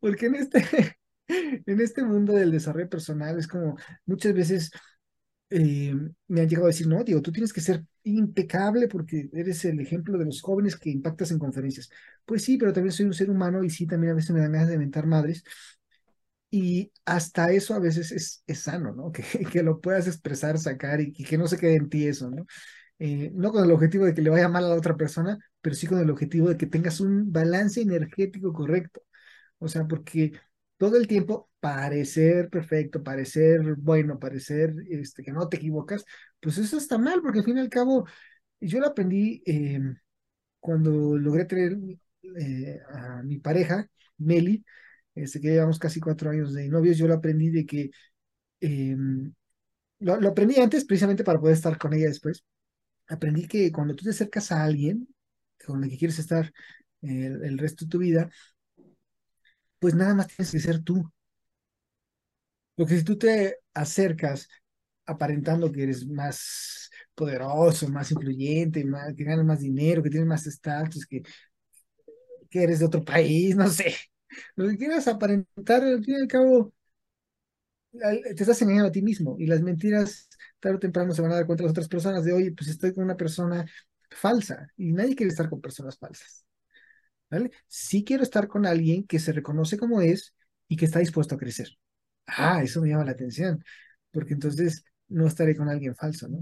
porque 0.00 0.26
en 0.26 0.36
este, 0.36 0.64
en 1.28 1.80
este 1.80 2.04
mundo 2.04 2.32
del 2.34 2.52
desarrollo 2.52 2.88
personal 2.88 3.38
es 3.38 3.48
como 3.48 3.76
muchas 4.06 4.34
veces 4.34 4.70
eh, 5.50 5.94
me 6.26 6.40
han 6.42 6.48
llegado 6.48 6.66
a 6.66 6.68
decir, 6.68 6.86
no, 6.86 7.02
digo, 7.04 7.22
tú 7.22 7.32
tienes 7.32 7.52
que 7.52 7.60
ser 7.60 7.84
impecable 8.04 8.88
porque 8.88 9.28
eres 9.32 9.64
el 9.64 9.80
ejemplo 9.80 10.18
de 10.18 10.26
los 10.26 10.42
jóvenes 10.42 10.76
que 10.76 10.90
impactas 10.90 11.30
en 11.30 11.38
conferencias. 11.38 11.90
Pues 12.24 12.44
sí, 12.44 12.58
pero 12.58 12.72
también 12.72 12.92
soy 12.92 13.06
un 13.06 13.14
ser 13.14 13.30
humano 13.30 13.64
y 13.64 13.70
sí, 13.70 13.86
también 13.86 14.12
a 14.12 14.16
veces 14.16 14.30
me 14.30 14.40
dan 14.40 14.52
ganas 14.52 14.68
de 14.68 14.78
mentar 14.78 15.06
madres. 15.06 15.44
Y 16.50 16.92
hasta 17.04 17.52
eso 17.52 17.74
a 17.74 17.78
veces 17.78 18.10
es, 18.12 18.42
es 18.46 18.60
sano, 18.60 18.94
¿no? 18.94 19.12
Que, 19.12 19.22
que 19.52 19.62
lo 19.62 19.80
puedas 19.80 20.06
expresar, 20.06 20.58
sacar 20.58 21.00
y, 21.00 21.12
que 21.12 21.38
no 21.38 21.46
se 21.48 21.58
quede 21.58 21.76
en 21.76 21.88
ti 21.90 22.06
eso, 22.06 22.30
¿no? 22.30 22.46
eh, 22.98 23.30
no 23.34 23.52
con 23.52 23.64
el 23.64 23.72
objetivo 23.72 24.04
de 24.06 24.14
que 24.14 24.22
le 24.22 24.30
vaya 24.30 24.48
mal 24.48 24.64
a 24.64 24.68
la 24.70 24.74
otra 24.76 24.96
persona, 24.96 25.38
pero 25.60 25.74
sí 25.76 25.86
con 25.86 26.00
el 26.00 26.10
objetivo 26.10 26.48
de 26.48 26.56
que 26.56 26.66
tengas 26.66 27.00
un 27.00 27.32
balance 27.32 27.80
energético 27.80 28.52
correcto. 28.52 29.02
O 29.58 29.68
sea, 29.68 29.86
porque 29.86 30.32
todo 30.76 30.96
el 30.96 31.06
tiempo 31.08 31.50
parecer 31.60 32.48
perfecto, 32.50 33.02
parecer 33.02 33.60
bueno, 33.78 34.18
parecer 34.18 34.74
este, 34.90 35.22
que 35.22 35.32
no 35.32 35.48
te 35.48 35.56
equivocas, 35.58 36.04
pues 36.40 36.58
eso 36.58 36.78
está 36.78 36.98
mal, 36.98 37.22
porque 37.22 37.40
al 37.40 37.44
fin 37.44 37.58
y 37.58 37.60
al 37.60 37.68
cabo, 37.70 38.06
yo 38.60 38.80
lo 38.80 38.88
aprendí 38.88 39.42
eh, 39.46 39.80
cuando 40.60 41.16
logré 41.18 41.44
tener 41.44 41.76
eh, 42.40 42.80
a 42.90 43.22
mi 43.22 43.38
pareja, 43.38 43.88
Meli, 44.18 44.64
este, 45.14 45.40
que 45.40 45.48
llevamos 45.48 45.78
casi 45.78 46.00
cuatro 46.00 46.30
años 46.30 46.52
de 46.54 46.68
novios, 46.68 46.98
yo 46.98 47.08
lo 47.08 47.14
aprendí 47.14 47.50
de 47.50 47.66
que 47.66 47.90
eh, 48.60 48.96
lo, 50.00 50.28
aprendí 50.28 50.56
antes 50.60 50.84
precisamente 50.84 51.24
para 51.24 51.40
poder 51.40 51.54
estar 51.56 51.78
con 51.78 51.94
ella 51.94 52.06
después 52.08 52.44
aprendí 53.08 53.48
que 53.48 53.72
cuando 53.72 53.94
tú 53.94 54.04
te 54.04 54.10
acercas 54.10 54.52
a 54.52 54.64
alguien 54.64 55.08
con 55.64 55.82
el 55.82 55.90
que 55.90 55.98
quieres 55.98 56.18
estar 56.18 56.52
el, 57.02 57.58
resto 57.58 57.84
de 57.84 57.90
tu 57.90 57.98
vida, 57.98 58.30
pues 59.78 59.94
nada 59.94 60.14
más 60.14 60.28
tienes 60.28 60.50
que 60.52 60.60
ser 60.60 60.82
tú. 60.82 61.10
Porque 62.74 62.96
si 62.96 63.04
tú 63.04 63.18
te 63.18 63.56
acercas 63.74 64.48
aparentando 65.06 65.72
que 65.72 65.82
eres 65.82 66.06
más 66.06 66.90
poderoso, 67.14 67.88
más 67.88 68.10
influyente, 68.12 68.84
que 69.16 69.24
ganas 69.24 69.44
más 69.44 69.60
dinero, 69.60 70.02
que 70.02 70.10
tienes 70.10 70.28
más 70.28 70.46
estatus, 70.46 71.06
que 71.06 71.22
eres 72.50 72.78
de 72.78 72.86
otro 72.86 73.04
país, 73.04 73.56
no 73.56 73.68
sé. 73.68 73.94
Lo 74.56 74.68
que 74.68 74.76
quieras 74.78 75.08
aparentar, 75.08 75.82
al 75.82 76.04
fin 76.04 76.14
y 76.18 76.20
al 76.22 76.28
cabo, 76.28 76.72
te 77.92 78.42
estás 78.42 78.60
engañando 78.62 78.88
a 78.88 78.92
ti 78.92 79.02
mismo 79.02 79.36
y 79.38 79.46
las 79.46 79.60
mentiras 79.62 80.28
tarde 80.60 80.76
o 80.76 80.78
temprano 80.80 81.12
se 81.14 81.22
van 81.22 81.32
a 81.32 81.36
dar 81.36 81.46
cuenta 81.46 81.64
las 81.64 81.70
otras 81.72 81.88
personas 81.88 82.24
de, 82.24 82.32
oye, 82.32 82.52
pues 82.52 82.68
estoy 82.68 82.92
con 82.94 83.04
una 83.04 83.16
persona 83.16 83.64
falsa 84.10 84.68
y 84.76 84.92
nadie 84.92 85.14
quiere 85.16 85.30
estar 85.30 85.48
con 85.48 85.60
personas 85.60 85.98
falsas, 85.98 86.44
¿vale? 87.30 87.52
Sí 87.68 88.04
quiero 88.04 88.22
estar 88.24 88.48
con 88.48 88.66
alguien 88.66 89.06
que 89.06 89.18
se 89.20 89.32
reconoce 89.32 89.78
como 89.78 90.02
es 90.02 90.34
y 90.68 90.76
que 90.76 90.86
está 90.86 91.00
dispuesto 91.00 91.36
a 91.36 91.38
crecer. 91.38 91.68
Ah, 92.26 92.62
eso 92.62 92.82
me 92.82 92.90
llama 92.90 93.04
la 93.04 93.12
atención, 93.12 93.64
porque 94.12 94.34
entonces 94.34 94.84
no 95.08 95.26
estaré 95.26 95.56
con 95.56 95.68
alguien 95.68 95.96
falso, 95.96 96.28
¿no? 96.28 96.40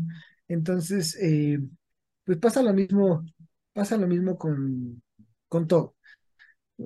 Entonces, 0.48 1.16
eh, 1.20 1.58
pues 2.24 2.38
pasa 2.38 2.62
lo 2.62 2.72
mismo, 2.74 3.24
pasa 3.72 3.96
lo 3.96 4.06
mismo 4.06 4.36
con, 4.38 5.02
con 5.48 5.66
todo 5.68 5.96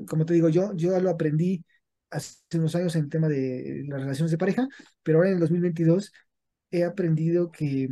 como 0.09 0.25
te 0.27 0.35
digo, 0.35 0.49
yo, 0.49 0.73
yo 0.75 0.99
lo 1.01 1.11
aprendí 1.11 1.65
hace 2.11 2.39
unos 2.55 2.75
años 2.77 2.97
en 2.97 3.05
el 3.05 3.11
tema 3.11 3.29
de 3.29 3.85
las 3.89 4.01
relaciones 4.03 4.31
de 4.33 4.39
pareja, 4.39 4.69
pero 5.03 5.19
ahora 5.19 5.31
en 5.31 5.35
el 5.37 5.41
2022 5.41 6.13
he 6.71 6.85
aprendido 6.85 7.51
que 7.51 7.89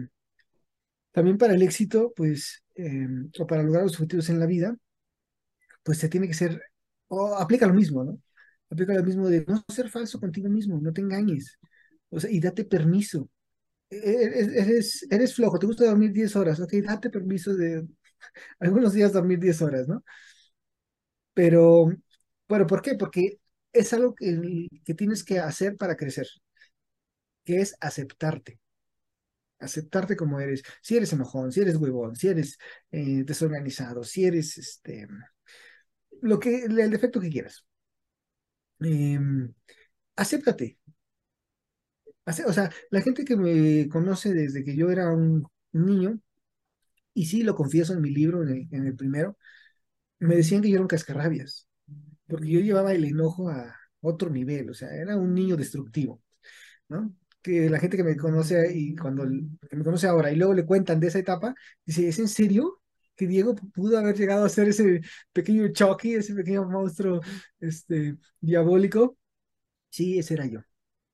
también 1.13 1.39
para 1.39 1.55
el 1.55 1.63
éxito, 1.63 2.13
pues, 2.17 2.63
eh, 2.77 3.07
o 3.39 3.47
para 3.47 3.63
lograr 3.63 3.85
los 3.85 3.95
objetivos 3.95 4.29
en 4.31 4.41
la 4.41 4.47
vida, 4.47 4.77
pues 5.83 5.99
se 5.99 6.09
tiene 6.09 6.27
que 6.29 6.35
ser, 6.35 6.61
o 7.09 7.35
aplica 7.37 7.67
lo 7.67 7.75
mismo, 7.75 8.05
¿no? 8.05 8.21
Aplica 8.71 8.95
lo 8.95 9.03
mismo 9.05 9.29
de 9.29 9.45
no 9.47 9.65
ser 9.69 9.89
falso 9.91 10.21
contigo 10.21 10.49
mismo, 10.49 10.79
no 10.81 10.93
te 10.93 11.01
engañes, 11.01 11.59
o 12.11 12.21
sea, 12.21 12.31
y 12.31 12.41
date 12.41 12.65
permiso. 12.65 13.29
E- 13.91 13.97
e- 13.99 14.61
Eres, 14.63 15.07
eres, 15.11 15.35
flojo, 15.35 15.59
te 15.59 15.67
gusta 15.67 15.87
dormir 15.87 16.13
10 16.13 16.37
horas, 16.37 16.61
ok, 16.61 16.73
date 16.85 17.11
permiso 17.11 17.55
de 17.57 17.87
algunos 18.61 18.95
días 18.95 19.13
dormir 19.15 19.39
10 19.41 19.63
horas, 19.63 19.89
¿no? 19.89 20.05
Pero 21.39 21.93
Bueno, 22.49 22.67
¿por 22.67 22.83
qué? 22.83 22.97
Porque 22.97 23.41
es 23.73 23.93
algo 23.95 24.15
que, 24.15 24.69
que 24.85 24.95
tienes 24.95 25.25
que 25.25 25.39
hacer 25.41 25.77
para 25.77 25.97
crecer, 25.97 26.29
que 27.45 27.61
es 27.61 27.75
aceptarte. 27.81 28.61
Aceptarte 29.61 30.17
como 30.17 30.41
eres. 30.41 30.63
Si 30.83 30.97
eres 30.97 31.13
enojón, 31.13 31.53
si 31.53 31.61
eres 31.61 31.77
huevón, 31.77 32.17
si 32.17 32.29
eres 32.29 32.59
eh, 32.93 33.25
desorganizado, 33.25 34.05
si 34.05 34.25
eres 34.25 34.59
este, 34.59 35.07
lo 36.23 36.39
que, 36.39 36.65
el 36.65 36.91
defecto 36.91 37.21
que 37.21 37.31
quieras. 37.31 37.65
Em, 38.81 39.55
acéptate. 40.17 40.79
O 42.47 42.53
sea, 42.53 42.71
la 42.91 43.01
gente 43.01 43.25
que 43.25 43.37
me 43.37 43.89
conoce 43.89 44.35
desde 44.35 44.63
que 44.63 44.77
yo 44.77 44.91
era 44.91 45.11
un 45.11 45.47
niño, 45.73 46.21
y 47.15 47.27
sí 47.27 47.43
lo 47.43 47.55
confieso 47.57 47.93
en 47.95 48.03
mi 48.03 48.11
libro, 48.11 48.43
en 48.43 48.69
el, 48.87 48.97
primero, 48.97 49.37
me 50.21 50.37
decían 50.37 50.63
que 50.63 50.69
yo 50.69 50.75
era 50.77 50.83
un 50.83 50.89
cascarrabias, 50.89 51.69
porque 52.27 52.49
yo 52.51 52.61
llevaba 52.61 52.93
el 52.93 53.05
enojo 53.05 53.49
a 53.51 53.75
otro 54.01 54.31
nivel, 54.31 54.71
o 54.71 54.75
sea, 54.75 54.95
era 54.95 55.17
un 55.17 55.35
niño 55.35 55.57
destructivo, 55.57 56.23
¿no? 56.89 57.15
Que 57.43 57.71
la 57.71 57.79
gente 57.81 57.97
que 57.97 58.05
me 58.05 58.17
conoce 58.17 58.73
y 58.75 58.97
cuando 58.97 59.25
que 59.69 59.77
me 59.77 59.85
conoce 59.85 60.07
ahora 60.09 60.33
y 60.33 60.37
luego 60.37 60.55
le 60.55 60.67
cuentan 60.67 61.01
de 61.01 61.09
esa 61.09 61.19
etapa, 61.21 61.55
dice, 61.85 62.09
¿es 62.09 62.19
en 62.19 62.29
serio? 62.29 62.81
que 63.19 63.27
Diego 63.27 63.55
pudo 63.75 63.99
haber 63.99 64.17
llegado 64.17 64.45
a 64.45 64.49
ser 64.49 64.69
ese 64.69 65.03
pequeño 65.33 65.69
Chucky, 65.73 66.15
ese 66.15 66.35
pequeño 66.35 66.65
monstruo 66.67 67.21
este, 67.61 68.17
diabólico. 68.41 69.19
Sí, 69.91 70.19
ese 70.19 70.35
era 70.35 70.47
yo. 70.47 70.61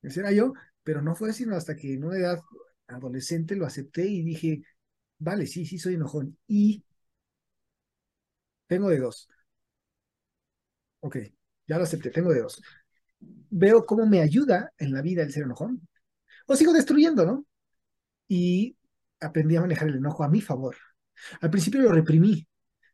Ese 0.03 0.21
era 0.21 0.33
yo, 0.33 0.53
pero 0.83 1.03
no 1.03 1.17
fue 1.17 1.33
sino 1.33 1.57
hasta 1.57 1.77
que 1.77 1.95
en 1.95 2.05
una 2.05 2.19
edad 2.19 2.41
adolescente 2.89 3.57
lo 3.57 3.67
acepté 3.67 4.07
y 4.07 4.23
dije, 4.23 4.63
vale, 5.19 5.47
sí, 5.47 5.67
sí, 5.67 5.79
soy 5.79 5.95
enojón. 5.95 6.39
Y 6.47 6.85
tengo 8.67 8.89
de 8.91 8.99
dos. 8.99 9.29
Ok, 11.01 11.17
ya 11.67 11.77
lo 11.77 11.85
acepté, 11.85 12.11
tengo 12.11 12.33
de 12.33 12.41
dos. 12.41 12.63
Veo 13.51 13.87
cómo 13.87 14.07
me 14.07 14.21
ayuda 14.21 14.73
en 14.79 14.93
la 14.93 15.03
vida 15.03 15.23
el 15.23 15.33
ser 15.33 15.45
enojón. 15.45 15.87
O 16.47 16.57
sigo 16.57 16.73
destruyendo, 16.73 17.27
¿no? 17.27 17.47
Y 18.29 18.77
aprendí 19.21 19.57
a 19.57 19.63
manejar 19.63 19.89
el 19.89 19.97
enojo 19.97 20.25
a 20.25 20.29
mi 20.29 20.41
favor. 20.41 20.77
Al 21.41 21.51
principio 21.51 21.83
lo 21.83 21.93
reprimí. 21.93 22.47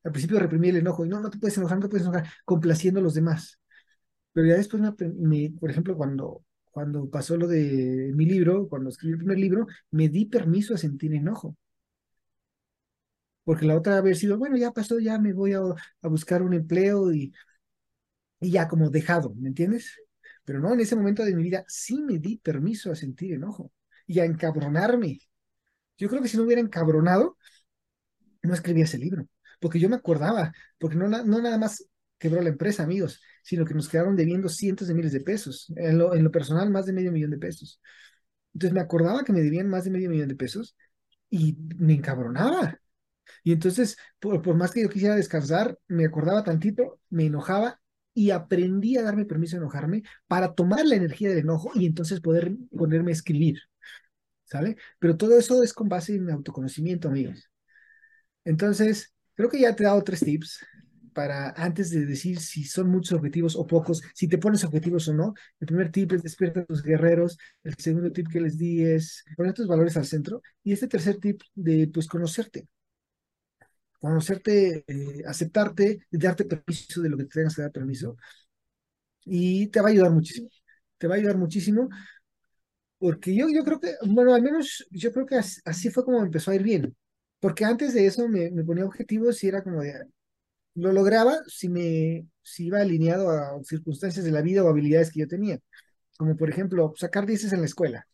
Al 0.05 0.12
principio 0.12 0.39
reprimí 0.41 0.68
el 0.71 0.77
enojo. 0.79 1.05
Y 1.05 1.09
no, 1.09 1.21
no 1.21 1.31
te 1.31 1.39
puedes 1.39 1.57
enojar, 1.59 1.79
no 1.79 1.85
te 1.85 1.91
puedes 1.91 2.07
enojar, 2.07 2.29
complaciendo 2.45 3.01
a 3.01 3.03
los 3.03 3.14
demás. 3.14 3.61
Pero 4.33 4.49
ya 4.49 4.57
después, 4.57 4.83
por 5.61 5.71
ejemplo, 5.71 5.97
cuando, 5.97 6.45
cuando 6.71 7.11
pasó 7.11 7.37
lo 7.37 7.49
de 7.49 8.12
mi 8.14 8.27
libro, 8.27 8.68
cuando 8.68 8.91
escribí 8.91 9.12
el 9.14 9.18
primer 9.18 9.39
libro, 9.39 9.66
me 9.91 10.09
di 10.09 10.27
permiso 10.27 10.75
a 10.75 10.79
sentir 10.79 11.14
enojo. 11.14 11.57
Porque 13.51 13.66
la 13.66 13.76
otra 13.76 13.96
haber 13.96 14.14
sido, 14.14 14.38
bueno, 14.38 14.57
ya 14.57 14.70
pasó, 14.70 15.01
ya 15.01 15.18
me 15.18 15.32
voy 15.32 15.55
a, 15.55 15.61
buscar 16.03 16.40
un 16.40 16.55
empleo 16.55 17.12
y, 17.12 17.34
y 18.38 18.53
ya 18.53 18.68
como 18.68 18.90
dejado, 18.90 19.34
¿me 19.34 19.48
entiendes? 19.48 19.96
Pero 20.44 20.61
no, 20.61 20.72
en 20.72 20.78
ese 20.78 20.94
momento 20.94 21.24
de 21.24 21.34
mi 21.34 21.42
vida 21.42 21.64
sí 21.66 22.01
me 22.01 22.20
di 22.20 22.36
permiso 22.38 22.92
a 22.92 22.94
sentir 22.94 23.32
enojo 23.32 23.72
y 24.07 24.20
a 24.20 24.24
encabronarme. 24.24 25.18
Yo 25.98 26.09
creo 26.09 26.22
que 26.22 26.28
si 26.28 26.36
no 26.36 26.44
hubiera 26.44 26.61
encabronado, 26.62 27.36
no 28.44 28.55
escribía 28.55 28.84
ese 28.84 28.98
libro, 28.98 29.26
porque 29.59 29.80
yo 29.80 29.88
me 29.88 29.96
acordaba, 29.96 30.53
porque 30.78 30.94
no, 30.94 31.09
no 31.09 31.42
nada 31.42 31.59
más 31.59 31.84
quebró 32.18 32.42
la 32.42 32.51
empresa, 32.51 32.84
amigos, 32.84 33.20
sino 33.42 33.64
que 33.64 33.74
nos 33.74 33.88
quedaron 33.88 34.14
debiendo 34.14 34.48
cientos 34.48 34.86
de 34.86 34.94
miles 34.94 35.11
de 35.11 35.22
pesos, 35.22 35.72
en 35.74 35.98
lo, 35.98 36.14
en 36.14 36.22
lo 36.22 36.30
personal 36.30 36.70
más 36.70 36.86
de 36.86 36.92
medio 36.92 37.11
millón 37.11 37.32
de 37.32 37.38
pesos. 37.38 37.80
Entonces 38.55 38.74
me 38.74 38.80
acordaba 38.80 39.24
que 39.24 39.32
me 39.32 39.40
debían 39.40 39.66
más 39.66 39.82
de 39.82 39.90
medio 39.90 40.09
millón 40.09 40.28
de 40.28 40.36
pesos 40.36 40.76
y 41.28 41.59
me 41.78 41.94
encabronaba. 41.94 42.78
Y 43.45 43.53
entonces, 43.53 43.97
por, 44.18 44.43
por 44.43 44.57
más 44.57 44.72
que 44.72 44.83
yo 44.83 44.89
quisiera 44.89 45.16
descansar, 45.16 45.78
me 45.89 46.05
acordaba 46.05 46.45
tantito, 46.45 47.01
me 47.11 47.26
enojaba 47.26 47.81
y 48.14 48.31
aprendí 48.31 48.97
a 48.97 49.03
darme 49.03 49.24
permiso 49.24 49.57
de 49.57 49.62
enojarme 49.62 50.03
para 50.26 50.55
tomar 50.55 50.85
la 50.87 50.97
energía 50.97 51.31
del 51.31 51.39
enojo 51.39 51.70
y 51.74 51.87
entonces 51.87 52.20
poder 52.20 52.57
ponerme 52.76 53.12
a 53.12 53.14
escribir. 53.14 53.61
¿Sale? 54.45 54.76
Pero 54.99 55.16
todo 55.16 55.39
eso 55.39 55.62
es 55.62 55.72
con 55.72 55.89
base 55.89 56.16
en 56.16 56.28
autoconocimiento, 56.31 57.09
amigos. 57.09 57.51
Entonces, 58.45 59.14
creo 59.35 59.49
que 59.49 59.61
ya 59.61 59.76
te 59.76 59.85
he 59.85 59.87
dado 59.87 60.03
tres 60.03 60.20
tips 60.20 60.61
para 61.12 61.51
antes 61.51 61.91
de 61.91 62.07
decir 62.07 62.41
si 62.41 62.64
son 62.64 62.89
muchos 62.91 63.12
objetivos 63.12 63.57
o 63.57 63.66
pocos, 63.66 64.03
si 64.14 64.28
te 64.28 64.39
pones 64.39 64.64
objetivos 64.64 65.09
o 65.09 65.14
no. 65.14 65.35
El 65.61 65.66
primer 65.66 65.91
tip 65.93 66.12
es 66.12 66.22
despierta 66.22 66.61
a 66.61 66.64
tus 66.64 66.83
guerreros. 66.83 67.39
El 67.62 67.74
segundo 67.76 68.12
tip 68.12 68.28
que 68.28 68.41
les 68.41 68.59
di 68.59 68.83
es 68.85 69.24
poner 69.37 69.55
tus 69.55 69.66
valores 69.66 69.97
al 69.97 70.07
centro. 70.07 70.43
Y 70.64 70.72
este 70.72 70.89
tercer 70.89 71.18
tip 71.18 71.43
de 71.55 71.89
pues 71.93 72.07
conocerte. 72.07 72.68
Conocerte, 74.01 74.84
eh, 74.86 75.22
aceptarte, 75.26 76.07
darte 76.11 76.44
permiso 76.44 77.03
de 77.03 77.11
lo 77.11 77.16
que 77.16 77.24
te 77.24 77.30
tengas 77.30 77.55
que 77.57 77.62
dar 77.62 77.72
permiso. 77.72 78.16
Y 79.24 79.68
te 79.68 79.80
va 79.80 79.88
a 79.88 79.90
ayudar 79.92 80.11
muchísimo. 80.11 80.48
Te 80.98 81.07
va 81.07 81.14
a 81.14 81.18
ayudar 81.18 81.36
muchísimo 81.38 81.88
porque 82.98 83.34
yo, 83.34 83.48
yo 83.48 83.64
creo 83.64 83.80
que, 83.80 83.94
bueno, 84.07 84.34
al 84.34 84.42
menos 84.42 84.86
yo 84.90 85.12
creo 85.12 85.24
que 85.26 85.36
así, 85.36 85.90
fue 85.90 86.05
como 86.05 86.20
empezó 86.22 86.51
a 86.51 86.55
ir 86.55 86.62
bien. 86.62 86.96
Porque 87.40 87.64
antes 87.64 87.94
de 87.94 88.07
eso 88.07 88.28
me, 88.28 88.51
ponía 88.64 88.84
objetivos 88.84 89.42
y 89.42 89.48
era 89.48 89.62
como 89.62 89.80
de, 89.82 89.94
lo 90.74 90.92
lograba 90.92 91.36
si 91.48 91.68
me 91.68 92.26
si 92.42 92.66
iba 92.66 92.80
alineado 92.80 93.30
a 93.30 93.62
circunstancias 93.64 94.24
de 94.24 94.32
la 94.32 94.42
vida 94.42 94.64
o 94.64 94.68
habilidades 94.68 95.11
que 95.12 95.20
yo 95.20 95.28
tenía. 95.28 95.59
Como 96.18 96.36
por 96.36 96.51
ejemplo, 96.51 96.94
sacar 96.96 97.26
dieces 97.26 97.53
en 97.53 97.61
la 97.61 97.66
escuela. 97.66 98.07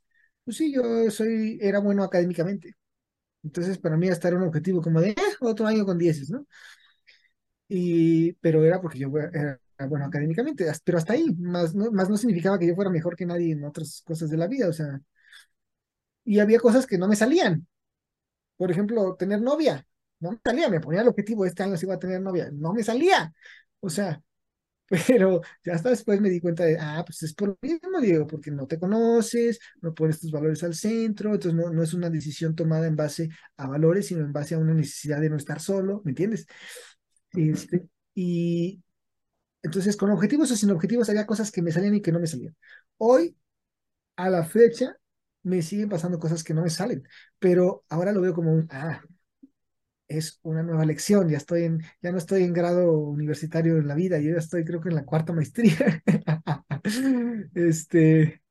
Pues 0.45 0.59
sí, 0.59 0.73
yo 0.75 1.11
soy, 1.11 1.59
era 1.63 1.81
bueno 1.81 2.05
académicamente. 2.05 2.75
Entonces, 3.47 3.79
para 3.79 3.97
mí 3.97 4.09
hasta 4.09 4.29
era 4.29 4.37
un 4.37 4.43
objetivo 4.45 4.83
como 4.83 5.01
de, 5.01 5.11
eh, 5.11 5.17
otro 5.41 5.67
año 5.67 5.85
con 5.87 5.99
dieces, 5.99 6.31
¿no? 6.31 6.47
Y, 7.69 8.33
pero 8.35 8.65
era 8.65 8.81
porque 8.81 8.99
yo 8.99 9.09
era 9.19 9.61
bueno 9.89 10.07
académicamente, 10.07 10.67
pero 10.85 10.99
hasta 10.99 11.13
ahí, 11.15 11.35
más 11.39 11.75
no, 11.75 11.91
más 11.93 12.09
no 12.09 12.17
significaba 12.17 12.59
que 12.59 12.67
yo 12.67 12.75
fuera 12.75 12.91
mejor 12.91 13.17
que 13.17 13.27
nadie 13.27 13.53
en 13.53 13.65
otras 13.65 14.03
cosas 14.07 14.31
de 14.31 14.37
la 14.37 14.47
vida, 14.49 14.69
o 14.69 14.73
sea, 14.73 15.01
y 16.25 16.39
había 16.41 16.59
cosas 16.61 16.87
que 16.87 16.99
no 16.99 17.09
me 17.09 17.17
salían, 17.17 17.67
por 18.57 18.71
ejemplo, 18.71 19.17
tener 19.17 19.41
novia. 19.43 19.87
No 20.21 20.33
me 20.33 20.41
salía, 20.45 20.69
me 20.71 20.81
ponía 20.81 21.03
el 21.03 21.09
objetivo, 21.09 21.47
este 21.47 21.63
año 21.63 21.77
sí 21.77 21.87
iba 21.87 21.95
a 21.97 21.99
tener 21.99 22.21
novia. 22.23 22.51
No 22.53 22.73
me 22.73 22.83
salía. 22.83 23.33
O 23.81 23.91
sea, 23.91 24.23
pero 25.09 25.41
ya 25.65 25.75
hasta 25.75 25.91
después 25.91 26.21
me 26.21 26.31
di 26.31 26.41
cuenta 26.41 26.65
de, 26.65 26.79
ah, 26.81 27.03
pues 27.07 27.23
es 27.23 27.35
por 27.35 27.49
lo 27.49 27.59
mismo, 27.63 28.01
Diego, 28.01 28.27
porque 28.27 28.51
no 28.51 28.67
te 28.67 28.79
conoces, 28.79 29.59
no 29.83 29.95
pones 29.95 30.21
tus 30.21 30.31
valores 30.31 30.63
al 30.65 30.75
centro, 30.75 31.35
entonces 31.35 31.55
no, 31.55 31.71
no 31.73 31.83
es 31.83 31.95
una 31.95 32.11
decisión 32.11 32.55
tomada 32.55 32.87
en 32.87 32.97
base 32.97 33.29
a 33.57 33.67
valores, 33.69 34.07
sino 34.07 34.21
en 34.25 34.33
base 34.33 34.55
a 34.55 34.59
una 34.59 34.75
necesidad 34.75 35.21
de 35.21 35.31
no 35.31 35.37
estar 35.37 35.61
solo, 35.61 36.03
¿me 36.05 36.13
entiendes? 36.13 36.47
Este, 37.33 37.89
y 38.15 38.83
entonces, 39.63 39.97
con 39.97 40.11
objetivos 40.11 40.51
o 40.53 40.57
sin 40.57 40.71
objetivos, 40.71 41.09
había 41.11 41.27
cosas 41.27 41.51
que 41.53 41.63
me 41.63 41.73
salían 41.73 41.95
y 41.97 42.03
que 42.03 42.13
no 42.13 42.21
me 42.21 42.27
salían. 42.29 42.57
Hoy, 42.99 43.37
a 44.17 44.31
la 44.31 44.45
fecha, 44.45 44.97
me 45.43 45.63
siguen 45.63 45.89
pasando 45.89 46.19
cosas 46.19 46.45
que 46.45 46.55
no 46.55 46.63
me 46.63 46.71
salen, 46.71 47.07
pero 47.39 47.85
ahora 47.89 48.13
lo 48.13 48.21
veo 48.21 48.35
como 48.35 48.53
un, 48.53 48.69
ah, 48.71 49.03
es 50.09 50.39
una 50.43 50.63
nueva 50.63 50.85
lección, 50.85 51.29
ya 51.29 51.39
estoy 51.39 51.79
ya 52.03 52.13
no 52.13 52.19
estoy 52.19 52.45
en 52.45 52.53
grado 52.53 52.93
universitario 52.93 53.79
en 53.79 53.89
la 53.89 53.95
vida, 53.95 54.19
yo 54.19 54.33
ya 54.33 54.39
estoy 54.39 54.65
creo 54.65 54.81
que 54.81 54.89
en 54.91 54.97
la 54.97 55.05
cuarta 55.05 55.33
maestría. 55.33 56.03
este, 57.55 58.43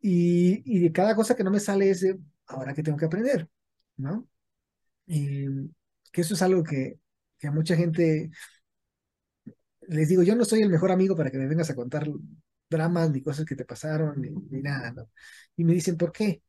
y, 0.00 0.62
y, 0.64 0.80
de 0.80 0.92
cada 0.92 1.14
cosa 1.16 1.36
que 1.36 1.44
no 1.44 1.50
me 1.50 1.60
sale 1.60 1.90
es 1.90 2.06
ahora 2.46 2.74
que 2.74 2.82
tengo 2.82 2.98
que 2.98 3.06
aprender, 3.06 3.48
¿no? 3.96 4.28
Y 5.06 5.46
que 6.12 6.22
eso 6.22 6.34
es 6.34 6.42
algo 6.42 6.62
que, 6.64 7.00
que 7.38 7.48
a 7.48 7.52
mucha 7.52 7.76
gente 7.76 8.30
les 9.88 10.08
digo, 10.08 10.22
yo 10.22 10.34
no 10.34 10.44
soy 10.44 10.62
el 10.62 10.70
mejor 10.70 10.90
amigo 10.92 11.16
para 11.16 11.30
que 11.30 11.38
me 11.38 11.46
vengas 11.46 11.70
a 11.70 11.74
contar 11.74 12.08
dramas 12.68 13.10
ni 13.10 13.22
cosas 13.22 13.44
que 13.44 13.56
te 13.56 13.64
pasaron 13.64 14.20
ni, 14.20 14.62
nada. 14.62 15.06
Y 15.56 15.64
me 15.64 15.74
dicen, 15.74 15.96
¿por 15.96 16.12
qué? 16.12 16.42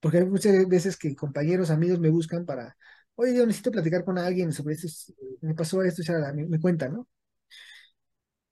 Porque 0.00 0.18
hay 0.18 0.24
muchas 0.26 0.68
veces 0.68 0.96
que 0.96 1.14
compañeros, 1.16 1.70
amigos 1.70 2.00
me 2.00 2.10
buscan 2.10 2.46
para, 2.46 2.76
oye, 3.16 3.34
yo 3.36 3.46
necesito 3.46 3.70
platicar 3.70 4.04
con 4.04 4.18
alguien 4.18 4.52
sobre 4.52 4.74
esto, 4.74 4.88
me 5.42 5.54
pasó 5.54 5.82
esto, 5.82 6.02
ya 6.02 6.32
me, 6.32 6.46
me 6.46 6.60
cuentan, 6.60 6.94
¿no? 6.94 7.08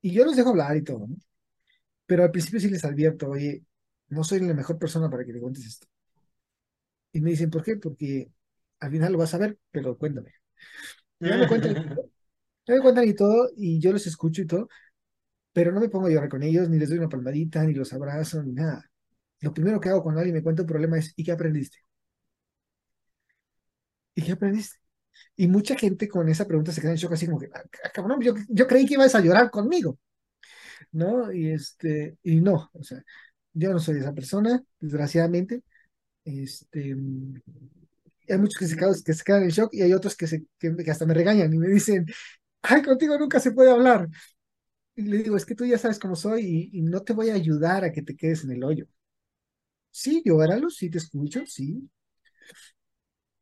Y 0.02 0.12
yo 0.12 0.24
los 0.24 0.36
dejo 0.36 0.50
hablar 0.50 0.76
y 0.76 0.82
todo, 0.84 1.06
¿no? 1.08 1.16
Pero 2.06 2.24
al 2.24 2.30
principio 2.32 2.60
sí 2.60 2.70
les 2.70 2.84
advierto, 2.86 3.28
oye, 3.30 3.64
no 4.08 4.24
soy 4.24 4.40
la 4.40 4.54
mejor 4.54 4.78
persona 4.78 5.10
para 5.10 5.24
que 5.26 5.32
te 5.34 5.40
cuentes 5.40 5.66
esto. 5.66 5.88
Y 7.12 7.20
me 7.20 7.30
dicen, 7.30 7.50
¿por 7.50 7.62
qué? 7.64 7.76
Porque 7.76 8.30
al 8.80 8.90
final 8.90 9.12
lo 9.12 9.18
vas 9.18 9.34
a 9.34 9.38
ver, 9.38 9.58
pero 9.70 9.96
cuéntame. 9.98 10.32
Ya 11.22 11.36
me 11.38 11.46
cuentan, 11.48 11.74
me 12.68 12.80
cuentan 12.80 13.08
y 13.08 13.14
todo, 13.14 13.50
y 13.56 13.80
yo 13.80 13.92
los 13.92 14.06
escucho 14.06 14.42
y 14.42 14.46
todo, 14.46 14.68
pero 15.52 15.72
no 15.72 15.80
me 15.80 15.90
pongo 15.90 16.08
a 16.08 16.10
llorar 16.10 16.30
con 16.30 16.44
ellos, 16.44 16.70
ni 16.70 16.78
les 16.78 16.90
doy 16.90 16.98
una 16.98 17.10
palmadita, 17.10 17.64
ni 17.64 17.74
los 17.74 17.92
abrazo, 17.94 18.42
ni 18.44 18.52
nada. 18.54 18.90
Lo 19.42 19.54
primero 19.54 19.80
que 19.80 19.90
hago 19.90 20.02
cuando 20.04 20.20
alguien 20.20 20.36
me 20.36 20.44
cuenta 20.44 20.62
un 20.64 20.68
problema 20.68 20.98
es, 20.98 21.14
¿y 21.16 21.24
qué 21.24 21.32
aprendiste? 21.32 21.78
¿Y 24.18 24.22
qué 24.24 24.32
aprendiste? 24.32 24.78
Y 25.36 25.48
mucha 25.48 25.76
gente 25.76 26.08
con 26.08 26.28
esa 26.28 26.46
pregunta 26.46 26.72
se 26.72 26.80
queda 26.80 26.92
en 26.92 26.98
shock 26.98 27.12
así 27.14 27.26
como 27.26 27.38
que, 27.40 27.50
ah, 27.54 27.90
cabrón, 27.94 28.20
yo, 28.22 28.34
yo 28.48 28.66
creí 28.66 28.86
que 28.86 28.94
ibas 28.94 29.14
a 29.14 29.20
llorar 29.20 29.50
conmigo, 29.50 29.98
¿no? 30.92 31.32
Y 31.32 31.50
este, 31.52 32.18
y 32.24 32.40
no, 32.40 32.70
o 32.74 32.84
sea, 32.84 33.02
yo 33.54 33.72
no 33.72 33.78
soy 33.80 33.98
esa 34.00 34.14
persona, 34.14 34.62
desgraciadamente. 34.80 35.62
Este, 36.24 36.96
hay 38.28 38.38
muchos 38.38 38.58
que 38.58 38.66
se, 38.66 38.76
quedan, 38.76 38.94
que 39.04 39.14
se 39.14 39.24
quedan 39.24 39.42
en 39.44 39.48
shock 39.50 39.72
y 39.74 39.82
hay 39.82 39.92
otros 39.92 40.16
que, 40.16 40.26
se, 40.26 40.44
que 40.58 40.90
hasta 40.90 41.06
me 41.06 41.14
regañan 41.14 41.52
y 41.52 41.58
me 41.58 41.68
dicen, 41.68 42.06
ay, 42.62 42.82
contigo 42.82 43.18
nunca 43.18 43.40
se 43.40 43.52
puede 43.52 43.70
hablar. 43.70 44.08
Y 44.96 45.02
le 45.04 45.18
digo, 45.18 45.36
es 45.36 45.46
que 45.46 45.54
tú 45.56 45.66
ya 45.66 45.78
sabes 45.78 45.98
cómo 46.00 46.16
soy 46.16 46.70
y, 46.72 46.78
y 46.80 46.82
no 46.82 47.02
te 47.02 47.14
voy 47.14 47.30
a 47.30 47.34
ayudar 47.34 47.84
a 47.84 47.92
que 47.92 48.02
te 48.02 48.16
quedes 48.16 48.44
en 48.44 48.52
el 48.52 48.64
hoyo. 48.64 48.86
Sí, 49.90 50.22
yo 50.24 50.34
llóralo, 50.38 50.70
sí 50.70 50.88
te 50.90 50.96
escucho, 50.98 51.44
sí. 51.46 51.90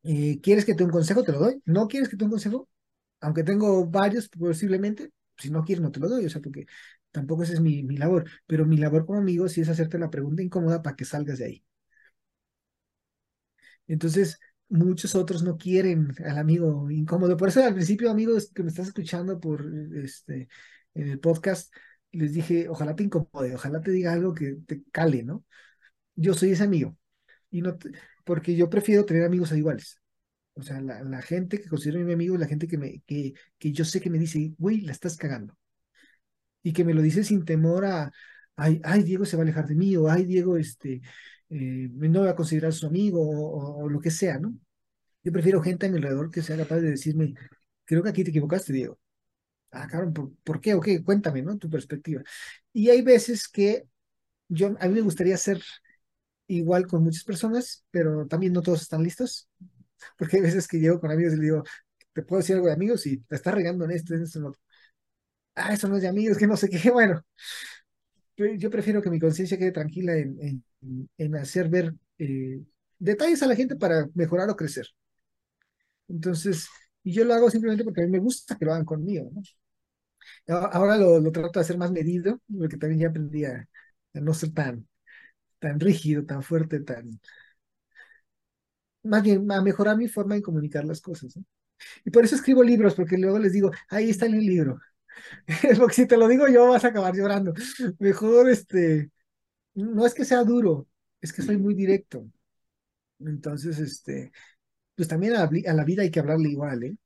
Eh, 0.07 0.39
¿quieres 0.41 0.65
que 0.65 0.73
te 0.75 0.83
un 0.83 0.89
consejo? 0.91 1.23
Te 1.23 1.31
lo 1.31 1.39
doy. 1.39 1.61
¿No 1.65 1.87
quieres 1.87 2.09
que 2.09 2.17
te 2.17 2.23
un 2.25 2.31
consejo? 2.31 2.69
Aunque 3.21 3.43
tengo 3.43 3.85
varios 3.87 4.29
posiblemente, 4.29 5.11
si 5.37 5.49
no 5.51 5.63
quieres 5.65 5.83
no 5.83 5.91
te 5.91 5.99
lo 5.99 6.07
doy, 6.09 6.25
o 6.25 6.29
sea, 6.29 6.41
porque 6.41 6.65
tampoco 7.11 7.43
esa 7.43 7.53
es 7.53 7.61
mi, 7.61 7.83
mi 7.83 7.97
labor. 7.97 8.25
Pero 8.47 8.65
mi 8.65 8.77
labor 8.77 9.05
como 9.05 9.19
amigo 9.19 9.49
sí 9.49 9.61
es 9.61 9.69
hacerte 9.69 9.99
la 9.99 10.09
pregunta 10.09 10.43
incómoda 10.43 10.81
para 10.81 10.95
que 10.95 11.05
salgas 11.05 11.39
de 11.39 11.45
ahí. 11.45 11.65
Entonces, 13.87 14.39
muchos 14.69 15.15
otros 15.15 15.43
no 15.43 15.57
quieren 15.57 16.13
al 16.25 16.37
amigo 16.37 16.89
incómodo. 16.91 17.37
Por 17.37 17.49
eso 17.49 17.63
al 17.63 17.73
principio, 17.73 18.09
amigos 18.11 18.51
que 18.53 18.63
me 18.63 18.69
estás 18.69 18.87
escuchando 18.87 19.39
por 19.39 19.65
este 19.95 20.47
en 20.93 21.09
el 21.09 21.19
podcast, 21.19 21.73
les 22.11 22.33
dije, 22.33 22.67
ojalá 22.69 22.95
te 22.95 23.03
incomode, 23.03 23.53
ojalá 23.55 23.81
te 23.81 23.91
diga 23.91 24.13
algo 24.13 24.33
que 24.33 24.57
te 24.65 24.83
cale, 24.91 25.23
¿no? 25.23 25.43
Yo 26.15 26.33
soy 26.33 26.51
ese 26.51 26.63
amigo. 26.63 26.97
Y 27.51 27.61
no 27.61 27.77
porque 28.27 28.55
yo 28.55 28.69
prefiero 28.69 29.05
tener 29.05 29.23
amigos 29.25 29.51
iguales. 29.53 29.99
O 30.55 30.63
sea, 30.63 30.81
la, 30.81 31.21
gente 31.21 31.59
que 31.61 31.69
considero 31.69 32.03
mi 32.05 32.13
amigo 32.13 32.35
es 32.35 32.41
la 32.41 32.47
gente 32.47 32.67
que 32.67 32.77
me, 32.77 33.01
que, 33.07 33.33
que 33.59 33.71
yo 33.71 33.85
sé 33.85 34.01
que 34.01 34.09
me 34.09 34.19
dice, 34.19 34.53
güey, 34.57 34.81
la 34.81 34.91
estás 34.91 35.17
cagando. 35.17 35.57
Y 36.63 36.73
que 36.73 36.83
me 36.83 36.93
lo 36.93 37.01
dice 37.01 37.23
sin 37.23 37.45
temor 37.45 37.85
a, 37.85 38.11
ay, 38.55 38.81
ay, 38.83 39.03
Diego 39.03 39.25
se 39.25 39.37
va 39.37 39.43
a 39.43 39.45
alejar 39.45 39.67
de 39.67 39.75
mí, 39.75 39.95
o 39.95 40.09
ay, 40.09 40.25
Diego, 40.25 40.57
este, 40.57 41.01
eh, 41.49 41.89
no 41.91 42.23
va 42.23 42.31
a 42.31 42.35
considerar 42.35 42.73
su 42.73 42.87
amigo, 42.87 43.21
o, 43.21 43.83
o 43.83 43.89
lo 43.89 43.99
que 43.99 44.11
sea, 44.11 44.39
¿no? 44.39 44.53
Yo 45.23 45.31
prefiero 45.31 45.61
gente 45.61 45.85
a 45.87 45.89
mi 45.89 45.97
alrededor 45.97 46.31
que 46.31 46.41
sea 46.41 46.57
capaz 46.57 46.77
de 46.77 46.91
decirme, 46.91 47.33
creo 47.85 48.03
que 48.03 48.09
aquí 48.09 48.23
te 48.23 48.31
equivocaste, 48.31 48.73
Diego. 48.73 48.99
Ah, 49.71 49.87
cabrón, 49.87 50.13
¿por, 50.13 50.33
por 50.43 50.61
qué? 50.61 50.73
Ok, 50.75 50.87
cuéntame, 51.05 51.41
¿no? 51.43 51.57
Tu 51.57 51.69
perspectiva. 51.69 52.23
Y 52.73 52.89
hay 52.89 53.01
veces 53.01 53.47
que 53.47 53.85
yo, 54.49 54.75
a 54.79 54.87
mí 54.87 54.95
me 54.95 55.01
gustaría 55.01 55.37
ser 55.37 55.61
igual 56.47 56.87
con 56.87 57.03
muchas 57.03 57.23
personas, 57.23 57.85
pero 57.91 58.27
también 58.27 58.53
no 58.53 58.61
todos 58.61 58.81
están 58.81 59.03
listos, 59.03 59.49
porque 60.17 60.37
hay 60.37 60.43
veces 60.43 60.67
que 60.67 60.79
llego 60.79 60.99
con 61.01 61.11
amigos 61.11 61.33
y 61.33 61.37
le 61.37 61.43
digo, 61.43 61.63
¿te 62.13 62.23
puedo 62.23 62.39
decir 62.41 62.55
algo 62.55 62.67
de 62.67 62.73
amigos? 62.73 63.05
Y 63.07 63.19
te 63.19 63.35
está 63.35 63.51
regando 63.51 63.85
en 63.85 63.91
esto, 63.91 64.15
en 64.15 64.23
esto, 64.23 64.39
en 64.39 64.45
otro. 64.47 64.61
Ah, 65.55 65.73
eso 65.73 65.87
no 65.89 65.97
es 65.97 66.03
de 66.03 66.07
amigos, 66.09 66.37
que 66.37 66.47
no 66.47 66.57
sé 66.57 66.69
qué. 66.69 66.79
Bueno, 66.91 67.23
yo 68.57 68.69
prefiero 68.69 69.01
que 69.01 69.09
mi 69.09 69.19
conciencia 69.19 69.57
quede 69.57 69.71
tranquila 69.71 70.15
en, 70.15 70.37
en, 70.41 71.09
en 71.17 71.35
hacer 71.35 71.69
ver 71.69 71.93
eh, 72.19 72.61
detalles 72.99 73.41
a 73.43 73.47
la 73.47 73.55
gente 73.55 73.75
para 73.75 74.07
mejorar 74.13 74.49
o 74.49 74.55
crecer. 74.55 74.87
Entonces, 76.07 76.67
y 77.03 77.13
yo 77.13 77.23
lo 77.25 77.33
hago 77.33 77.49
simplemente 77.49 77.83
porque 77.83 78.01
a 78.01 78.05
mí 78.05 78.11
me 78.11 78.19
gusta 78.19 78.57
que 78.57 78.65
lo 78.65 78.73
hagan 78.73 78.85
conmigo, 78.85 79.29
¿no? 79.33 79.41
Ahora 80.47 80.97
lo, 80.97 81.19
lo 81.19 81.31
trato 81.31 81.59
de 81.59 81.63
hacer 81.63 81.77
más 81.77 81.91
medido, 81.91 82.39
porque 82.57 82.77
también 82.77 83.01
ya 83.01 83.07
aprendí 83.09 83.45
a 83.45 83.67
no 84.13 84.33
ser 84.33 84.53
tan, 84.53 84.87
tan 85.59 85.79
rígido, 85.79 86.25
tan 86.25 86.43
fuerte, 86.43 86.79
tan, 86.81 87.19
más 89.03 89.23
bien 89.23 89.49
a 89.51 89.61
mejorar 89.61 89.97
mi 89.97 90.07
forma 90.07 90.35
de 90.35 90.41
comunicar 90.41 90.85
las 90.85 91.01
cosas. 91.01 91.37
Y 92.05 92.11
por 92.11 92.25
eso 92.25 92.35
escribo 92.35 92.63
libros, 92.63 92.95
porque 92.95 93.17
luego 93.17 93.39
les 93.39 93.53
digo, 93.53 93.71
ahí 93.89 94.09
está 94.11 94.25
el 94.27 94.33
libro. 94.39 94.79
Porque 95.79 95.95
si 95.95 96.07
te 96.07 96.17
lo 96.17 96.27
digo 96.27 96.47
yo 96.49 96.69
vas 96.69 96.85
a 96.85 96.89
acabar 96.89 97.15
llorando. 97.15 97.53
Mejor, 97.99 98.49
este, 98.49 99.11
no 99.75 100.05
es 100.05 100.13
que 100.15 100.25
sea 100.25 100.43
duro, 100.43 100.87
es 101.21 101.33
que 101.33 101.41
soy 101.43 101.57
muy 101.57 101.75
directo. 101.75 102.27
Entonces, 103.19 103.79
este, 103.79 104.31
pues 104.95 105.07
también 105.09 105.35
a 105.35 105.43
a 105.43 105.73
la 105.73 105.83
vida 105.85 106.03
hay 106.03 106.11
que 106.11 106.19
hablarle 106.21 106.49
igual, 106.51 106.83
¿eh? 106.83 106.97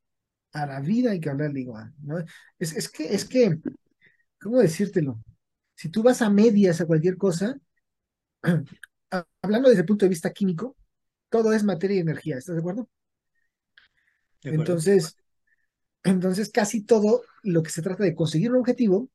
A 0.54 0.66
la 0.68 0.82
vida 0.82 1.12
hay 1.12 1.20
que 1.22 1.30
hablarle 1.30 1.62
igual, 1.62 1.94
¿no? 2.04 2.20
Es, 2.60 2.76
es 2.78 2.90
que, 2.90 3.14
es 3.16 3.26
que, 3.26 3.60
¿cómo 4.42 4.60
decírtelo? 4.60 5.24
Si 5.76 5.90
tú 5.90 6.04
vas 6.04 6.22
a 6.22 6.30
medias 6.30 6.82
a 6.82 6.86
cualquier 6.88 7.18
cosa, 7.18 7.60
hablando 9.42 9.70
desde 9.70 9.82
el 9.82 9.88
punto 9.88 10.06
de 10.06 10.10
vista 10.10 10.32
químico, 10.32 10.76
todo 11.30 11.54
es 11.54 11.64
materia 11.64 11.98
y 11.98 12.02
energía, 12.02 12.38
¿estás 12.38 12.56
de 12.56 12.60
acuerdo? 12.60 12.90
¿De 14.44 14.52
acuerdo? 14.52 14.74
Entonces, 14.74 15.16
entonces 16.04 16.52
casi 16.52 16.84
todo 16.84 17.24
lo 17.44 17.64
que 17.64 17.72
se 17.72 17.82
trata 17.82 18.04
de 18.04 18.16
conseguir 18.16 18.52
un 18.52 18.58
objetivo 18.58 19.10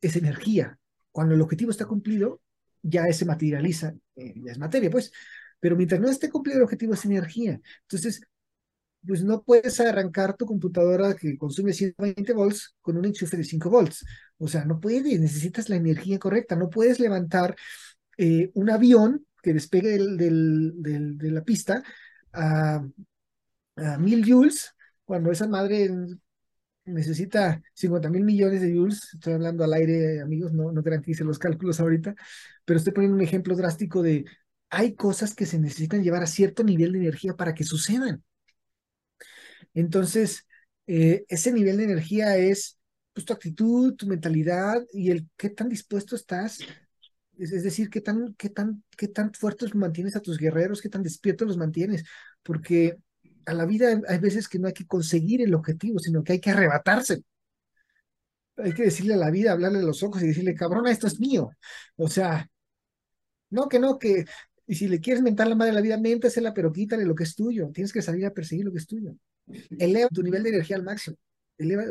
es 0.00 0.16
energía. 0.16 0.78
Cuando 1.10 1.34
el 1.34 1.40
objetivo 1.40 1.70
está 1.70 1.86
cumplido, 1.86 2.40
ya 2.82 3.10
se 3.12 3.24
materializa, 3.24 3.94
eh, 4.16 4.34
ya 4.36 4.52
es 4.52 4.58
materia, 4.58 4.90
pues. 4.90 5.12
Pero 5.60 5.76
mientras 5.76 6.00
no 6.00 6.08
esté 6.08 6.30
cumplido 6.30 6.58
el 6.58 6.64
objetivo, 6.64 6.94
es 6.94 7.04
energía. 7.04 7.60
Entonces, 7.82 8.20
pues 9.06 9.22
no 9.22 9.42
puedes 9.42 9.78
arrancar 9.80 10.36
tu 10.36 10.46
computadora 10.46 11.14
que 11.14 11.38
consume 11.38 11.72
120 11.72 12.32
volts 12.32 12.76
con 12.80 12.96
un 12.96 13.04
enchufe 13.04 13.36
de 13.36 13.44
5 13.44 13.70
volts. 13.70 14.04
O 14.38 14.48
sea, 14.48 14.64
no 14.64 14.80
puedes, 14.80 15.20
necesitas 15.20 15.68
la 15.68 15.76
energía 15.76 16.18
correcta. 16.18 16.56
No 16.56 16.68
puedes 16.68 17.00
levantar 17.00 17.56
eh, 18.16 18.50
un 18.54 18.70
avión 18.70 19.26
que 19.42 19.52
despegue 19.52 19.98
del, 19.98 20.16
de 21.18 21.30
la 21.30 21.42
pista 21.42 21.82
a, 22.32 22.84
1000 23.98 24.24
joules 24.24 24.74
cuando 25.04 25.30
esa 25.30 25.46
madre 25.46 25.90
necesita 26.86 27.62
50 27.74 28.08
mil 28.08 28.24
millones 28.24 28.62
de 28.62 28.74
joules. 28.74 29.14
Estoy 29.14 29.34
hablando 29.34 29.64
al 29.64 29.74
aire, 29.74 30.20
amigos, 30.20 30.52
no, 30.52 30.72
no 30.72 30.82
los 30.82 31.38
cálculos 31.38 31.80
ahorita, 31.80 32.14
pero 32.64 32.78
estoy 32.78 32.92
poniendo 32.92 33.16
un 33.16 33.22
ejemplo 33.22 33.54
drástico 33.54 34.02
de 34.02 34.24
hay 34.70 34.94
cosas 34.94 35.34
que 35.34 35.46
se 35.46 35.58
necesitan 35.58 36.02
llevar 36.02 36.22
a 36.22 36.26
cierto 36.26 36.64
nivel 36.64 36.92
de 36.92 36.98
energía 36.98 37.34
para 37.36 37.54
que 37.54 37.64
sucedan. 37.64 38.24
Entonces, 39.74 40.46
eh, 40.86 41.24
ese 41.28 41.52
nivel 41.52 41.76
de 41.76 41.84
energía 41.84 42.36
es 42.36 42.78
pues, 43.12 43.24
tu 43.26 43.32
actitud, 43.32 43.94
tu 43.94 44.06
mentalidad 44.06 44.82
y 44.92 45.10
el 45.10 45.28
qué 45.36 45.50
tan 45.50 45.68
dispuesto 45.68 46.16
estás, 46.16 46.58
es, 47.38 47.62
decir, 47.62 47.90
qué 47.90 48.00
tan, 48.00 48.34
qué 48.34 48.48
tan, 48.48 48.84
qué 48.96 49.08
tan 49.08 49.32
fuertes 49.34 49.74
mantienes 49.74 50.16
a 50.16 50.20
tus 50.20 50.38
guerreros, 50.38 50.80
qué 50.80 50.88
tan 50.88 51.02
despiertos 51.02 51.48
los 51.48 51.56
mantienes, 51.56 52.04
porque 52.42 52.96
a 53.46 53.54
la 53.54 53.66
vida 53.66 54.00
hay- 54.08 54.18
veces 54.18 54.48
que 54.48 54.58
no 54.58 54.68
hay 54.68 54.74
que 54.74 54.86
conseguir 54.86 55.42
el 55.42 55.54
objetivo, 55.54 55.98
sino 55.98 56.24
que 56.24 56.34
hay 56.34 56.40
que 56.40 56.50
arrebatarse. 56.50 57.22
Hay 58.58 58.72
que 58.72 58.84
decirle 58.84 59.14
a 59.14 59.18
la 59.18 59.30
vida, 59.30 59.52
hablarle 59.52 59.78
a 59.80 59.82
los 59.82 60.02
ojos 60.02 60.22
y 60.22 60.28
decirle, 60.28 60.54
cabrona, 60.54 60.90
esto 60.90 61.06
es 61.06 61.20
mío. 61.20 61.50
O 61.96 62.08
sea, 62.08 62.48
no, 63.50 63.68
que 63.68 63.78
no, 63.78 63.98
que... 63.98 64.24
Y 64.66 64.74
si 64.74 64.88
le 64.88 65.00
quieres 65.00 65.22
mentar 65.22 65.46
la 65.46 65.54
madre 65.54 65.70
a 65.70 65.74
la 65.74 65.80
vida, 65.80 65.98
méntasela, 65.98 66.52
pero 66.52 66.72
quítale 66.72 67.04
lo 67.04 67.14
que 67.14 67.24
es 67.24 67.36
tuyo. 67.36 67.70
Tienes 67.72 67.92
que 67.92 68.02
salir 68.02 68.26
a 68.26 68.32
perseguir 68.34 68.64
lo 68.64 68.72
que 68.72 68.78
es 68.78 68.86
tuyo 68.86 69.16
eleva 69.78 70.08
tu 70.08 70.22
nivel 70.22 70.42
de 70.42 70.50
energía 70.50 70.76
al 70.76 70.82
máximo. 70.82 71.16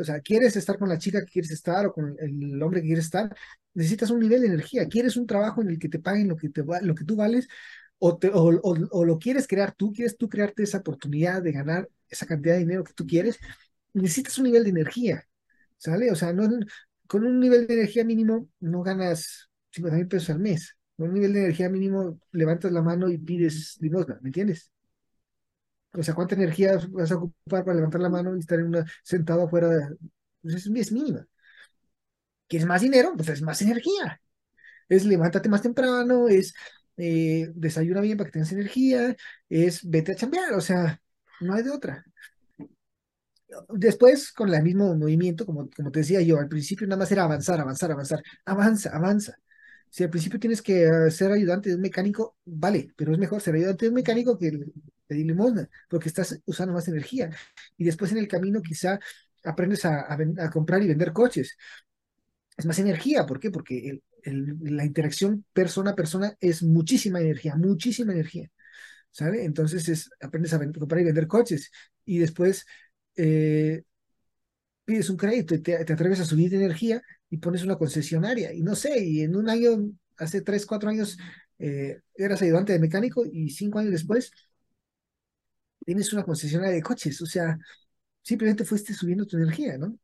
O 0.00 0.04
sea, 0.04 0.20
quieres 0.20 0.56
estar 0.56 0.78
con 0.78 0.88
la 0.88 0.98
chica 0.98 1.20
que 1.24 1.32
quieres 1.32 1.50
estar 1.50 1.86
o 1.86 1.92
con 1.92 2.16
el 2.20 2.62
hombre 2.62 2.80
que 2.80 2.86
quieres 2.88 3.06
estar, 3.06 3.34
necesitas 3.74 4.10
un 4.10 4.20
nivel 4.20 4.40
de 4.42 4.46
energía. 4.48 4.86
Quieres 4.88 5.16
un 5.16 5.26
trabajo 5.26 5.62
en 5.62 5.70
el 5.70 5.78
que 5.78 5.88
te 5.88 5.98
paguen 5.98 6.28
lo 6.28 6.36
que, 6.36 6.48
te, 6.50 6.62
lo 6.82 6.94
que 6.94 7.04
tú 7.04 7.16
vales 7.16 7.48
o, 7.98 8.18
te, 8.18 8.28
o, 8.28 8.44
o, 8.62 8.76
o 8.90 9.04
lo 9.04 9.18
quieres 9.18 9.46
crear 9.46 9.74
tú, 9.74 9.92
quieres 9.92 10.16
tú 10.16 10.28
crearte 10.28 10.62
esa 10.62 10.78
oportunidad 10.78 11.42
de 11.42 11.52
ganar 11.52 11.88
esa 12.08 12.26
cantidad 12.26 12.54
de 12.54 12.60
dinero 12.60 12.84
que 12.84 12.92
tú 12.92 13.06
quieres, 13.06 13.38
necesitas 13.94 14.38
un 14.38 14.44
nivel 14.44 14.64
de 14.64 14.70
energía, 14.70 15.24
¿sale? 15.78 16.10
O 16.12 16.16
sea, 16.16 16.32
no, 16.32 16.48
con 17.06 17.24
un 17.24 17.40
nivel 17.40 17.66
de 17.66 17.74
energía 17.74 18.04
mínimo 18.04 18.48
no 18.60 18.82
ganas 18.82 19.48
50 19.70 19.96
mil 19.98 20.08
pesos 20.08 20.30
al 20.30 20.40
mes. 20.40 20.76
Con 20.96 21.08
un 21.08 21.14
nivel 21.14 21.32
de 21.32 21.40
energía 21.40 21.68
mínimo 21.68 22.20
levantas 22.32 22.72
la 22.72 22.82
mano 22.82 23.08
y 23.10 23.18
pides 23.18 23.76
limosna, 23.80 24.18
¿me 24.22 24.28
entiendes? 24.30 24.70
O 25.96 26.02
sea, 26.02 26.14
¿cuánta 26.14 26.34
energía 26.34 26.78
vas 26.90 27.12
a 27.12 27.16
ocupar 27.16 27.64
para 27.64 27.74
levantar 27.76 28.00
la 28.00 28.08
mano 28.10 28.36
y 28.36 28.40
estar 28.40 28.58
en 28.58 28.66
una, 28.66 28.84
sentado 29.02 29.44
afuera? 29.44 29.68
Pues 30.42 30.54
es, 30.54 30.66
es 30.66 30.92
mínima. 30.92 31.26
¿Quieres 32.48 32.66
más 32.66 32.80
dinero? 32.82 33.12
Pues 33.16 33.28
es 33.28 33.42
más 33.42 33.60
energía. 33.62 34.20
Es 34.88 35.04
levántate 35.04 35.48
más 35.48 35.62
temprano, 35.62 36.28
es 36.28 36.54
eh, 36.96 37.50
desayuna 37.54 38.00
bien 38.00 38.16
para 38.18 38.28
que 38.28 38.32
tengas 38.34 38.52
energía, 38.52 39.16
es 39.48 39.88
vete 39.88 40.12
a 40.12 40.16
chambear, 40.16 40.54
o 40.54 40.60
sea, 40.60 41.00
no 41.40 41.54
hay 41.54 41.62
de 41.62 41.70
otra. 41.70 42.04
Después, 43.68 44.32
con 44.32 44.52
el 44.52 44.62
mismo 44.62 44.94
movimiento, 44.96 45.46
como, 45.46 45.68
como 45.70 45.90
te 45.92 46.00
decía 46.00 46.20
yo, 46.20 46.38
al 46.38 46.48
principio 46.48 46.86
nada 46.86 46.98
más 46.98 47.12
era 47.12 47.24
avanzar, 47.24 47.60
avanzar, 47.60 47.92
avanzar, 47.92 48.22
avanza, 48.44 48.90
avanza. 48.90 49.38
Si 49.90 50.04
al 50.04 50.10
principio 50.10 50.40
tienes 50.40 50.62
que 50.62 50.84
eh, 50.84 51.10
ser 51.10 51.32
ayudante 51.32 51.70
de 51.70 51.76
un 51.76 51.80
mecánico, 51.82 52.36
vale, 52.44 52.92
pero 52.96 53.12
es 53.12 53.18
mejor 53.18 53.40
ser 53.40 53.54
ayudante 53.54 53.86
de 53.86 53.88
un 53.90 53.94
mecánico 53.94 54.38
que 54.38 54.50
pedir 55.06 55.26
limosna, 55.26 55.68
porque 55.88 56.08
estás 56.08 56.40
usando 56.46 56.74
más 56.74 56.88
energía. 56.88 57.30
Y 57.76 57.84
después 57.84 58.12
en 58.12 58.18
el 58.18 58.28
camino 58.28 58.62
quizá 58.62 58.98
aprendes 59.44 59.84
a, 59.84 60.06
comprar 60.52 60.82
y 60.82 60.88
vender 60.88 61.12
coches. 61.12 61.56
Es 62.56 62.66
más 62.66 62.78
energía, 62.78 63.26
¿por 63.26 63.38
qué? 63.38 63.50
Porque 63.50 64.00
la 64.24 64.84
interacción 64.84 65.44
persona 65.52 65.92
a 65.92 65.96
persona 65.96 66.36
es 66.40 66.62
muchísima 66.62 67.20
energía, 67.20 67.54
muchísima 67.56 68.12
energía, 68.12 68.50
¿sabe? 69.10 69.44
Entonces 69.44 69.88
es, 69.88 70.10
aprendes 70.20 70.52
a 70.54 70.58
comprar 70.58 71.00
y 71.00 71.04
vender 71.04 71.26
coches. 71.26 71.70
Y 72.04 72.18
después 72.18 72.66
eh, 73.16 73.82
pides 74.84 75.10
un 75.10 75.16
crédito 75.16 75.54
y 75.54 75.60
te, 75.60 75.84
te 75.84 75.92
atreves 75.92 76.20
a 76.20 76.24
subir 76.24 76.50
de 76.50 76.56
energía 76.56 77.02
y 77.30 77.38
pones 77.38 77.62
una 77.62 77.76
concesionaria. 77.76 78.52
Y 78.52 78.62
no 78.62 78.74
sé, 78.74 79.04
y 79.04 79.22
en 79.22 79.36
un 79.36 79.48
año, 79.48 79.90
hace 80.16 80.40
tres, 80.42 80.66
cuatro 80.66 80.90
años, 80.90 81.18
eh, 81.58 82.00
eras 82.14 82.42
ayudante 82.42 82.72
de 82.72 82.78
mecánico 82.78 83.24
y 83.30 83.50
cinco 83.50 83.78
años 83.78 83.92
después 83.92 84.30
tienes 85.86 86.12
una 86.12 86.24
concesionaria 86.24 86.74
de 86.74 86.82
coches. 86.82 87.22
O 87.22 87.26
sea, 87.26 87.58
simplemente 88.22 88.64
fuiste 88.64 88.92
subiendo 88.94 89.26
tu 89.26 89.36
energía, 89.38 89.78
¿no? 89.78 89.98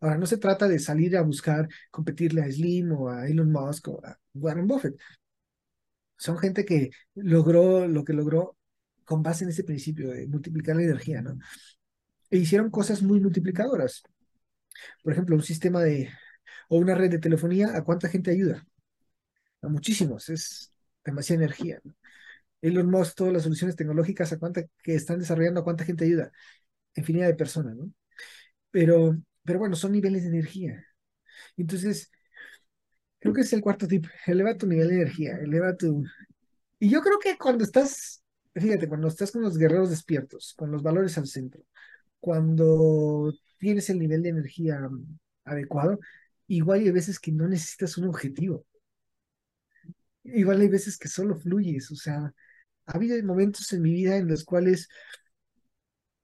Ahora, 0.00 0.18
no 0.18 0.26
se 0.26 0.38
trata 0.38 0.68
de 0.68 0.78
salir 0.78 1.16
a 1.16 1.22
buscar 1.22 1.68
competirle 1.90 2.42
a 2.42 2.50
Slim 2.50 2.92
o 2.92 3.10
a 3.10 3.26
Elon 3.28 3.50
Musk 3.52 3.88
o 3.88 4.00
a 4.06 4.18
Warren 4.34 4.66
Buffett. 4.68 4.96
Son 6.16 6.38
gente 6.38 6.64
que 6.64 6.90
logró 7.14 7.86
lo 7.88 8.04
que 8.04 8.12
logró 8.12 8.56
con 9.04 9.22
base 9.22 9.44
en 9.44 9.50
ese 9.50 9.64
principio 9.64 10.10
de 10.10 10.26
multiplicar 10.26 10.76
la 10.76 10.82
energía, 10.84 11.22
¿no? 11.22 11.38
E 12.30 12.38
hicieron 12.38 12.70
cosas 12.70 13.02
muy 13.02 13.20
multiplicadoras. 13.20 14.02
Por 15.02 15.12
ejemplo, 15.12 15.36
un 15.36 15.42
sistema 15.42 15.82
de, 15.82 16.10
o 16.68 16.78
una 16.78 16.94
red 16.94 17.10
de 17.10 17.18
telefonía, 17.18 17.76
¿a 17.76 17.84
cuánta 17.84 18.08
gente 18.08 18.30
ayuda? 18.30 18.66
A 19.62 19.68
muchísimos, 19.68 20.28
es 20.28 20.72
demasiada 21.04 21.44
energía. 21.44 21.80
¿no? 21.84 21.94
Elon 22.62 22.90
Musk, 22.90 23.16
todas 23.16 23.32
las 23.32 23.42
soluciones 23.44 23.76
tecnológicas, 23.76 24.32
¿a 24.32 24.38
cuánta 24.38 24.64
que 24.82 24.94
están 24.94 25.18
desarrollando, 25.18 25.60
a 25.60 25.64
cuánta 25.64 25.84
gente 25.84 26.04
ayuda? 26.04 26.32
Infinidad 26.96 27.28
de 27.28 27.34
personas, 27.34 27.76
¿no? 27.76 27.92
Pero, 28.70 29.18
pero 29.44 29.58
bueno, 29.60 29.76
son 29.76 29.92
niveles 29.92 30.22
de 30.24 30.30
energía. 30.30 30.84
Entonces, 31.56 32.10
creo 33.18 33.34
que 33.34 33.42
es 33.42 33.52
el 33.52 33.60
cuarto 33.60 33.86
tip. 33.86 34.06
Eleva 34.26 34.56
tu 34.56 34.66
nivel 34.66 34.88
de 34.88 34.94
energía, 34.96 35.36
eleva 35.38 35.76
tu... 35.76 36.04
Y 36.78 36.90
yo 36.90 37.02
creo 37.02 37.18
que 37.18 37.36
cuando 37.38 37.64
estás, 37.64 38.22
fíjate, 38.54 38.88
cuando 38.88 39.08
estás 39.08 39.32
con 39.32 39.42
los 39.42 39.58
guerreros 39.58 39.90
despiertos, 39.90 40.54
con 40.56 40.70
los 40.70 40.82
valores 40.82 41.18
al 41.18 41.26
centro, 41.26 41.62
cuando 42.20 43.32
tienes 43.58 43.90
el 43.90 43.98
nivel 43.98 44.22
de 44.22 44.30
energía 44.30 44.80
adecuado, 45.44 45.98
igual 46.48 46.80
hay 46.80 46.90
veces 46.90 47.20
que 47.20 47.32
no 47.32 47.48
necesitas 47.48 47.98
un 47.98 48.08
objetivo. 48.08 48.66
Igual 50.24 50.60
hay 50.60 50.68
veces 50.68 50.98
que 50.98 51.08
solo 51.08 51.36
fluyes, 51.36 51.90
o 51.90 51.96
sea, 51.96 52.32
ha 52.88 52.96
habido 52.96 53.22
momentos 53.24 53.72
en 53.72 53.82
mi 53.82 53.92
vida 53.92 54.16
en 54.16 54.28
los 54.28 54.44
cuales, 54.44 54.88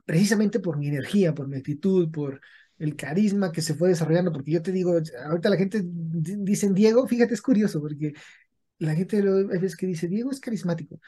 precisamente 0.04 0.60
por 0.60 0.78
mi 0.78 0.88
energía, 0.88 1.34
por 1.34 1.48
mi 1.48 1.56
actitud, 1.56 2.10
por 2.10 2.40
el 2.78 2.96
carisma 2.96 3.52
que 3.52 3.62
se 3.62 3.74
fue 3.74 3.88
desarrollando, 3.90 4.32
porque 4.32 4.50
yo 4.52 4.62
te 4.62 4.72
digo, 4.72 4.98
ahorita 5.26 5.48
la 5.50 5.56
gente 5.56 5.82
dice 5.84 6.70
Diego, 6.70 7.06
fíjate, 7.06 7.34
es 7.34 7.42
curioso, 7.42 7.80
porque 7.80 8.12
la 8.78 8.94
gente 8.94 9.18
hay 9.18 9.22
veces 9.58 9.76
que 9.76 9.86
dice, 9.86 10.08
Diego 10.08 10.30
es 10.30 10.40
carismático. 10.40 11.00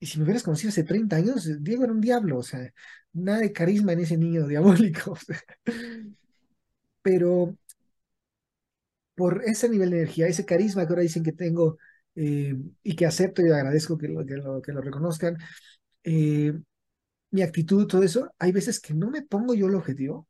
Y 0.00 0.06
si 0.06 0.18
me 0.18 0.24
hubieras 0.24 0.42
conocido 0.44 0.70
hace 0.70 0.84
30 0.84 1.16
años, 1.16 1.48
Diego 1.62 1.84
era 1.84 1.92
un 1.92 2.00
diablo, 2.00 2.38
o 2.38 2.42
sea, 2.42 2.72
nada 3.12 3.40
de 3.40 3.52
carisma 3.52 3.92
en 3.94 4.00
ese 4.00 4.16
niño 4.18 4.46
diabólico. 4.46 5.16
Pero 7.02 7.56
por 9.14 9.42
ese 9.44 9.68
nivel 9.68 9.90
de 9.90 9.98
energía, 9.98 10.26
ese 10.28 10.44
carisma 10.46 10.84
que 10.86 10.90
ahora 10.92 11.02
dicen 11.02 11.22
que 11.22 11.32
tengo 11.32 11.78
eh, 12.14 12.54
y 12.82 12.96
que 12.96 13.06
acepto 13.06 13.42
y 13.42 13.50
agradezco 13.50 13.98
que 13.98 14.08
lo, 14.08 14.24
que 14.26 14.72
lo, 14.72 14.80
reconozcan, 14.80 15.36
eh, 16.04 16.52
mi 17.30 17.42
actitud, 17.42 17.86
todo 17.86 18.02
eso, 18.02 18.30
hay 18.38 18.52
veces 18.52 18.80
que 18.80 18.94
no 18.94 19.10
me 19.10 19.22
pongo 19.22 19.54
yo 19.54 19.68
el 19.68 19.74
objetivo, 19.76 20.28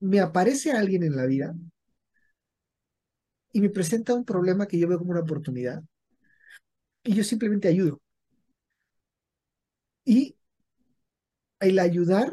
me 0.00 0.20
aparece 0.20 0.72
alguien 0.72 1.02
en 1.04 1.16
la 1.16 1.26
vida 1.26 1.54
y 3.52 3.60
me 3.60 3.70
presenta 3.70 4.14
un 4.14 4.24
problema 4.24 4.66
que 4.66 4.78
yo 4.78 4.88
veo 4.88 4.98
como 4.98 5.12
una 5.12 5.20
oportunidad 5.20 5.82
y 7.04 7.14
yo 7.14 7.24
simplemente 7.24 7.68
ayudo. 7.68 8.00
Y 10.04 10.36
el 11.60 11.78
ayudar 11.78 12.32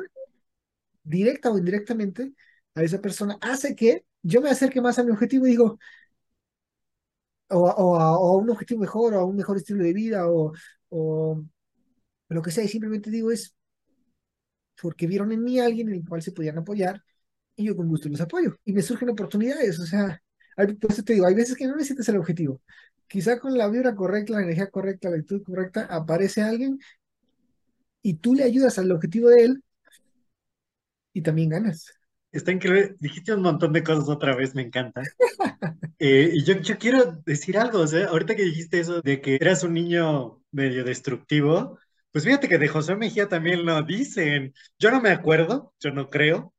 directa 1.04 1.52
o 1.52 1.58
indirectamente 1.58 2.34
a 2.76 2.84
esa 2.84 3.02
persona 3.02 3.38
hace 3.42 3.76
que 3.76 4.06
yo 4.22 4.42
me 4.42 4.50
acerque 4.50 4.82
más 4.82 5.00
a 5.00 5.04
mi 5.04 5.12
objetivo 5.12 5.48
y 5.48 5.52
digo, 5.52 5.80
o, 7.50 7.98
a, 8.00 8.38
un 8.38 8.50
objetivo 8.50 8.82
mejor, 8.82 9.14
o 9.14 9.20
a 9.20 9.26
un 9.26 9.36
mejor 9.36 9.58
estilo 9.58 9.84
de 9.84 9.94
vida, 9.94 10.28
o, 10.30 10.54
o 10.90 11.44
lo 12.30 12.42
que 12.42 12.52
sea, 12.52 12.64
y 12.64 12.68
simplemente 12.68 13.10
digo 13.10 13.32
es 13.32 13.56
porque 14.82 15.08
vieron 15.08 15.32
en 15.32 15.44
mí 15.44 15.60
a 15.60 15.66
alguien 15.66 15.90
en 15.90 15.96
el 15.96 16.08
cual 16.08 16.22
se 16.22 16.32
podían 16.32 16.58
apoyar, 16.58 17.04
y 17.56 17.66
yo 17.66 17.76
con 17.76 17.88
gusto 17.88 18.10
los 18.10 18.22
apoyo, 18.22 18.56
y 18.66 18.74
me 18.74 18.82
surgen 18.82 19.10
oportunidades, 19.10 19.80
o 19.80 19.86
sea, 19.86 20.22
por 20.56 20.92
eso 20.92 21.04
te 21.04 21.14
digo, 21.14 21.26
hay 21.26 21.36
veces 21.36 21.56
que 21.56 21.68
no 21.68 21.76
necesitas 21.76 22.08
el 22.10 22.18
objetivo, 22.18 22.62
quizá 23.08 23.40
con 23.40 23.58
la 23.58 23.68
vibra 23.68 23.96
correcta, 23.96 24.34
la 24.34 24.44
energía 24.44 24.70
correcta, 24.70 25.10
la 25.10 25.18
actitud 25.18 25.44
correcta, 25.44 25.86
aparece 25.90 26.42
alguien 26.42 26.80
y 28.02 28.16
tú 28.16 28.34
le 28.34 28.44
ayudas 28.44 28.78
al 28.80 28.92
objetivo 28.92 29.30
de 29.30 29.46
él 29.46 29.64
y 31.14 31.22
también 31.22 31.50
ganas. 31.50 31.94
Está 32.32 32.52
increíble. 32.52 32.96
Dijiste 33.00 33.34
un 33.34 33.42
montón 33.42 33.74
de 33.74 33.84
cosas 33.84 34.08
otra 34.08 34.36
vez, 34.36 34.54
me 34.54 34.62
encanta. 34.62 35.02
Eh, 36.00 36.32
y 36.34 36.44
yo, 36.46 36.56
yo 36.62 36.78
quiero 36.78 37.14
decir 37.26 37.58
algo, 37.58 37.80
o 37.82 37.88
sea, 37.88 38.08
ahorita 38.08 38.36
que 38.36 38.44
dijiste 38.44 38.80
eso 38.80 39.02
de 39.02 39.22
que 39.22 39.36
eras 39.36 39.64
un 39.64 39.74
niño 39.74 40.42
medio 40.52 40.84
destructivo, 40.86 41.78
pues 42.12 42.24
fíjate 42.24 42.48
que 42.48 42.58
de 42.58 42.68
José 42.70 42.96
Mejía 42.96 43.28
también 43.28 43.66
lo 43.66 43.82
dicen. 43.84 44.54
Yo 44.80 44.92
no 44.92 45.02
me 45.02 45.10
acuerdo, 45.12 45.74
yo 45.80 45.92
no 45.92 46.10
creo, 46.10 46.54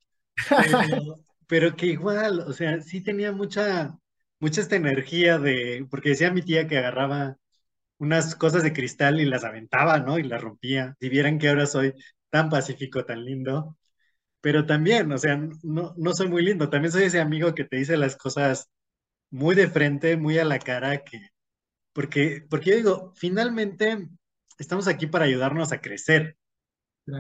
pero, 0.55 0.79
pero 1.47 1.77
que 1.77 1.87
igual, 1.87 2.41
o 2.41 2.53
sea, 2.53 2.81
sí 2.83 3.03
tenía 3.03 3.33
mucha, 3.33 3.99
mucha 4.41 4.61
esta 4.63 4.77
energía 4.77 5.39
de, 5.39 5.87
porque 5.91 6.11
decía 6.11 6.33
mi 6.33 6.43
tía 6.43 6.67
que 6.69 6.79
agarraba 6.79 7.37
unas 7.99 8.35
cosas 8.37 8.63
de 8.63 8.73
cristal 8.73 9.21
y 9.21 9.27
las 9.27 9.45
aventaba, 9.45 9.99
¿no? 10.01 10.19
Y 10.19 10.25
las 10.25 10.43
rompía. 10.43 10.97
Si 11.01 11.09
vieran 11.09 11.39
que 11.39 11.49
ahora 11.49 11.67
soy 11.67 11.95
tan 12.31 12.51
pacífico, 12.51 13.05
tan 13.05 13.25
lindo, 13.25 13.77
pero 14.41 14.67
también, 14.67 15.13
o 15.13 15.19
sea, 15.19 15.37
no, 15.63 15.95
no 15.97 16.13
soy 16.15 16.29
muy 16.29 16.43
lindo, 16.45 16.71
también 16.71 16.93
soy 16.93 17.05
ese 17.05 17.21
amigo 17.21 17.55
que 17.55 17.65
te 17.65 17.77
dice 17.77 17.97
las 17.97 18.17
cosas 18.17 18.71
muy 19.31 19.55
de 19.55 19.69
frente, 19.69 20.17
muy 20.17 20.39
a 20.39 20.45
la 20.45 20.59
cara, 20.59 21.05
que, 21.05 21.21
porque, 21.93 22.45
porque 22.49 22.71
yo 22.71 22.77
digo, 22.77 23.13
finalmente 23.17 24.09
estamos 24.59 24.89
aquí 24.89 25.07
para 25.07 25.27
ayudarnos 25.27 25.73
a 25.73 25.81
crecer. 25.81 26.37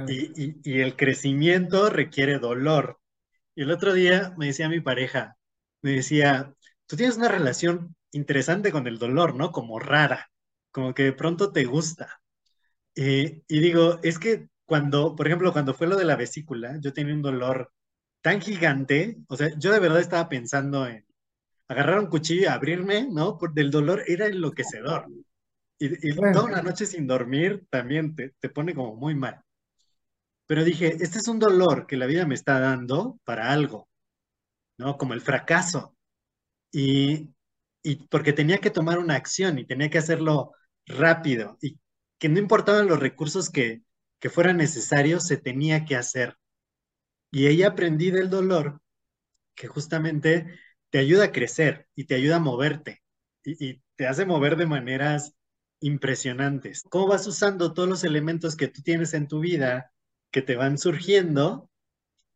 Y, 0.07 0.61
y, 0.63 0.81
el 0.81 0.95
crecimiento 0.95 1.91
requiere 1.91 2.39
dolor. 2.39 3.01
Y 3.57 3.63
el 3.63 3.73
otro 3.73 3.93
día 3.93 4.35
me 4.39 4.47
decía 4.47 4.69
mi 4.69 4.81
pareja, 4.81 5.37
me 5.83 5.93
decía, 5.93 6.55
tú 6.87 6.97
tienes 6.97 7.17
una 7.17 7.29
relación 7.29 7.97
interesante 8.13 8.71
con 8.71 8.87
el 8.87 8.99
dolor, 8.99 9.35
¿no? 9.35 9.51
Como 9.51 9.81
rara 9.81 10.31
como 10.71 10.95
que 10.95 11.05
de 11.05 11.13
pronto 11.13 11.53
te 11.53 11.65
gusta. 11.65 12.21
Eh, 12.97 13.43
y 13.49 13.61
digo, 13.61 14.01
es 14.03 14.19
que 14.19 14.49
cuando, 14.67 15.17
por 15.17 15.27
ejemplo, 15.27 15.53
cuando 15.53 15.75
fue 15.75 15.87
lo 15.87 15.97
de 15.97 16.05
la 16.05 16.17
vesícula, 16.17 16.79
yo 16.81 16.93
tenía 16.93 17.15
un 17.15 17.23
dolor 17.23 17.73
tan 18.23 18.41
gigante, 18.41 19.19
o 19.29 19.37
sea, 19.37 19.51
yo 19.59 19.73
de 19.73 19.81
verdad 19.81 20.01
estaba 20.01 20.29
pensando 20.29 20.87
en 20.87 21.07
agarrar 21.71 22.01
un 22.01 22.09
cuchillo 22.09 22.43
y 22.43 22.47
abrirme, 22.47 23.07
¿no? 23.09 23.39
Por 23.39 23.55
del 23.55 23.71
dolor 23.71 24.03
era 24.09 24.27
enloquecedor. 24.27 25.07
Y, 25.79 26.14
toda 26.16 26.45
una 26.45 26.62
noche 26.62 26.85
sin 26.85 27.07
dormir 27.07 27.64
también 27.71 28.16
te, 28.16 28.35
te 28.41 28.49
pone 28.49 28.75
como 28.75 28.97
muy 28.97 29.14
mal. 29.14 29.41
Pero 30.47 30.64
dije, 30.64 30.97
este 31.01 31.18
es 31.18 31.29
un 31.29 31.39
dolor 31.39 31.87
que 31.87 31.97
la 31.97 32.07
vida 32.07 32.27
me 32.27 32.35
está 32.35 32.59
dando 32.59 33.21
para 33.25 33.53
algo, 33.53 33.89
¿no? 34.79 34.99
Como 34.99 35.14
el 35.14 35.21
fracaso. 35.21 35.97
Y, 36.73 37.31
y 37.85 37.97
porque 38.09 38.33
tenía 38.33 38.59
que 38.59 38.71
tomar 38.71 38.99
una 38.99 39.14
acción 39.14 39.61
y 39.61 39.64
tenía 39.64 39.91
que 39.91 39.99
hacerlo 39.99 40.53
rápido 40.87 41.57
y 41.62 41.79
que 42.18 42.29
no 42.29 42.41
importaban 42.41 42.89
los 42.89 42.99
recursos 42.99 43.49
que, 43.49 43.83
que 44.18 44.29
fueran 44.29 44.57
necesarios, 44.57 45.25
se 45.25 45.37
tenía 45.37 45.85
que 45.85 45.95
hacer. 45.95 46.37
Y 47.31 47.47
ella 47.47 47.68
aprendí 47.68 48.11
del 48.11 48.29
dolor 48.29 48.81
que 49.55 49.68
justamente 49.68 50.59
te 50.91 50.99
ayuda 50.99 51.26
a 51.26 51.32
crecer 51.32 51.88
y 51.95 52.05
te 52.05 52.16
ayuda 52.16 52.36
a 52.36 52.41
moverte 52.41 53.03
y, 53.45 53.80
te 53.97 54.07
hace 54.07 54.24
mover 54.24 54.57
de 54.57 54.64
maneras 54.64 55.34
impresionantes. 55.80 56.84
¿Cómo 56.88 57.09
vas 57.09 57.26
usando 57.26 57.74
todos 57.74 57.86
los 57.86 58.03
elementos 58.03 58.57
que 58.57 58.66
tú 58.66 58.80
tienes 58.80 59.12
en 59.12 59.28
tu 59.28 59.41
vida 59.41 59.93
que 60.30 60.41
te 60.41 60.57
van 60.57 60.78
surgiendo 60.78 61.68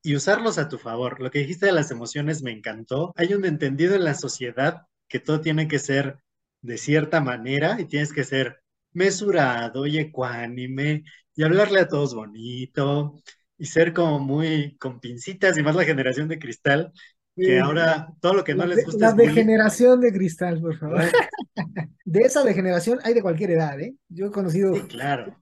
y 0.03 0.15
usarlos 0.15 0.59
a 0.59 0.69
tu 0.69 0.77
favor? 0.77 1.23
Lo 1.23 1.31
que 1.31 1.39
dijiste 1.39 1.65
de 1.65 1.73
las 1.73 1.91
emociones 1.91 2.43
me 2.43 2.53
encantó. 2.53 3.15
Hay 3.17 3.33
un 3.33 3.47
entendido 3.47 3.95
en 3.95 4.05
la 4.05 4.13
sociedad 4.13 4.83
que 5.09 5.21
todo 5.21 5.41
tiene 5.41 5.69
que 5.69 5.79
ser 5.79 6.19
de 6.61 6.77
cierta 6.77 7.23
manera 7.23 7.81
y 7.81 7.87
tienes 7.87 8.13
que 8.13 8.25
ser 8.25 8.61
mesurado 8.93 9.87
y 9.87 9.99
ecuánime 9.99 11.05
y 11.35 11.43
hablarle 11.45 11.81
a 11.81 11.89
todos 11.89 12.15
bonito 12.15 13.15
y 13.57 13.67
ser 13.67 13.95
como 13.95 14.19
muy 14.19 14.77
con 14.77 15.01
pincitas 15.01 15.57
y 15.57 15.63
más 15.63 15.77
la 15.77 15.85
generación 15.85 16.29
de 16.29 16.39
cristal 16.39 16.93
que 17.37 17.59
ahora 17.59 18.09
todo 18.21 18.35
lo 18.35 18.45
que 18.45 18.55
no 18.55 18.67
les 18.67 18.85
gusta 18.85 19.11
la 19.11 19.13
degeneración 19.13 20.01
de 20.01 20.13
cristal 20.13 20.61
por 20.61 20.79
favor. 20.79 21.03
De 22.05 22.21
esa 22.21 22.45
degeneración 22.45 23.01
hay 23.03 23.15
de 23.15 23.23
cualquier 23.23 23.53
edad 23.53 23.81
eh 23.81 23.95
yo 24.09 24.27
he 24.27 24.31
conocido 24.31 24.73
claro. 24.89 25.37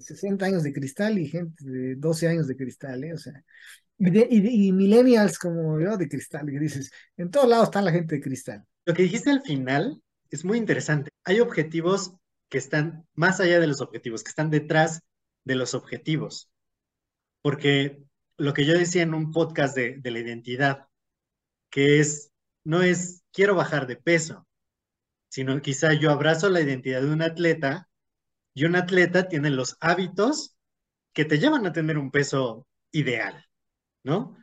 60 0.00 0.46
años 0.46 0.62
de 0.62 0.72
cristal 0.72 1.18
y 1.18 1.28
gente 1.28 1.62
de 1.64 1.96
12 1.96 2.28
años 2.28 2.46
de 2.46 2.56
cristal 2.56 3.04
eh 3.04 3.12
o 3.12 3.18
sea 3.18 3.44
y, 3.98 4.68
y 4.68 4.72
millennials 4.72 5.38
como 5.38 5.78
yo 5.80 5.96
de 5.96 6.08
cristal 6.08 6.46
que 6.46 6.58
dices 6.58 6.90
en 7.16 7.30
todos 7.30 7.48
lados 7.48 7.66
está 7.66 7.82
la 7.82 7.92
gente 7.92 8.14
de 8.14 8.20
cristal. 8.22 8.64
Lo 8.86 8.94
que 8.94 9.02
dijiste 9.02 9.30
al 9.30 9.42
final 9.42 10.00
es 10.30 10.44
muy 10.44 10.58
interesante. 10.58 11.10
Hay 11.24 11.40
objetivos 11.40 12.14
que 12.48 12.58
están 12.58 13.06
más 13.14 13.40
allá 13.40 13.60
de 13.60 13.66
los 13.66 13.80
objetivos, 13.80 14.22
que 14.22 14.30
están 14.30 14.50
detrás 14.50 15.02
de 15.44 15.54
los 15.56 15.74
objetivos. 15.74 16.50
Porque 17.42 18.02
lo 18.36 18.52
que 18.54 18.64
yo 18.64 18.74
decía 18.74 19.02
en 19.02 19.14
un 19.14 19.32
podcast 19.32 19.76
de, 19.76 20.00
la 20.02 20.18
identidad, 20.18 20.85
que 21.70 22.00
es, 22.00 22.32
no 22.64 22.82
es 22.82 23.22
quiero 23.32 23.54
bajar 23.54 23.86
de 23.86 23.96
peso, 23.96 24.46
sino 25.28 25.60
quizá 25.62 25.92
yo 25.94 26.10
abrazo 26.10 26.48
la 26.50 26.60
identidad 26.60 27.02
de 27.02 27.12
un 27.12 27.22
atleta 27.22 27.88
y 28.54 28.64
un 28.64 28.76
atleta 28.76 29.28
tiene 29.28 29.50
los 29.50 29.76
hábitos 29.80 30.56
que 31.12 31.24
te 31.24 31.38
llevan 31.38 31.66
a 31.66 31.72
tener 31.72 31.98
un 31.98 32.10
peso 32.10 32.66
ideal, 32.92 33.44
¿no? 34.04 34.36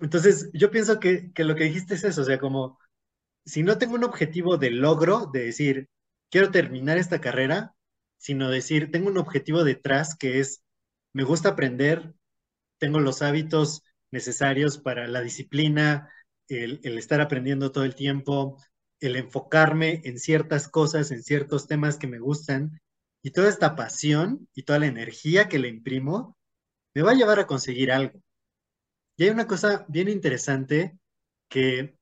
entonces 0.00 0.50
yo 0.52 0.70
pienso 0.70 1.00
que, 1.00 1.32
que 1.32 1.44
lo 1.44 1.54
que 1.54 1.64
dijiste 1.64 1.94
es 1.94 2.04
eso, 2.04 2.22
o 2.22 2.24
sea, 2.24 2.38
como 2.38 2.78
si 3.44 3.62
no 3.62 3.78
tengo 3.78 3.94
un 3.94 4.04
objetivo 4.04 4.56
de 4.56 4.70
logro, 4.70 5.30
de 5.32 5.44
decir, 5.46 5.88
quiero 6.30 6.50
terminar 6.50 6.98
esta 6.98 7.20
carrera, 7.20 7.74
sino 8.18 8.50
decir, 8.50 8.90
tengo 8.90 9.08
un 9.08 9.18
objetivo 9.18 9.64
detrás 9.64 10.16
que 10.16 10.40
es, 10.40 10.62
me 11.12 11.24
gusta 11.24 11.50
aprender, 11.50 12.14
tengo 12.78 13.00
los 13.00 13.22
hábitos 13.22 13.82
necesarios 14.10 14.78
para 14.78 15.08
la 15.08 15.20
disciplina, 15.20 16.10
el, 16.52 16.80
estar 16.98 17.20
aprendiendo 17.20 17.72
todo 17.72 17.84
el 17.84 17.94
tiempo, 17.94 18.62
el 19.00 19.16
enfocarme 19.16 20.00
en 20.04 20.18
ciertas 20.18 20.68
cosas, 20.68 21.10
en 21.10 21.22
ciertos 21.22 21.66
temas 21.66 21.96
que 21.98 22.06
me 22.06 22.18
gustan, 22.18 22.80
y 23.22 23.30
toda 23.30 23.48
esta 23.48 23.76
pasión 23.76 24.48
y 24.54 24.64
toda 24.64 24.78
la 24.80 24.86
energía 24.86 25.48
que 25.48 25.58
le 25.58 25.68
imprimo, 25.68 26.36
me 26.94 27.02
va 27.02 27.12
a 27.12 27.14
llevar 27.14 27.40
a 27.40 27.46
conseguir 27.46 27.92
algo. 27.92 28.20
Y 29.16 29.24
hay 29.24 29.30
una 29.30 29.46
cosa 29.46 29.86
bien 29.88 30.08
interesante 30.08 30.98
que 31.48 31.96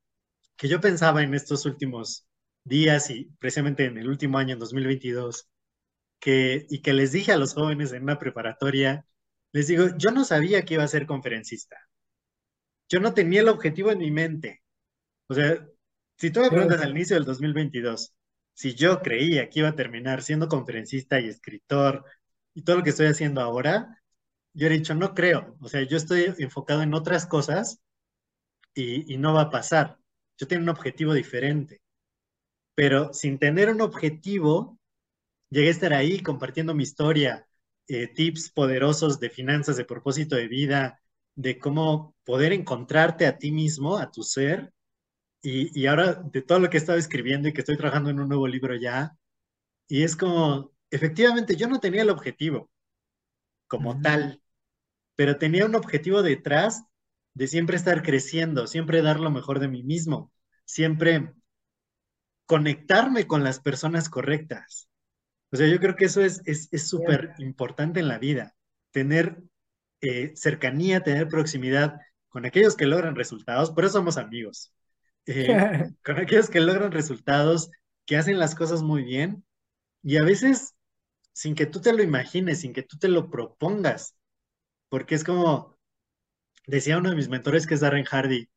que 0.61 0.69
yo 0.69 0.79
pensaba 0.79 1.23
en 1.23 1.33
estos 1.33 1.65
últimos 1.65 2.29
días 2.65 3.09
y 3.09 3.31
precisamente 3.39 3.87
en 3.87 3.97
el 3.97 4.09
último 4.11 4.37
año, 4.37 4.53
en 4.53 4.59
2022, 4.59 5.49
que, 6.21 6.67
y 6.69 6.83
que 6.83 6.93
les 6.93 7.13
dije 7.13 7.33
a 7.33 7.39
los 7.39 7.55
jóvenes 7.55 7.93
en 7.93 8.03
una 8.03 8.19
preparatoria, 8.19 9.07
les 9.53 9.69
digo, 9.69 9.87
yo 9.97 10.11
no 10.11 10.23
sabía 10.27 10.63
que 10.67 10.75
iba 10.75 10.85
a 10.85 10.89
ser 10.89 11.07
conferencista. 11.07 11.79
Yo 12.91 13.01
no 13.01 13.15
tenía 13.15 13.41
el 13.41 13.49
objetivo 13.49 13.91
en 13.91 13.99
mi 13.99 14.11
mente. 14.11 14.63
O 15.29 15.35
sea, 15.35 15.67
si 16.19 16.31
tú 16.31 16.41
me 16.41 16.51
preguntas 16.51 16.83
al 16.83 16.91
inicio 16.91 17.17
del 17.17 17.25
2022, 17.25 18.13
si 18.53 18.75
yo 18.75 19.01
creía 19.01 19.49
que 19.49 19.61
iba 19.61 19.69
a 19.71 19.77
terminar 19.77 20.23
siendo 20.23 20.49
conferencista 20.49 21.19
y 21.21 21.29
escritor 21.29 22.05
y 22.53 22.63
todo 22.63 22.77
lo 22.77 22.83
que 22.83 22.91
estoy 22.91 23.07
haciendo 23.07 23.41
ahora, 23.41 24.03
yo 24.53 24.67
he 24.67 24.71
dicho, 24.71 24.95
no 24.95 25.15
creo. 25.15 25.57
O 25.61 25.69
sea, 25.69 25.83
yo 25.83 25.97
estoy 25.97 26.35
enfocado 26.39 26.83
en 26.83 26.93
otras 26.93 27.27
cosas 27.27 27.81
y, 28.75 29.15
y 29.15 29.17
no 29.17 29.33
va 29.33 29.43
a 29.43 29.51
pasar 29.51 30.01
yo 30.41 30.49
tenía 30.49 30.63
un 30.63 30.71
objetivo 30.71 31.13
diferente. 31.13 31.83
Pero 32.75 33.13
sin 33.13 33.39
tener 33.39 33.69
un 33.69 33.83
objetivo, 33.83 34.79
llegué 35.51 35.69
a 35.69 35.73
estar 35.73 35.93
ahí 35.93 36.23
compartiendo 36.23 36.75
mi 36.75 36.85
historia, 36.85 37.47
eh, 37.89 38.09
tips 38.09 38.51
poderosos 38.51 39.21
de 39.21 39.29
finanzas, 39.29 39.77
de 39.77 39.85
propósito 39.85 40.37
de 40.37 40.49
vida, 40.49 41.03
de 41.35 41.59
cómo 41.59 42.17
poder 42.31 42.53
encontrarte 42.53 43.27
a 43.27 43.39
ti 43.39 43.51
mismo, 43.51 43.99
a 43.99 44.11
tu 44.11 44.23
ser. 44.23 44.73
Y, 45.43 45.79
y 45.79 45.87
ahora 45.87 46.15
de 46.15 46.43
todo 46.43 46.61
lo 46.61 46.71
que 46.71 46.77
he 46.77 46.81
estado 46.81 46.99
escribiendo 46.99 47.49
y 47.49 47.53
que 47.53 47.61
estoy 47.63 47.77
trabajando 47.77 48.11
en 48.11 48.21
un 48.21 48.29
nuevo 48.29 48.47
libro 48.47 48.77
ya, 48.77 49.17
y 49.89 50.05
es 50.05 50.15
como, 50.15 50.73
efectivamente, 50.91 51.57
yo 51.57 51.67
no 51.67 51.81
tenía 51.81 52.03
el 52.03 52.11
objetivo 52.11 52.71
como 53.67 54.01
tal, 54.01 54.41
pero 55.17 55.37
tenía 55.37 55.67
un 55.67 55.75
objetivo 55.75 56.23
detrás 56.23 56.85
de 57.35 57.49
siempre 57.49 57.77
estar 57.77 58.05
creciendo, 58.05 58.69
siempre 58.69 59.03
dar 59.03 59.19
lo 59.19 59.33
mejor 59.33 59.59
de 59.59 59.67
mí 59.67 59.83
mismo, 59.83 60.33
siempre 60.65 61.33
conectarme 62.47 63.27
con 63.27 63.43
las 63.43 63.59
personas 63.59 64.09
correctas. 64.09 64.89
O 65.51 65.57
sea, 65.57 65.67
yo 65.67 65.81
creo 65.81 65.97
que 65.97 66.05
eso 66.05 66.23
es 66.23 66.69
súper 66.87 67.33
es, 67.35 67.41
importante 67.41 67.99
en 67.99 68.07
la 68.07 68.19
vida, 68.19 68.55
tener 68.93 69.43
eh, 70.01 70.33
cercanía, 70.37 71.03
tener 71.03 71.27
proximidad 71.27 71.99
con 72.31 72.47
aquellos 72.47 72.77
que 72.77 72.87
logran 72.87 73.15
resultados, 73.15 73.71
por 73.71 73.85
eso 73.85 73.95
somos 73.95 74.17
amigos, 74.17 74.73
eh, 75.27 75.47
con 76.05 76.17
aquellos 76.19 76.49
que 76.49 76.61
logran 76.61 76.93
resultados, 76.93 77.71
que 78.07 78.17
hacen 78.17 78.39
las 78.39 78.55
cosas 78.55 78.83
muy 78.83 79.05
bien 79.05 79.45
y 80.03 80.17
a 80.17 80.25
veces 80.25 80.75
sin 81.33 81.55
que 81.55 81.67
tú 81.67 81.81
te 81.81 81.93
lo 81.93 82.03
imagines, 82.03 82.61
sin 82.61 82.73
que 82.73 82.83
tú 82.83 82.99
te 82.99 83.09
lo 83.09 83.31
propongas, 83.31 84.17
porque 84.89 85.15
es 85.15 85.25
como, 85.25 85.79
decía 86.67 86.99
uno 86.99 87.11
de 87.11 87.17
mis 87.17 87.29
mentores 87.29 87.67
que 87.67 87.75
es 87.75 87.81
Darren 87.81 88.05
Hardy, 88.05 88.49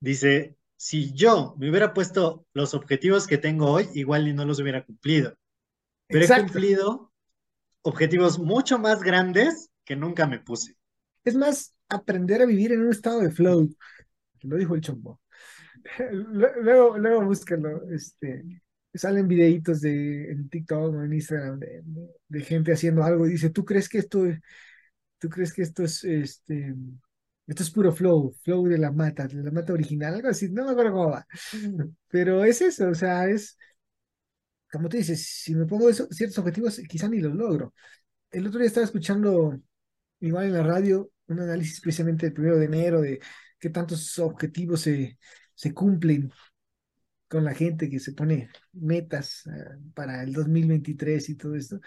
dice, 0.00 0.56
si 0.76 1.12
yo 1.12 1.54
me 1.58 1.70
hubiera 1.70 1.94
puesto 1.94 2.46
los 2.52 2.74
objetivos 2.74 3.26
que 3.26 3.38
tengo 3.38 3.70
hoy, 3.70 3.88
igual 3.94 4.24
ni 4.24 4.32
no 4.32 4.44
los 4.44 4.60
hubiera 4.60 4.84
cumplido. 4.84 5.36
Pero 6.08 6.24
he 6.24 6.40
cumplido 6.40 7.12
objetivos 7.82 8.38
mucho 8.38 8.78
más 8.78 9.02
grandes 9.02 9.70
que 9.84 9.96
nunca 9.96 10.26
me 10.26 10.38
puse. 10.38 10.76
Es 11.24 11.34
más, 11.34 11.73
aprender 11.96 12.42
a 12.42 12.46
vivir 12.46 12.72
en 12.72 12.82
un 12.82 12.90
estado 12.90 13.20
de 13.20 13.30
flow, 13.30 13.68
lo 14.42 14.56
dijo 14.56 14.74
el 14.74 14.80
chombo. 14.80 15.20
Luego, 16.10 16.98
luego 16.98 17.24
búscalo, 17.26 17.90
este, 17.90 18.62
salen 18.94 19.28
videitos 19.28 19.80
de 19.80 20.30
en 20.30 20.48
TikTok 20.48 20.94
o 20.94 21.04
en 21.04 21.12
Instagram 21.12 21.58
de, 21.58 21.82
de, 22.28 22.40
gente 22.42 22.72
haciendo 22.72 23.02
algo 23.02 23.26
y 23.26 23.32
dice, 23.32 23.50
¿tú 23.50 23.64
crees 23.64 23.88
que 23.88 23.98
esto, 23.98 24.24
tú 25.18 25.28
crees 25.28 25.52
que 25.52 25.62
esto 25.62 25.84
es, 25.84 26.04
este, 26.04 26.74
esto 27.46 27.62
es 27.62 27.70
puro 27.70 27.92
flow, 27.92 28.34
flow 28.42 28.66
de 28.66 28.78
la 28.78 28.92
mata, 28.92 29.26
de 29.26 29.42
la 29.42 29.50
mata 29.50 29.72
original, 29.72 30.14
algo 30.14 30.28
así, 30.28 30.50
no 30.50 30.64
me 30.64 30.72
acuerdo 30.72 30.92
cómo 30.92 31.10
va. 31.10 31.26
Pero 32.08 32.44
es 32.44 32.62
eso, 32.62 32.88
o 32.88 32.94
sea, 32.94 33.28
es, 33.28 33.58
como 34.70 34.88
tú 34.88 34.96
dices, 34.96 35.26
si 35.26 35.54
me 35.54 35.66
pongo 35.66 35.88
eso, 35.88 36.06
ciertos 36.10 36.38
objetivos, 36.38 36.80
quizá 36.88 37.08
ni 37.08 37.20
los 37.20 37.34
logro. 37.34 37.74
El 38.30 38.46
otro 38.46 38.58
día 38.60 38.68
estaba 38.68 38.86
escuchando, 38.86 39.60
igual 40.20 40.46
en 40.46 40.54
la 40.54 40.62
radio, 40.62 41.10
un 41.28 41.40
análisis 41.40 41.80
precisamente 41.80 42.26
del 42.26 42.34
primero 42.34 42.58
de 42.58 42.66
enero 42.66 43.00
de 43.00 43.20
qué 43.58 43.70
tantos 43.70 44.18
objetivos 44.18 44.82
se, 44.82 45.18
se 45.54 45.72
cumplen 45.72 46.30
con 47.28 47.44
la 47.44 47.54
gente 47.54 47.88
que 47.88 48.00
se 48.00 48.12
pone 48.12 48.50
metas 48.72 49.44
uh, 49.46 49.92
para 49.92 50.22
el 50.22 50.32
2023 50.32 51.28
y 51.30 51.34
todo 51.36 51.54
esto. 51.56 51.80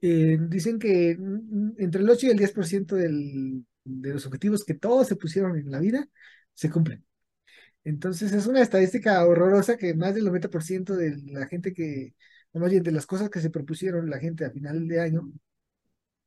Eh, 0.00 0.38
dicen 0.48 0.78
que 0.78 1.16
entre 1.78 2.02
el 2.02 2.10
8 2.10 2.26
y 2.26 2.30
el 2.30 2.38
10% 2.38 2.94
del 2.94 3.64
de 3.86 4.12
los 4.12 4.26
objetivos 4.26 4.64
que 4.64 4.74
todos 4.74 5.06
se 5.08 5.16
pusieron 5.16 5.56
en 5.56 5.70
la 5.70 5.78
vida, 5.78 6.08
se 6.54 6.70
cumplen. 6.70 7.04
Entonces 7.84 8.32
es 8.32 8.46
una 8.46 8.62
estadística 8.62 9.24
horrorosa 9.26 9.76
que 9.76 9.94
más 9.94 10.14
del 10.14 10.24
90% 10.24 10.96
de 10.96 11.16
la 11.32 11.46
gente 11.46 11.72
que, 11.72 12.14
o 12.52 12.58
más 12.58 12.70
bien 12.70 12.82
de 12.82 12.92
las 12.92 13.06
cosas 13.06 13.30
que 13.30 13.40
se 13.40 13.50
propusieron 13.50 14.10
la 14.10 14.18
gente 14.18 14.44
a 14.44 14.50
final 14.50 14.88
de 14.88 15.00
año, 15.00 15.32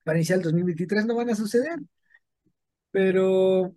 para 0.03 0.17
iniciar 0.17 0.39
el 0.39 0.43
2023 0.43 1.05
no 1.05 1.15
van 1.15 1.29
a 1.29 1.35
suceder. 1.35 1.79
Pero, 2.91 3.75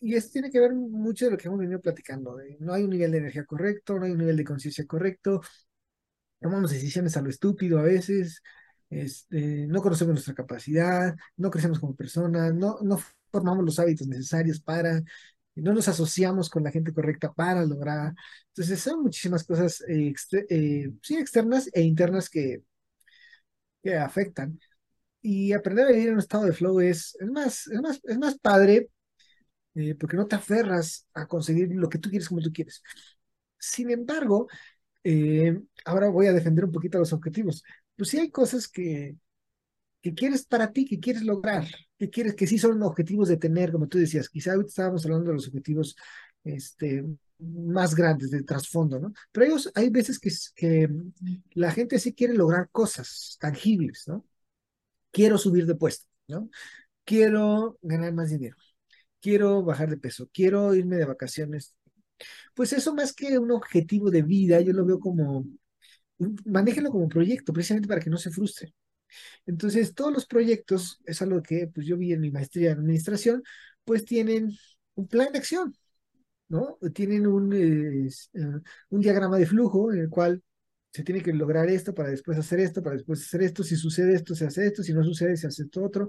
y 0.00 0.14
esto 0.16 0.32
tiene 0.32 0.50
que 0.50 0.60
ver 0.60 0.74
mucho 0.74 1.26
de 1.26 1.32
lo 1.32 1.38
que 1.38 1.48
hemos 1.48 1.60
venido 1.60 1.80
platicando. 1.80 2.36
no 2.60 2.74
hay 2.74 2.84
un 2.84 2.90
nivel 2.90 3.12
de 3.12 3.18
energía 3.18 3.44
correcto, 3.44 3.98
no 3.98 4.06
hay 4.06 4.12
un 4.12 4.18
nivel 4.18 4.36
de 4.36 4.44
conciencia 4.44 4.86
correcto, 4.86 5.42
tomamos 6.40 6.70
decisiones 6.70 7.16
a 7.16 7.22
lo 7.22 7.30
estúpido 7.30 7.78
a 7.78 7.82
veces, 7.82 8.42
este, 8.90 9.66
no 9.66 9.82
conocemos 9.82 10.14
nuestra 10.14 10.34
capacidad, 10.34 11.14
no 11.36 11.50
crecemos 11.50 11.78
como 11.80 11.94
personas, 11.94 12.54
no, 12.54 12.78
no 12.82 12.98
formamos 13.30 13.64
los 13.64 13.78
hábitos 13.78 14.08
necesarios 14.08 14.60
para, 14.60 15.02
no 15.54 15.72
nos 15.74 15.88
asociamos 15.88 16.50
con 16.50 16.64
la 16.64 16.70
gente 16.72 16.92
correcta 16.92 17.32
para 17.32 17.64
lograr. 17.64 18.14
Entonces, 18.48 18.80
son 18.80 19.02
muchísimas 19.02 19.44
cosas 19.44 19.82
eh, 19.88 20.14
eh, 20.50 20.92
sí, 21.02 21.16
externas 21.16 21.68
e 21.72 21.82
internas 21.82 22.30
que, 22.30 22.62
que 23.82 23.96
afectan. 23.96 24.58
Y 25.22 25.52
aprender 25.52 25.86
a 25.86 25.90
vivir 25.90 26.08
en 26.08 26.14
un 26.14 26.20
estado 26.20 26.44
de 26.44 26.52
flow 26.52 26.80
es, 26.80 27.16
es, 27.20 27.28
más, 27.28 27.66
es, 27.66 27.80
más, 27.80 28.00
es 28.04 28.18
más 28.18 28.38
padre 28.38 28.88
eh, 29.74 29.94
porque 29.94 30.16
no 30.16 30.26
te 30.26 30.36
aferras 30.36 31.06
a 31.14 31.26
conseguir 31.26 31.68
lo 31.74 31.88
que 31.88 31.98
tú 31.98 32.10
quieres 32.10 32.28
como 32.28 32.40
tú 32.40 32.52
quieres. 32.52 32.82
Sin 33.58 33.90
embargo, 33.90 34.48
ahora 35.84 36.08
voy 36.08 36.26
a 36.26 36.32
defender 36.32 36.64
un 36.64 36.72
poquito 36.72 36.98
los 36.98 37.12
objetivos 37.12 37.62
pues 38.00 38.08
sí 38.08 38.18
hay 38.18 38.30
cosas 38.30 38.66
que, 38.66 39.14
que 40.00 40.14
quieres 40.14 40.46
para 40.46 40.72
ti, 40.72 40.86
que 40.86 40.98
quieres 40.98 41.22
lograr, 41.22 41.66
que 41.98 42.08
quieres, 42.08 42.34
que 42.34 42.46
sí 42.46 42.58
son 42.58 42.82
objetivos 42.82 43.28
de 43.28 43.36
tener, 43.36 43.70
como 43.72 43.88
tú 43.88 43.98
decías, 43.98 44.30
quizá 44.30 44.52
ahorita 44.52 44.68
estábamos 44.70 45.04
hablando 45.04 45.28
de 45.28 45.34
los 45.34 45.48
objetivos 45.48 45.94
este, 46.42 47.04
más 47.38 47.94
grandes, 47.94 48.30
de 48.30 48.42
trasfondo, 48.42 48.98
¿no? 48.98 49.12
Pero 49.32 49.54
hay, 49.74 49.90
veces 49.90 50.18
que 50.18 50.88
la 51.52 51.72
gente 51.72 51.98
sí 51.98 52.14
quiere 52.14 52.32
lograr 52.32 52.70
cosas 52.70 53.36
tangibles, 53.38 54.04
¿no? 54.08 54.24
Quiero 55.10 55.38
subir 55.38 55.66
de 55.66 55.74
puesto, 55.74 56.06
¿no? 56.28 56.50
Quiero 57.04 57.78
ganar 57.82 58.12
más 58.14 58.30
dinero, 58.30 58.56
quiero 59.20 59.62
bajar 59.64 59.90
de 59.90 59.98
peso, 59.98 60.28
quiero 60.32 60.74
irme 60.74 60.96
de 60.96 61.06
vacaciones. 61.06 61.74
Pues 62.54 62.72
eso 62.72 62.94
más 62.94 63.14
que 63.14 63.38
un 63.38 63.52
objetivo 63.52 64.10
de 64.10 64.22
vida, 64.22 64.60
yo 64.60 64.72
lo 64.74 64.86
veo 64.86 65.00
como 65.00 65.46
manéjenlo 66.44 66.90
como 66.90 67.08
proyecto, 67.08 67.52
precisamente 67.52 67.88
para 67.88 68.00
que 68.00 68.10
no 68.10 68.18
se 68.18 68.30
frustre. 68.30 68.74
Entonces, 69.46 69.94
todos 69.94 70.12
los 70.12 70.26
proyectos, 70.26 71.00
es 71.06 71.22
algo 71.22 71.42
que 71.42 71.68
pues, 71.68 71.86
yo 71.86 71.96
vi 71.96 72.12
en 72.12 72.20
mi 72.20 72.30
maestría 72.30 72.72
en 72.72 72.80
administración, 72.80 73.42
pues 73.84 74.04
tienen 74.04 74.52
un 74.94 75.08
plan 75.08 75.32
de 75.32 75.38
acción, 75.38 75.74
¿no? 76.48 76.78
Tienen 76.94 77.26
un, 77.26 77.52
eh, 77.54 78.08
un 78.90 79.00
diagrama 79.00 79.38
de 79.38 79.46
flujo 79.46 79.92
en 79.92 80.00
el 80.00 80.10
cual 80.10 80.42
se 80.92 81.04
tiene 81.04 81.22
que 81.22 81.32
lograr 81.32 81.68
esto 81.68 81.94
para 81.94 82.10
después 82.10 82.38
hacer 82.38 82.60
esto, 82.60 82.82
para 82.82 82.96
después 82.96 83.22
hacer 83.22 83.42
esto, 83.42 83.62
si 83.62 83.76
sucede 83.76 84.14
esto, 84.14 84.34
se 84.34 84.46
hace 84.46 84.66
esto, 84.66 84.82
si 84.82 84.92
no 84.92 85.04
sucede, 85.04 85.36
se 85.36 85.46
hace 85.46 85.62
esto 85.64 85.82
otro. 85.84 86.08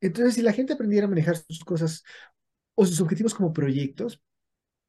Entonces, 0.00 0.34
si 0.34 0.42
la 0.42 0.52
gente 0.52 0.72
aprendiera 0.72 1.06
a 1.06 1.08
manejar 1.10 1.36
sus 1.36 1.64
cosas 1.64 2.02
o 2.74 2.84
sus 2.86 3.00
objetivos 3.00 3.34
como 3.34 3.52
proyectos, 3.52 4.20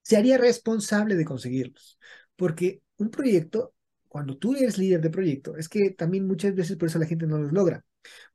se 0.02 0.18
haría 0.18 0.38
responsable 0.38 1.16
de 1.16 1.26
conseguirlos, 1.26 2.00
porque 2.36 2.82
un 2.98 3.10
proyecto 3.10 3.74
cuando 4.08 4.38
tú 4.38 4.56
eres 4.56 4.78
líder 4.78 5.02
de 5.02 5.10
proyecto, 5.10 5.58
es 5.58 5.70
que 5.70 5.92
también 5.92 6.26
muchas 6.28 6.56
veces 6.56 6.78
por 6.78 6.88
eso 6.88 6.98
la 7.00 7.06
gente 7.06 7.28
no 7.28 7.38
los 7.38 7.52
logra, 7.52 7.86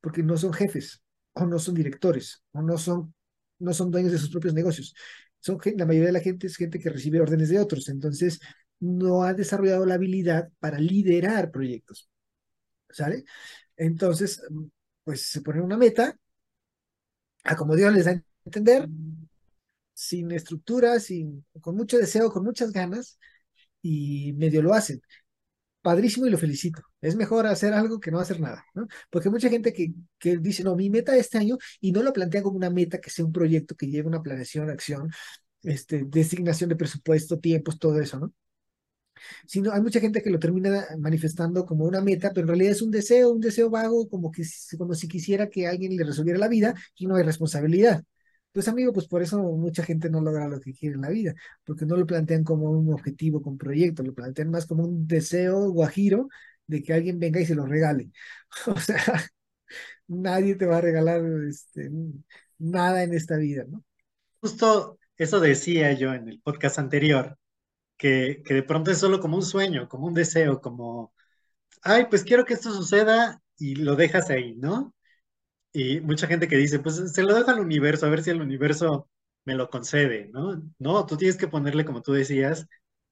porque 0.00 0.22
no 0.22 0.36
son 0.36 0.52
jefes, 0.52 1.02
o 1.32 1.46
no 1.46 1.58
son 1.58 1.74
directores, 1.74 2.42
o 2.52 2.62
no 2.62 2.78
son 2.78 3.14
no 3.58 3.72
son 3.72 3.90
dueños 3.90 4.12
de 4.12 4.18
sus 4.18 4.30
propios 4.30 4.54
negocios. 4.54 4.94
Son, 5.40 5.58
la 5.76 5.86
mayoría 5.86 6.08
de 6.08 6.12
la 6.12 6.20
gente 6.20 6.46
es 6.48 6.56
gente 6.56 6.78
que 6.78 6.90
recibe 6.90 7.20
órdenes 7.20 7.48
de 7.48 7.60
otros, 7.60 7.88
entonces 7.88 8.40
no 8.83 9.24
ha 9.24 9.35
desarrollado 9.35 9.87
la 9.87 9.95
habilidad 9.95 10.51
para 10.59 10.78
liderar 10.78 11.51
proyectos. 11.51 12.11
¿Sale? 12.91 13.24
Entonces, 13.76 14.43
pues 15.05 15.22
se 15.26 15.43
pone 15.43 15.62
una 15.62 15.76
meta, 15.78 16.16
a 17.45 17.57
como 17.57 17.76
Dios 17.76 17.93
les 17.93 18.05
da 18.05 18.12
a 18.12 18.22
entender, 18.45 18.89
sin 19.95 20.33
estructura, 20.33 21.01
sin, 21.01 21.45
con 21.61 21.76
mucho 21.76 21.99
deseo, 21.99 22.30
con 22.30 22.45
muchas 22.45 22.72
ganas, 22.72 23.18
y 23.83 24.33
medio 24.35 24.62
lo 24.62 24.74
hacen 24.74 25.01
padrísimo 25.83 26.26
y 26.26 26.30
lo 26.30 26.39
felicito. 26.39 26.83
Es 27.01 27.16
mejor 27.16 27.47
hacer 27.47 27.74
algo 27.74 28.01
que 28.01 28.11
no 28.11 28.20
hacer 28.20 28.41
nada, 28.41 28.64
¿no? 28.74 28.87
Porque 29.11 29.30
mucha 29.30 29.49
gente 29.51 29.72
que, 29.72 29.93
que 30.18 30.39
dice, 30.39 30.64
no, 30.64 30.76
mi 30.76 30.91
meta 30.91 31.16
este 31.16 31.39
año, 31.39 31.59
y 31.80 31.93
no 31.93 32.03
lo 32.03 32.12
plantea 32.12 32.43
como 32.43 32.57
una 32.57 32.70
meta 32.70 33.01
que 33.01 33.11
sea 33.11 33.24
un 33.24 33.33
proyecto 33.33 33.74
que 33.76 33.89
lleve 33.89 34.09
una 34.09 34.22
planeación, 34.22 34.70
acción, 34.70 35.11
este, 35.62 36.05
designación 36.07 36.70
de 36.70 36.76
presupuesto, 36.76 37.41
tiempos, 37.41 37.78
todo 37.78 38.01
eso, 38.01 38.20
¿no? 38.20 38.33
Sino 39.46 39.72
hay 39.72 39.80
mucha 39.80 40.00
gente 40.00 40.22
que 40.22 40.30
lo 40.30 40.38
termina 40.38 40.86
manifestando 40.98 41.64
como 41.66 41.84
una 41.84 42.00
meta, 42.00 42.30
pero 42.30 42.42
en 42.42 42.48
realidad 42.48 42.72
es 42.72 42.82
un 42.82 42.90
deseo, 42.90 43.30
un 43.30 43.40
deseo 43.40 43.70
vago, 43.70 44.08
como 44.08 44.30
que 44.30 44.42
como 44.78 44.94
si 44.94 45.08
quisiera 45.08 45.48
que 45.48 45.66
alguien 45.66 45.96
le 45.96 46.04
resolviera 46.04 46.38
la 46.38 46.48
vida 46.48 46.74
y 46.96 47.06
no 47.06 47.16
hay 47.16 47.22
responsabilidad. 47.24 48.04
Pues 48.52 48.68
amigo, 48.68 48.92
pues 48.92 49.08
por 49.08 49.22
eso 49.22 49.42
mucha 49.42 49.82
gente 49.82 50.10
no 50.10 50.20
logra 50.20 50.46
lo 50.48 50.60
que 50.60 50.74
quiere 50.74 50.96
en 50.96 51.02
la 51.02 51.08
vida, 51.08 51.34
porque 51.64 51.86
no 51.86 51.96
lo 51.96 52.06
plantean 52.06 52.44
como 52.44 52.70
un 52.70 52.92
objetivo 52.92 53.40
con 53.40 53.56
proyecto, 53.56 54.02
lo 54.02 54.12
plantean 54.14 54.50
más 54.50 54.66
como 54.66 54.84
un 54.84 55.06
deseo 55.06 55.70
guajiro 55.70 56.28
de 56.66 56.82
que 56.82 56.92
alguien 56.92 57.18
venga 57.18 57.40
y 57.40 57.46
se 57.46 57.54
lo 57.54 57.66
regale. 57.66 58.10
O 58.66 58.78
sea, 58.78 58.98
nadie 60.06 60.54
te 60.56 60.66
va 60.66 60.78
a 60.78 60.80
regalar 60.80 61.22
este, 61.48 61.90
nada 62.58 63.02
en 63.02 63.14
esta 63.14 63.36
vida, 63.36 63.64
¿no? 63.68 63.82
Justo 64.40 64.98
eso 65.16 65.40
decía 65.40 65.92
yo 65.92 66.12
en 66.12 66.28
el 66.28 66.40
podcast 66.40 66.78
anterior, 66.78 67.38
que, 68.03 68.42
que 68.44 68.55
de 68.55 68.64
pronto 68.64 68.90
es 68.90 68.98
solo 68.98 69.20
como 69.20 69.36
un 69.38 69.44
sueño, 69.44 69.88
como 69.88 70.09
un 70.09 70.14
deseo, 70.14 70.61
como, 70.61 71.14
ay, 71.82 72.07
pues 72.11 72.24
quiero 72.24 72.44
que 72.44 72.55
esto 72.55 72.72
suceda 72.72 73.42
y 73.59 73.76
lo 73.76 73.96
dejas 73.96 74.30
ahí, 74.30 74.55
¿no? 74.57 74.94
Y 75.72 76.00
mucha 76.00 76.26
gente 76.26 76.48
que 76.48 76.57
dice, 76.57 76.80
pues 76.80 76.96
se 77.14 77.22
lo 77.22 77.34
dejo 77.34 77.50
al 77.50 77.61
universo, 77.61 78.07
a 78.07 78.11
ver 78.11 78.22
si 78.22 78.30
el 78.30 78.42
universo 78.42 79.09
me 79.44 79.55
lo 79.55 79.70
concede, 79.70 80.30
¿no? 80.32 80.62
No, 80.78 81.07
tú 81.07 81.16
tienes 81.16 81.36
que 81.38 81.48
ponerle, 81.48 81.84
como 81.84 82.03
tú 82.03 82.12
decías, 82.12 82.66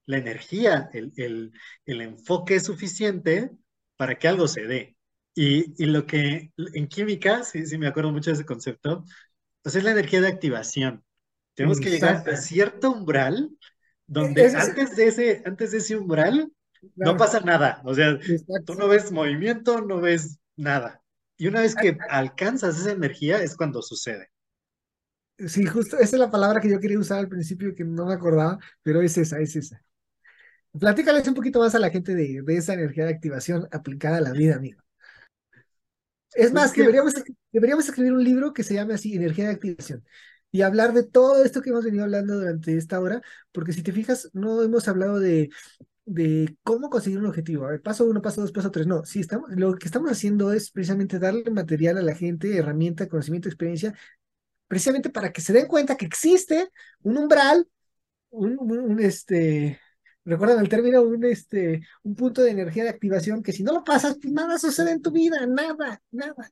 la 0.07 0.18
energía, 0.18 0.91
el, 0.93 1.12
el, 1.16 1.53
el 1.86 2.01
enfoque 2.03 2.61
suficiente 2.61 3.51
para 3.97 4.18
que 4.18 4.28
algo 4.28 4.49
se 4.49 4.62
dé. 4.66 4.97
Y, 5.34 5.82
y 5.82 5.86
lo 5.86 6.07
que 6.07 6.53
en 6.74 6.88
química, 6.88 7.45
sí, 7.45 7.66
sí 7.66 7.78
me 7.78 7.86
acuerdo 7.88 8.12
mucho 8.12 8.30
de 8.30 8.34
ese 8.36 8.47
concepto, 8.47 9.05
pues 9.62 9.76
es 9.76 9.84
la 9.84 9.93
energía 9.93 10.20
de 10.20 10.28
activación. 10.28 11.05
Tenemos 11.55 11.80
que 11.80 11.91
llegar 11.91 12.24
a 12.28 12.36
cierto 12.36 12.91
umbral 12.93 13.51
donde 14.11 14.44
antes 14.56 14.96
de 14.96 15.06
ese, 15.06 15.42
antes 15.46 15.70
de 15.70 15.78
ese 15.78 15.96
umbral 15.96 16.52
no 16.96 17.16
pasa 17.16 17.38
nada. 17.40 17.80
O 17.84 17.94
sea, 17.94 18.18
tú 18.66 18.74
no 18.74 18.88
ves 18.88 19.12
movimiento, 19.12 19.82
no 19.82 20.00
ves 20.00 20.40
nada. 20.56 21.00
Y 21.36 21.46
una 21.46 21.61
vez 21.61 21.76
que 21.76 21.96
alcanzas 22.08 22.78
esa 22.78 22.90
energía 22.90 23.40
es 23.40 23.56
cuando 23.56 23.80
sucede. 23.82 24.28
Sí, 25.38 25.64
justo, 25.64 25.96
esa 25.96 26.16
es 26.16 26.20
la 26.20 26.30
palabra 26.30 26.61
que 26.61 26.68
yo 26.68 26.80
quería 26.80 26.98
usar 26.98 27.20
al 27.20 27.28
principio 27.28 27.72
que 27.74 27.84
no 27.84 28.06
me 28.06 28.14
acordaba, 28.14 28.58
pero 28.82 29.00
es 29.00 29.16
esa, 29.16 29.38
es 29.38 29.54
esa. 29.54 29.80
Platícales 30.78 31.26
un 31.28 31.34
poquito 31.34 31.61
más 31.61 31.76
a 31.76 31.78
la 31.78 31.90
gente 31.90 32.14
de, 32.14 32.42
esa 32.48 32.74
energía 32.74 33.04
de 33.04 33.14
activación 33.14 33.68
aplicada 33.70 34.18
a 34.18 34.22
la 34.22 34.32
vida, 34.32 34.56
amigo. 34.56 34.82
Es 36.32 36.50
pues 36.50 36.52
más, 36.52 36.72
deberíamos, 36.74 37.14
deberíamos 37.52 37.88
escribir 37.88 38.12
un 38.12 38.24
libro 38.24 38.52
que 38.52 38.64
se 38.64 38.74
llame 38.74 38.94
así, 38.94 39.14
Energía 39.14 39.46
de 39.46 39.52
Activación, 39.52 40.04
y 40.53 40.62
hablar 40.62 40.92
de 40.92 41.05
todo 41.05 41.44
esto 41.44 41.62
que 41.62 41.70
hemos 41.70 41.84
venido 41.84 42.05
hablando 42.05 42.38
durante 42.38 42.76
esta 42.76 43.01
hora, 43.01 43.22
porque 43.53 43.72
si 43.72 43.82
te 43.82 43.92
fijas, 43.92 44.30
no 44.32 44.62
hemos 44.62 44.88
hablado 44.88 45.18
de 45.18 45.51
de 46.11 46.57
cómo 46.64 46.90
conseguir 46.90 47.20
un 47.20 47.26
objetivo. 47.26 47.66
A 47.66 47.70
ver, 47.70 47.82
paso 47.82 48.05
uno, 48.05 48.20
paso 48.20 48.40
dos, 48.40 48.53
paso 48.53 48.70
tres. 48.70 48.86
No, 48.86 49.05
sí, 49.05 49.20
estamos, 49.20 49.51
lo 49.53 49.74
que 49.76 49.86
estamos 49.86 50.11
haciendo 50.11 50.53
es 50.53 50.70
precisamente 50.70 51.18
darle 51.20 51.48
material 51.51 51.98
a 51.98 52.03
la 52.03 52.14
gente, 52.16 52.57
herramienta, 52.57 53.09
conocimiento, 53.09 53.48
experiencia, 53.48 53.94
precisamente 54.66 55.11
para 55.11 55.32
que 55.32 55.40
se 55.40 55.53
den 55.53 55.66
cuenta 55.66 55.96
que 55.96 56.07
existe 56.07 56.70
un 57.03 57.16
umbral, 57.18 57.68
un, 58.30 59.01
este, 59.01 59.80
recuerdan 60.24 60.61
el 60.61 60.68
término, 60.68 61.03
un, 61.03 61.24
este, 61.24 61.82
un 62.03 62.14
punto 62.16 62.42
de 62.42 62.51
energía 62.51 62.84
de 62.84 62.90
activación 62.90 63.42
que 63.42 63.53
si 63.53 63.62
no 63.62 63.72
lo 63.72 63.84
pasas, 63.84 64.16
pues 64.20 64.32
nada 64.32 64.59
sucede 64.59 64.92
en 64.92 65.03
tu 65.03 65.12
vida, 65.12 65.46
nada, 65.46 66.03
nada. 66.11 66.51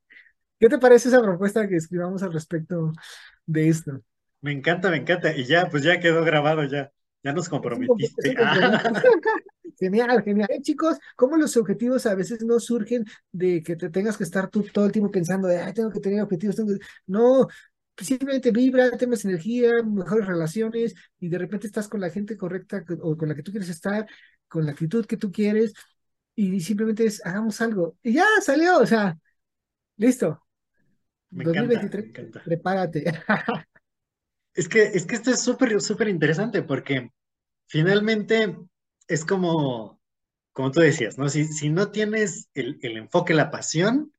¿Qué 0.61 0.68
te 0.68 0.78
parece 0.78 1.09
esa 1.09 1.22
propuesta 1.22 1.68
que 1.68 1.76
escribamos 1.76 2.22
al 2.22 2.32
respecto 2.32 2.92
de 3.49 3.68
esto? 3.68 4.01
Me 4.40 4.53
encanta, 4.53 4.90
me 4.90 4.99
encanta. 4.99 5.34
Y 5.34 5.44
ya, 5.44 5.68
pues 5.68 5.82
ya 5.82 5.99
quedó 5.99 6.22
grabado 6.22 6.62
ya. 6.64 6.92
Ya 7.24 7.32
nos 7.32 7.49
comprometiste. 7.49 8.36
Genial, 9.80 10.22
genial. 10.24 10.49
Eh, 10.51 10.61
chicos, 10.61 10.99
¿cómo 11.14 11.36
los 11.36 11.57
objetivos 11.57 12.05
a 12.07 12.16
veces 12.16 12.42
no 12.44 12.59
surgen 12.59 13.05
de 13.30 13.62
que 13.62 13.76
te 13.76 13.90
tengas 13.90 14.16
que 14.16 14.24
estar 14.24 14.51
tú 14.51 14.64
todo 14.64 14.86
el 14.86 14.92
tiempo 14.92 15.09
pensando 15.11 15.46
de, 15.46 15.59
ay, 15.59 15.72
tengo 15.72 15.90
que 15.90 16.01
tener 16.01 16.20
objetivos? 16.20 16.57
No, 17.07 17.46
simplemente 17.96 18.51
vibra, 18.51 18.90
temas 18.96 19.24
energía, 19.24 19.82
mejores 19.84 20.26
relaciones 20.26 20.94
y 21.20 21.28
de 21.28 21.38
repente 21.38 21.68
estás 21.68 21.86
con 21.86 22.01
la 22.01 22.11
gente 22.11 22.36
correcta 22.36 22.84
o 23.03 23.16
con 23.16 23.28
la 23.28 23.36
que 23.36 23.44
tú 23.44 23.53
quieres 23.53 23.68
estar, 23.68 24.05
con 24.49 24.66
la 24.66 24.72
actitud 24.72 25.07
que 25.07 25.16
tú 25.16 25.30
quieres 25.30 25.74
y 26.34 26.61
simplemente 26.61 27.05
es, 27.07 27.24
hagamos 27.24 27.61
algo. 27.61 27.96
Y 28.03 28.14
ya 28.14 28.26
salió, 28.42 28.78
o 28.80 28.86
sea, 28.86 29.16
listo. 29.96 30.42
Me 31.31 31.45
2023, 31.45 32.05
encanta, 32.07 32.43
prepárate. 32.45 33.05
Es 34.55 34.68
que, 34.68 34.83
es 34.83 35.07
que 35.07 35.14
esto 35.14 35.31
es 35.31 35.41
súper, 35.41 35.81
súper 35.81 36.09
interesante 36.09 36.62
porque 36.62 37.11
finalmente 37.66 38.57
es 39.07 39.24
como, 39.24 40.01
como 40.53 40.70
tú 40.72 40.81
decías, 40.81 41.18
¿no? 41.18 41.29
Si, 41.29 41.45
si 41.47 41.70
no 41.70 41.91
tienes 41.93 42.49
el, 42.55 42.79
el 42.83 42.97
enfoque, 42.99 43.35
la 43.35 43.51
pasión, 43.51 44.12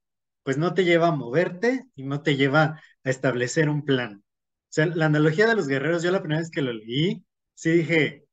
pues 0.44 0.58
no 0.58 0.74
te 0.74 0.86
lleva 0.86 1.10
a 1.10 1.16
moverte 1.16 1.86
y 1.96 2.04
no 2.04 2.22
te 2.24 2.38
lleva 2.38 2.82
a 3.04 3.10
establecer 3.10 3.70
un 3.70 3.86
plan. 3.86 4.24
O 4.26 4.72
sea, 4.72 4.86
la 4.88 5.08
analogía 5.08 5.48
de 5.48 5.56
los 5.56 5.68
guerreros, 5.68 6.04
yo 6.04 6.12
la 6.12 6.22
primera 6.22 6.42
vez 6.42 6.52
que 6.52 6.62
lo 6.62 6.74
leí, 6.74 7.26
sí 7.54 7.72
dije, 7.72 8.26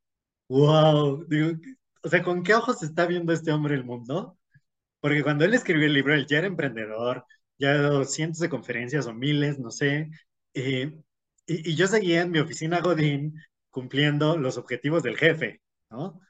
wow, 0.48 1.24
digo, 1.28 1.52
o 2.02 2.08
sea, 2.08 2.22
¿con 2.22 2.42
qué 2.42 2.54
ojos 2.54 2.82
está 2.82 3.06
viendo 3.06 3.32
este 3.32 3.52
hombre 3.52 3.74
el 3.74 3.84
mundo? 3.84 4.38
Porque 5.00 5.22
cuando 5.22 5.44
él 5.44 5.54
escribió 5.54 5.86
el 5.86 5.94
libro, 5.94 6.14
él 6.14 6.26
ya 6.26 6.38
era 6.38 6.46
emprendedor, 6.46 7.24
ya 7.58 7.70
ha 7.72 7.82
dado 7.82 8.04
cientos 8.04 8.40
de 8.40 8.48
conferencias 8.50 9.06
o 9.06 9.14
miles, 9.14 9.58
no 9.58 9.70
sé, 9.70 10.10
eh, 10.54 10.92
y, 11.46 11.74
yo 11.74 11.86
seguía 11.86 12.22
en 12.22 12.30
mi 12.30 12.38
oficina 12.38 12.80
Godín 12.80 13.34
cumpliendo 13.70 14.36
los 14.36 14.58
objetivos 14.58 15.02
del 15.02 15.16
jefe, 15.16 15.60
¿no? 15.90 16.20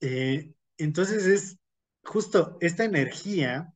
Eh, 0.00 0.52
entonces 0.78 1.26
es 1.26 1.58
justo 2.02 2.58
esta 2.60 2.84
energía 2.84 3.72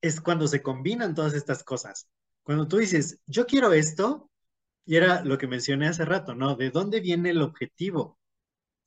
es 0.00 0.20
cuando 0.20 0.46
se 0.48 0.62
combinan 0.62 1.14
todas 1.14 1.34
estas 1.34 1.64
cosas. 1.64 2.08
Cuando 2.42 2.68
tú 2.68 2.78
dices, 2.78 3.20
yo 3.26 3.46
quiero 3.46 3.72
esto, 3.72 4.30
y 4.86 4.96
era 4.96 5.22
lo 5.24 5.38
que 5.38 5.46
mencioné 5.46 5.88
hace 5.88 6.04
rato, 6.04 6.34
¿no? 6.34 6.56
¿De 6.56 6.70
dónde 6.70 7.00
viene 7.00 7.30
el 7.30 7.42
objetivo? 7.42 8.18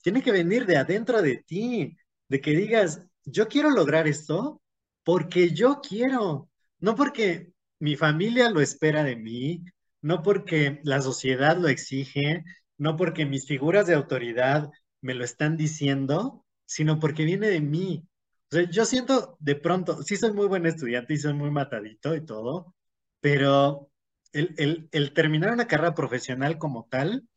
Tiene 0.01 0.23
que 0.23 0.31
venir 0.31 0.65
de 0.65 0.77
adentro 0.77 1.21
de 1.21 1.37
ti, 1.37 1.97
de 2.27 2.41
que 2.41 2.51
digas, 2.51 3.03
yo 3.25 3.47
quiero 3.47 3.69
lograr 3.69 4.07
esto 4.07 4.61
porque 5.03 5.51
yo 5.51 5.81
quiero, 5.81 6.49
no 6.81 6.95
porque 6.95 7.53
mi 7.79 7.95
familia 7.95 8.49
lo 8.49 8.61
espera 8.61 9.03
de 9.03 9.15
mí, 9.15 9.63
no 10.01 10.21
porque 10.23 10.81
la 10.83 11.01
sociedad 11.01 11.57
lo 11.57 11.67
exige, 11.69 12.43
no 12.77 12.97
porque 12.97 13.25
mis 13.25 13.47
figuras 13.47 13.87
de 13.87 13.95
autoridad 13.95 14.71
me 15.01 15.13
lo 15.13 15.23
están 15.23 15.57
diciendo, 15.57 16.45
sino 16.65 16.99
porque 16.99 17.25
viene 17.25 17.47
de 17.49 17.61
mí. 17.61 18.07
O 18.51 18.55
sea, 18.55 18.69
yo 18.69 18.85
siento 18.85 19.37
de 19.39 19.55
pronto, 19.55 20.03
sí 20.03 20.17
soy 20.17 20.33
muy 20.33 20.47
buen 20.47 20.65
estudiante 20.65 21.13
y 21.13 21.17
soy 21.17 21.33
muy 21.33 21.51
matadito 21.51 22.15
y 22.15 22.25
todo, 22.25 22.75
pero 23.21 23.89
el, 24.33 24.89
el, 24.91 25.13
terminar 25.13 25.53
una 25.53 25.67
carrera 25.67 25.93
profesional 25.95 26.57
como 26.57 26.87
tal 26.89 27.27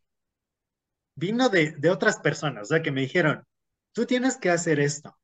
vino 1.16 1.48
de, 1.48 1.72
de 1.72 1.90
otras 1.90 2.18
personas, 2.18 2.64
o 2.64 2.66
sea, 2.66 2.82
que 2.82 2.90
me 2.92 3.02
dijeron, 3.02 3.44
tú 3.92 4.06
tienes 4.06 4.36
que 4.36 4.50
hacer 4.50 4.80
esto. 4.80 5.16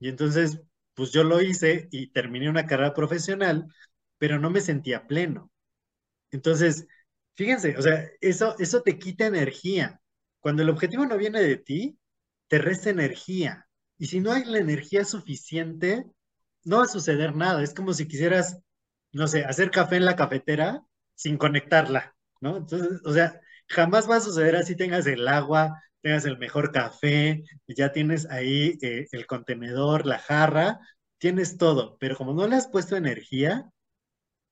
Y 0.00 0.08
entonces, 0.08 0.60
pues 0.98 1.12
yo 1.12 1.22
lo 1.22 1.40
hice 1.40 1.86
y 1.92 2.08
terminé 2.08 2.50
una 2.50 2.66
carrera 2.66 2.92
profesional, 2.92 3.72
pero 4.18 4.40
no 4.40 4.50
me 4.50 4.60
sentía 4.60 5.06
pleno. 5.06 5.52
Entonces, 6.32 6.88
fíjense, 7.36 7.76
o 7.78 7.82
sea, 7.82 8.04
eso, 8.20 8.56
eso 8.58 8.82
te 8.82 8.98
quita 8.98 9.26
energía. 9.26 10.00
Cuando 10.40 10.62
el 10.64 10.70
objetivo 10.70 11.06
no 11.06 11.16
viene 11.16 11.40
de 11.40 11.56
ti, 11.56 12.00
te 12.48 12.58
resta 12.58 12.90
energía. 12.90 13.68
Y 13.96 14.06
si 14.06 14.18
no 14.18 14.32
hay 14.32 14.44
la 14.44 14.58
energía 14.58 15.04
suficiente, 15.04 16.04
no 16.64 16.78
va 16.78 16.84
a 16.84 16.88
suceder 16.88 17.36
nada. 17.36 17.62
Es 17.62 17.74
como 17.74 17.92
si 17.94 18.08
quisieras, 18.08 18.58
no 19.12 19.28
sé, 19.28 19.44
hacer 19.44 19.70
café 19.70 19.98
en 19.98 20.04
la 20.04 20.16
cafetera 20.16 20.82
sin 21.14 21.38
conectarla, 21.38 22.16
¿no? 22.40 22.56
Entonces, 22.56 23.00
o 23.04 23.12
sea, 23.12 23.40
jamás 23.68 24.10
va 24.10 24.16
a 24.16 24.20
suceder 24.20 24.56
así 24.56 24.74
tengas 24.74 25.06
el 25.06 25.28
agua, 25.28 25.80
tengas 26.02 26.24
el 26.24 26.38
mejor 26.38 26.72
café, 26.72 27.42
ya 27.66 27.92
tienes 27.92 28.26
ahí 28.30 28.78
eh, 28.82 29.06
el 29.12 29.26
contenedor, 29.26 30.06
la 30.06 30.18
jarra, 30.18 30.80
tienes 31.18 31.58
todo, 31.58 31.96
pero 31.98 32.16
como 32.16 32.32
no 32.34 32.46
le 32.46 32.56
has 32.56 32.68
puesto 32.68 32.96
energía, 32.96 33.70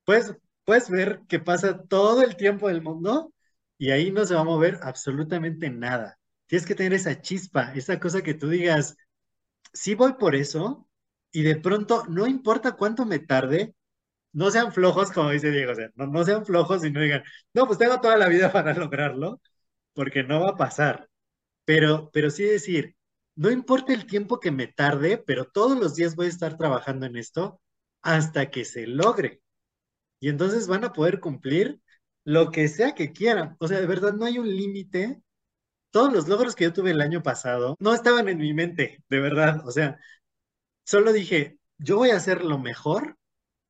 pues 0.04 0.34
puedes 0.64 0.90
ver 0.90 1.20
que 1.28 1.38
pasa 1.40 1.82
todo 1.82 2.22
el 2.22 2.36
tiempo 2.36 2.68
del 2.68 2.82
mundo 2.82 3.32
y 3.78 3.90
ahí 3.90 4.10
no 4.10 4.24
se 4.24 4.34
va 4.34 4.40
a 4.40 4.44
mover 4.44 4.78
absolutamente 4.82 5.70
nada. 5.70 6.18
Tienes 6.46 6.66
que 6.66 6.74
tener 6.74 6.92
esa 6.94 7.20
chispa, 7.20 7.72
esa 7.74 7.98
cosa 8.00 8.22
que 8.22 8.34
tú 8.34 8.48
digas, 8.48 8.96
sí 9.72 9.94
voy 9.94 10.14
por 10.14 10.34
eso 10.34 10.88
y 11.32 11.42
de 11.42 11.56
pronto, 11.56 12.04
no 12.08 12.26
importa 12.26 12.72
cuánto 12.72 13.06
me 13.06 13.18
tarde, 13.20 13.74
no 14.32 14.50
sean 14.50 14.72
flojos, 14.72 15.10
como 15.12 15.30
dice 15.30 15.50
Diego, 15.50 15.72
o 15.72 15.74
sea, 15.74 15.90
no, 15.96 16.06
no 16.08 16.24
sean 16.24 16.46
flojos 16.46 16.84
y 16.84 16.90
no 16.92 17.00
digan, 17.00 17.24
no, 17.54 17.66
pues 17.66 17.78
tengo 17.78 18.00
toda 18.00 18.16
la 18.16 18.28
vida 18.28 18.52
para 18.52 18.74
lograrlo, 18.74 19.40
porque 19.94 20.22
no 20.24 20.40
va 20.42 20.50
a 20.50 20.56
pasar. 20.56 21.08
Pero, 21.66 22.10
pero 22.14 22.30
sí 22.30 22.44
decir, 22.44 22.96
no 23.36 23.50
importa 23.50 23.92
el 23.94 24.06
tiempo 24.06 24.40
que 24.40 24.52
me 24.52 24.68
tarde, 24.68 25.18
pero 25.18 25.46
todos 25.46 25.78
los 25.78 25.96
días 25.96 26.16
voy 26.16 26.26
a 26.26 26.30
estar 26.30 26.56
trabajando 26.58 27.06
en 27.06 27.16
esto 27.16 27.60
hasta 28.02 28.50
que 28.50 28.64
se 28.64 28.86
logre. 28.86 29.42
Y 30.20 30.28
entonces 30.28 30.68
van 30.68 30.84
a 30.84 30.92
poder 30.92 31.20
cumplir 31.20 31.80
lo 32.24 32.50
que 32.50 32.68
sea 32.68 32.94
que 32.94 33.12
quieran. 33.12 33.56
O 33.60 33.68
sea, 33.68 33.80
de 33.80 33.86
verdad 33.86 34.14
no 34.14 34.24
hay 34.26 34.38
un 34.38 34.48
límite. 34.48 35.22
Todos 35.90 36.12
los 36.12 36.28
logros 36.28 36.54
que 36.56 36.64
yo 36.64 36.72
tuve 36.72 36.92
el 36.92 37.00
año 37.02 37.22
pasado 37.22 37.76
no 37.80 37.94
estaban 37.94 38.28
en 38.28 38.38
mi 38.38 38.54
mente, 38.54 39.04
de 39.08 39.20
verdad. 39.20 39.66
O 39.66 39.72
sea, 39.72 39.98
solo 40.84 41.12
dije, 41.12 41.58
yo 41.78 41.96
voy 41.98 42.10
a 42.10 42.16
hacer 42.16 42.44
lo 42.44 42.58
mejor, 42.58 43.18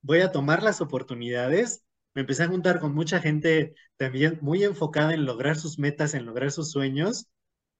voy 0.02 0.20
a 0.20 0.32
tomar 0.32 0.62
las 0.62 0.80
oportunidades. 0.80 1.84
Me 2.14 2.22
empecé 2.22 2.44
a 2.44 2.48
juntar 2.48 2.80
con 2.80 2.94
mucha 2.94 3.20
gente 3.20 3.74
también 3.96 4.38
muy 4.42 4.64
enfocada 4.64 5.14
en 5.14 5.26
lograr 5.26 5.56
sus 5.56 5.78
metas, 5.78 6.14
en 6.14 6.26
lograr 6.26 6.52
sus 6.52 6.70
sueños. 6.72 7.28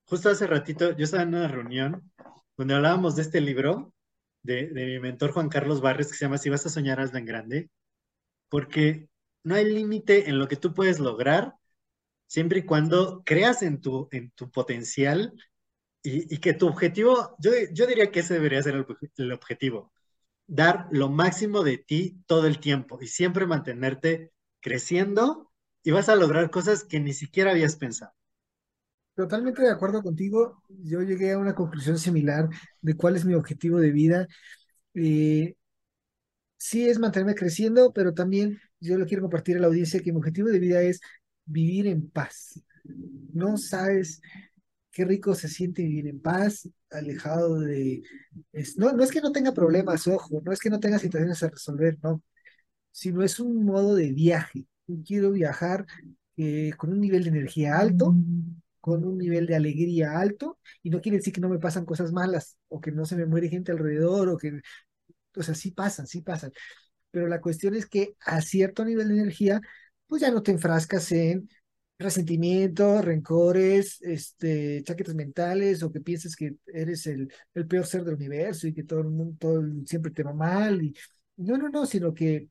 Justo 0.09 0.31
hace 0.31 0.47
ratito 0.47 0.97
yo 0.97 1.05
estaba 1.05 1.25
en 1.25 1.35
una 1.35 1.49
reunión 1.49 2.13
donde 2.57 2.75
hablábamos 2.75 3.17
de 3.17 3.23
este 3.23 3.41
libro 3.41 3.93
de, 4.43 4.71
mi 4.73 5.01
mentor 5.01 5.33
Juan 5.33 5.49
Carlos 5.49 5.81
Barres 5.81 6.09
que 6.09 6.15
se 6.15 6.25
llama 6.25 6.39
Si 6.39 6.49
vas 6.49 6.65
a 6.65 6.69
soñar, 6.69 7.01
hazlo 7.01 7.19
en 7.19 7.25
grande 7.27 7.71
porque 8.49 9.09
no 9.43 9.57
hay 9.57 9.65
límite 9.65 10.31
en 10.31 10.39
lo 10.39 10.47
que 10.49 10.57
tú 10.57 10.75
puedes 10.75 11.01
lograr 11.01 11.55
siempre 12.27 12.61
y 12.61 12.63
cuando 12.65 13.23
creas 13.25 13.63
en 13.63 13.81
tu, 13.81 14.09
en 14.13 14.31
tu 14.31 14.51
potencial 14.51 15.35
y, 16.03 16.39
que 16.39 16.55
tu 16.55 16.69
objetivo, 16.69 17.37
yo, 17.41 17.51
yo 17.73 17.87
diría 17.87 18.13
que 18.13 18.21
ese 18.21 18.35
debería 18.35 18.63
ser 18.63 18.87
el 19.17 19.33
objetivo, 19.33 19.93
dar 20.47 20.87
lo 20.93 21.09
máximo 21.09 21.65
de 21.65 21.79
ti 21.79 22.23
todo 22.27 22.47
el 22.47 22.61
tiempo 22.61 22.99
y 23.03 23.09
siempre 23.09 23.47
mantenerte 23.47 24.33
creciendo 24.61 25.53
y 25.83 25.91
vas 25.91 26.09
a 26.09 26.15
lograr 26.15 26.51
cosas 26.51 26.85
que 26.85 27.01
ni 27.01 27.13
siquiera 27.13 27.51
habías 27.51 27.75
pensado. 27.75 28.13
Totalmente 29.17 29.63
de 29.63 29.71
acuerdo 29.71 30.03
contigo. 30.03 30.63
Yo 30.69 31.01
llegué 31.03 31.33
a 31.33 31.39
una 31.39 31.55
conclusión 31.55 31.99
similar 31.99 32.49
de 32.83 32.95
cuál 32.95 33.17
es 33.17 33.25
mi 33.25 33.33
objetivo 33.35 33.81
de 33.81 33.91
vida. 33.91 34.29
Eh, 34.95 35.55
sí 36.59 36.89
es 36.89 36.99
mantenerme 36.99 37.35
creciendo, 37.35 37.93
pero 37.95 38.13
también 38.13 38.59
yo 38.79 38.99
le 38.99 39.07
quiero 39.07 39.23
compartir 39.23 39.57
a 39.57 39.61
la 39.61 39.69
audiencia 39.69 40.01
que 40.01 40.13
mi 40.13 40.19
objetivo 40.19 40.49
de 40.49 40.59
vida 40.59 40.83
es 40.83 41.01
vivir 41.47 41.87
en 41.87 42.11
paz. 42.11 42.63
No 43.33 43.57
sabes 43.57 44.21
qué 44.91 45.07
rico 45.07 45.35
se 45.35 45.49
siente 45.49 45.83
vivir 45.83 46.09
en 46.09 46.21
paz, 46.21 46.69
alejado 46.91 47.61
de... 47.61 48.03
no, 48.77 48.93
no 48.93 49.03
es 49.03 49.11
que 49.11 49.23
no 49.23 49.33
tenga 49.33 49.53
problemas, 49.53 50.07
ojo, 50.09 50.43
no 50.45 50.53
es 50.53 50.61
que 50.61 50.71
no 50.71 50.81
tenga 50.81 50.99
situaciones 50.99 51.43
a 51.43 51.51
resolver, 51.51 51.99
no, 52.03 52.23
sino 52.93 53.23
es 53.23 53.41
un 53.41 53.65
modo 53.65 53.95
de 53.95 54.13
viaje. 54.13 54.67
Quiero 55.07 55.33
viajar 55.33 55.87
eh, 56.37 56.73
con 56.77 56.93
un 56.93 57.01
nivel 57.01 57.25
de 57.25 57.31
energía 57.31 57.79
alto, 57.79 58.15
con 58.87 59.05
un 59.05 59.19
nivel 59.19 59.47
de 59.47 59.57
alegría 59.57 60.17
alto, 60.17 60.61
y 60.81 60.91
no 60.91 61.01
quiere 61.01 61.19
decir 61.19 61.33
que 61.33 61.41
no 61.41 61.49
me 61.49 61.59
pasan 61.59 61.85
cosas 61.85 62.13
malas, 62.13 62.57
o 62.69 62.81
que 62.81 62.93
no 62.93 63.05
se 63.05 63.17
me 63.17 63.27
muere 63.27 63.49
gente 63.49 63.73
alrededor, 63.73 64.29
o 64.29 64.37
que 64.39 64.61
o 65.37 65.43
sea, 65.43 65.55
sí 65.57 65.73
pasan, 65.73 66.07
sí 66.07 66.23
pasan. 66.23 66.53
Pero 67.11 67.29
la 67.29 67.41
cuestión 67.41 67.75
es 67.75 67.87
que 67.87 68.15
a 68.21 68.41
cierto 68.43 68.85
nivel 68.85 69.09
de 69.09 69.15
energía, 69.15 69.61
pues 70.07 70.23
ya 70.23 70.31
no 70.31 70.43
te 70.43 70.53
enfrascas 70.53 71.11
en 71.13 71.49
resentimiento, 71.99 73.03
rencores, 73.03 74.01
este, 74.03 74.83
chaquetas 74.85 75.17
mentales, 75.17 75.83
o 75.83 75.91
que 75.93 76.01
pienses 76.01 76.37
que 76.37 76.57
eres 76.67 77.07
el, 77.09 77.33
el 77.55 77.67
peor 77.67 77.87
ser 77.87 78.05
del 78.05 78.15
universo 78.15 78.69
y 78.69 78.75
que 78.75 78.85
todo 78.85 79.01
el 79.01 79.09
mundo 79.09 79.37
todo 79.41 79.63
siempre 79.87 80.13
te 80.13 80.23
va 80.23 80.35
mal. 80.35 80.83
Y, 80.83 80.95
no, 81.39 81.59
no, 81.59 81.69
no, 81.71 81.87
sino 81.87 82.15
que 82.15 82.49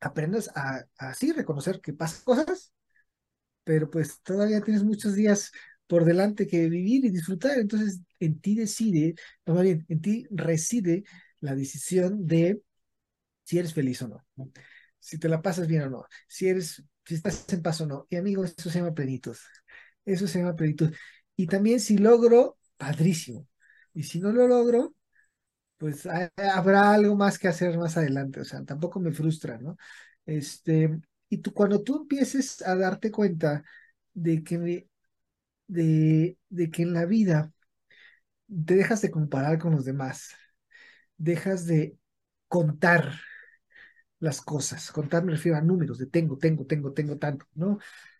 aprendas 0.00 0.50
a, 0.54 0.84
así 0.98 1.32
reconocer 1.32 1.80
que 1.80 1.92
pasan 1.94 2.24
cosas, 2.24 2.72
pero 3.64 3.90
pues 3.90 4.20
todavía 4.22 4.60
tienes 4.62 4.84
muchos 4.84 5.14
días 5.14 5.52
por 5.86 6.04
delante 6.04 6.46
que 6.46 6.68
vivir 6.68 7.04
y 7.04 7.10
disfrutar. 7.10 7.58
Entonces, 7.58 8.00
en 8.20 8.40
ti 8.40 8.54
decide, 8.56 9.14
no, 9.46 9.54
más 9.54 9.64
bien, 9.64 9.84
en 9.88 10.00
ti 10.00 10.26
reside 10.30 11.04
la 11.40 11.54
decisión 11.54 12.26
de 12.26 12.62
si 13.44 13.58
eres 13.58 13.74
feliz 13.74 14.02
o 14.02 14.08
no, 14.08 14.26
si 14.98 15.18
te 15.18 15.28
la 15.28 15.42
pasas 15.42 15.66
bien 15.66 15.82
o 15.82 15.90
no, 15.90 16.06
si 16.28 16.48
eres, 16.48 16.82
si 17.04 17.14
estás 17.14 17.44
en 17.52 17.62
paz 17.62 17.80
o 17.80 17.86
no. 17.86 18.06
Y 18.10 18.16
amigos, 18.16 18.54
eso 18.56 18.70
se 18.70 18.78
llama 18.78 18.94
plenitud. 18.94 19.36
Eso 20.04 20.26
se 20.26 20.38
llama 20.40 20.56
plenitud. 20.56 20.92
Y 21.36 21.46
también 21.46 21.80
si 21.80 21.98
logro, 21.98 22.58
padrísimo. 22.76 23.48
Y 23.94 24.04
si 24.04 24.20
no 24.20 24.32
lo 24.32 24.48
logro, 24.48 24.94
pues 25.78 26.06
habrá 26.06 26.92
algo 26.94 27.16
más 27.16 27.38
que 27.38 27.48
hacer 27.48 27.76
más 27.78 27.96
adelante. 27.96 28.40
O 28.40 28.44
sea, 28.44 28.64
tampoco 28.64 29.00
me 29.00 29.12
frustra, 29.12 29.58
¿no? 29.58 29.76
Este, 30.26 31.00
y 31.32 31.38
tú, 31.38 31.52
cuando 31.54 31.82
tú 31.82 31.96
empieces 32.02 32.62
a 32.62 32.76
darte 32.76 33.10
cuenta 33.10 33.64
de 34.14 34.44
que, 34.44 34.88
de, 35.68 36.38
de 36.50 36.70
que 36.70 36.82
en 36.82 36.94
la 36.94 37.06
vida 37.06 37.52
te 38.66 38.74
dejas 38.76 39.00
de 39.02 39.10
comparar 39.10 39.58
con 39.58 39.72
los 39.72 39.84
demás, 39.84 40.34
dejas 41.18 41.66
de 41.66 41.98
contar 42.48 43.14
las 44.20 44.40
cosas. 44.40 44.90
Contar 44.92 45.24
me 45.24 45.32
refiero 45.32 45.58
a 45.58 45.60
números, 45.60 45.98
de 45.98 46.06
tengo, 46.06 46.38
tengo, 46.38 46.64
tengo, 46.66 46.92
tengo 46.92 47.18
tanto, 47.18 47.46
¿no? 47.54 47.78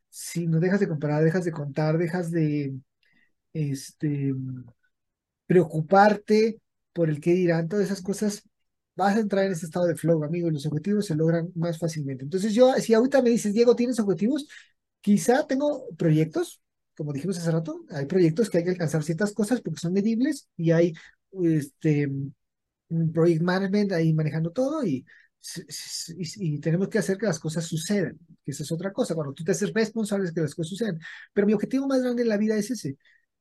Si 0.09 0.47
no 0.47 0.61
dejas 0.61 0.81
de 0.81 0.89
comparar, 0.89 1.23
dejas 1.25 1.45
de 1.45 1.53
contar, 1.53 1.99
dejas 1.99 2.31
de 2.31 2.75
este, 3.53 4.35
preocuparte 5.47 6.61
por 6.93 7.09
el 7.11 7.21
qué 7.21 7.33
dirán, 7.33 7.69
todas 7.69 7.87
esas 7.87 8.03
cosas, 8.03 8.49
vas 8.95 9.17
a 9.17 9.21
entrar 9.21 9.47
en 9.47 9.53
ese 9.53 9.67
estado 9.67 9.87
de 9.87 9.97
flow, 9.97 10.23
amigo, 10.25 10.49
y 10.49 10.53
los 10.53 10.67
objetivos 10.67 11.07
se 11.07 11.15
logran 11.17 11.51
más 11.55 11.79
fácilmente. 11.79 12.25
Entonces 12.25 12.55
yo, 12.55 12.73
si 12.75 12.95
ahorita 12.95 13.23
me 13.23 13.31
dices, 13.31 13.55
Diego, 13.55 13.77
¿tienes 13.77 13.99
objetivos? 14.01 14.47
Quizá 15.01 15.47
tengo 15.47 15.87
proyectos, 15.97 16.61
como 16.97 17.13
dijimos 17.13 17.39
hace 17.39 17.51
rato, 17.51 17.85
hay 17.91 18.07
proyectos 18.07 18.51
que 18.51 18.59
hay 18.59 18.65
que 18.65 18.71
alcanzar 18.71 19.03
ciertas 19.03 19.33
cosas 19.33 19.61
porque 19.61 19.81
son 19.81 19.93
medibles 19.93 20.49
y 20.57 20.71
hay 20.73 20.95
este, 21.43 22.09
project 23.13 23.43
management 23.43 23.93
ahí 23.93 24.13
manejando 24.13 24.51
todo 24.51 24.85
y, 24.85 25.05
y, 26.17 26.59
tenemos 26.61 26.89
que 26.89 26.99
hacer 26.99 27.19
que 27.19 27.27
las 27.27 27.39
cosas 27.39 27.65
sucedan, 27.67 28.19
que 28.45 28.53
esa 28.53 28.63
es 28.63 28.73
otra 28.73 28.93
cosa, 28.93 29.15
cuando 29.15 29.33
tú 29.35 29.45
te 29.45 29.53
haces 29.53 29.73
responsable 29.73 30.29
de 30.29 30.35
que 30.35 30.41
las 30.41 30.55
cosas 30.55 30.71
sucedan. 30.71 31.01
Pero 31.33 31.47
mi 31.47 31.55
objetivo 31.55 31.87
más 31.87 32.01
grande 32.03 32.23
en 32.23 32.29
la 32.29 32.37
vida 32.37 32.57
es 32.57 32.71
ese, 32.71 32.97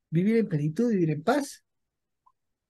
vivir 0.09 0.37
en 0.37 0.47
plenitud, 0.49 0.89
vivir 0.91 1.11
en 1.11 1.23
paz 1.23 1.63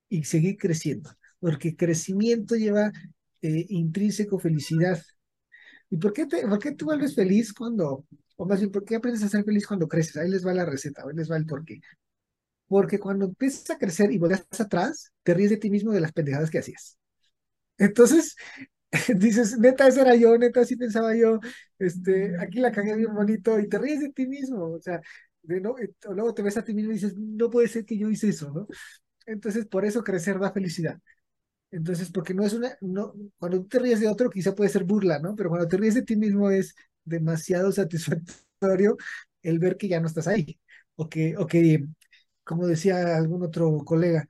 y 0.09 0.23
seguir 0.25 0.57
creciendo, 0.57 1.11
porque 1.41 1.77
crecimiento 1.77 2.55
lleva 2.57 2.93
eh, 3.43 3.67
intrínseco 3.69 4.39
felicidad. 4.39 5.01
¿Y 5.89 5.97
por 5.97 6.13
qué, 6.13 6.25
te, 6.25 6.47
por 6.47 6.59
qué 6.59 6.73
tú 6.73 6.85
vuelves 6.85 7.15
feliz 7.15 7.53
cuando, 7.53 8.05
o 8.37 8.45
más 8.45 8.59
bien, 8.59 8.71
por 8.71 8.85
qué 8.85 8.95
aprendes 8.95 9.23
a 9.23 9.29
ser 9.29 9.43
feliz 9.45 9.67
cuando 9.67 9.87
creces? 9.87 10.17
Ahí 10.17 10.29
les 10.29 10.45
va 10.45 10.53
la 10.53 10.65
receta, 10.65 11.03
ahí 11.03 11.15
les 11.15 11.31
va 11.31 11.37
el 11.37 11.45
porqué. 11.45 11.81
Porque 12.67 12.99
cuando 12.99 13.25
empiezas 13.25 13.69
a 13.71 13.77
crecer 13.77 14.11
y 14.11 14.17
volteas 14.19 14.45
atrás, 14.61 15.11
te 15.23 15.33
ríes 15.33 15.51
de 15.51 15.57
ti 15.57 15.69
mismo 15.69 15.91
de 15.93 16.01
las 16.01 16.13
pendejadas 16.13 16.51
que 16.51 16.59
hacías. 16.59 16.97
Entonces, 17.77 18.35
dices, 19.17 19.57
neta, 19.59 19.87
ese 19.87 20.01
era 20.01 20.15
yo, 20.15 20.37
neta, 20.37 20.61
así 20.61 20.75
pensaba 20.77 21.15
yo, 21.15 21.39
este, 21.79 22.35
aquí 22.39 22.59
la 22.59 22.71
cagué 22.71 22.95
bien 22.95 23.13
bonito, 23.13 23.59
y 23.59 23.67
te 23.69 23.79
ríes 23.79 24.01
de 24.01 24.11
ti 24.11 24.27
mismo, 24.27 24.65
o 24.73 24.81
sea, 24.81 25.01
no, 25.43 25.75
luego 26.13 26.33
te 26.33 26.43
ves 26.43 26.57
a 26.57 26.63
ti 26.63 26.73
mismo 26.73 26.91
y 26.91 26.95
dices, 26.95 27.15
no 27.17 27.49
puede 27.49 27.67
ser 27.67 27.85
que 27.85 27.97
yo 27.97 28.09
hice 28.09 28.29
eso, 28.29 28.51
¿no? 28.51 28.67
Entonces, 29.27 29.67
por 29.67 29.85
eso 29.85 30.03
crecer 30.03 30.39
da 30.39 30.51
felicidad. 30.51 30.99
Entonces, 31.71 32.11
porque 32.11 32.33
no 32.33 32.43
es 32.45 32.53
una, 32.53 32.77
no, 32.81 33.13
cuando 33.37 33.65
te 33.65 33.79
ríes 33.79 33.99
de 34.01 34.07
otro, 34.09 34.29
quizá 34.29 34.53
puede 34.55 34.69
ser 34.69 34.83
burla, 34.83 35.19
¿no? 35.19 35.35
Pero 35.35 35.49
cuando 35.49 35.67
te 35.67 35.77
ríes 35.77 35.95
de 35.95 36.03
ti 36.03 36.15
mismo 36.17 36.49
es 36.51 36.75
demasiado 37.05 37.71
satisfactorio 37.71 38.97
el 39.41 39.59
ver 39.59 39.77
que 39.77 39.87
ya 39.87 39.99
no 39.99 40.07
estás 40.07 40.27
ahí, 40.27 40.59
o 40.95 41.09
que, 41.09 41.35
o 41.37 41.47
que 41.47 41.85
como 42.43 42.67
decía 42.67 43.15
algún 43.17 43.43
otro 43.43 43.77
colega, 43.85 44.27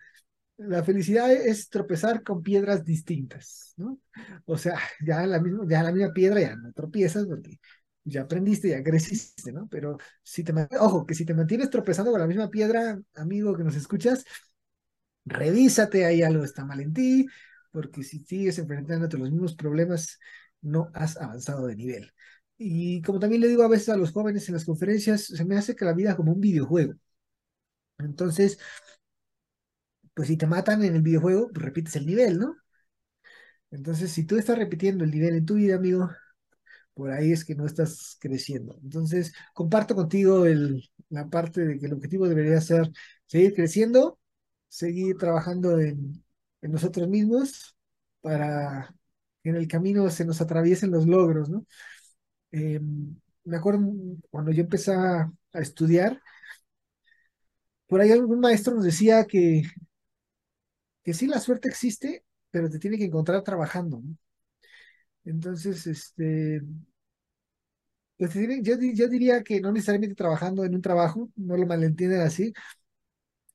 la 0.58 0.84
felicidad 0.84 1.32
es 1.32 1.70
tropezar 1.70 2.24
con 2.24 2.44
piedras 2.44 2.86
distintas, 2.86 3.74
¿no? 3.78 4.00
O 4.46 4.58
sea, 4.58 4.80
ya 5.06 5.26
la 5.26 5.40
misma, 5.40 5.66
ya 5.68 5.84
la 5.84 5.92
misma 5.92 6.14
piedra 6.14 6.42
ya 6.42 6.56
no 6.56 6.72
tropiezas 6.74 7.26
porque 7.26 7.60
ya 8.04 8.22
aprendiste, 8.22 8.70
ya 8.70 8.84
creciste, 8.84 9.52
¿no? 9.52 9.68
Pero 9.70 9.98
si 10.24 10.44
te, 10.44 10.54
ojo, 10.80 11.06
que 11.06 11.16
si 11.16 11.26
te 11.26 11.34
mantienes 11.34 11.70
tropezando 11.70 12.12
con 12.12 12.20
la 12.22 12.28
misma 12.28 12.50
piedra, 12.50 13.00
amigo 13.16 13.56
que 13.56 13.64
nos 13.64 13.76
escuchas, 13.76 14.24
revísate, 15.26 16.06
ahí 16.06 16.22
algo 16.24 16.44
está 16.44 16.66
mal 16.66 16.80
en 16.82 16.94
ti, 16.94 17.28
porque 17.72 18.04
si 18.04 18.20
sigues 18.20 18.58
enfrentándote 18.60 19.18
los 19.18 19.32
mismos 19.32 19.56
problemas, 19.56 20.20
no 20.62 20.92
has 20.94 21.18
avanzado 21.18 21.68
de 21.68 21.76
nivel. 21.76 22.14
Y 22.58 23.02
como 23.02 23.20
también 23.20 23.42
le 23.42 23.48
digo 23.48 23.64
a 23.64 23.68
veces 23.70 23.90
a 23.90 23.98
los 23.98 24.12
jóvenes 24.12 24.48
en 24.48 24.56
las 24.56 24.66
conferencias, 24.66 25.26
se 25.26 25.46
me 25.46 25.58
hace 25.58 25.76
que 25.76 25.86
la 25.86 25.94
vida 25.94 26.12
es 26.12 26.16
como 26.16 26.32
un 26.34 26.42
videojuego. 26.42 26.94
Entonces, 28.00 28.58
pues 30.14 30.28
si 30.30 30.38
te 30.38 30.48
matan 30.48 30.84
en 30.86 30.96
el 30.96 31.02
videojuego, 31.02 31.50
pues 31.52 31.66
repites 31.66 31.96
el 31.98 32.06
nivel, 32.06 32.40
¿no? 32.40 32.56
Entonces, 33.72 34.12
si 34.12 34.26
tú 34.26 34.38
estás 34.38 34.58
repitiendo 34.58 35.04
el 35.04 35.12
nivel 35.12 35.36
en 35.36 35.46
tu 35.46 35.56
vida, 35.56 35.76
amigo, 35.76 36.10
por 36.96 37.12
ahí 37.12 37.34
es 37.34 37.46
que 37.46 37.56
no 37.56 37.68
estás 37.68 38.18
creciendo. 38.22 38.80
Entonces, 38.84 39.34
comparto 39.56 39.96
contigo 39.96 40.48
el, 40.48 40.84
la 41.10 41.30
parte 41.30 41.66
de 41.66 41.80
que 41.80 41.88
el 41.88 41.94
objetivo 41.96 42.30
debería 42.30 42.62
ser 42.62 42.92
seguir 43.28 43.56
creciendo, 43.56 44.20
seguir 44.72 45.18
trabajando 45.18 45.80
en, 45.80 46.24
nosotros 46.62 47.08
mismos 47.10 47.76
para 48.22 48.96
que 49.44 49.50
en 49.50 49.58
el 49.58 49.68
camino 49.68 50.10
se 50.10 50.26
nos 50.26 50.40
atraviesen 50.42 50.92
los 50.92 51.08
logros, 51.08 51.50
¿no? 51.50 51.66
Eh, 52.52 52.80
me 53.44 53.58
acuerdo 53.58 53.82
cuando 54.30 54.52
yo 54.52 54.62
empecé 54.64 54.94
a, 54.94 55.32
estudiar, 55.54 56.22
por 57.88 58.00
ahí 58.02 58.12
algún 58.12 58.40
maestro 58.40 58.74
nos 58.76 58.86
decía 58.86 59.26
que, 59.26 59.64
que 61.04 61.14
sí, 61.14 61.28
la 61.28 61.40
suerte 61.40 61.68
existe, 61.68 62.24
pero 62.52 62.70
te 62.70 62.80
tiene 62.80 62.98
que 62.98 63.06
encontrar 63.06 63.44
trabajando. 63.44 64.02
Entonces, 65.26 65.86
este, 65.88 66.62
pues 68.18 68.34
yo, 68.62 68.76
yo 68.80 69.08
diría 69.08 69.44
que 69.44 69.60
no 69.60 69.72
necesariamente 69.72 70.16
trabajando 70.16 70.64
en 70.64 70.76
un 70.76 70.82
trabajo, 70.82 71.30
no 71.36 71.58
lo 71.58 71.66
malentienden 71.66 72.22
así, 72.22 72.54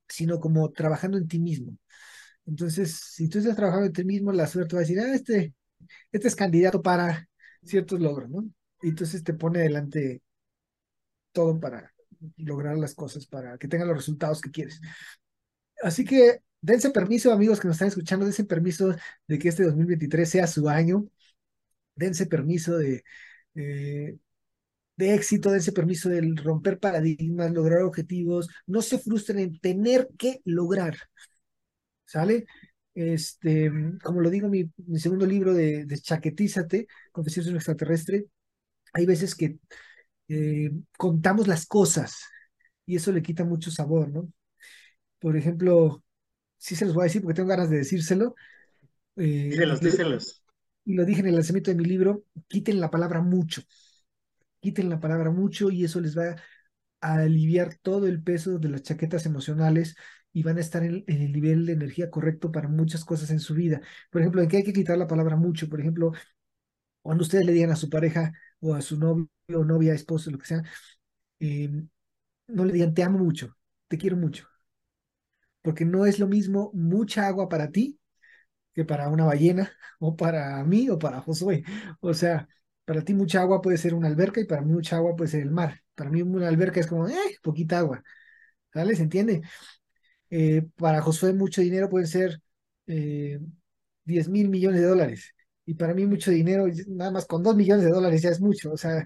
sino 0.08 0.40
como 0.40 0.70
trabajando 0.72 1.18
en 1.18 1.28
ti 1.28 1.38
mismo. 1.38 1.76
Entonces, 2.46 2.94
si 2.96 3.28
tú 3.28 3.38
estás 3.38 3.56
trabajando 3.56 3.86
en 3.86 3.92
ti 3.92 4.04
mismo, 4.04 4.32
la 4.32 4.46
suerte 4.46 4.76
va 4.76 4.80
a 4.80 4.84
decir, 4.84 5.00
ah, 5.00 5.14
este, 5.14 5.54
este 6.12 6.28
es 6.28 6.36
candidato 6.36 6.82
para 6.82 7.28
ciertos 7.64 8.00
logros, 8.00 8.30
¿no? 8.30 8.44
Y 8.82 8.90
entonces 8.90 9.24
te 9.24 9.34
pone 9.34 9.60
adelante 9.60 10.22
todo 11.32 11.58
para 11.60 11.92
lograr 12.36 12.76
las 12.78 12.94
cosas, 12.94 13.26
para 13.26 13.58
que 13.58 13.68
tengan 13.68 13.88
los 13.88 13.96
resultados 13.96 14.40
que 14.40 14.50
quieres. 14.50 14.80
Así 15.82 16.04
que 16.04 16.40
dense 16.60 16.90
permiso, 16.90 17.32
amigos 17.32 17.60
que 17.60 17.68
nos 17.68 17.76
están 17.76 17.88
escuchando, 17.88 18.24
dense 18.24 18.44
permiso 18.44 18.94
de 19.26 19.38
que 19.38 19.48
este 19.48 19.64
2023 19.64 20.28
sea 20.28 20.46
su 20.46 20.68
año. 20.68 21.08
Dense 21.94 22.26
permiso 22.26 22.78
de, 22.78 23.04
eh, 23.54 24.18
de 24.96 25.14
éxito, 25.14 25.50
dense 25.50 25.72
permiso 25.72 26.08
de 26.08 26.22
romper 26.42 26.78
paradigmas, 26.78 27.52
lograr 27.52 27.82
objetivos. 27.82 28.48
No 28.66 28.82
se 28.82 28.98
frustren 28.98 29.38
en 29.38 29.58
tener 29.60 30.08
que 30.18 30.40
lograr. 30.44 30.96
¿Sale? 32.04 32.46
Este, 32.94 33.70
como 34.02 34.20
lo 34.20 34.30
digo 34.30 34.46
en 34.46 34.52
mi, 34.86 34.98
segundo 34.98 35.26
libro 35.26 35.52
de, 35.52 35.84
de 35.84 35.98
Chaquetízate, 35.98 36.86
Confesiones 37.12 37.46
de 37.46 37.50
un 37.50 37.56
extraterrestre, 37.56 38.26
hay 38.94 39.04
veces 39.04 39.34
que 39.34 39.58
eh, 40.28 40.70
contamos 40.96 41.46
las 41.46 41.66
cosas 41.66 42.22
y 42.86 42.96
eso 42.96 43.12
le 43.12 43.22
quita 43.22 43.44
mucho 43.44 43.70
sabor, 43.70 44.08
¿no? 44.08 44.32
Por 45.18 45.36
ejemplo, 45.36 46.02
sí 46.56 46.74
se 46.74 46.86
los 46.86 46.94
voy 46.94 47.02
a 47.02 47.04
decir 47.04 47.20
porque 47.20 47.34
tengo 47.34 47.48
ganas 47.48 47.68
de 47.68 47.78
decírselo. 47.78 48.34
Eh, 49.16 49.48
díselos, 49.50 49.80
díselos. 49.80 50.42
Y 50.84 50.94
lo 50.94 51.04
dije 51.04 51.20
en 51.20 51.26
el 51.26 51.34
lanzamiento 51.34 51.70
de 51.70 51.76
mi 51.76 51.84
libro, 51.84 52.24
quiten 52.48 52.80
la 52.80 52.90
palabra 52.90 53.20
mucho. 53.20 53.62
Quiten 54.66 54.90
la 54.90 54.98
palabra 54.98 55.30
mucho 55.30 55.70
y 55.70 55.84
eso 55.84 56.00
les 56.00 56.18
va 56.18 56.34
a 57.00 57.14
aliviar 57.18 57.76
todo 57.82 58.08
el 58.08 58.20
peso 58.20 58.58
de 58.58 58.68
las 58.68 58.82
chaquetas 58.82 59.24
emocionales 59.24 59.94
y 60.32 60.42
van 60.42 60.58
a 60.58 60.60
estar 60.60 60.82
en, 60.82 61.04
el 61.06 61.32
nivel 61.32 61.66
de 61.66 61.74
energía 61.74 62.10
correcto 62.10 62.50
para 62.50 62.66
muchas 62.68 63.04
cosas 63.04 63.30
en 63.30 63.38
su 63.38 63.54
vida. 63.54 63.80
Por 64.10 64.22
ejemplo, 64.22 64.42
¿en 64.42 64.48
qué 64.48 64.56
hay 64.56 64.64
que 64.64 64.72
quitar 64.72 64.98
la 64.98 65.06
palabra 65.06 65.36
mucho? 65.36 65.68
Por 65.68 65.78
ejemplo, 65.80 66.10
cuando 67.02 67.22
ustedes 67.22 67.46
le 67.46 67.52
digan 67.52 67.70
a 67.70 67.76
su 67.76 67.88
pareja 67.90 68.32
o 68.60 68.74
a 68.74 68.82
su 68.82 68.98
novio 68.98 69.28
o 69.54 69.64
novia, 69.64 69.94
esposo, 69.94 70.32
lo 70.32 70.38
que 70.38 70.46
sea, 70.46 70.64
em, 71.40 71.88
no 72.48 72.64
le 72.64 72.72
digan 72.74 72.94
te 72.94 73.04
amo 73.04 73.18
mucho, 73.18 73.56
te 73.88 73.98
quiero 73.98 74.16
mucho. 74.16 74.48
Porque 75.62 75.84
no 75.84 76.06
es 76.06 76.18
lo 76.18 76.26
mismo 76.28 76.70
mucha 76.74 77.26
agua 77.28 77.48
para 77.48 77.70
ti 77.70 78.00
que 78.74 78.84
para 78.84 79.08
una 79.10 79.24
ballena 79.26 79.72
o 80.00 80.16
para 80.16 80.64
mí 80.64 80.90
o 80.90 80.98
para 80.98 81.20
Josué. 81.22 81.64
O 82.00 82.14
sea, 82.14 82.48
para 82.86 83.02
ti 83.02 83.14
mucha 83.14 83.42
agua 83.42 83.60
puede 83.62 83.78
ser 83.78 83.94
una 83.94 84.08
alberca 84.08 84.40
y 84.40 84.46
para 84.46 84.62
mí 84.62 84.72
mucha 84.72 84.96
agua 84.96 85.16
puede 85.16 85.30
ser 85.30 85.42
el 85.42 85.50
mar. 85.50 85.82
Para 85.94 86.10
mí 86.10 86.22
una 86.22 86.48
alberca 86.48 86.80
es 86.80 86.86
como, 86.86 87.08
eh, 87.08 87.16
poquita 87.42 87.80
agua. 87.80 88.02
¿Sale? 88.72 88.96
¿Se 88.96 89.02
entiende? 89.02 89.42
Eh, 90.30 90.62
para 90.76 91.02
Josué 91.02 91.32
mucho 91.32 91.62
dinero 91.62 91.88
puede 91.88 92.06
ser 92.06 92.40
eh, 92.86 93.40
10 94.04 94.28
mil 94.28 94.48
millones 94.48 94.80
de 94.80 94.86
dólares. 94.88 95.34
Y 95.66 95.74
para 95.74 95.94
mí 95.94 96.06
mucho 96.06 96.30
dinero, 96.30 96.66
nada 96.88 97.10
más 97.10 97.26
con 97.26 97.42
2 97.42 97.56
millones 97.56 97.84
de 97.84 97.90
dólares 97.90 98.22
ya 98.22 98.30
es 98.30 98.40
mucho. 98.40 98.72
O 98.72 98.76
sea, 98.76 99.04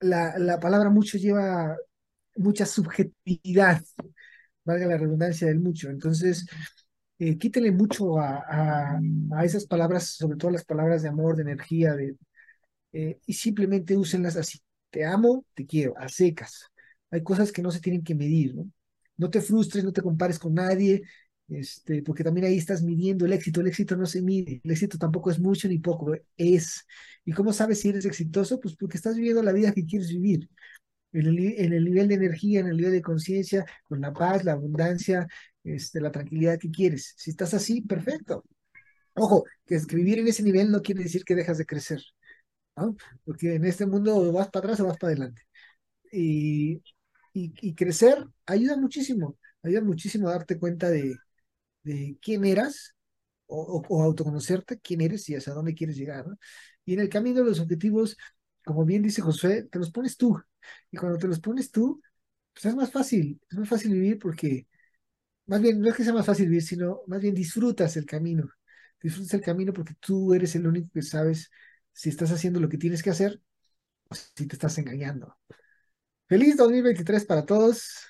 la, 0.00 0.38
la 0.38 0.60
palabra 0.60 0.90
mucho 0.90 1.18
lleva 1.18 1.76
mucha 2.36 2.66
subjetividad, 2.66 3.82
valga 4.64 4.86
la 4.86 4.98
redundancia 4.98 5.48
del 5.48 5.60
mucho. 5.60 5.90
Entonces, 5.90 6.46
eh, 7.18 7.38
quítele 7.38 7.70
mucho 7.72 8.18
a, 8.18 8.98
a, 9.32 9.44
esas 9.44 9.66
palabras, 9.66 10.08
sobre 10.16 10.36
todo 10.38 10.50
las 10.50 10.64
palabras 10.64 11.02
de 11.02 11.08
amor, 11.08 11.36
de 11.36 11.42
energía, 11.42 11.94
de, 11.94 12.16
eh, 12.94 13.18
y 13.26 13.34
simplemente 13.34 13.96
úsenlas 13.96 14.36
así. 14.36 14.60
Te 14.90 15.04
amo, 15.04 15.44
te 15.54 15.66
quiero, 15.66 15.94
a 15.98 16.08
secas. 16.08 16.70
Hay 17.10 17.22
cosas 17.22 17.52
que 17.52 17.62
no 17.62 17.70
se 17.70 17.80
tienen 17.80 18.04
que 18.04 18.14
medir, 18.14 18.54
¿no? 18.54 18.70
no 19.16 19.30
te 19.30 19.40
frustres, 19.40 19.84
no 19.84 19.92
te 19.92 20.02
compares 20.02 20.38
con 20.38 20.54
nadie, 20.54 21.02
este, 21.48 22.02
porque 22.02 22.24
también 22.24 22.46
ahí 22.46 22.58
estás 22.58 22.82
midiendo 22.82 23.26
el 23.26 23.32
éxito. 23.32 23.60
El 23.60 23.68
éxito 23.68 23.96
no 23.96 24.06
se 24.06 24.22
mide, 24.22 24.60
el 24.64 24.70
éxito 24.70 24.98
tampoco 24.98 25.30
es 25.30 25.38
mucho 25.38 25.68
ni 25.68 25.78
poco, 25.78 26.14
es. 26.36 26.86
¿Y 27.24 27.32
cómo 27.32 27.52
sabes 27.52 27.80
si 27.80 27.90
eres 27.90 28.04
exitoso? 28.06 28.60
Pues 28.60 28.76
porque 28.76 28.96
estás 28.96 29.16
viviendo 29.16 29.42
la 29.42 29.52
vida 29.52 29.72
que 29.72 29.84
quieres 29.84 30.08
vivir. 30.08 30.48
En 31.12 31.26
el, 31.26 31.38
en 31.38 31.72
el 31.72 31.84
nivel 31.84 32.08
de 32.08 32.14
energía, 32.16 32.60
en 32.60 32.68
el 32.68 32.76
nivel 32.76 32.92
de 32.92 33.02
conciencia, 33.02 33.64
con 33.88 34.00
la 34.00 34.12
paz, 34.12 34.44
la 34.44 34.52
abundancia, 34.52 35.28
este, 35.62 36.00
la 36.00 36.10
tranquilidad 36.10 36.58
que 36.58 36.70
quieres. 36.70 37.14
Si 37.16 37.30
estás 37.30 37.54
así, 37.54 37.82
perfecto. 37.82 38.44
Ojo, 39.14 39.44
que 39.66 39.76
escribir 39.76 40.18
en 40.18 40.28
ese 40.28 40.42
nivel 40.42 40.70
no 40.70 40.82
quiere 40.82 41.04
decir 41.04 41.24
que 41.24 41.36
dejas 41.36 41.58
de 41.58 41.66
crecer, 41.66 42.02
¿no? 42.76 42.96
Porque 43.24 43.54
en 43.56 43.64
este 43.64 43.86
mundo 43.86 44.32
vas 44.32 44.48
para 44.50 44.66
atrás 44.66 44.80
o 44.80 44.86
vas 44.86 44.98
para 44.98 45.12
adelante. 45.12 45.42
Y 46.12 46.82
y, 47.34 47.74
crecer 47.74 48.26
ayuda 48.46 48.76
muchísimo, 48.76 49.36
ayuda 49.62 49.82
muchísimo 49.82 50.28
a 50.28 50.32
darte 50.32 50.58
cuenta 50.58 50.88
de, 50.90 51.16
de 51.82 52.18
quién 52.22 52.44
eras 52.44 52.94
o, 53.46 53.82
o, 53.88 54.02
autoconocerte, 54.02 54.80
quién 54.80 55.00
eres 55.02 55.28
y 55.28 55.36
hacia 55.36 55.54
dónde 55.54 55.74
quieres 55.74 55.96
llegar. 55.96 56.26
¿no? 56.28 56.38
Y 56.84 56.94
en 56.94 57.00
el 57.00 57.08
camino 57.08 57.40
de 57.40 57.46
los 57.50 57.60
objetivos, 57.60 58.16
como 58.64 58.84
bien 58.84 59.02
dice 59.02 59.22
Josué, 59.22 59.64
te 59.64 59.78
los 59.78 59.90
pones 59.90 60.16
tú. 60.16 60.40
Y 60.90 60.96
cuando 60.96 61.18
te 61.18 61.28
los 61.28 61.40
pones 61.40 61.70
tú, 61.70 62.00
pues 62.52 62.66
es 62.66 62.74
más 62.76 62.92
fácil, 62.92 63.40
es 63.50 63.58
más 63.58 63.68
fácil 63.68 63.92
vivir 63.92 64.18
porque, 64.18 64.66
más 65.46 65.60
bien, 65.62 65.80
no 65.80 65.88
es 65.88 65.96
que 65.96 66.04
sea 66.04 66.14
más 66.14 66.26
fácil 66.26 66.46
vivir, 66.48 66.62
sino 66.62 67.02
más 67.06 67.20
bien 67.20 67.34
disfrutas 67.34 67.96
el 67.96 68.06
camino. 68.06 68.48
Disfrutas 69.02 69.34
el 69.34 69.42
camino 69.42 69.72
porque 69.72 69.94
tú 70.00 70.34
eres 70.34 70.54
el 70.56 70.66
único 70.66 70.90
que 70.92 71.02
sabes 71.02 71.50
si 71.94 72.10
estás 72.10 72.30
haciendo 72.32 72.60
lo 72.60 72.68
que 72.68 72.76
tienes 72.76 73.02
que 73.02 73.10
hacer 73.10 73.40
o 74.10 74.14
si 74.14 74.46
te 74.46 74.56
estás 74.56 74.76
engañando. 74.78 75.38
Feliz 76.28 76.56
2023 76.56 77.24
para 77.24 77.46
todos. 77.46 78.06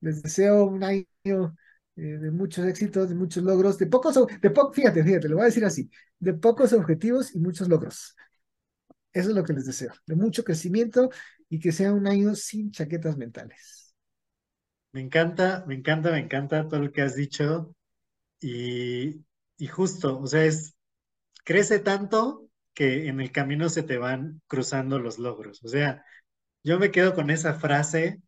Les 0.00 0.22
deseo 0.22 0.64
un 0.66 0.84
año 0.84 1.06
eh, 1.96 2.02
de 2.02 2.30
muchos 2.30 2.66
éxitos, 2.66 3.08
de 3.08 3.14
muchos 3.14 3.42
logros, 3.42 3.78
de 3.78 3.86
pocos, 3.86 4.14
de 4.40 4.50
po 4.50 4.72
fíjate, 4.72 5.02
fíjate, 5.04 5.28
lo 5.28 5.36
voy 5.36 5.44
a 5.44 5.46
decir 5.46 5.64
así, 5.64 5.90
de 6.18 6.34
pocos 6.34 6.72
objetivos 6.72 7.34
y 7.34 7.38
muchos 7.38 7.68
logros. 7.68 8.16
Eso 9.12 9.30
es 9.30 9.34
lo 9.34 9.44
que 9.44 9.52
les 9.52 9.66
deseo, 9.66 9.92
de 10.06 10.16
mucho 10.16 10.42
crecimiento 10.44 11.10
y 11.48 11.60
que 11.60 11.72
sea 11.72 11.92
un 11.92 12.06
año 12.06 12.34
sin 12.34 12.70
chaquetas 12.70 13.16
mentales. 13.16 13.94
Me 14.92 15.00
encanta, 15.00 15.64
me 15.66 15.74
encanta, 15.74 16.10
me 16.10 16.18
encanta 16.18 16.68
todo 16.68 16.80
lo 16.80 16.92
que 16.92 17.02
has 17.02 17.14
dicho 17.14 17.74
y, 18.40 19.24
y 19.58 19.66
justo, 19.68 20.18
o 20.20 20.26
sea, 20.26 20.44
es, 20.44 20.74
crece 21.44 21.78
tanto 21.78 22.48
que 22.74 23.08
en 23.08 23.20
el 23.20 23.32
camino 23.32 23.68
se 23.68 23.82
te 23.82 23.98
van 23.98 24.42
cruzando 24.46 24.98
los 24.98 25.18
logros. 25.18 25.62
O 25.64 25.68
sea, 25.68 26.04
yo 26.64 26.78
me 26.78 26.90
quedo 26.90 27.14
con 27.14 27.30
esa 27.30 27.54
frase 27.54 28.20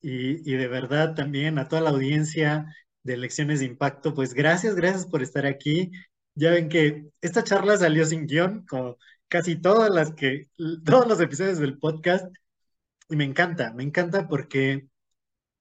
y, 0.00 0.36
de 0.56 0.68
verdad 0.68 1.14
también 1.14 1.58
a 1.58 1.68
toda 1.68 1.82
la 1.82 1.90
audiencia 1.90 2.66
de 3.02 3.16
Lecciones 3.16 3.60
de 3.60 3.66
Impacto, 3.66 4.14
pues 4.14 4.34
gracias, 4.34 4.74
gracias 4.76 5.06
por 5.06 5.22
estar 5.22 5.46
aquí. 5.46 5.90
Ya 6.34 6.50
ven 6.52 6.68
que 6.68 7.06
esta 7.20 7.44
charla 7.44 7.76
salió 7.76 8.04
sin 8.06 8.26
guion, 8.26 8.66
como 8.66 8.98
casi 9.28 9.56
todas 9.56 9.90
las 9.90 10.12
que, 10.14 10.48
todos 10.84 11.06
los 11.08 11.20
episodios 11.20 11.58
del 11.58 11.78
podcast, 11.78 12.26
y 13.08 13.16
me 13.16 13.24
encanta, 13.24 13.72
me 13.74 13.82
encanta 13.84 14.28
porque 14.28 14.88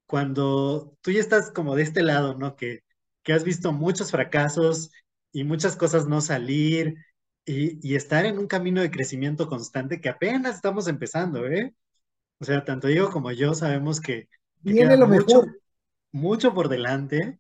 cuando 0.06 0.98
tú 1.02 1.12
ya 1.12 1.20
estás 1.22 1.52
como 1.52 1.76
de 1.76 1.84
este 1.84 2.04
lado, 2.04 2.36
¿no? 2.38 2.56
Que, 2.56 2.84
que 3.24 3.34
has 3.34 3.44
visto 3.44 3.72
muchos 3.74 4.12
fracasos 4.12 4.92
y 5.32 5.44
muchas 5.44 5.76
cosas 5.76 6.08
no 6.08 6.22
salir 6.22 6.96
y, 7.46 7.80
y 7.88 7.96
estar 7.96 8.26
en 8.26 8.40
un 8.40 8.48
camino 8.48 8.82
de 8.82 8.92
crecimiento 8.92 9.48
constante 9.48 10.02
que 10.02 10.10
apenas 10.10 10.56
estamos 10.56 10.88
empezando, 10.88 11.48
¿eh? 11.48 11.76
O 12.40 12.46
sea, 12.46 12.66
tanto 12.66 12.88
Diego 12.88 13.12
como 13.12 13.32
yo 13.32 13.54
sabemos 13.56 14.02
que, 14.02 14.30
Viene 14.64 14.98
lo 14.98 15.08
mucho, 15.08 15.42
mejor. 15.42 15.62
mucho 16.12 16.54
por 16.54 16.70
delante. 16.70 17.40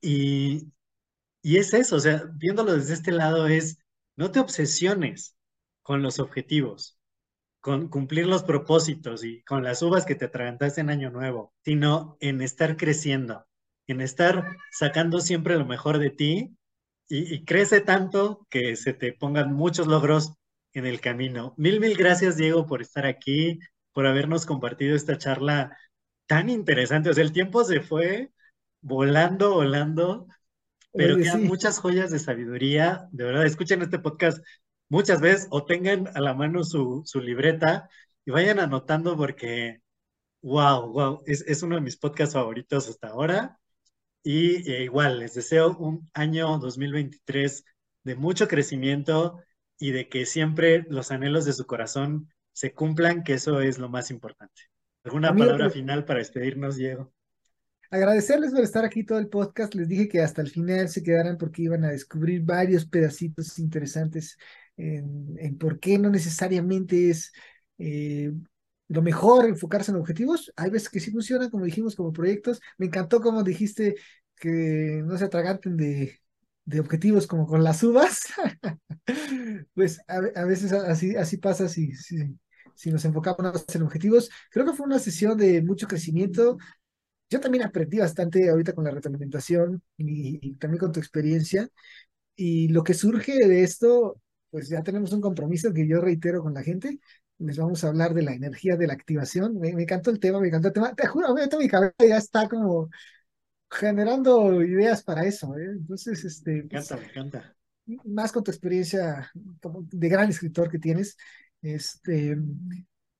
Y, 0.00 0.72
y 1.42 1.58
es 1.58 1.74
eso, 1.74 1.96
o 1.96 2.00
sea, 2.00 2.24
viéndolo 2.34 2.74
desde 2.74 2.94
este 2.94 3.12
lado 3.12 3.46
es, 3.48 3.78
no 4.16 4.30
te 4.32 4.40
obsesiones 4.40 5.36
con 5.82 6.02
los 6.02 6.18
objetivos, 6.20 6.98
con 7.60 7.88
cumplir 7.88 8.26
los 8.26 8.44
propósitos 8.44 9.24
y 9.24 9.42
con 9.44 9.64
las 9.64 9.82
uvas 9.82 10.06
que 10.06 10.14
te 10.16 10.26
atragantaste 10.26 10.80
en 10.82 10.90
Año 10.90 11.10
Nuevo, 11.10 11.54
sino 11.64 12.16
en 12.20 12.42
estar 12.42 12.76
creciendo, 12.76 13.46
en 13.88 14.00
estar 14.00 14.56
sacando 14.72 15.20
siempre 15.20 15.56
lo 15.58 15.66
mejor 15.66 15.98
de 15.98 16.10
ti 16.10 16.56
y, 17.08 17.34
y 17.34 17.44
crece 17.44 17.80
tanto 17.80 18.46
que 18.50 18.76
se 18.76 18.94
te 18.94 19.12
pongan 19.12 19.52
muchos 19.52 19.86
logros 19.86 20.34
en 20.72 20.86
el 20.86 21.00
camino. 21.00 21.54
Mil, 21.56 21.80
mil 21.80 21.96
gracias, 21.96 22.36
Diego, 22.36 22.66
por 22.66 22.82
estar 22.82 23.06
aquí, 23.06 23.58
por 23.92 24.06
habernos 24.06 24.46
compartido 24.46 24.96
esta 24.96 25.18
charla 25.18 25.76
tan 26.26 26.50
interesante. 26.50 27.10
O 27.10 27.14
sea, 27.14 27.24
el 27.24 27.32
tiempo 27.32 27.64
se 27.64 27.80
fue 27.80 28.30
volando, 28.80 29.54
volando, 29.54 30.26
pero 30.94 31.16
quedan 31.16 31.44
muchas 31.44 31.78
joyas 31.78 32.10
de 32.10 32.18
sabiduría. 32.18 33.08
De 33.12 33.24
verdad, 33.24 33.46
escuchen 33.46 33.82
este 33.82 33.98
podcast 33.98 34.44
muchas 34.88 35.20
veces 35.20 35.48
o 35.50 35.64
tengan 35.64 36.08
a 36.14 36.20
la 36.20 36.34
mano 36.34 36.64
su, 36.64 37.02
su 37.04 37.20
libreta 37.20 37.88
y 38.24 38.30
vayan 38.30 38.60
anotando 38.60 39.16
porque, 39.16 39.80
wow, 40.42 40.92
wow, 40.92 41.22
es, 41.26 41.42
es 41.46 41.62
uno 41.62 41.76
de 41.76 41.82
mis 41.82 41.96
podcasts 41.96 42.34
favoritos 42.34 42.88
hasta 42.88 43.08
ahora. 43.08 43.60
Y 44.26 44.68
eh, 44.70 44.84
igual, 44.84 45.18
les 45.20 45.34
deseo 45.34 45.76
un 45.76 46.10
año 46.14 46.58
2023 46.58 47.64
de 48.04 48.16
mucho 48.16 48.48
crecimiento 48.48 49.38
y 49.78 49.92
de 49.92 50.08
que 50.08 50.24
siempre 50.24 50.86
los 50.88 51.10
anhelos 51.10 51.44
de 51.44 51.52
su 51.52 51.66
corazón 51.66 52.30
se 52.52 52.72
cumplan, 52.72 53.22
que 53.22 53.34
eso 53.34 53.60
es 53.60 53.78
lo 53.78 53.90
más 53.90 54.10
importante. 54.10 54.62
¿Alguna 55.04 55.36
palabra 55.36 55.68
final 55.68 56.06
para 56.06 56.20
despedirnos, 56.20 56.76
Diego? 56.76 57.12
Agradecerles 57.90 58.52
por 58.52 58.64
estar 58.64 58.84
aquí 58.84 59.04
todo 59.04 59.18
el 59.18 59.28
podcast. 59.28 59.74
Les 59.74 59.88
dije 59.88 60.08
que 60.08 60.22
hasta 60.22 60.40
el 60.40 60.50
final 60.50 60.88
se 60.88 61.02
quedaran 61.02 61.36
porque 61.36 61.62
iban 61.62 61.84
a 61.84 61.90
descubrir 61.90 62.40
varios 62.40 62.86
pedacitos 62.86 63.58
interesantes 63.58 64.38
en, 64.76 65.58
por 65.58 65.78
qué 65.78 65.98
no 65.98 66.08
necesariamente 66.08 67.10
es 67.10 67.30
eh, 67.78 68.32
lo 68.88 69.02
mejor 69.02 69.46
enfocarse 69.46 69.90
en 69.90 69.98
objetivos. 69.98 70.52
Hay 70.56 70.70
veces 70.70 70.88
que 70.88 71.00
sí 71.00 71.10
funcionan, 71.10 71.50
como 71.50 71.64
dijimos, 71.64 71.96
como 71.96 72.12
proyectos. 72.12 72.60
Me 72.78 72.86
encantó 72.86 73.20
como 73.20 73.42
dijiste 73.42 73.96
que 74.36 75.02
no 75.04 75.16
se 75.18 75.24
atraganten 75.24 75.76
de, 75.76 76.18
de 76.64 76.80
objetivos 76.80 77.26
como 77.26 77.46
con 77.46 77.64
las 77.64 77.82
uvas. 77.82 78.26
pues 79.74 80.00
a, 80.08 80.44
veces 80.44 80.72
así, 80.72 81.16
así 81.16 81.36
pasa 81.38 81.68
si, 81.68 81.92
si, 81.94 82.90
nos 82.90 83.04
enfocamos 83.04 83.64
en 83.74 83.82
objetivos. 83.82 84.30
Creo 84.50 84.66
que 84.66 84.74
fue 84.74 84.86
una 84.86 84.98
sesión 84.98 85.38
de 85.38 85.62
mucho 85.62 85.86
crecimiento. 85.86 86.58
Yo 87.30 87.40
también 87.40 87.64
aprendí 87.64 87.98
bastante 87.98 88.48
ahorita 88.50 88.74
con 88.74 88.84
la 88.84 88.90
retroalimentación 88.90 89.82
y 89.96 90.54
también 90.56 90.80
con 90.80 90.92
tu 90.92 91.00
experiencia. 91.00 91.68
Y 92.36 92.68
lo 92.68 92.84
que 92.84 92.94
surge 92.94 93.46
de 93.48 93.62
esto 93.62 94.20
pues 94.54 94.68
ya 94.68 94.84
tenemos 94.84 95.12
un 95.12 95.20
compromiso 95.20 95.72
que 95.72 95.84
yo 95.88 96.00
reitero 96.00 96.40
con 96.40 96.54
la 96.54 96.62
gente. 96.62 97.00
Les 97.38 97.58
vamos 97.58 97.82
a 97.82 97.88
hablar 97.88 98.14
de 98.14 98.22
la 98.22 98.32
energía 98.32 98.76
de 98.76 98.86
la 98.86 98.94
activación. 98.94 99.58
Me, 99.58 99.70
encantó 99.70 100.10
el 100.10 100.20
tema, 100.20 100.40
me 100.40 100.48
encantó 100.48 100.68
el 100.68 100.74
tema. 100.74 100.94
Te 100.94 101.06
juro, 101.06 101.34
mi 101.34 101.68
cabeza 101.68 101.94
ya 101.98 102.16
está 102.16 102.48
como 102.48 102.88
generando 103.70 104.62
ideas 104.62 105.02
para 105.02 105.24
eso. 105.24 105.56
¿eh? 105.58 105.66
Entonces, 105.72 106.24
este. 106.24 106.52
Me 106.52 106.58
encanta, 106.60 106.96
me 106.96 107.06
encanta. 107.06 107.56
Más 108.04 108.32
con 108.32 108.42
tu 108.44 108.50
experiencia 108.50 109.30
como 109.60 109.86
de 109.90 110.08
gran 110.08 110.30
escritor 110.30 110.70
que 110.70 110.78
tienes. 110.78 111.16
Este, 111.60 112.36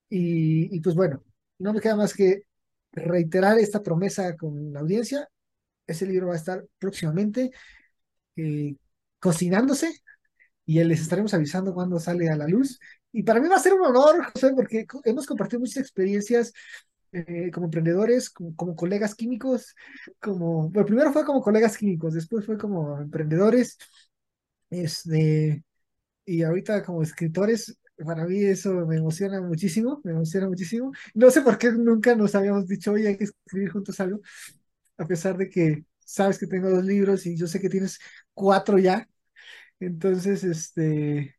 y, 0.09 0.79
pues 0.79 0.95
bueno, 0.95 1.23
no 1.59 1.73
me 1.73 1.81
queda 1.81 1.95
más 1.95 2.13
que 2.13 2.43
reiterar 2.91 3.59
esta 3.59 3.83
promesa 3.83 4.35
con 4.37 4.71
la 4.73 4.79
audiencia. 4.79 5.27
Ese 5.87 6.05
libro 6.05 6.27
va 6.27 6.33
a 6.33 6.37
estar 6.37 6.65
próximamente 6.79 7.51
eh, 8.35 8.75
cocinándose 9.19 9.91
y 10.65 10.83
les 10.83 11.01
estaremos 11.01 11.33
avisando 11.33 11.73
cuando 11.73 11.99
sale 11.99 12.29
a 12.29 12.35
la 12.35 12.47
luz. 12.47 12.79
Y 13.17 13.23
para 13.23 13.39
mí 13.39 13.47
va 13.47 13.55
a 13.55 13.59
ser 13.59 13.73
un 13.73 13.85
honor, 13.85 14.25
José, 14.33 14.51
porque 14.53 14.85
hemos 15.05 15.25
compartido 15.25 15.61
muchas 15.61 15.77
experiencias 15.77 16.51
eh, 17.13 17.49
como 17.49 17.67
emprendedores, 17.67 18.29
como, 18.29 18.75
colegas 18.75 19.15
químicos, 19.15 19.73
como, 20.19 20.69
bueno, 20.69 20.85
primero 20.85 21.13
fue 21.13 21.23
como 21.23 21.41
colegas 21.41 21.77
químicos, 21.77 22.13
después 22.13 22.45
fue 22.45 22.57
como 22.57 22.99
emprendedores, 22.99 23.77
este, 24.69 25.63
y 26.25 26.43
ahorita 26.43 26.83
como 26.83 27.03
escritores, 27.03 27.77
para 28.05 28.25
mí 28.25 28.43
eso 28.43 28.85
me 28.85 28.97
emociona 28.97 29.41
muchísimo, 29.41 30.01
me 30.03 30.11
emociona 30.11 30.49
muchísimo. 30.49 30.91
No 31.13 31.31
sé 31.31 31.41
por 31.41 31.57
qué 31.57 31.71
nunca 31.71 32.15
nos 32.15 32.35
habíamos 32.35 32.67
dicho, 32.67 32.91
oye, 32.91 33.07
hay 33.07 33.17
que 33.17 33.23
escribir 33.25 33.71
juntos 33.71 33.97
algo, 34.01 34.19
a 34.97 35.05
pesar 35.05 35.37
de 35.37 35.49
que 35.49 35.85
sabes 35.99 36.37
que 36.37 36.47
tengo 36.47 36.69
dos 36.69 36.83
libros 36.83 37.25
y 37.25 37.37
yo 37.37 37.47
sé 37.47 37.61
que 37.61 37.69
tienes 37.69 37.97
cuatro 38.33 38.77
ya, 38.77 39.07
entonces, 39.79 40.43
este, 40.43 41.37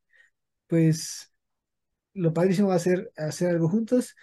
pues 0.68 1.32
lo 2.16 2.32
padrísimo 2.32 2.68
va 2.68 2.76
a 2.76 2.78
ser 2.78 3.12
hacer 3.16 3.50
algo 3.50 3.68
juntos 3.68 4.14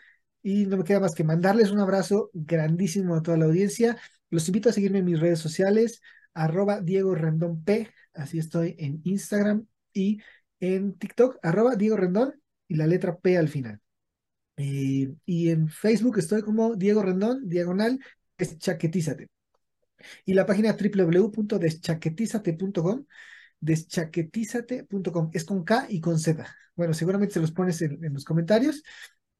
y 0.42 0.66
no 0.66 0.78
me 0.78 0.84
queda 0.84 1.00
más 1.00 1.16
que 1.16 1.24
mandarles 1.24 1.72
un 1.72 1.80
abrazo 1.80 2.30
grandísimo 2.34 3.16
a 3.16 3.24
toda 3.24 3.38
la 3.38 3.46
audiencia. 3.46 3.98
Los 4.30 4.48
invito 4.48 4.70
a 4.70 4.74
seguirme 4.74 5.00
en 5.00 5.06
mis 5.06 5.20
redes 5.20 5.40
sociales, 5.40 6.02
arroba 6.34 6.82
Diego 6.82 7.16
Rendón 7.16 7.64
P, 7.64 7.90
así 8.14 8.40
estoy 8.40 8.76
en 8.80 9.02
Instagram 9.04 9.68
y 9.94 10.22
en 10.60 10.98
TikTok, 10.98 11.38
arroba 11.44 11.76
Diego 11.76 11.98
Rendón 11.98 12.42
y 12.68 12.76
la 12.76 12.88
letra 12.88 13.18
P 13.18 13.38
al 13.38 13.50
final. 13.50 13.80
Eh, 14.58 15.14
y 15.26 15.50
en 15.50 15.70
Facebook 15.70 16.20
estoy 16.20 16.42
como 16.42 16.76
Diego 16.76 17.02
Rendón, 17.04 17.48
diagonal, 17.48 18.00
deschaquetízate. 18.38 19.30
Y 20.26 20.34
la 20.34 20.46
página 20.46 20.76
www.deschaquetízate.com 20.76 23.06
deschaquetízate.com. 23.64 25.30
Es 25.34 25.46
con 25.46 25.64
K 25.64 25.88
y 25.90 26.02
con 26.02 26.20
Z. 26.20 26.46
Bueno, 26.76 26.94
seguramente 26.94 27.36
se 27.36 27.40
los 27.40 27.52
pones 27.52 27.82
en, 27.82 28.00
los 28.14 28.26
comentarios. 28.26 28.84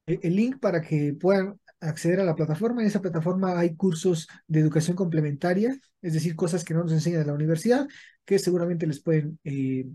E, 0.06 0.18
el, 0.22 0.36
link 0.36 0.58
para 0.60 0.80
que 0.80 1.14
puedan 1.14 1.60
acceder 1.80 2.20
a 2.20 2.24
la 2.24 2.34
plataforma. 2.34 2.80
En 2.80 2.88
esa 2.88 3.02
plataforma 3.02 3.58
hay 3.58 3.76
cursos 3.76 4.28
de 4.46 4.60
educación 4.60 4.96
complementaria, 4.96 5.78
es 6.00 6.12
decir, 6.14 6.34
cosas 6.36 6.64
que 6.64 6.74
no 6.74 6.82
nos 6.82 6.92
enseñan 6.92 7.22
en 7.22 7.26
la 7.28 7.34
universidad, 7.34 7.86
que 8.24 8.38
seguramente 8.38 8.86
les 8.86 9.00
pueden 9.00 9.38
eh, 9.44 9.86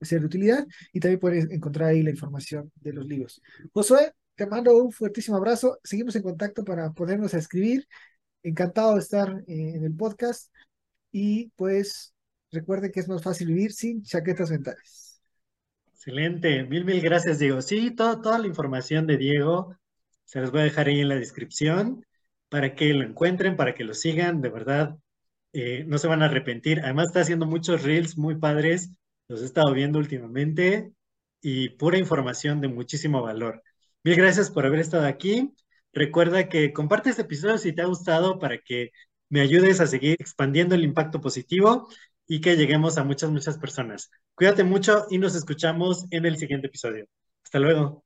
ser 0.00 0.20
de 0.20 0.26
utilidad. 0.26 0.66
Y 0.92 1.00
también 1.00 1.20
pueden 1.20 1.52
encontrar 1.52 1.90
ahí 1.90 2.02
la 2.02 2.10
información 2.10 2.72
de 2.76 2.92
los 2.94 3.06
libros. 3.06 3.42
Josué, 3.72 4.12
te 4.34 4.46
mando 4.46 4.76
un 4.76 4.92
fuertísimo 4.92 5.36
abrazo. 5.36 5.78
Seguimos 5.84 6.16
en 6.16 6.22
contacto 6.22 6.64
para 6.64 6.90
ponernos 6.92 7.34
a 7.34 7.38
escribir. 7.38 7.86
Encantado 8.42 8.94
de 8.94 9.00
estar 9.00 9.44
eh, 9.46 9.72
en 9.76 9.84
el 9.84 9.94
podcast. 9.94 10.50
Y 11.12 11.50
pues 11.56 12.13
Recuerden 12.54 12.92
que 12.92 13.00
es 13.00 13.08
más 13.08 13.20
fácil 13.20 13.48
vivir 13.48 13.72
sin 13.72 14.02
chaquetas 14.04 14.48
mentales. 14.50 15.20
Excelente, 15.92 16.62
mil, 16.64 16.84
mil 16.84 17.00
gracias, 17.00 17.40
Diego. 17.40 17.60
Sí, 17.62 17.90
toda 17.90 18.38
la 18.38 18.46
información 18.46 19.08
de 19.08 19.16
Diego 19.16 19.76
se 20.24 20.40
las 20.40 20.52
voy 20.52 20.60
a 20.60 20.64
dejar 20.64 20.86
ahí 20.86 21.00
en 21.00 21.08
la 21.08 21.16
descripción 21.16 22.06
para 22.48 22.76
que 22.76 22.94
lo 22.94 23.02
encuentren, 23.02 23.56
para 23.56 23.74
que 23.74 23.82
lo 23.82 23.92
sigan, 23.92 24.40
de 24.40 24.50
verdad, 24.50 24.96
eh, 25.52 25.84
no 25.88 25.98
se 25.98 26.06
van 26.06 26.22
a 26.22 26.26
arrepentir. 26.26 26.80
Además 26.80 27.06
está 27.06 27.22
haciendo 27.22 27.46
muchos 27.46 27.82
reels 27.82 28.16
muy 28.16 28.36
padres, 28.36 28.92
los 29.26 29.42
he 29.42 29.46
estado 29.46 29.72
viendo 29.72 29.98
últimamente 29.98 30.92
y 31.40 31.70
pura 31.70 31.98
información 31.98 32.60
de 32.60 32.68
muchísimo 32.68 33.20
valor. 33.20 33.62
Mil 34.04 34.14
gracias 34.16 34.50
por 34.50 34.64
haber 34.64 34.78
estado 34.78 35.06
aquí. 35.06 35.52
Recuerda 35.92 36.48
que 36.48 36.72
comparte 36.72 37.10
este 37.10 37.22
episodio 37.22 37.58
si 37.58 37.72
te 37.72 37.82
ha 37.82 37.86
gustado 37.86 38.38
para 38.38 38.58
que 38.58 38.92
me 39.28 39.40
ayudes 39.40 39.80
a 39.80 39.86
seguir 39.88 40.16
expandiendo 40.20 40.76
el 40.76 40.84
impacto 40.84 41.20
positivo 41.20 41.88
y 42.26 42.40
que 42.40 42.56
lleguemos 42.56 42.98
a 42.98 43.04
muchas, 43.04 43.30
muchas 43.30 43.58
personas. 43.58 44.10
Cuídate 44.34 44.64
mucho 44.64 45.06
y 45.10 45.18
nos 45.18 45.34
escuchamos 45.34 46.06
en 46.10 46.26
el 46.26 46.36
siguiente 46.36 46.68
episodio. 46.68 47.06
Hasta 47.42 47.58
luego. 47.58 48.03